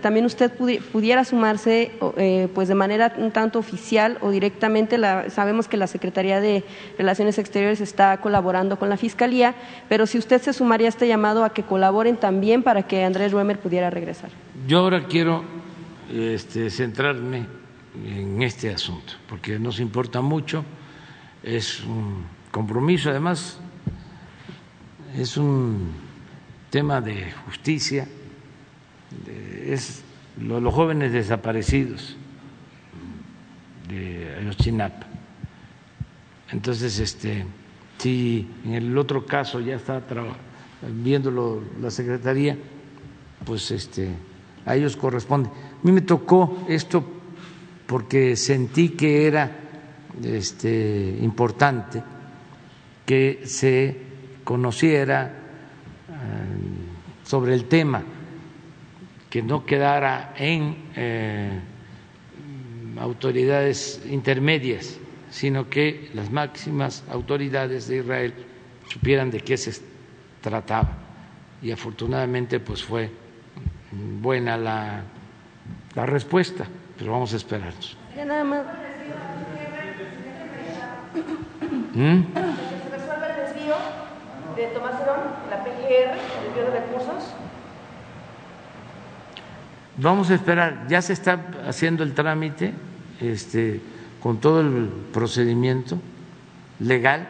también 0.00 0.26
usted 0.26 0.52
pudiera 0.92 1.24
sumarse 1.24 1.92
pues 2.54 2.68
de 2.68 2.74
manera 2.74 3.14
un 3.16 3.30
tanto 3.30 3.58
oficial 3.58 4.18
o 4.20 4.30
directamente. 4.30 4.98
sabemos 5.30 5.68
que 5.68 5.76
la 5.76 5.86
Secretaría 5.86 6.40
de 6.40 6.64
Relaciones 6.98 7.38
Exteriores 7.38 7.80
está 7.80 8.16
colaborando 8.20 8.78
con 8.78 8.88
la 8.88 8.96
Fiscalía, 8.96 9.51
pero 9.88 10.06
si 10.06 10.18
usted 10.18 10.40
se 10.40 10.52
sumaría 10.52 10.86
a 10.86 10.90
este 10.90 11.08
llamado 11.08 11.44
a 11.44 11.52
que 11.52 11.62
colaboren 11.62 12.16
también 12.16 12.62
para 12.62 12.82
que 12.84 13.04
Andrés 13.04 13.32
Ruemer 13.32 13.58
pudiera 13.58 13.90
regresar. 13.90 14.30
Yo 14.66 14.78
ahora 14.78 15.06
quiero 15.06 15.44
este, 16.12 16.70
centrarme 16.70 17.46
en 18.06 18.42
este 18.42 18.72
asunto, 18.72 19.14
porque 19.28 19.58
nos 19.58 19.80
importa 19.80 20.20
mucho, 20.20 20.64
es 21.42 21.82
un 21.84 22.24
compromiso, 22.50 23.10
además 23.10 23.58
es 25.16 25.36
un 25.36 25.92
tema 26.70 27.00
de 27.00 27.32
justicia, 27.46 28.08
es 29.66 30.02
los 30.40 30.72
jóvenes 30.72 31.12
desaparecidos 31.12 32.16
de 33.88 34.36
Ayotzinapa. 34.40 35.06
Entonces, 36.50 36.98
este 36.98 37.44
si 38.02 38.48
en 38.64 38.72
el 38.72 38.98
otro 38.98 39.24
caso 39.24 39.60
ya 39.60 39.76
está 39.76 40.02
viéndolo 40.82 41.62
la 41.80 41.88
Secretaría, 41.88 42.58
pues 43.44 43.70
este, 43.70 44.08
a 44.66 44.74
ellos 44.74 44.96
corresponde. 44.96 45.48
A 45.48 45.86
mí 45.86 45.92
me 45.92 46.00
tocó 46.00 46.64
esto 46.68 47.04
porque 47.86 48.34
sentí 48.34 48.88
que 48.88 49.28
era 49.28 49.52
este, 50.20 51.16
importante 51.20 52.02
que 53.06 53.42
se 53.44 53.96
conociera 54.42 55.26
eh, 56.08 56.12
sobre 57.22 57.54
el 57.54 57.66
tema, 57.66 58.02
que 59.30 59.44
no 59.44 59.64
quedara 59.64 60.34
en 60.36 60.76
eh, 60.96 61.60
autoridades 62.98 64.02
intermedias, 64.10 64.98
sino 65.32 65.70
que 65.70 66.10
las 66.12 66.30
máximas 66.30 67.02
autoridades 67.10 67.88
de 67.88 67.96
Israel 67.96 68.34
supieran 68.86 69.30
de 69.30 69.40
qué 69.40 69.56
se 69.56 69.72
trataba. 70.42 70.90
Y 71.62 71.72
afortunadamente 71.72 72.60
pues 72.60 72.84
fue 72.84 73.10
buena 74.20 74.58
la, 74.58 75.02
la 75.94 76.06
respuesta, 76.06 76.66
pero 76.98 77.12
vamos 77.12 77.32
a 77.32 77.36
esperarnos. 77.36 77.96
Nada 78.14 78.44
más. 78.44 78.62
¿Mm? 81.94 82.22
¿Se 82.34 82.96
resuelve 82.96 83.26
el 83.30 83.36
desvío 83.36 83.74
de 84.54 84.66
Tomás 84.66 85.00
Herón, 85.00 85.20
la 85.48 85.64
PGR, 85.64 86.12
el 86.12 86.44
desvío 86.44 86.64
de 86.64 86.80
recursos? 86.80 87.34
Vamos 89.96 90.30
a 90.30 90.34
esperar, 90.34 90.86
ya 90.88 91.00
se 91.00 91.14
está 91.14 91.40
haciendo 91.66 92.02
el 92.02 92.12
trámite 92.12 92.74
este, 93.20 93.80
con 94.22 94.38
todo 94.38 94.60
el 94.60 94.88
procedimiento 95.12 95.98
legal, 96.78 97.28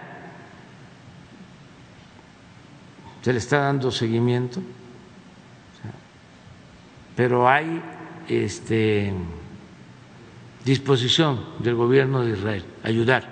se 3.23 3.33
le 3.33 3.39
está 3.39 3.59
dando 3.59 3.91
seguimiento, 3.91 4.61
pero 7.17 7.49
hay 7.49 7.81
este, 8.29 9.13
disposición 10.65 11.41
del 11.61 11.77
gobierno 11.77 12.25
de 12.25 12.33
Israel 12.33 12.65
ayudar. 12.83 13.25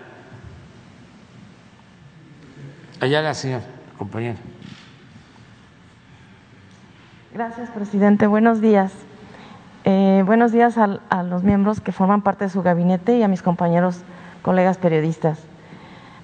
Allá 3.00 3.22
la 3.22 3.34
señora, 3.34 3.64
compañera. 3.98 4.38
Gracias, 7.32 7.70
presidente. 7.70 8.26
Buenos 8.26 8.60
días. 8.60 8.92
Eh, 10.20 10.22
buenos 10.22 10.52
días 10.52 10.76
a, 10.76 11.22
los 11.22 11.44
miembros 11.44 11.80
que 11.80 11.92
forman 11.92 12.20
parte 12.20 12.44
de 12.44 12.50
su 12.50 12.60
gabinete 12.62 13.16
y 13.16 13.22
a 13.22 13.28
mis 13.28 13.40
compañeros, 13.40 14.02
colegas 14.42 14.76
periodistas. 14.76 15.38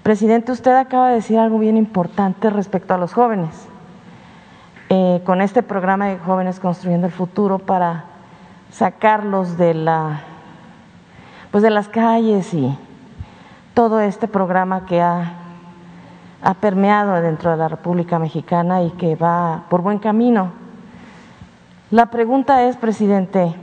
Presidente, 0.02 0.52
usted 0.52 0.76
acaba 0.76 1.08
de 1.08 1.14
decir 1.14 1.38
algo 1.38 1.58
bien 1.58 1.78
importante 1.78 2.50
respecto 2.50 2.92
a 2.92 2.98
los 2.98 3.14
jóvenes. 3.14 3.48
Eh, 4.90 5.22
con 5.24 5.40
este 5.40 5.62
programa 5.62 6.08
de 6.08 6.18
Jóvenes 6.18 6.60
Construyendo 6.60 7.06
el 7.06 7.12
Futuro 7.14 7.58
para 7.58 8.04
sacarlos 8.70 9.56
de 9.56 9.72
la 9.72 10.20
pues 11.50 11.62
de 11.62 11.70
las 11.70 11.88
calles 11.88 12.52
y 12.52 12.76
todo 13.72 14.00
este 14.00 14.28
programa 14.28 14.84
que 14.84 15.00
ha, 15.00 15.32
ha 16.42 16.52
permeado 16.52 17.22
dentro 17.22 17.50
de 17.50 17.56
la 17.56 17.68
República 17.68 18.18
Mexicana 18.18 18.82
y 18.82 18.90
que 18.90 19.16
va 19.16 19.62
por 19.70 19.80
buen 19.80 20.00
camino. 20.00 20.52
La 21.90 22.06
pregunta 22.06 22.64
es, 22.64 22.76
presidente, 22.76 23.54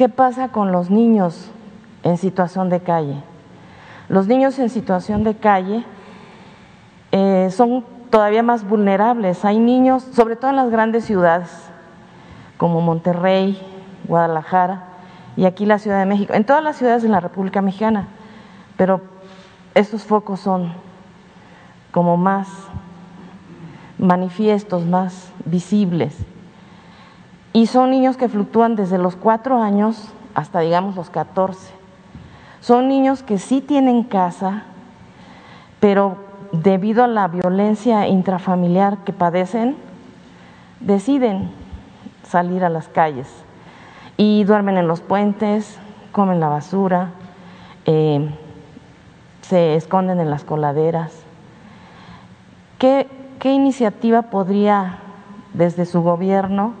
¿qué 0.00 0.08
pasa 0.08 0.48
con 0.48 0.72
los 0.72 0.88
niños 0.88 1.50
en 2.04 2.16
situación 2.16 2.70
de 2.70 2.80
calle? 2.80 3.22
Los 4.08 4.26
niños 4.28 4.58
en 4.58 4.70
situación 4.70 5.24
de 5.24 5.34
calle 5.36 5.84
eh, 7.12 7.50
son 7.50 7.84
todavía 8.08 8.42
más 8.42 8.66
vulnerables. 8.66 9.44
Hay 9.44 9.58
niños, 9.58 10.02
sobre 10.12 10.36
todo 10.36 10.48
en 10.48 10.56
las 10.56 10.70
grandes 10.70 11.04
ciudades, 11.04 11.50
como 12.56 12.80
Monterrey, 12.80 13.60
Guadalajara 14.08 14.84
y 15.36 15.44
aquí 15.44 15.66
la 15.66 15.78
Ciudad 15.78 15.98
de 15.98 16.06
México, 16.06 16.32
en 16.32 16.46
todas 16.46 16.64
las 16.64 16.76
ciudades 16.76 17.02
de 17.02 17.10
la 17.10 17.20
República 17.20 17.60
Mexicana, 17.60 18.08
pero 18.78 19.02
estos 19.74 20.04
focos 20.04 20.40
son 20.40 20.72
como 21.90 22.16
más 22.16 22.48
manifiestos, 23.98 24.86
más 24.86 25.30
visibles. 25.44 26.16
Y 27.52 27.66
son 27.66 27.90
niños 27.90 28.16
que 28.16 28.28
fluctúan 28.28 28.76
desde 28.76 28.98
los 28.98 29.16
cuatro 29.16 29.60
años 29.60 30.08
hasta, 30.34 30.60
digamos, 30.60 30.94
los 30.96 31.10
catorce. 31.10 31.72
Son 32.60 32.88
niños 32.88 33.22
que 33.22 33.38
sí 33.38 33.60
tienen 33.60 34.04
casa, 34.04 34.64
pero 35.80 36.16
debido 36.52 37.02
a 37.02 37.08
la 37.08 37.26
violencia 37.28 38.06
intrafamiliar 38.06 38.98
que 38.98 39.12
padecen, 39.12 39.76
deciden 40.80 41.50
salir 42.22 42.64
a 42.64 42.68
las 42.68 42.88
calles 42.88 43.28
y 44.16 44.44
duermen 44.44 44.76
en 44.76 44.86
los 44.86 45.00
puentes, 45.00 45.78
comen 46.12 46.40
la 46.40 46.48
basura, 46.48 47.10
eh, 47.86 48.30
se 49.40 49.74
esconden 49.74 50.20
en 50.20 50.30
las 50.30 50.44
coladeras. 50.44 51.12
¿Qué, 52.78 53.08
¿Qué 53.38 53.52
iniciativa 53.52 54.22
podría 54.22 54.98
desde 55.54 55.86
su 55.86 56.02
gobierno 56.02 56.74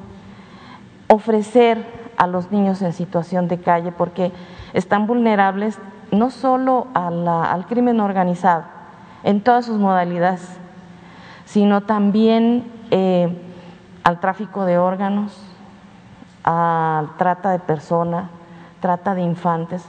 ofrecer 1.10 1.84
a 2.16 2.26
los 2.26 2.50
niños 2.50 2.80
en 2.82 2.92
situación 2.92 3.48
de 3.48 3.60
calle? 3.60 3.92
Porque 3.92 4.32
están 4.72 5.06
vulnerables 5.06 5.78
no 6.12 6.30
solo 6.30 6.86
al 6.94 7.66
crimen 7.66 8.00
organizado, 8.00 8.64
en 9.22 9.42
todas 9.42 9.66
sus 9.66 9.78
modalidades, 9.78 10.58
sino 11.44 11.82
también 11.82 12.64
eh, 12.90 13.28
al 14.02 14.20
tráfico 14.20 14.64
de 14.64 14.78
órganos, 14.78 15.38
a 16.44 17.06
trata 17.18 17.50
de 17.50 17.58
personas, 17.58 18.30
trata 18.80 19.14
de 19.14 19.22
infantes. 19.22 19.84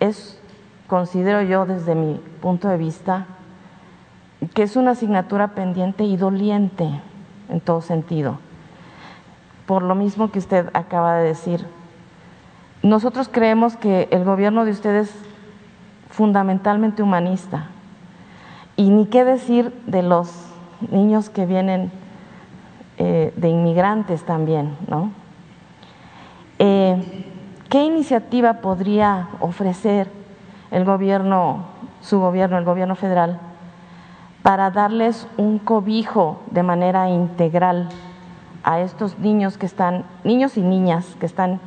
Es, 0.00 0.40
considero 0.86 1.42
yo 1.42 1.66
desde 1.66 1.94
mi 1.94 2.20
punto 2.40 2.68
de 2.68 2.76
vista, 2.76 3.26
que 4.54 4.62
es 4.62 4.76
una 4.76 4.92
asignatura 4.92 5.48
pendiente 5.48 6.04
y 6.04 6.16
doliente 6.16 6.88
en 7.48 7.60
todo 7.60 7.80
sentido. 7.80 8.38
Por 9.66 9.82
lo 9.82 9.94
mismo 9.94 10.30
que 10.30 10.38
usted 10.38 10.70
acaba 10.74 11.16
de 11.16 11.26
decir, 11.26 11.66
nosotros 12.82 13.28
creemos 13.30 13.76
que 13.76 14.08
el 14.10 14.24
gobierno 14.24 14.64
de 14.64 14.70
ustedes 14.70 15.08
es 15.08 15.36
fundamentalmente 16.10 17.02
humanista. 17.02 17.66
Y 18.76 18.90
ni 18.90 19.06
qué 19.06 19.24
decir 19.24 19.72
de 19.86 20.02
los 20.02 20.30
niños 20.90 21.30
que 21.30 21.46
vienen 21.46 21.90
eh, 22.98 23.32
de 23.36 23.48
inmigrantes 23.48 24.24
también, 24.24 24.76
¿no? 24.88 25.10
Eh, 26.58 27.26
¿Qué 27.68 27.82
iniciativa 27.82 28.54
podría 28.54 29.28
ofrecer 29.40 30.08
el 30.70 30.84
gobierno, 30.84 31.64
su 32.00 32.20
gobierno, 32.20 32.56
el 32.56 32.64
gobierno 32.64 32.94
federal, 32.94 33.40
para 34.42 34.70
darles 34.70 35.26
un 35.36 35.58
cobijo 35.58 36.40
de 36.50 36.62
manera 36.62 37.10
integral 37.10 37.88
a 38.66 38.80
estos 38.80 39.18
niños 39.20 39.56
que 39.56 39.64
están, 39.64 40.04
niños 40.24 40.58
y 40.58 40.60
niñas 40.60 41.06
que 41.20 41.24
están 41.24 41.60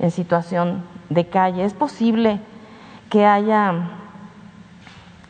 en 0.00 0.10
situación 0.10 0.82
de 1.08 1.26
calle? 1.26 1.64
¿Es 1.64 1.72
posible 1.72 2.40
que 3.08 3.24
haya 3.24 3.88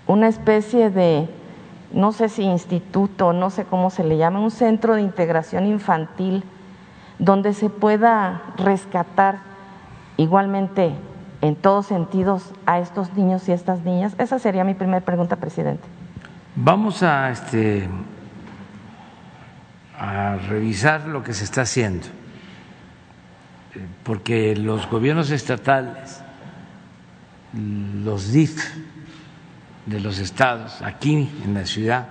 una 0.07 0.29
especie 0.29 0.91
de, 0.91 1.29
no 1.93 2.13
sé 2.13 2.31
si 2.31 2.43
instituto, 2.43 3.35
no 3.35 3.51
sé 3.51 3.65
cómo 3.65 3.91
se 3.91 4.03
le 4.03 4.17
llama, 4.17 4.41
un 4.41 4.51
centro 4.51 4.95
de 4.95 5.03
integración 5.03 5.67
infantil 5.67 6.43
donde 7.19 7.53
se 7.53 7.69
pueda 7.69 8.41
rescatar 8.57 9.41
igualmente 10.17 10.95
en 11.43 11.55
todos 11.55 11.87
sentidos 11.87 12.51
a 12.65 12.79
estos 12.79 13.13
niños 13.13 13.47
y 13.47 13.53
estas 13.53 13.85
niñas? 13.85 14.15
Esa 14.17 14.39
sería 14.39 14.65
mi 14.65 14.73
primera 14.73 15.05
pregunta, 15.05 15.37
presidente. 15.37 15.87
Vamos 16.57 17.03
a, 17.03 17.31
este, 17.31 17.89
a 20.01 20.37
revisar 20.37 21.07
lo 21.07 21.23
que 21.23 21.35
se 21.35 21.45
está 21.45 21.61
haciendo, 21.61 22.07
porque 24.03 24.57
los 24.57 24.89
gobiernos 24.89 25.31
estatales, 25.31 26.23
los 27.53 28.33
DIF 28.33 28.65
de 29.85 30.01
los 30.01 30.19
estados, 30.19 30.81
aquí 30.81 31.29
en 31.45 31.53
la 31.53 31.67
ciudad, 31.67 32.09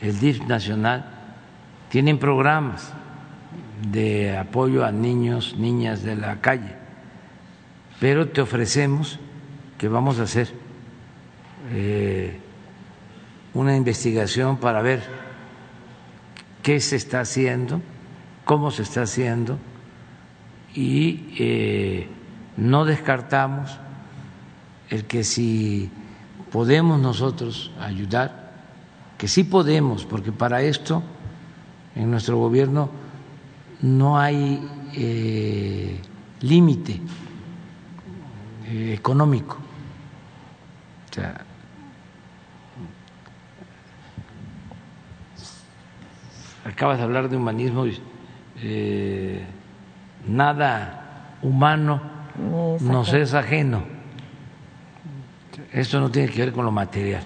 el 0.00 0.18
DIF 0.18 0.46
nacional, 0.46 1.04
tienen 1.90 2.18
programas 2.18 2.90
de 3.90 4.38
apoyo 4.38 4.82
a 4.82 4.90
niños, 4.90 5.56
niñas 5.58 6.02
de 6.02 6.16
la 6.16 6.40
calle, 6.40 6.74
pero 8.00 8.28
te 8.28 8.40
ofrecemos 8.40 9.18
que 9.76 9.88
vamos 9.88 10.20
a 10.20 10.22
hacer 10.22 10.54
eh, 11.70 12.40
una 13.52 13.76
investigación 13.76 14.56
para 14.56 14.80
ver 14.80 15.17
qué 16.68 16.80
se 16.80 16.96
está 16.96 17.20
haciendo, 17.20 17.80
cómo 18.44 18.70
se 18.70 18.82
está 18.82 19.00
haciendo 19.00 19.56
y 20.74 21.32
eh, 21.38 22.06
no 22.58 22.84
descartamos 22.84 23.78
el 24.90 25.06
que 25.06 25.24
si 25.24 25.90
podemos 26.52 27.00
nosotros 27.00 27.70
ayudar, 27.80 28.52
que 29.16 29.28
sí 29.28 29.44
podemos, 29.44 30.04
porque 30.04 30.30
para 30.30 30.60
esto 30.60 31.02
en 31.94 32.10
nuestro 32.10 32.36
gobierno 32.36 32.90
no 33.80 34.18
hay 34.18 34.60
eh, 34.92 35.98
límite 36.42 37.00
eh, 38.66 38.92
económico. 38.92 39.56
Sea, 41.12 41.46
acabas 46.68 46.98
de 46.98 47.04
hablar 47.04 47.28
de 47.28 47.36
humanismo 47.36 47.86
y 47.86 47.98
eh, 48.62 49.44
nada 50.26 51.36
humano 51.42 52.00
nos 52.80 53.12
es 53.12 53.34
ajeno. 53.34 53.82
Esto 55.72 56.00
no 56.00 56.10
tiene 56.10 56.28
que 56.28 56.40
ver 56.40 56.52
con 56.52 56.64
lo 56.64 56.70
material. 56.70 57.22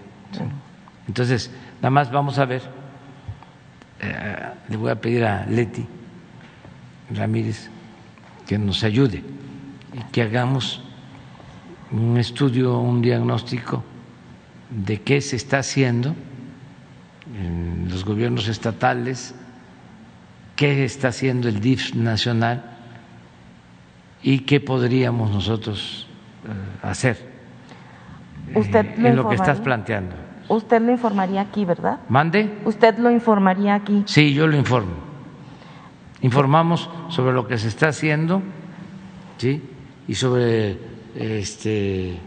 Entonces, 1.07 1.51
nada 1.77 1.91
más 1.91 2.11
vamos 2.11 2.39
a 2.39 2.45
ver, 2.45 2.63
eh, 4.01 4.37
le 4.69 4.77
voy 4.77 4.91
a 4.91 5.01
pedir 5.01 5.25
a 5.25 5.45
Leti 5.47 5.87
Ramírez 7.11 7.69
que 8.47 8.59
nos 8.59 8.85
ayude 8.85 9.23
y 9.93 9.99
que 10.11 10.23
hagamos 10.23 10.83
un 11.91 12.17
estudio, 12.17 12.79
un 12.79 13.03
diagnóstico 13.03 13.85
de 14.71 15.03
qué 15.03 15.21
se 15.21 15.37
está 15.37 15.59
haciendo 15.59 16.15
en 17.27 17.89
los 17.91 18.05
gobiernos 18.05 18.49
estatales, 18.49 19.35
qué 20.57 20.85
está 20.85 21.09
haciendo 21.09 21.49
el 21.49 21.61
DIF 21.61 21.95
nacional 21.95 22.65
y 24.23 24.41
qué 24.41 24.61
podríamos 24.61 25.31
nosotros 25.31 26.07
eh, 26.45 26.87
hacer 26.87 27.33
Usted 28.55 28.87
eh, 28.87 28.95
lo 28.99 29.09
en 29.09 29.17
lo 29.17 29.29
que 29.29 29.35
estás 29.37 29.61
planteando. 29.61 30.15
Usted 30.49 30.83
lo 30.83 30.91
informaría 30.91 31.41
aquí, 31.41 31.65
¿verdad? 31.65 32.01
¿Mande? 32.09 32.59
Usted 32.65 32.99
lo 32.99 33.11
informaría 33.11 33.75
aquí. 33.75 34.03
Sí, 34.07 34.35
yo 34.35 34.47
lo 34.47 34.57
informo. 34.57 34.95
Informamos 36.21 36.91
sobre 37.09 37.33
lo 37.33 37.47
que 37.47 37.59
se 37.59 37.69
está 37.69 37.89
haciendo, 37.89 38.43
¿sí? 39.39 39.63
Y 40.07 40.15
sobre 40.15 40.79
este, 41.15 42.19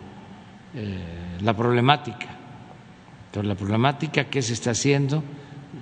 eh, 0.74 1.40
la 1.42 1.54
problemática. 1.54 2.35
La 3.44 3.56
problemática, 3.56 4.26
qué 4.26 4.41
se 4.41 4.53
está 4.53 4.72
haciendo, 4.72 5.24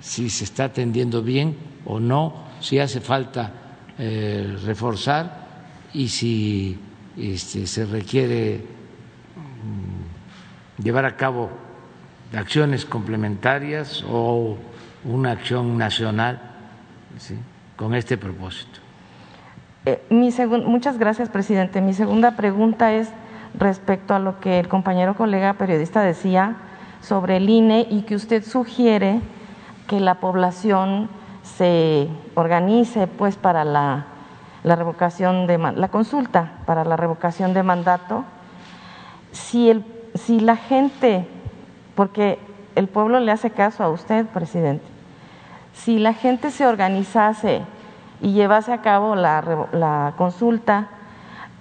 si 0.00 0.28
se 0.30 0.44
está 0.44 0.64
atendiendo 0.64 1.22
bien 1.22 1.56
o 1.84 2.00
no, 2.00 2.34
si 2.60 2.78
hace 2.78 3.00
falta 3.00 3.52
eh, 3.98 4.56
reforzar 4.64 5.46
y 5.92 6.08
si 6.08 6.78
este, 7.16 7.66
se 7.66 7.86
requiere 7.86 8.64
mm, 9.36 10.82
llevar 10.82 11.04
a 11.04 11.16
cabo 11.16 11.50
acciones 12.36 12.84
complementarias 12.84 14.04
o 14.08 14.58
una 15.04 15.32
acción 15.32 15.78
nacional 15.78 16.40
con 17.76 17.94
este 17.94 18.16
propósito. 18.16 18.80
Eh, 19.86 20.02
muchas 20.10 20.98
gracias, 20.98 21.28
presidente. 21.28 21.80
Mi 21.80 21.92
segunda 21.92 22.36
pregunta 22.36 22.92
es 22.94 23.10
respecto 23.56 24.14
a 24.14 24.18
lo 24.18 24.40
que 24.40 24.58
el 24.58 24.68
compañero 24.68 25.14
colega 25.14 25.54
periodista 25.54 26.02
decía 26.02 26.56
sobre 27.04 27.36
el 27.36 27.48
INE 27.48 27.86
y 27.90 28.02
que 28.02 28.16
usted 28.16 28.44
sugiere 28.44 29.20
que 29.86 30.00
la 30.00 30.16
población 30.16 31.08
se 31.42 32.08
organice 32.34 33.06
pues 33.06 33.36
para 33.36 33.64
la, 33.64 34.06
la 34.62 34.76
revocación 34.76 35.46
de 35.46 35.58
la 35.58 35.88
consulta 35.88 36.52
para 36.64 36.84
la 36.84 36.96
revocación 36.96 37.52
de 37.52 37.62
mandato. 37.62 38.24
Si 39.32 39.68
el 39.68 39.84
si 40.14 40.40
la 40.40 40.56
gente 40.56 41.26
porque 41.94 42.38
el 42.74 42.88
pueblo 42.88 43.20
le 43.20 43.32
hace 43.32 43.50
caso 43.50 43.84
a 43.84 43.88
usted, 43.88 44.26
presidente. 44.26 44.84
Si 45.74 45.98
la 45.98 46.12
gente 46.12 46.50
se 46.50 46.66
organizase 46.66 47.62
y 48.20 48.32
llevase 48.32 48.72
a 48.72 48.80
cabo 48.80 49.14
la, 49.16 49.68
la 49.72 50.14
consulta, 50.16 50.88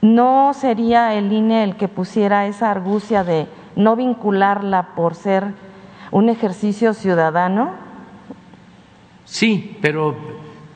¿no 0.01 0.53
sería 0.53 1.13
el 1.15 1.31
INE 1.31 1.63
el 1.63 1.75
que 1.75 1.87
pusiera 1.87 2.45
esa 2.45 2.71
argucia 2.71 3.23
de 3.23 3.47
no 3.75 3.95
vincularla 3.95 4.95
por 4.95 5.15
ser 5.15 5.53
un 6.11 6.29
ejercicio 6.29 6.93
ciudadano? 6.93 7.73
Sí, 9.25 9.77
pero 9.81 10.15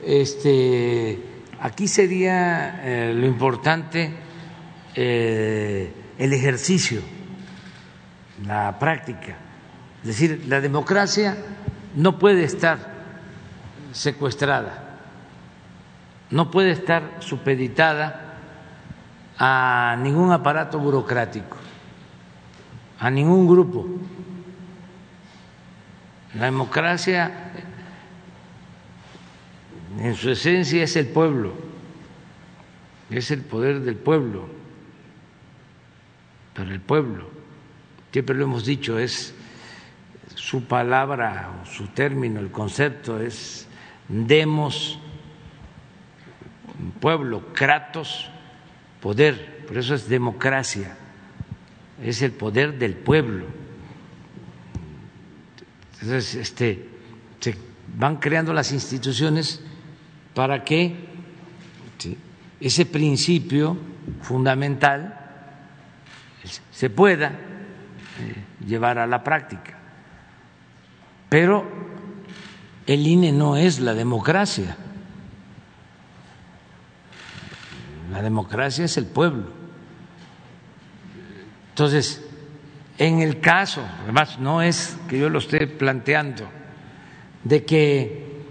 este, 0.03 1.19
aquí 1.59 1.87
sería 1.87 2.81
eh, 2.83 3.13
lo 3.13 3.25
importante 3.27 4.13
eh, 4.95 5.93
el 6.17 6.33
ejercicio, 6.33 7.01
la 8.45 8.79
práctica. 8.79 9.35
Es 10.01 10.07
decir, 10.07 10.45
la 10.47 10.59
democracia 10.59 11.37
no 11.95 12.17
puede 12.17 12.43
estar 12.43 12.79
secuestrada, 13.91 14.97
no 16.31 16.49
puede 16.49 16.71
estar 16.71 17.17
supeditada 17.19 18.39
a 19.37 19.97
ningún 20.01 20.31
aparato 20.31 20.79
burocrático, 20.79 21.57
a 22.99 23.09
ningún 23.09 23.47
grupo. 23.47 23.87
La 26.33 26.45
democracia 26.45 27.51
en 29.99 30.15
su 30.15 30.29
esencia 30.29 30.83
es 30.83 30.95
el 30.95 31.07
pueblo, 31.07 31.53
es 33.09 33.31
el 33.31 33.41
poder 33.41 33.81
del 33.81 33.95
pueblo, 33.95 34.47
para 36.55 36.71
el 36.71 36.81
pueblo. 36.81 37.29
Siempre 38.11 38.35
lo 38.35 38.45
hemos 38.45 38.65
dicho, 38.65 38.97
es 38.97 39.33
su 40.35 40.63
palabra 40.65 41.63
su 41.65 41.87
término, 41.87 42.39
el 42.39 42.51
concepto 42.51 43.19
es 43.19 43.67
demos, 44.07 44.99
pueblo, 46.99 47.53
kratos, 47.53 48.29
poder, 49.01 49.65
por 49.67 49.77
eso 49.77 49.95
es 49.95 50.07
democracia, 50.07 50.97
es 52.03 52.21
el 52.21 52.31
poder 52.31 52.77
del 52.77 52.95
pueblo. 52.95 53.45
Entonces, 55.93 56.35
este, 56.35 56.89
se 57.39 57.55
van 57.97 58.17
creando 58.17 58.53
las 58.53 58.71
instituciones 58.71 59.61
para 60.33 60.63
que 60.63 60.95
ese 62.59 62.85
principio 62.85 63.77
fundamental 64.21 65.17
se 66.71 66.89
pueda 66.89 67.29
eh, 67.29 68.65
llevar 68.65 68.99
a 68.99 69.07
la 69.07 69.23
práctica. 69.23 69.77
Pero 71.29 71.65
el 72.85 73.05
INE 73.05 73.31
no 73.31 73.57
es 73.57 73.79
la 73.79 73.93
democracia. 73.93 74.77
La 78.11 78.21
democracia 78.21 78.85
es 78.85 78.97
el 78.97 79.05
pueblo. 79.05 79.56
Entonces, 81.77 82.25
en 82.97 83.21
el 83.21 83.39
caso, 83.39 83.83
además 84.01 84.39
no 84.39 84.63
es 84.63 84.97
que 85.07 85.19
yo 85.19 85.29
lo 85.29 85.37
esté 85.37 85.67
planteando, 85.67 86.43
de 87.43 87.63
que 87.65 88.41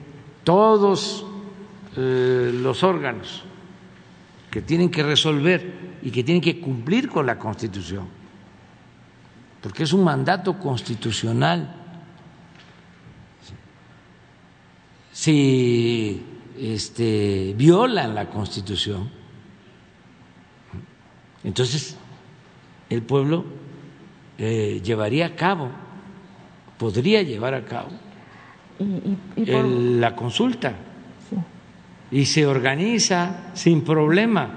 todos 0.44 1.27
eh, 1.97 2.53
los 2.55 2.85
órganos 2.85 3.43
que 4.48 4.62
tienen 4.62 4.93
que 4.93 5.03
resolver 5.03 5.97
y 6.03 6.12
que 6.12 6.23
tienen 6.23 6.40
que 6.40 6.61
cumplir 6.61 7.09
con 7.09 7.27
la 7.27 7.36
Constitución, 7.36 8.07
porque 9.61 9.82
es 9.82 9.93
un 9.93 10.05
mandato 10.05 10.61
constitucional. 10.61 11.74
Si 15.11 16.24
este, 16.61 17.55
violan 17.57 18.15
la 18.15 18.31
Constitución, 18.31 19.11
entonces 21.43 21.97
el 22.90 23.02
pueblo 23.02 23.44
eh, 24.38 24.80
llevaría 24.84 25.26
a 25.26 25.34
cabo, 25.36 25.70
podría 26.78 27.22
llevar 27.22 27.54
a 27.54 27.64
cabo 27.64 27.88
Y, 28.78 28.84
y- 28.84 29.18
y 29.36 29.44
por- 29.46 29.64
el- 29.64 30.00
la 30.00 30.14
consulta 30.14 30.74
y 32.10 32.24
se 32.26 32.46
organiza 32.46 33.50
sin 33.54 33.82
problema. 33.82 34.50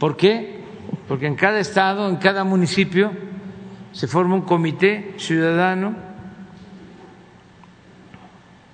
¿Por 0.00 0.16
qué? 0.16 0.58
Porque 1.06 1.26
en 1.26 1.36
cada 1.36 1.60
estado, 1.60 2.08
en 2.08 2.16
cada 2.16 2.42
municipio, 2.44 3.12
se 3.92 4.06
forma 4.08 4.34
un 4.34 4.42
comité 4.42 5.14
ciudadano 5.18 5.94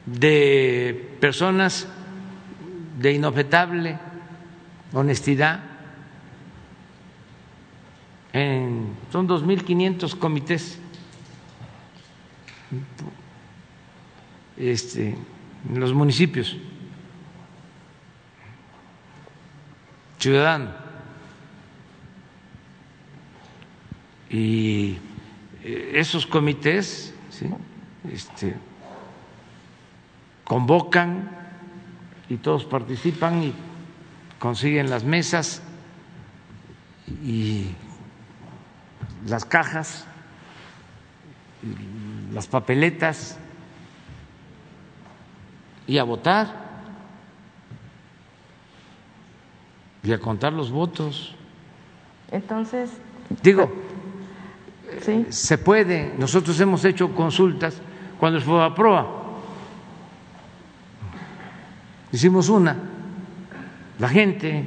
de 0.06 1.16
personas 1.20 1.86
de 2.98 3.12
inobjetable 3.12 3.98
honestidad. 4.92 5.60
En- 8.34 8.88
son 9.12 9.28
2.500 9.28 10.16
comités 10.16 10.80
este, 14.56 15.16
en 15.70 15.80
los 15.80 15.94
municipios. 15.94 16.56
Ciudadano. 20.18 20.70
Y 24.30 24.96
eh, 25.62 25.92
esos 25.94 26.26
comités 26.26 27.14
¿sí? 27.30 27.46
este, 28.10 28.56
convocan 30.42 31.30
y 32.28 32.38
todos 32.38 32.64
participan 32.64 33.44
y 33.44 33.52
consiguen 34.40 34.90
las 34.90 35.04
mesas 35.04 35.62
y 37.22 37.66
las 39.26 39.44
cajas 39.44 40.06
las 42.32 42.46
papeletas 42.46 43.38
y 45.86 45.98
a 45.98 46.04
votar 46.04 46.64
y 50.02 50.12
a 50.12 50.18
contar 50.18 50.52
los 50.52 50.70
votos. 50.70 51.34
Entonces, 52.30 52.90
Digo, 53.42 53.72
sí, 55.00 55.26
se 55.30 55.56
puede, 55.56 56.12
nosotros 56.18 56.60
hemos 56.60 56.84
hecho 56.84 57.14
consultas 57.14 57.80
cuando 58.18 58.40
fue 58.40 58.62
a 58.62 58.74
prueba. 58.74 59.22
Hicimos 62.12 62.50
una, 62.50 62.76
la 63.98 64.08
gente 64.08 64.66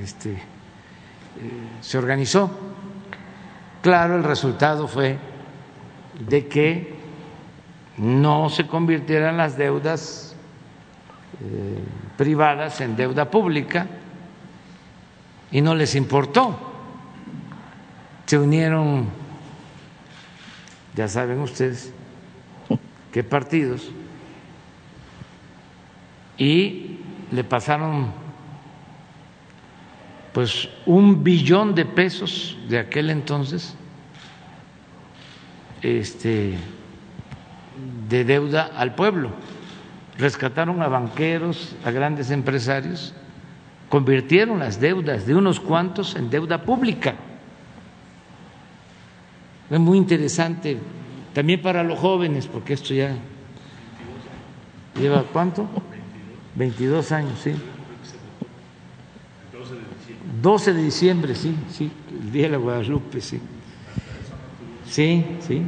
este, 0.00 0.32
eh, 0.34 0.40
se 1.80 1.98
organizó. 1.98 2.67
Claro, 3.82 4.16
el 4.16 4.24
resultado 4.24 4.88
fue 4.88 5.18
de 6.18 6.48
que 6.48 6.96
no 7.96 8.50
se 8.50 8.66
convirtieran 8.66 9.36
las 9.36 9.56
deudas 9.56 10.34
eh, 11.40 11.78
privadas 12.16 12.80
en 12.80 12.96
deuda 12.96 13.30
pública 13.30 13.86
y 15.50 15.60
no 15.60 15.74
les 15.74 15.94
importó. 15.94 16.58
Se 18.26 18.38
unieron, 18.38 19.06
ya 20.94 21.08
saben 21.08 21.40
ustedes, 21.40 21.92
qué 23.12 23.24
partidos, 23.24 23.90
y 26.36 26.98
le 27.30 27.44
pasaron 27.44 28.27
pues 30.38 30.68
un 30.86 31.24
billón 31.24 31.74
de 31.74 31.84
pesos 31.84 32.56
de 32.68 32.78
aquel 32.78 33.10
entonces 33.10 33.74
este 35.82 36.54
de 38.08 38.24
deuda 38.24 38.70
al 38.76 38.94
pueblo. 38.94 39.32
Rescataron 40.16 40.80
a 40.80 40.86
banqueros, 40.86 41.74
a 41.84 41.90
grandes 41.90 42.30
empresarios, 42.30 43.14
convirtieron 43.88 44.60
las 44.60 44.80
deudas 44.80 45.26
de 45.26 45.34
unos 45.34 45.58
cuantos 45.58 46.14
en 46.14 46.30
deuda 46.30 46.62
pública. 46.62 47.16
Es 49.68 49.80
muy 49.80 49.98
interesante 49.98 50.78
también 51.34 51.60
para 51.60 51.82
los 51.82 51.98
jóvenes, 51.98 52.46
porque 52.46 52.74
esto 52.74 52.94
ya 52.94 53.10
lleva 54.94 55.24
cuánto? 55.32 55.68
22 56.54 57.10
años, 57.10 57.40
sí. 57.42 57.56
12 60.40 60.72
de 60.72 60.82
diciembre, 60.82 61.34
sí, 61.34 61.54
sí, 61.70 61.90
el 62.22 62.32
día 62.32 62.44
de 62.44 62.48
la 62.50 62.56
Guadalupe, 62.58 63.20
sí. 63.20 63.40
Sí, 64.86 65.24
sí. 65.40 65.62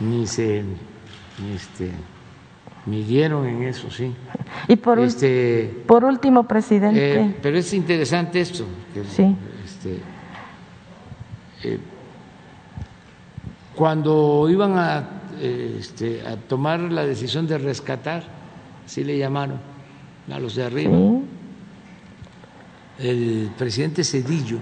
Ni 0.00 0.26
se 0.26 0.62
ni 1.38 1.52
este 1.54 1.90
midieron 2.86 3.46
en 3.46 3.62
eso, 3.62 3.90
sí. 3.90 4.12
y 4.68 4.76
por, 4.76 4.98
Este 4.98 5.82
por 5.86 6.04
último, 6.04 6.44
presidente, 6.48 7.20
eh, 7.20 7.34
pero 7.40 7.56
es 7.58 7.72
interesante 7.72 8.40
esto. 8.40 8.64
que, 8.92 9.04
Sí. 9.04 9.36
este, 9.64 9.98
eh, 11.64 11.78
cuando 13.76 14.48
iban 14.50 14.76
a, 14.78 15.08
eh, 15.40 15.76
este, 15.78 16.26
a 16.26 16.36
tomar 16.36 16.80
la 16.80 17.06
decisión 17.06 17.46
de 17.46 17.58
rescatar, 17.58 18.24
así 18.84 19.04
le 19.04 19.16
llamaron 19.16 19.58
a 20.30 20.38
los 20.38 20.54
de 20.56 20.64
arriba, 20.64 20.96
sí, 20.96 21.22
el 23.02 23.50
presidente 23.58 24.04
Cedillo, 24.04 24.58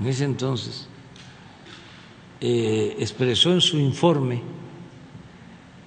en 0.00 0.06
ese 0.06 0.24
entonces, 0.24 0.86
eh, 2.40 2.96
expresó 3.00 3.52
en 3.52 3.60
su 3.60 3.78
informe 3.78 4.42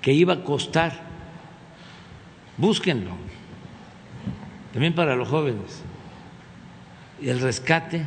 que 0.01 0.11
iba 0.11 0.33
a 0.33 0.43
costar, 0.43 1.01
búsquenlo, 2.57 3.11
también 4.73 4.93
para 4.93 5.15
los 5.15 5.29
jóvenes, 5.29 5.81
el 7.21 7.39
rescate 7.39 8.05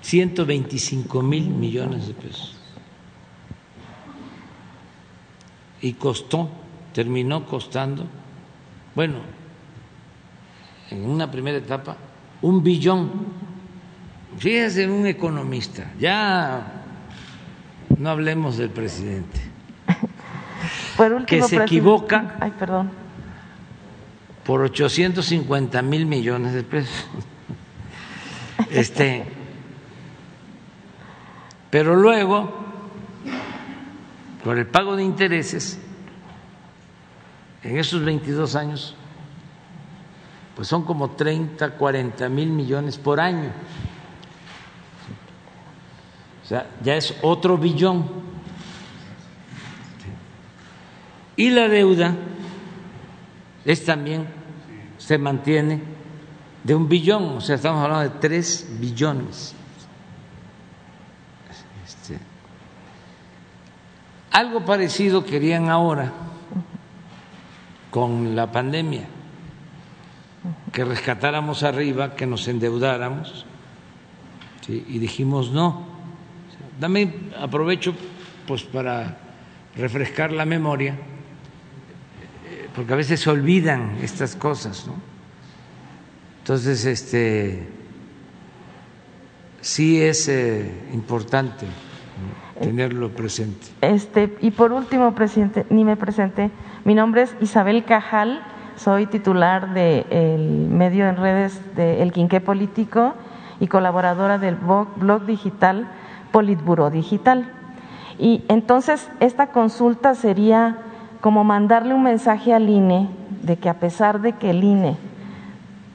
125 0.00 1.22
mil 1.22 1.48
millones 1.48 2.08
de 2.08 2.14
pesos. 2.14 2.56
Y 5.82 5.92
costó, 5.92 6.48
terminó 6.94 7.44
costando, 7.44 8.06
bueno, 8.94 9.35
en 10.90 11.08
una 11.08 11.30
primera 11.30 11.58
etapa, 11.58 11.96
un 12.42 12.62
billón. 12.62 13.10
Fíjese, 14.38 14.88
un 14.88 15.06
economista, 15.06 15.92
ya 15.98 16.82
no 17.96 18.10
hablemos 18.10 18.58
del 18.58 18.70
presidente, 18.70 19.40
por 20.96 21.12
último, 21.12 21.26
que 21.26 21.36
se 21.42 21.56
presidente- 21.56 21.64
equivoca. 21.64 22.36
Ay, 22.40 22.52
perdón. 22.58 22.90
por 24.44 24.60
850 24.62 25.82
mil 25.82 26.06
millones 26.06 26.52
de 26.52 26.62
pesos. 26.62 27.06
Este, 28.70 29.24
pero 31.70 31.94
luego, 31.94 32.50
por 34.42 34.58
el 34.58 34.66
pago 34.66 34.96
de 34.96 35.02
intereses, 35.04 35.78
en 37.62 37.76
esos 37.78 38.02
22 38.04 38.54
años, 38.56 38.96
pues 40.56 40.66
son 40.66 40.84
como 40.84 41.10
30, 41.10 41.72
40 41.72 42.28
mil 42.30 42.48
millones 42.48 42.96
por 42.96 43.20
año. 43.20 43.50
O 46.42 46.48
sea, 46.48 46.66
ya 46.82 46.96
es 46.96 47.14
otro 47.22 47.58
billón. 47.58 48.08
Y 51.36 51.50
la 51.50 51.68
deuda 51.68 52.14
es 53.66 53.84
también, 53.84 54.26
se 54.96 55.18
mantiene 55.18 55.82
de 56.64 56.74
un 56.74 56.88
billón, 56.88 57.36
o 57.36 57.40
sea, 57.40 57.56
estamos 57.56 57.82
hablando 57.84 58.10
de 58.10 58.18
tres 58.18 58.66
billones. 58.80 59.54
Este, 61.84 62.18
algo 64.30 64.64
parecido 64.64 65.24
querían 65.24 65.68
ahora 65.68 66.12
con 67.90 68.34
la 68.34 68.50
pandemia, 68.50 69.06
que 70.72 70.84
rescatáramos 70.84 71.62
arriba, 71.62 72.14
que 72.14 72.26
nos 72.26 72.48
endeudáramos, 72.48 73.46
¿sí? 74.66 74.84
y 74.88 74.98
dijimos 74.98 75.50
no. 75.52 75.86
También 76.80 77.32
aprovecho 77.38 77.94
pues 78.46 78.62
para 78.62 79.18
refrescar 79.76 80.32
la 80.32 80.44
memoria 80.44 80.96
porque 82.76 82.92
a 82.92 82.96
veces 82.96 83.20
se 83.20 83.30
olvidan 83.30 83.96
estas 84.02 84.36
cosas, 84.36 84.86
¿no? 84.86 84.92
Entonces, 86.40 86.84
este, 86.84 87.66
sí 89.62 90.00
es 90.00 90.28
eh, 90.28 90.70
importante 90.92 91.64
¿no? 91.64 92.60
tenerlo 92.60 93.10
presente. 93.10 93.66
Este, 93.80 94.36
y 94.42 94.50
por 94.50 94.72
último, 94.72 95.14
presidente, 95.14 95.64
ni 95.70 95.84
me 95.84 95.96
presenté. 95.96 96.50
Mi 96.84 96.94
nombre 96.94 97.22
es 97.22 97.34
Isabel 97.40 97.82
Cajal, 97.84 98.46
soy 98.76 99.06
titular 99.06 99.72
del 99.72 100.68
medio 100.70 101.08
en 101.08 101.16
redes 101.16 101.60
de 101.76 102.02
El 102.02 102.12
Quinqué 102.12 102.40
Político 102.40 103.14
y 103.58 103.68
colaboradora 103.68 104.38
del 104.38 104.56
blog, 104.56 105.24
digital 105.26 105.86
Politburo 106.30 106.90
Digital. 106.90 107.50
Y 108.18 108.44
entonces 108.48 109.10
esta 109.20 109.48
consulta 109.48 110.14
sería 110.14 110.78
como 111.20 111.44
mandarle 111.44 111.94
un 111.94 112.02
mensaje 112.02 112.54
al 112.54 112.68
INE 112.68 113.08
de 113.42 113.56
que 113.56 113.68
a 113.68 113.74
pesar 113.74 114.20
de 114.20 114.32
que 114.32 114.50
el 114.50 114.62
INE 114.62 114.96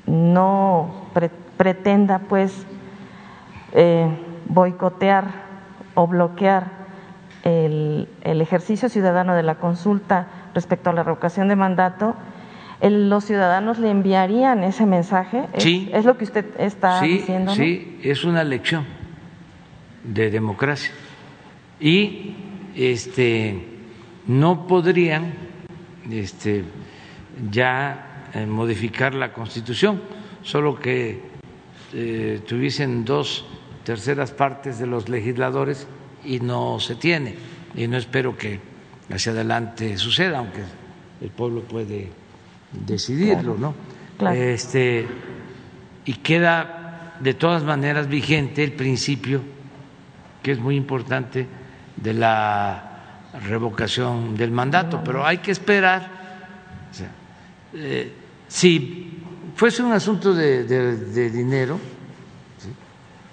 no 0.08 0.90
pre- 1.14 1.32
pretenda 1.58 2.20
pues 2.20 2.66
eh, 3.74 4.08
boicotear 4.48 5.26
o 5.94 6.08
bloquear 6.08 6.82
el 7.44 8.08
ejercicio 8.24 8.88
ciudadano 8.88 9.34
de 9.34 9.42
la 9.42 9.56
consulta 9.56 10.28
respecto 10.54 10.92
a 10.92 10.94
la 10.94 11.02
revocación 11.02 11.48
de 11.48 11.56
mandato, 11.56 12.14
el- 12.82 13.10
los 13.10 13.26
ciudadanos 13.26 13.80
le 13.80 13.90
enviarían 13.90 14.64
ese 14.64 14.86
mensaje. 14.86 15.46
¿Es, 15.54 15.64
Sí. 15.64 15.90
es 15.94 16.04
lo 16.06 16.18
que 16.18 16.24
usted 16.26 16.46
está 16.60 17.00
sí, 17.00 17.08
diciendo, 17.20 17.52
¿no? 17.52 17.56
sí, 17.56 18.00
es 18.04 18.24
una 18.26 18.44
lección 18.44 18.86
de 20.04 20.30
democracia. 20.32 20.92
Y 21.80 22.36
este 22.76 23.66
no 24.28 24.68
podrían 24.68 25.34
este, 26.10 26.64
ya 27.52 28.28
eh, 28.34 28.46
modificar 28.46 29.14
la 29.14 29.32
Constitución, 29.34 30.02
solo 30.42 30.80
que 30.80 31.22
eh, 31.94 32.40
tuviesen 32.48 33.06
dos 33.06 33.46
terceras 33.84 34.32
partes 34.32 34.80
de 34.80 34.88
los 34.88 35.10
legisladores 35.10 35.88
y 36.24 36.40
no 36.40 36.80
se 36.80 36.96
tiene. 36.96 37.36
Y 37.76 37.88
no 37.88 37.98
espero 37.98 38.38
que 38.38 38.60
hacia 39.14 39.32
adelante 39.34 39.98
suceda, 39.98 40.40
aunque 40.40 40.62
el 41.22 41.30
pueblo 41.30 41.62
puede 41.62 42.10
decidirlo, 42.74 43.58
¿no? 43.58 43.74
Claro. 44.18 44.36
Este, 44.36 45.08
y 46.06 46.14
queda 46.16 47.16
de 47.20 47.34
todas 47.34 47.64
maneras 47.64 48.08
vigente 48.08 48.64
el 48.64 48.74
principio, 48.74 49.42
que 50.42 50.52
es 50.52 50.60
muy 50.60 50.76
importante, 50.76 51.48
de 51.96 52.14
la 52.14 52.92
revocación 53.48 54.36
del 54.36 54.52
mandato, 54.52 55.02
pero 55.04 55.26
hay 55.26 55.38
que 55.38 55.52
esperar. 55.52 56.10
Eh, 57.74 58.12
si 58.48 59.24
fuese 59.56 59.82
un 59.84 59.94
asunto 59.94 60.34
de, 60.34 61.30
dinero, 61.30 61.80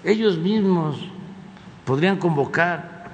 ellos 0.04 0.38
mismos 0.38 1.00
podrían 1.84 2.18
convocar 2.18 3.08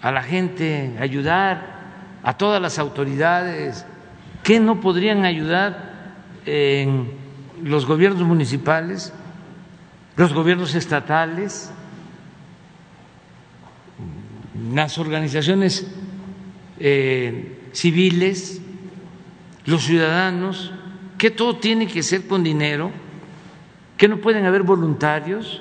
a 0.00 0.12
la 0.12 0.22
gente, 0.22 0.96
ayudar 1.00 1.78
a 2.22 2.36
todas 2.36 2.62
las 2.62 2.78
autoridades, 2.78 3.84
que 4.48 4.60
no 4.60 4.80
podrían 4.80 5.26
ayudar 5.26 6.14
en 6.46 7.10
los 7.62 7.84
gobiernos 7.84 8.22
municipales, 8.22 9.12
los 10.16 10.32
gobiernos 10.32 10.74
estatales, 10.74 11.70
las 14.72 14.96
organizaciones 14.96 15.86
eh, 16.78 17.58
civiles, 17.74 18.62
los 19.66 19.82
ciudadanos, 19.82 20.72
que 21.18 21.30
todo 21.30 21.56
tiene 21.56 21.86
que 21.86 22.02
ser 22.02 22.26
con 22.26 22.42
dinero, 22.42 22.90
que 23.98 24.08
no 24.08 24.16
pueden 24.16 24.46
haber 24.46 24.62
voluntarios, 24.62 25.60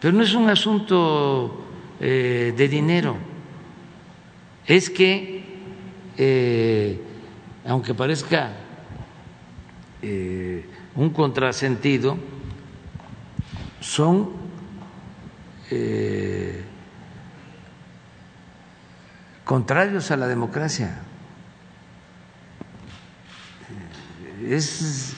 pero 0.00 0.12
no 0.12 0.24
es 0.24 0.34
un 0.34 0.50
asunto 0.50 1.66
eh, 2.00 2.52
de 2.56 2.68
dinero, 2.68 3.16
es 4.66 4.90
que, 4.90 5.33
eh, 6.16 7.00
aunque 7.66 7.94
parezca 7.94 8.52
un 10.94 11.10
contrasentido, 11.10 12.18
son 13.80 14.32
contrarios 19.44 20.10
a 20.10 20.16
la 20.16 20.26
democracia. 20.26 20.98
Es 24.46 25.14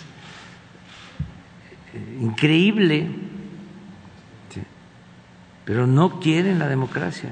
increíble, 2.20 3.08
pero 5.64 5.86
no 5.86 6.20
quieren 6.20 6.58
la 6.58 6.68
democracia. 6.68 7.30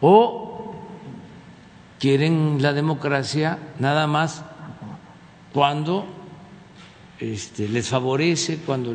O 0.00 0.74
quieren 1.98 2.62
la 2.62 2.72
democracia 2.72 3.58
nada 3.78 4.06
más 4.06 4.44
cuando 5.52 6.06
este, 7.18 7.68
les 7.68 7.88
favorece, 7.88 8.58
cuando 8.64 8.94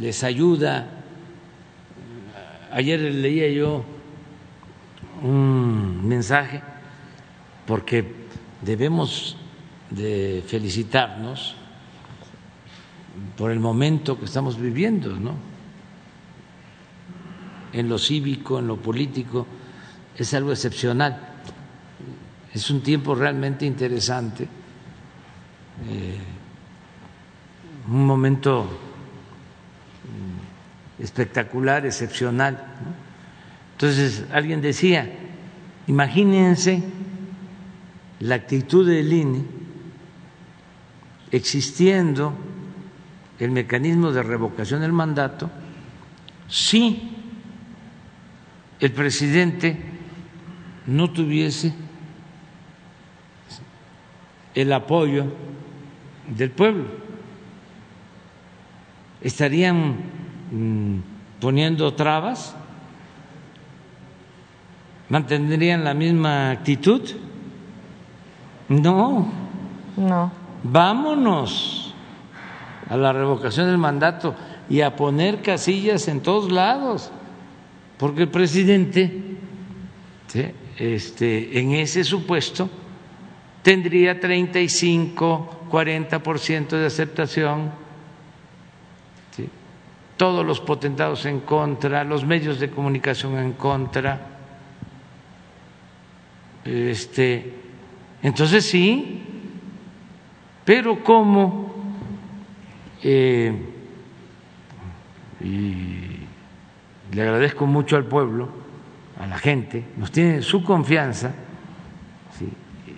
les 0.00 0.24
ayuda 0.24 0.98
Ayer 2.70 3.00
leía 3.00 3.48
yo 3.48 3.82
un 5.22 6.06
mensaje 6.06 6.60
porque 7.66 8.04
debemos 8.60 9.36
de 9.90 10.44
felicitarnos 10.46 11.54
por 13.36 13.50
el 13.50 13.58
momento 13.58 14.18
que 14.18 14.26
estamos 14.26 14.60
viviendo, 14.60 15.16
¿no? 15.16 15.32
En 17.72 17.88
lo 17.88 17.98
cívico, 17.98 18.58
en 18.58 18.66
lo 18.66 18.76
político, 18.76 19.46
es 20.16 20.34
algo 20.34 20.52
excepcional. 20.52 21.34
Es 22.52 22.70
un 22.70 22.82
tiempo 22.82 23.14
realmente 23.14 23.66
interesante, 23.66 24.48
eh, 25.88 26.18
un 27.88 28.06
momento 28.06 28.66
espectacular, 30.98 31.86
excepcional. 31.86 32.58
Entonces, 33.72 34.24
alguien 34.32 34.60
decía, 34.60 35.08
imagínense 35.86 36.82
la 38.20 38.34
actitud 38.34 38.86
del 38.86 39.12
INE 39.12 39.44
existiendo 41.30 42.32
el 43.38 43.50
mecanismo 43.50 44.10
de 44.10 44.22
revocación 44.22 44.80
del 44.80 44.92
mandato 44.92 45.50
si 46.48 47.17
el 48.80 48.92
presidente 48.92 49.76
no 50.86 51.10
tuviese 51.10 51.74
el 54.54 54.72
apoyo 54.72 55.26
del 56.28 56.50
pueblo. 56.50 56.84
Estarían 59.20 59.96
Mm, 60.50 61.00
poniendo 61.40 61.92
trabas? 61.94 62.54
¿Mantendrían 65.08 65.84
la 65.84 65.94
misma 65.94 66.50
actitud? 66.50 67.02
No. 68.68 69.30
No. 69.96 70.32
Vámonos 70.62 71.94
a 72.88 72.96
la 72.96 73.12
revocación 73.12 73.66
del 73.66 73.78
mandato 73.78 74.34
y 74.68 74.80
a 74.80 74.96
poner 74.96 75.42
casillas 75.42 76.08
en 76.08 76.20
todos 76.22 76.50
lados, 76.50 77.10
porque 77.98 78.22
el 78.22 78.28
presidente, 78.28 79.10
este, 80.78 81.58
en 81.58 81.72
ese 81.72 82.04
supuesto, 82.04 82.70
tendría 83.62 84.18
35, 84.18 85.66
40% 85.70 86.68
de 86.68 86.86
aceptación 86.86 87.88
todos 90.18 90.44
los 90.44 90.60
potentados 90.60 91.24
en 91.26 91.40
contra, 91.40 92.04
los 92.04 92.24
medios 92.24 92.58
de 92.58 92.68
comunicación 92.68 93.38
en 93.38 93.52
contra. 93.52 94.20
Este, 96.64 97.54
entonces 98.20 98.66
sí, 98.66 99.22
pero 100.64 101.02
¿cómo? 101.02 101.72
Eh, 103.02 103.52
y 105.40 106.07
le 107.12 107.22
agradezco 107.22 107.66
mucho 107.66 107.96
al 107.96 108.04
pueblo, 108.04 108.48
a 109.18 109.26
la 109.26 109.38
gente, 109.38 109.84
nos 109.96 110.12
tiene 110.12 110.42
su 110.42 110.62
confianza 110.62 111.32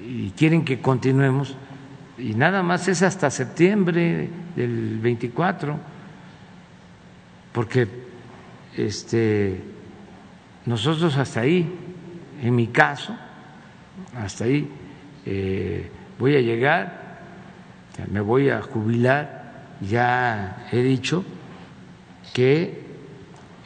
y 0.07 0.31
quieren 0.31 0.65
que 0.65 0.81
continuemos, 0.81 1.57
y 2.19 2.35
nada 2.35 2.63
más 2.63 2.89
es 2.89 3.03
hasta 3.03 3.31
septiembre 3.31 4.29
del 4.57 4.99
24 4.99 5.79
porque 7.53 7.89
este, 8.77 9.61
nosotros 10.67 11.17
hasta 11.17 11.41
ahí, 11.41 11.73
en 12.43 12.55
mi 12.55 12.69
caso, 12.69 13.17
hasta 14.17 14.45
ahí 14.45 14.69
eh, 15.27 15.91
voy 16.19 16.37
a 16.37 16.41
llegar, 16.41 17.19
me 18.11 18.21
voy 18.21 18.51
a 18.51 18.63
jubilar, 18.63 19.67
ya 19.81 20.67
he 20.71 20.83
dicho 20.83 21.25
que 22.33 22.90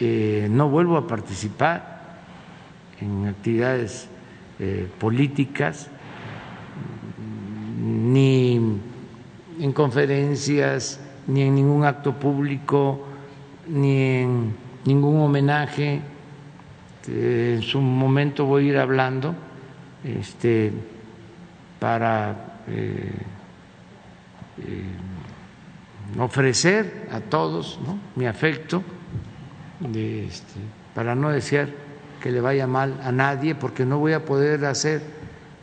eh, 0.05 0.49
no 0.51 0.69
vuelvo 0.69 0.97
a 0.97 1.07
participar 1.07 2.19
en 3.01 3.27
actividades 3.27 4.09
eh, 4.59 4.89
políticas 4.99 5.89
ni 7.81 8.79
en 9.61 9.73
conferencias 9.73 11.01
ni 11.27 11.43
en 11.43 11.55
ningún 11.55 11.85
acto 11.85 12.15
público 12.15 13.07
ni 13.69 13.99
en 13.99 14.55
ningún 14.85 15.21
homenaje. 15.21 16.01
En 17.07 17.63
su 17.63 17.81
momento 17.81 18.47
voy 18.47 18.67
a 18.67 18.69
ir 18.71 18.79
hablando 18.79 19.35
este, 20.05 20.73
para 21.79 22.61
eh, 22.69 23.13
eh, 24.59 26.19
ofrecer 26.19 27.09
a 27.13 27.21
todos 27.21 27.79
mi 28.17 28.27
afecto, 28.27 28.83
este, 29.83 30.61
para 30.95 31.15
no 31.15 31.31
desear 31.31 31.69
que 32.23 32.31
le 32.31 32.41
vaya 32.41 32.67
mal 32.67 33.01
a 33.03 33.13
nadie, 33.13 33.55
porque 33.55 33.85
no 33.85 33.99
voy 33.99 34.13
a 34.13 34.25
poder 34.25 34.65
hacer 34.65 35.03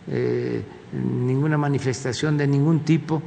eh, 0.08 0.64
ninguna 0.92 1.58
manifestación 1.58 2.38
de 2.38 2.48
ningún 2.48 2.82
tipo, 2.82 3.22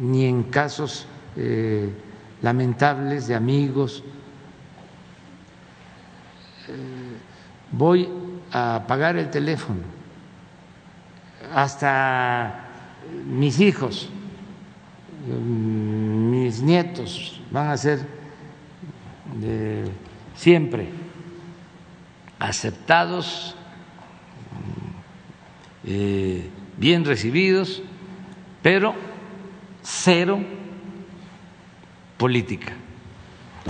ni 0.00 0.24
en 0.24 0.44
casos 0.44 1.06
lamentables 2.42 3.26
de 3.26 3.34
amigos. 3.34 4.04
Eh, 6.68 7.16
voy 7.72 8.08
a 8.52 8.84
pagar 8.86 9.16
el 9.16 9.30
teléfono, 9.30 9.80
hasta 11.54 12.68
mis 13.28 13.60
hijos, 13.60 14.08
mis 15.26 16.60
nietos 16.62 17.40
van 17.50 17.68
a 17.68 17.76
ser 17.76 18.23
siempre 20.34 20.88
aceptados, 22.38 23.56
eh, 25.86 26.48
bien 26.76 27.04
recibidos, 27.04 27.82
pero 28.62 28.94
cero 29.82 30.40
política. 32.16 32.72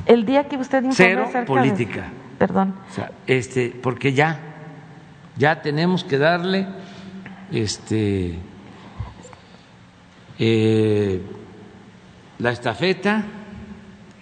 El 0.07 0.25
día 0.27 0.49
que 0.49 0.57
usted 0.57 0.83
Cero 0.91 1.29
de- 1.33 1.43
política. 1.43 2.09
Perdón. 2.39 2.75
O 2.91 2.93
sea, 2.95 3.13
este, 3.27 3.71
porque 3.71 4.13
ya, 4.13 4.39
ya 5.37 5.63
tenemos 5.63 6.03
que 6.03 6.19
darle 6.19 6.67
este, 7.53 8.35
eh, 10.39 11.23
la 12.39 12.51
estafeta 12.51 13.25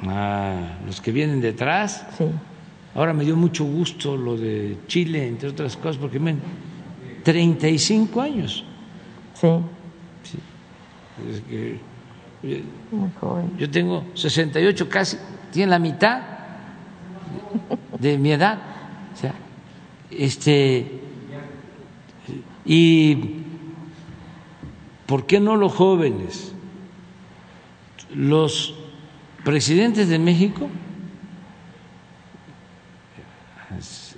a 0.09 0.79
los 0.87 1.01
que 1.01 1.13
vienen 1.13 1.41
detrás. 1.41 2.07
Sí. 2.17 2.25
Ahora 2.95 3.13
me 3.13 3.25
dio 3.25 3.37
mucho 3.37 3.65
gusto 3.65 4.17
lo 4.17 4.37
de 4.37 4.77
Chile, 4.87 5.27
entre 5.27 5.49
otras 5.49 5.77
cosas, 5.77 5.97
porque 5.97 6.19
men, 6.19 6.41
35 7.23 8.21
años. 8.21 8.65
Sí, 9.35 9.49
Es 11.31 11.41
que, 11.49 11.79
muy 12.91 13.11
joven. 13.21 13.53
yo 13.59 13.71
tengo 13.71 14.05
68, 14.15 14.89
casi, 14.89 15.17
tiene 15.53 15.71
la 15.71 15.79
mitad 15.79 16.23
de 17.99 18.19
mi 18.19 18.33
edad. 18.33 18.59
O 19.15 19.17
sea, 19.17 19.35
este, 20.11 21.01
y 22.65 23.17
¿por 25.07 25.27
qué 25.27 25.41
no 25.41 25.57
los 25.57 25.73
jóvenes? 25.73 26.53
Los 28.15 28.75
presidentes 29.45 30.09
de 30.09 30.19
México 30.19 30.69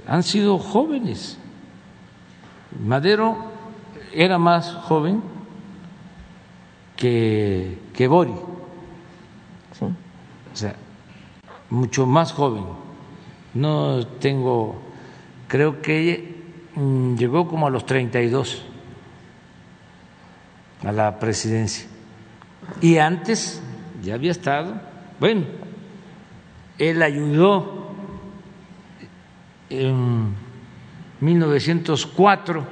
han 0.06 0.22
sido 0.22 0.59
jóvenes. 0.59 1.38
Madero 2.84 3.36
era 4.12 4.38
más 4.38 4.72
joven 4.72 5.22
que, 6.96 7.78
que 7.92 8.09
Bori. 8.09 8.34
Sí. 9.78 9.84
O 9.84 10.56
sea, 10.56 10.74
mucho 11.70 12.06
más 12.06 12.32
joven. 12.32 12.64
No 13.55 14.06
tengo, 14.06 14.76
creo 15.48 15.80
que 15.80 16.42
mm, 16.74 17.16
llegó 17.16 17.48
como 17.48 17.66
a 17.66 17.70
los 17.70 17.86
32 17.86 18.62
a 20.84 20.92
la 20.92 21.18
presidencia. 21.18 21.86
Y 22.80 22.98
antes 22.98 23.62
ya 24.02 24.14
había 24.14 24.32
estado, 24.32 24.74
bueno, 25.20 25.44
él 26.78 27.02
ayudó 27.02 27.94
en 29.70 30.34
1904 31.20 32.64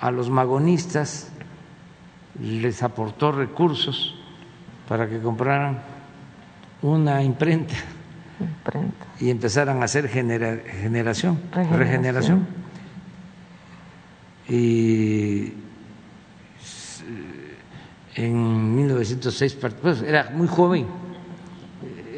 a 0.00 0.10
los 0.10 0.30
magonistas, 0.30 1.32
les 2.40 2.82
aportó 2.82 3.32
recursos 3.32 4.14
para 4.88 5.08
que 5.08 5.18
compraran 5.20 5.82
una 6.82 7.22
imprenta 7.22 7.74
Imprenta. 8.38 9.06
y 9.18 9.30
empezaran 9.30 9.80
a 9.82 9.86
hacer 9.86 10.08
genera- 10.08 10.58
generación, 10.80 11.40
Regeneración. 11.52 11.78
regeneración. 11.78 12.46
Y 14.48 15.52
en 18.16 18.74
1906, 18.74 19.60
part- 19.60 19.74
pues 19.74 20.02
era 20.02 20.30
muy 20.34 20.48
joven, 20.48 20.86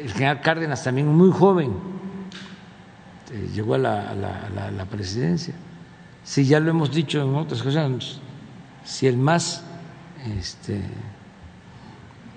el 0.01 0.11
general 0.11 0.41
Cárdenas 0.41 0.83
también 0.83 1.07
muy 1.07 1.29
joven, 1.31 1.73
eh, 3.31 3.49
llegó 3.53 3.75
a 3.75 3.77
la, 3.77 4.85
presidencia. 4.89 5.53
Sí, 6.23 6.45
ya 6.45 6.59
lo 6.59 6.69
hemos 6.71 6.91
dicho 6.93 7.21
en 7.21 7.35
otras 7.35 7.61
ocasiones, 7.61 8.19
si 8.85 9.07
el 9.07 9.17
más 9.17 9.63
este, 10.37 10.81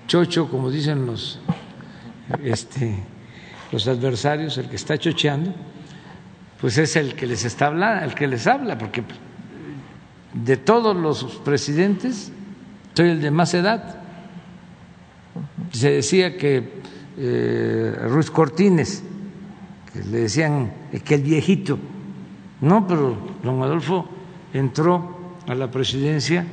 chocho, 0.09 0.49
como 0.49 0.71
dicen 0.71 1.07
los 1.07 1.39
este, 2.43 2.99
los 3.71 3.87
adversarios, 3.89 4.59
el 4.59 4.69
que 4.69 4.77
está 4.77 4.99
chocheando, 4.99 5.55
pues 6.61 6.79
es 6.79 6.97
el 6.97 7.15
que 7.15 7.27
les 7.27 7.45
está 7.45 7.67
hablando, 7.67 8.05
el 8.05 8.15
que 8.15 8.27
les 8.27 8.47
habla, 8.47 8.77
porque 8.77 9.03
de 10.35 10.57
todos 10.57 10.97
los 10.97 11.25
presidentes 11.45 12.33
soy 12.95 13.11
el 13.11 13.21
de 13.21 13.31
más 13.31 13.55
edad. 13.55 14.01
Se 15.73 15.91
decía 15.91 16.37
que 16.37 16.83
eh, 17.17 17.97
Ruiz 18.09 18.31
Cortines, 18.31 19.03
que 19.93 20.03
le 20.05 20.21
decían 20.21 20.73
que 21.05 21.15
el 21.15 21.23
viejito, 21.23 21.79
no, 22.61 22.87
pero 22.87 23.17
don 23.43 23.63
Adolfo 23.63 24.09
entró 24.53 25.37
a 25.47 25.55
la 25.55 25.71
presidencia 25.71 26.47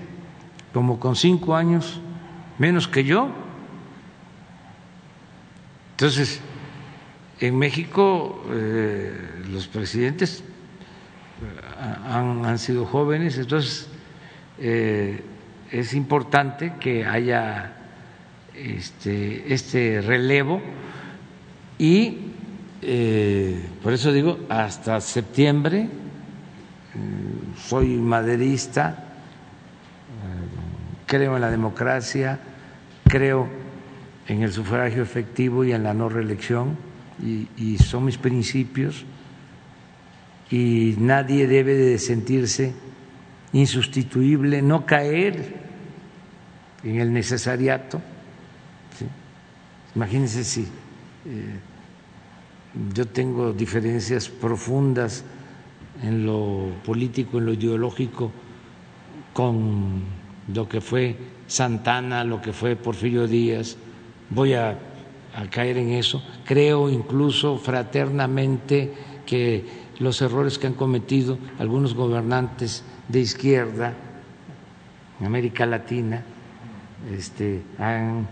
como 0.74 0.99
con 0.99 1.16
cinco 1.16 1.56
años 1.56 2.02
menos 2.57 2.88
que 2.88 3.03
yo. 3.03 3.30
Entonces, 5.91 6.41
en 7.40 7.57
México 7.57 8.44
eh, 8.52 9.14
los 9.49 9.68
presidentes 9.68 10.44
eh, 11.41 11.95
han, 12.07 12.57
sido 12.57 12.86
jóvenes, 12.86 13.38
entonces 13.38 13.88
es 15.72 15.94
importante 15.94 16.74
que 16.80 17.06
haya 17.06 17.74
este, 18.56 19.54
este 19.54 20.02
relevo 20.02 20.62
y 21.78 22.18
eh, 22.82 23.62
por 23.84 23.94
eso 23.94 24.12
digo, 24.14 24.40
hasta 24.50 25.02
septiembre 25.02 25.84
mm, 25.84 27.58
soy 27.58 27.88
maderista, 27.98 29.06
eh, 30.10 31.06
creo 31.06 31.36
en 31.36 31.41
la 31.41 31.52
democracia, 31.52 32.40
creo 33.04 33.48
en 34.28 34.44
el 34.44 34.54
sufragio 34.54 35.04
efectivo 35.04 35.66
y 35.66 35.74
en 35.74 35.84
la 35.84 35.94
no 35.94 36.08
reelección, 36.08 36.78
y, 37.22 37.48
y 37.58 37.78
son 37.78 38.06
mis 38.06 38.18
principios, 38.18 39.04
y 40.50 40.96
nadie 40.98 41.48
debe 41.48 41.74
de 41.74 41.98
sentirse 42.00 42.74
insustituible, 43.52 44.62
no 44.62 44.86
caer 44.86 45.59
en 46.84 46.99
el 46.99 47.11
necesariato. 47.11 48.01
Imagínense 49.95 50.43
si 50.43 50.61
eh, 50.61 50.68
yo 52.93 53.07
tengo 53.07 53.53
diferencias 53.53 54.30
profundas 54.30 55.23
en 56.03 56.26
lo 56.26 56.72
político, 56.85 57.39
en 57.39 57.45
lo 57.45 57.53
ideológico, 57.53 58.31
con 59.34 60.03
lo 60.53 60.69
que 60.69 60.80
fue 60.80 61.15
Santana, 61.47 62.23
lo 62.23 62.41
que 62.41 62.53
fue 62.53 62.76
Porfirio 62.76 63.27
Díaz, 63.27 63.77
voy 64.30 64.53
a 64.53 64.77
caer 65.49 65.77
en 65.77 65.89
eso. 65.89 66.23
Creo 66.45 66.89
incluso 66.89 67.57
fraternamente 67.57 68.93
que 69.26 69.65
los 69.99 70.22
errores 70.22 70.57
que 70.57 70.68
han 70.68 70.73
cometido 70.73 71.38
algunos 71.57 71.93
gobernantes 71.93 72.84
de 73.07 73.19
izquierda 73.19 73.93
en 75.19 75.26
América 75.26 75.65
Latina 75.65 76.23
este, 77.12 77.62
han 77.78 78.28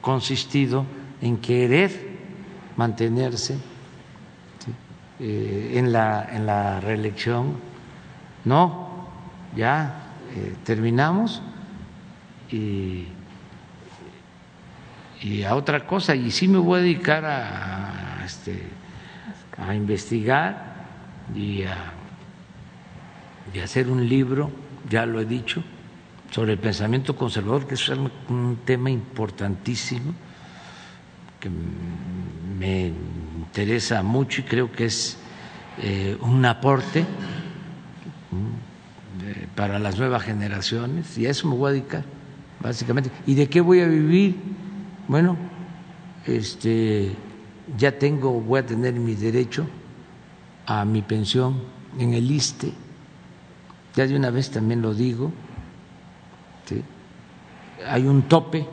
consistido 0.00 0.86
en 1.20 1.36
querer 1.36 1.90
mantenerse 2.76 3.58
eh, 5.18 5.72
en, 5.74 5.92
la, 5.92 6.28
en 6.32 6.46
la 6.46 6.80
reelección. 6.80 7.56
No, 8.44 9.08
ya 9.54 10.14
eh, 10.34 10.54
terminamos 10.64 11.42
y, 12.50 13.06
y 15.20 15.42
a 15.42 15.54
otra 15.54 15.86
cosa. 15.86 16.14
Y 16.14 16.30
sí 16.30 16.48
me 16.48 16.58
voy 16.58 16.80
a 16.80 16.82
dedicar 16.82 17.24
a, 17.24 18.20
a, 18.20 18.24
este, 18.24 18.62
a 19.58 19.74
investigar 19.74 20.70
y 21.34 21.64
a, 21.64 21.76
y 23.52 23.58
a 23.58 23.64
hacer 23.64 23.90
un 23.90 24.08
libro, 24.08 24.50
ya 24.88 25.04
lo 25.04 25.20
he 25.20 25.26
dicho, 25.26 25.62
sobre 26.30 26.52
el 26.52 26.58
pensamiento 26.58 27.16
conservador, 27.16 27.66
que 27.66 27.74
es 27.74 27.88
un, 27.88 28.58
tema 28.64 28.90
importantísimo 28.90 30.14
que 31.38 31.50
me 31.50 32.92
interesa 33.38 34.02
mucho 34.02 34.42
y 34.42 34.44
creo 34.44 34.70
que 34.70 34.84
es 34.84 35.16
eh, 35.78 36.16
un 36.20 36.44
aporte 36.44 37.02
mm, 38.30 39.54
para 39.56 39.78
las 39.78 39.98
nuevas 39.98 40.22
generaciones 40.22 41.16
y 41.18 41.26
a 41.26 41.30
eso 41.30 41.48
me 41.48 41.56
voy 41.56 41.70
a 41.70 41.72
dedicar 41.72 42.04
básicamente. 42.60 43.10
¿Y 43.26 43.34
de 43.34 43.48
qué 43.48 43.60
voy 43.60 43.80
a 43.80 43.86
vivir? 43.86 44.36
Bueno, 45.08 45.36
este 46.26 47.10
ya 47.76 47.98
tengo, 47.98 48.40
voy 48.40 48.60
a 48.60 48.66
tener 48.66 48.94
mi 48.94 49.14
derecho 49.14 49.66
a 50.66 50.84
mi 50.84 51.02
pensión 51.02 51.62
en 51.98 52.14
el 52.14 52.30
ISTE, 52.30 52.72
ya 53.94 54.06
de 54.06 54.16
una 54.16 54.30
vez 54.30 54.50
también 54.50 54.82
lo 54.82 54.94
digo. 54.94 55.32
Hay 57.86 58.06
un 58.06 58.22
tope 58.22 58.66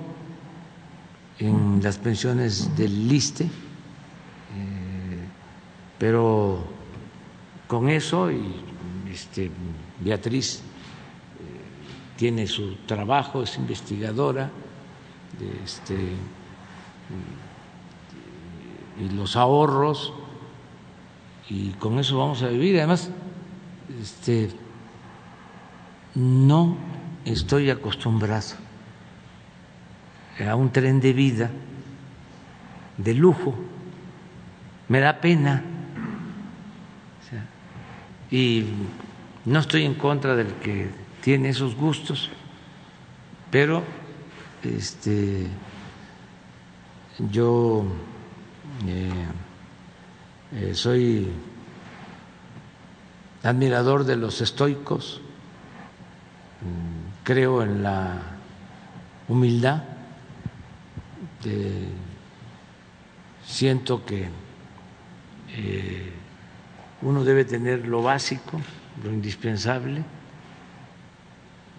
en 1.40 1.82
las 1.84 1.98
pensiones 1.98 2.76
del 2.76 3.12
ISTE, 3.12 3.44
eh, 3.44 3.50
pero 5.98 6.66
con 7.68 7.90
eso, 7.90 8.32
y 8.32 8.42
este, 9.12 9.52
Beatriz 10.00 10.58
eh, 10.60 10.62
tiene 12.18 12.48
su 12.48 12.76
trabajo, 12.86 13.44
es 13.44 13.58
investigadora, 13.58 14.50
este, 15.64 15.96
y 19.00 19.10
los 19.14 19.36
ahorros 19.36 20.14
y 21.50 21.70
con 21.72 22.00
eso 22.00 22.18
vamos 22.18 22.42
a 22.42 22.48
vivir. 22.48 22.78
Además, 22.78 23.12
este, 24.02 24.50
no 26.16 26.76
estoy 27.26 27.70
acostumbrado 27.70 28.67
a 30.46 30.56
un 30.56 30.72
tren 30.72 31.00
de 31.00 31.14
vida 31.14 31.50
de 32.98 33.14
lujo. 33.14 33.56
Me 34.88 35.00
da 35.00 35.20
pena. 35.20 35.64
y 38.30 38.66
no 39.46 39.60
estoy 39.60 39.86
en 39.86 39.94
contra 39.94 40.36
del 40.36 40.54
que 40.56 40.90
tiene 41.22 41.50
esos 41.50 41.76
gustos, 41.76 42.30
pero 43.50 43.84
este, 44.62 45.48
yo 47.32 47.86
eh, 48.86 49.10
eh, 50.52 50.76
soy 50.76 51.32
admirador 53.44 54.04
de 54.04 54.18
los 54.18 54.42
estoicos, 54.42 55.22
mm, 56.62 57.24
creo 57.24 57.64
en 57.64 57.84
la 57.84 58.22
humildad, 59.30 59.84
siento 63.46 64.06
que 64.06 64.28
eh, 65.56 66.12
uno 67.02 67.24
debe 67.24 67.46
tener 67.46 67.88
lo 67.88 68.02
básico, 68.02 68.60
lo 69.04 69.12
indispensable, 69.12 70.04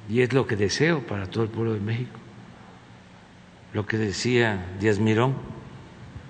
y 0.08 0.22
es 0.22 0.32
lo 0.32 0.46
que 0.46 0.56
deseo 0.56 1.06
para 1.06 1.26
todo 1.26 1.44
el 1.44 1.50
pueblo 1.50 1.74
de 1.74 1.80
México. 1.80 2.18
Lo 3.74 3.84
que 3.84 3.98
decía 3.98 4.64
Díaz 4.80 4.98
Mirón, 4.98 5.34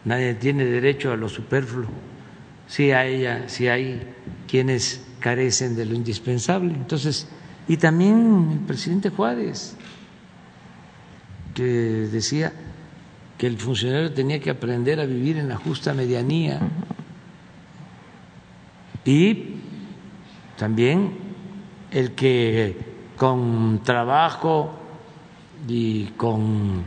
nadie 0.05 0.35
tiene 0.35 0.65
derecho 0.65 1.13
a 1.13 1.17
lo 1.17 1.29
superfluo. 1.29 1.89
Si 2.67 2.91
hay, 2.91 3.45
si 3.47 3.69
hay 3.69 4.03
quienes 4.49 5.05
carecen 5.21 5.77
de 5.77 5.85
lo 5.85 5.95
indispensable. 5.95 6.75
Entonces, 6.75 7.29
y 7.69 7.77
también 7.77 8.51
el 8.53 8.67
presidente 8.67 9.11
Juárez, 9.11 9.77
que 11.55 11.63
decía 11.63 12.53
que 13.39 13.47
el 13.47 13.57
funcionario 13.57 14.13
tenía 14.13 14.41
que 14.41 14.51
aprender 14.51 14.99
a 14.99 15.07
vivir 15.07 15.39
en 15.39 15.49
la 15.49 15.57
justa 15.57 15.95
medianía. 15.95 16.61
Y 19.05 19.55
también 20.59 21.13
el 21.93 22.13
que 22.13 22.77
con 23.17 23.81
trabajo 23.85 24.75
y 25.69 26.07
con 26.17 26.85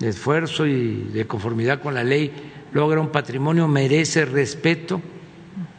esfuerzo 0.00 0.66
y 0.66 1.10
de 1.12 1.26
conformidad 1.26 1.82
con 1.82 1.92
la 1.92 2.02
ley 2.02 2.32
logra 2.72 3.00
un 3.00 3.10
patrimonio 3.10 3.68
merece 3.68 4.24
respeto, 4.24 5.02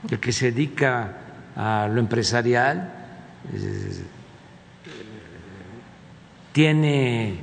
el 0.10 0.20
que 0.20 0.32
se 0.32 0.52
dedica 0.52 1.18
a 1.56 1.88
lo 1.92 2.00
empresarial 2.00 2.94
eh, 3.54 4.04
tiene 6.52 7.36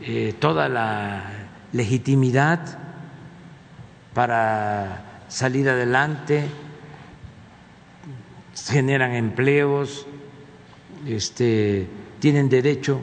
eh, 0.00 0.34
toda 0.38 0.68
la 0.68 1.43
legitimidad 1.74 2.78
para 4.14 5.24
salir 5.28 5.68
adelante, 5.68 6.46
generan 8.54 9.12
empleos, 9.12 10.06
este, 11.06 11.86
tienen 12.20 12.48
derecho 12.48 13.02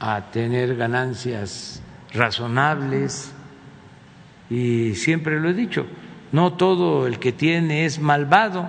a 0.00 0.30
tener 0.32 0.74
ganancias 0.74 1.80
razonables 2.12 3.30
y 4.50 4.94
siempre 4.94 5.38
lo 5.38 5.50
he 5.50 5.54
dicho, 5.54 5.86
no 6.32 6.54
todo 6.54 7.06
el 7.06 7.20
que 7.20 7.32
tiene 7.32 7.84
es 7.84 8.00
malvado, 8.00 8.68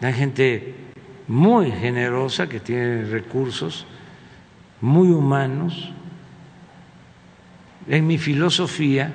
hay 0.00 0.12
gente 0.12 0.74
muy 1.28 1.70
generosa 1.70 2.48
que 2.48 2.60
tiene 2.60 3.04
recursos, 3.04 3.86
muy 4.80 5.08
humanos. 5.08 5.92
En 7.88 8.06
mi 8.06 8.18
filosofía 8.18 9.14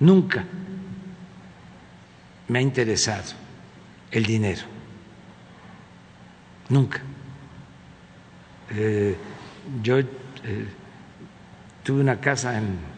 nunca 0.00 0.44
me 2.48 2.58
ha 2.58 2.62
interesado 2.62 3.32
el 4.10 4.26
dinero, 4.26 4.62
nunca. 6.68 7.00
Eh, 8.70 9.16
yo 9.82 9.98
eh, 9.98 10.06
tuve 11.82 12.00
una 12.00 12.20
casa 12.20 12.58
en, 12.58 12.94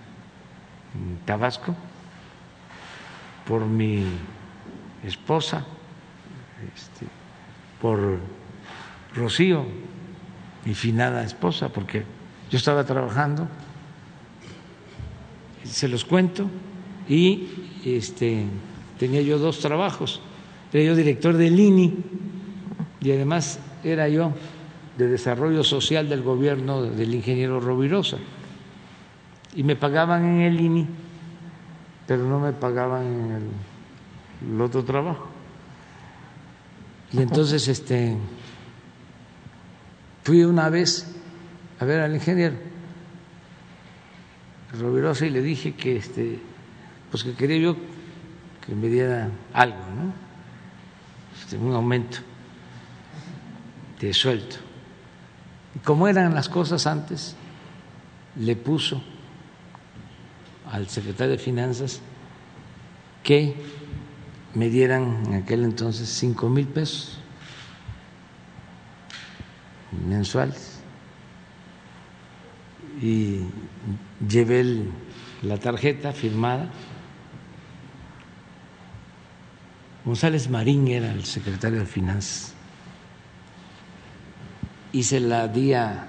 Tabasco 1.26 1.76
por 3.46 3.66
mi 3.66 4.06
esposa 5.04 5.62
este, 6.74 7.06
por 7.82 8.18
Rocío, 9.14 9.66
mi 10.64 10.74
finada 10.74 11.22
esposa, 11.22 11.68
porque 11.68 12.04
yo 12.50 12.56
estaba 12.56 12.84
trabajando, 12.84 13.46
se 15.68 15.88
los 15.88 16.04
cuento, 16.04 16.48
y 17.08 17.48
este, 17.84 18.44
tenía 18.98 19.22
yo 19.22 19.38
dos 19.38 19.60
trabajos. 19.60 20.20
Era 20.72 20.84
yo 20.84 20.96
director 20.96 21.36
del 21.36 21.58
INI 21.58 21.94
y 23.00 23.12
además 23.12 23.60
era 23.84 24.08
yo 24.08 24.32
de 24.98 25.06
desarrollo 25.06 25.62
social 25.62 26.08
del 26.08 26.22
gobierno 26.22 26.82
del 26.82 27.14
ingeniero 27.14 27.60
Rovirosa. 27.60 28.18
Y 29.54 29.62
me 29.62 29.76
pagaban 29.76 30.24
en 30.24 30.40
el 30.42 30.60
INI, 30.60 30.86
pero 32.06 32.24
no 32.24 32.40
me 32.40 32.52
pagaban 32.52 33.06
en 33.06 34.52
el 34.52 34.60
otro 34.60 34.84
trabajo. 34.84 35.28
Y 37.12 37.18
entonces 37.22 37.68
este 37.68 38.16
fui 40.24 40.42
una 40.42 40.68
vez 40.68 41.14
a 41.78 41.84
ver 41.84 42.00
al 42.00 42.14
ingeniero 42.14 42.56
Rovirosa 44.72 45.26
y 45.26 45.30
le 45.30 45.42
dije 45.42 45.74
que 45.74 45.96
este 45.96 46.40
pues 47.10 47.24
que 47.24 47.34
quería 47.34 47.58
yo 47.58 47.76
que 48.66 48.74
me 48.74 48.88
diera 48.88 49.30
algo, 49.52 49.78
¿no? 49.78 50.12
Este, 51.40 51.56
un 51.56 51.72
aumento 51.72 52.18
de 54.00 54.12
sueldo. 54.12 54.56
Y 55.74 55.78
como 55.78 56.08
eran 56.08 56.34
las 56.34 56.48
cosas 56.48 56.86
antes, 56.86 57.36
le 58.34 58.56
puso 58.56 59.00
al 60.70 60.88
secretario 60.88 61.32
de 61.32 61.38
Finanzas 61.38 62.00
que 63.22 63.54
me 64.54 64.68
dieran 64.68 65.26
en 65.26 65.34
aquel 65.34 65.64
entonces 65.64 66.08
cinco 66.08 66.48
mil 66.48 66.66
pesos 66.66 67.18
mensuales 70.08 70.75
y 73.00 73.40
llevé 74.28 74.84
la 75.42 75.58
tarjeta 75.58 76.12
firmada. 76.12 76.68
González 80.04 80.48
Marín 80.48 80.88
era 80.88 81.12
el 81.12 81.24
secretario 81.24 81.80
de 81.80 81.86
Finanzas 81.86 82.54
y 84.92 85.02
se 85.02 85.20
la 85.20 85.48
di 85.48 85.74
a, 85.74 86.06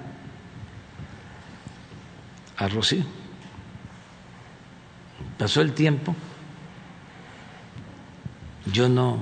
a 2.57 2.67
Rocío. 2.67 3.03
Pasó 5.38 5.61
el 5.61 5.74
tiempo 5.74 6.16
yo 8.72 8.90
no, 8.90 9.19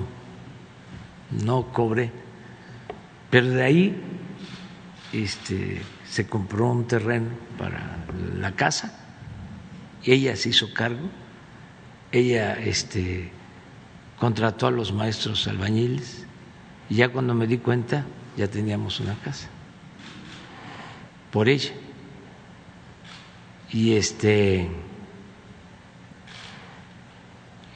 no 1.44 1.72
cobré, 1.72 2.10
pero 3.30 3.48
de 3.48 3.62
ahí 3.62 4.02
este, 5.12 5.82
se 6.04 6.26
compró 6.26 6.70
un 6.70 6.86
terreno 6.86 7.45
para 7.58 7.98
la 8.38 8.52
casa, 8.52 8.92
ella 10.04 10.36
se 10.36 10.50
hizo 10.50 10.72
cargo, 10.72 11.08
ella 12.12 12.54
este, 12.54 13.30
contrató 14.18 14.66
a 14.66 14.70
los 14.70 14.92
maestros 14.92 15.46
albañiles. 15.48 16.26
Y 16.88 16.96
ya 16.96 17.08
cuando 17.08 17.34
me 17.34 17.46
di 17.46 17.58
cuenta 17.58 18.04
ya 18.36 18.48
teníamos 18.48 19.00
una 19.00 19.14
casa. 19.16 19.48
Por 21.30 21.48
ella. 21.48 21.72
Y 23.70 23.96
este 23.96 24.70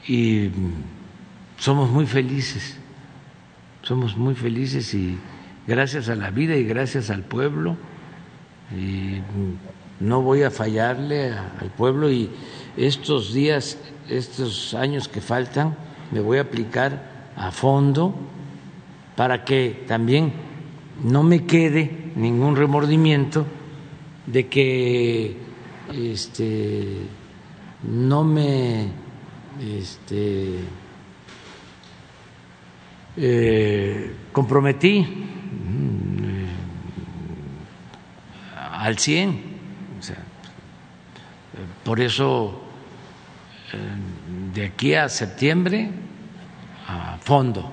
y 0.07 0.49
somos 1.57 1.89
muy 1.89 2.07
felices, 2.07 2.77
somos 3.83 4.17
muy 4.17 4.35
felices 4.35 4.93
y 4.93 5.17
gracias 5.67 6.09
a 6.09 6.15
la 6.15 6.31
vida 6.31 6.55
y 6.55 6.63
gracias 6.63 7.09
al 7.09 7.23
pueblo. 7.23 7.77
Y 8.75 9.21
no 10.01 10.21
voy 10.21 10.43
a 10.43 10.51
fallarle 10.51 11.31
al 11.31 11.69
pueblo 11.77 12.11
y 12.11 12.29
estos 12.75 13.33
días, 13.33 13.77
estos 14.09 14.73
años 14.73 15.07
que 15.07 15.21
faltan, 15.21 15.75
me 16.11 16.19
voy 16.19 16.39
a 16.39 16.41
aplicar 16.41 17.31
a 17.35 17.51
fondo 17.51 18.13
para 19.15 19.45
que 19.45 19.83
también 19.87 20.33
no 21.03 21.23
me 21.23 21.45
quede 21.45 22.11
ningún 22.15 22.55
remordimiento 22.55 23.45
de 24.25 24.47
que 24.47 25.37
este, 25.93 26.97
no 27.83 28.23
me 28.23 28.87
este, 29.59 30.59
eh, 33.17 34.15
comprometí 34.31 35.01
mm, 35.01 36.23
eh, 36.23 36.47
al 38.55 38.97
100. 38.97 39.50
Por 41.83 41.99
eso, 41.99 42.61
eh, 43.73 43.77
de 44.53 44.65
aquí 44.65 44.93
a 44.93 45.09
septiembre, 45.09 45.89
a 46.87 47.17
fondo, 47.21 47.69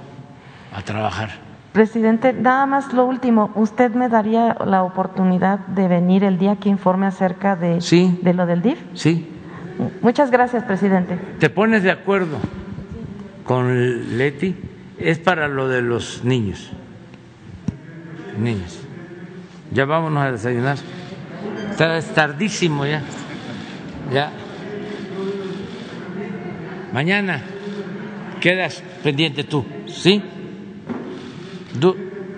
a 0.74 0.82
trabajar. 0.82 1.30
Presidente, 1.72 2.32
nada 2.32 2.64
más 2.66 2.92
lo 2.92 3.04
último, 3.04 3.50
¿usted 3.54 3.90
me 3.92 4.08
daría 4.08 4.56
la 4.66 4.82
oportunidad 4.82 5.58
de 5.60 5.86
venir 5.86 6.24
el 6.24 6.38
día 6.38 6.56
que 6.56 6.68
informe 6.70 7.06
acerca 7.06 7.56
de, 7.56 7.80
Sí. 7.80 8.18
de 8.22 8.34
lo 8.34 8.46
del 8.46 8.62
DIF? 8.62 8.78
Sí, 8.94 9.34
Muchas 10.02 10.32
gracias, 10.32 10.64
presidente. 10.64 11.16
¿te 11.38 11.48
pones 11.50 11.84
de 11.84 11.92
acuerdo 11.92 12.38
con 13.44 14.18
Leti? 14.18 14.56
Es 14.98 15.20
para 15.20 15.46
lo 15.46 15.68
de 15.68 15.82
los 15.82 16.24
niños. 16.24 16.70
Niños. 18.36 18.80
Ya 19.70 19.84
vámonos 19.84 20.20
a 20.24 20.32
desayunar. 20.32 20.78
Está- 21.70 21.96
Es 21.96 22.12
tardísimo 22.12 22.86
ya. 22.86 23.02
Ya. 24.12 24.32
Mañana 26.92 27.42
quedas 28.40 28.82
pendiente 29.02 29.44
tú, 29.44 29.64
¿sí? 29.86 30.22
Tú, 31.78 31.96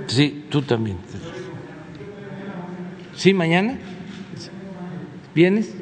sí, 0.08 0.47
tú 0.50 0.62
también. 0.62 0.99
¿Sí, 3.15 3.32
mañana? 3.32 3.78
¿Vienes? 5.34 5.74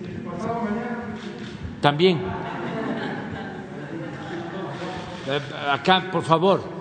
También. 1.81 2.19
Eh, 5.29 5.41
Acá, 5.71 6.11
por 6.11 6.23
favor. 6.23 6.78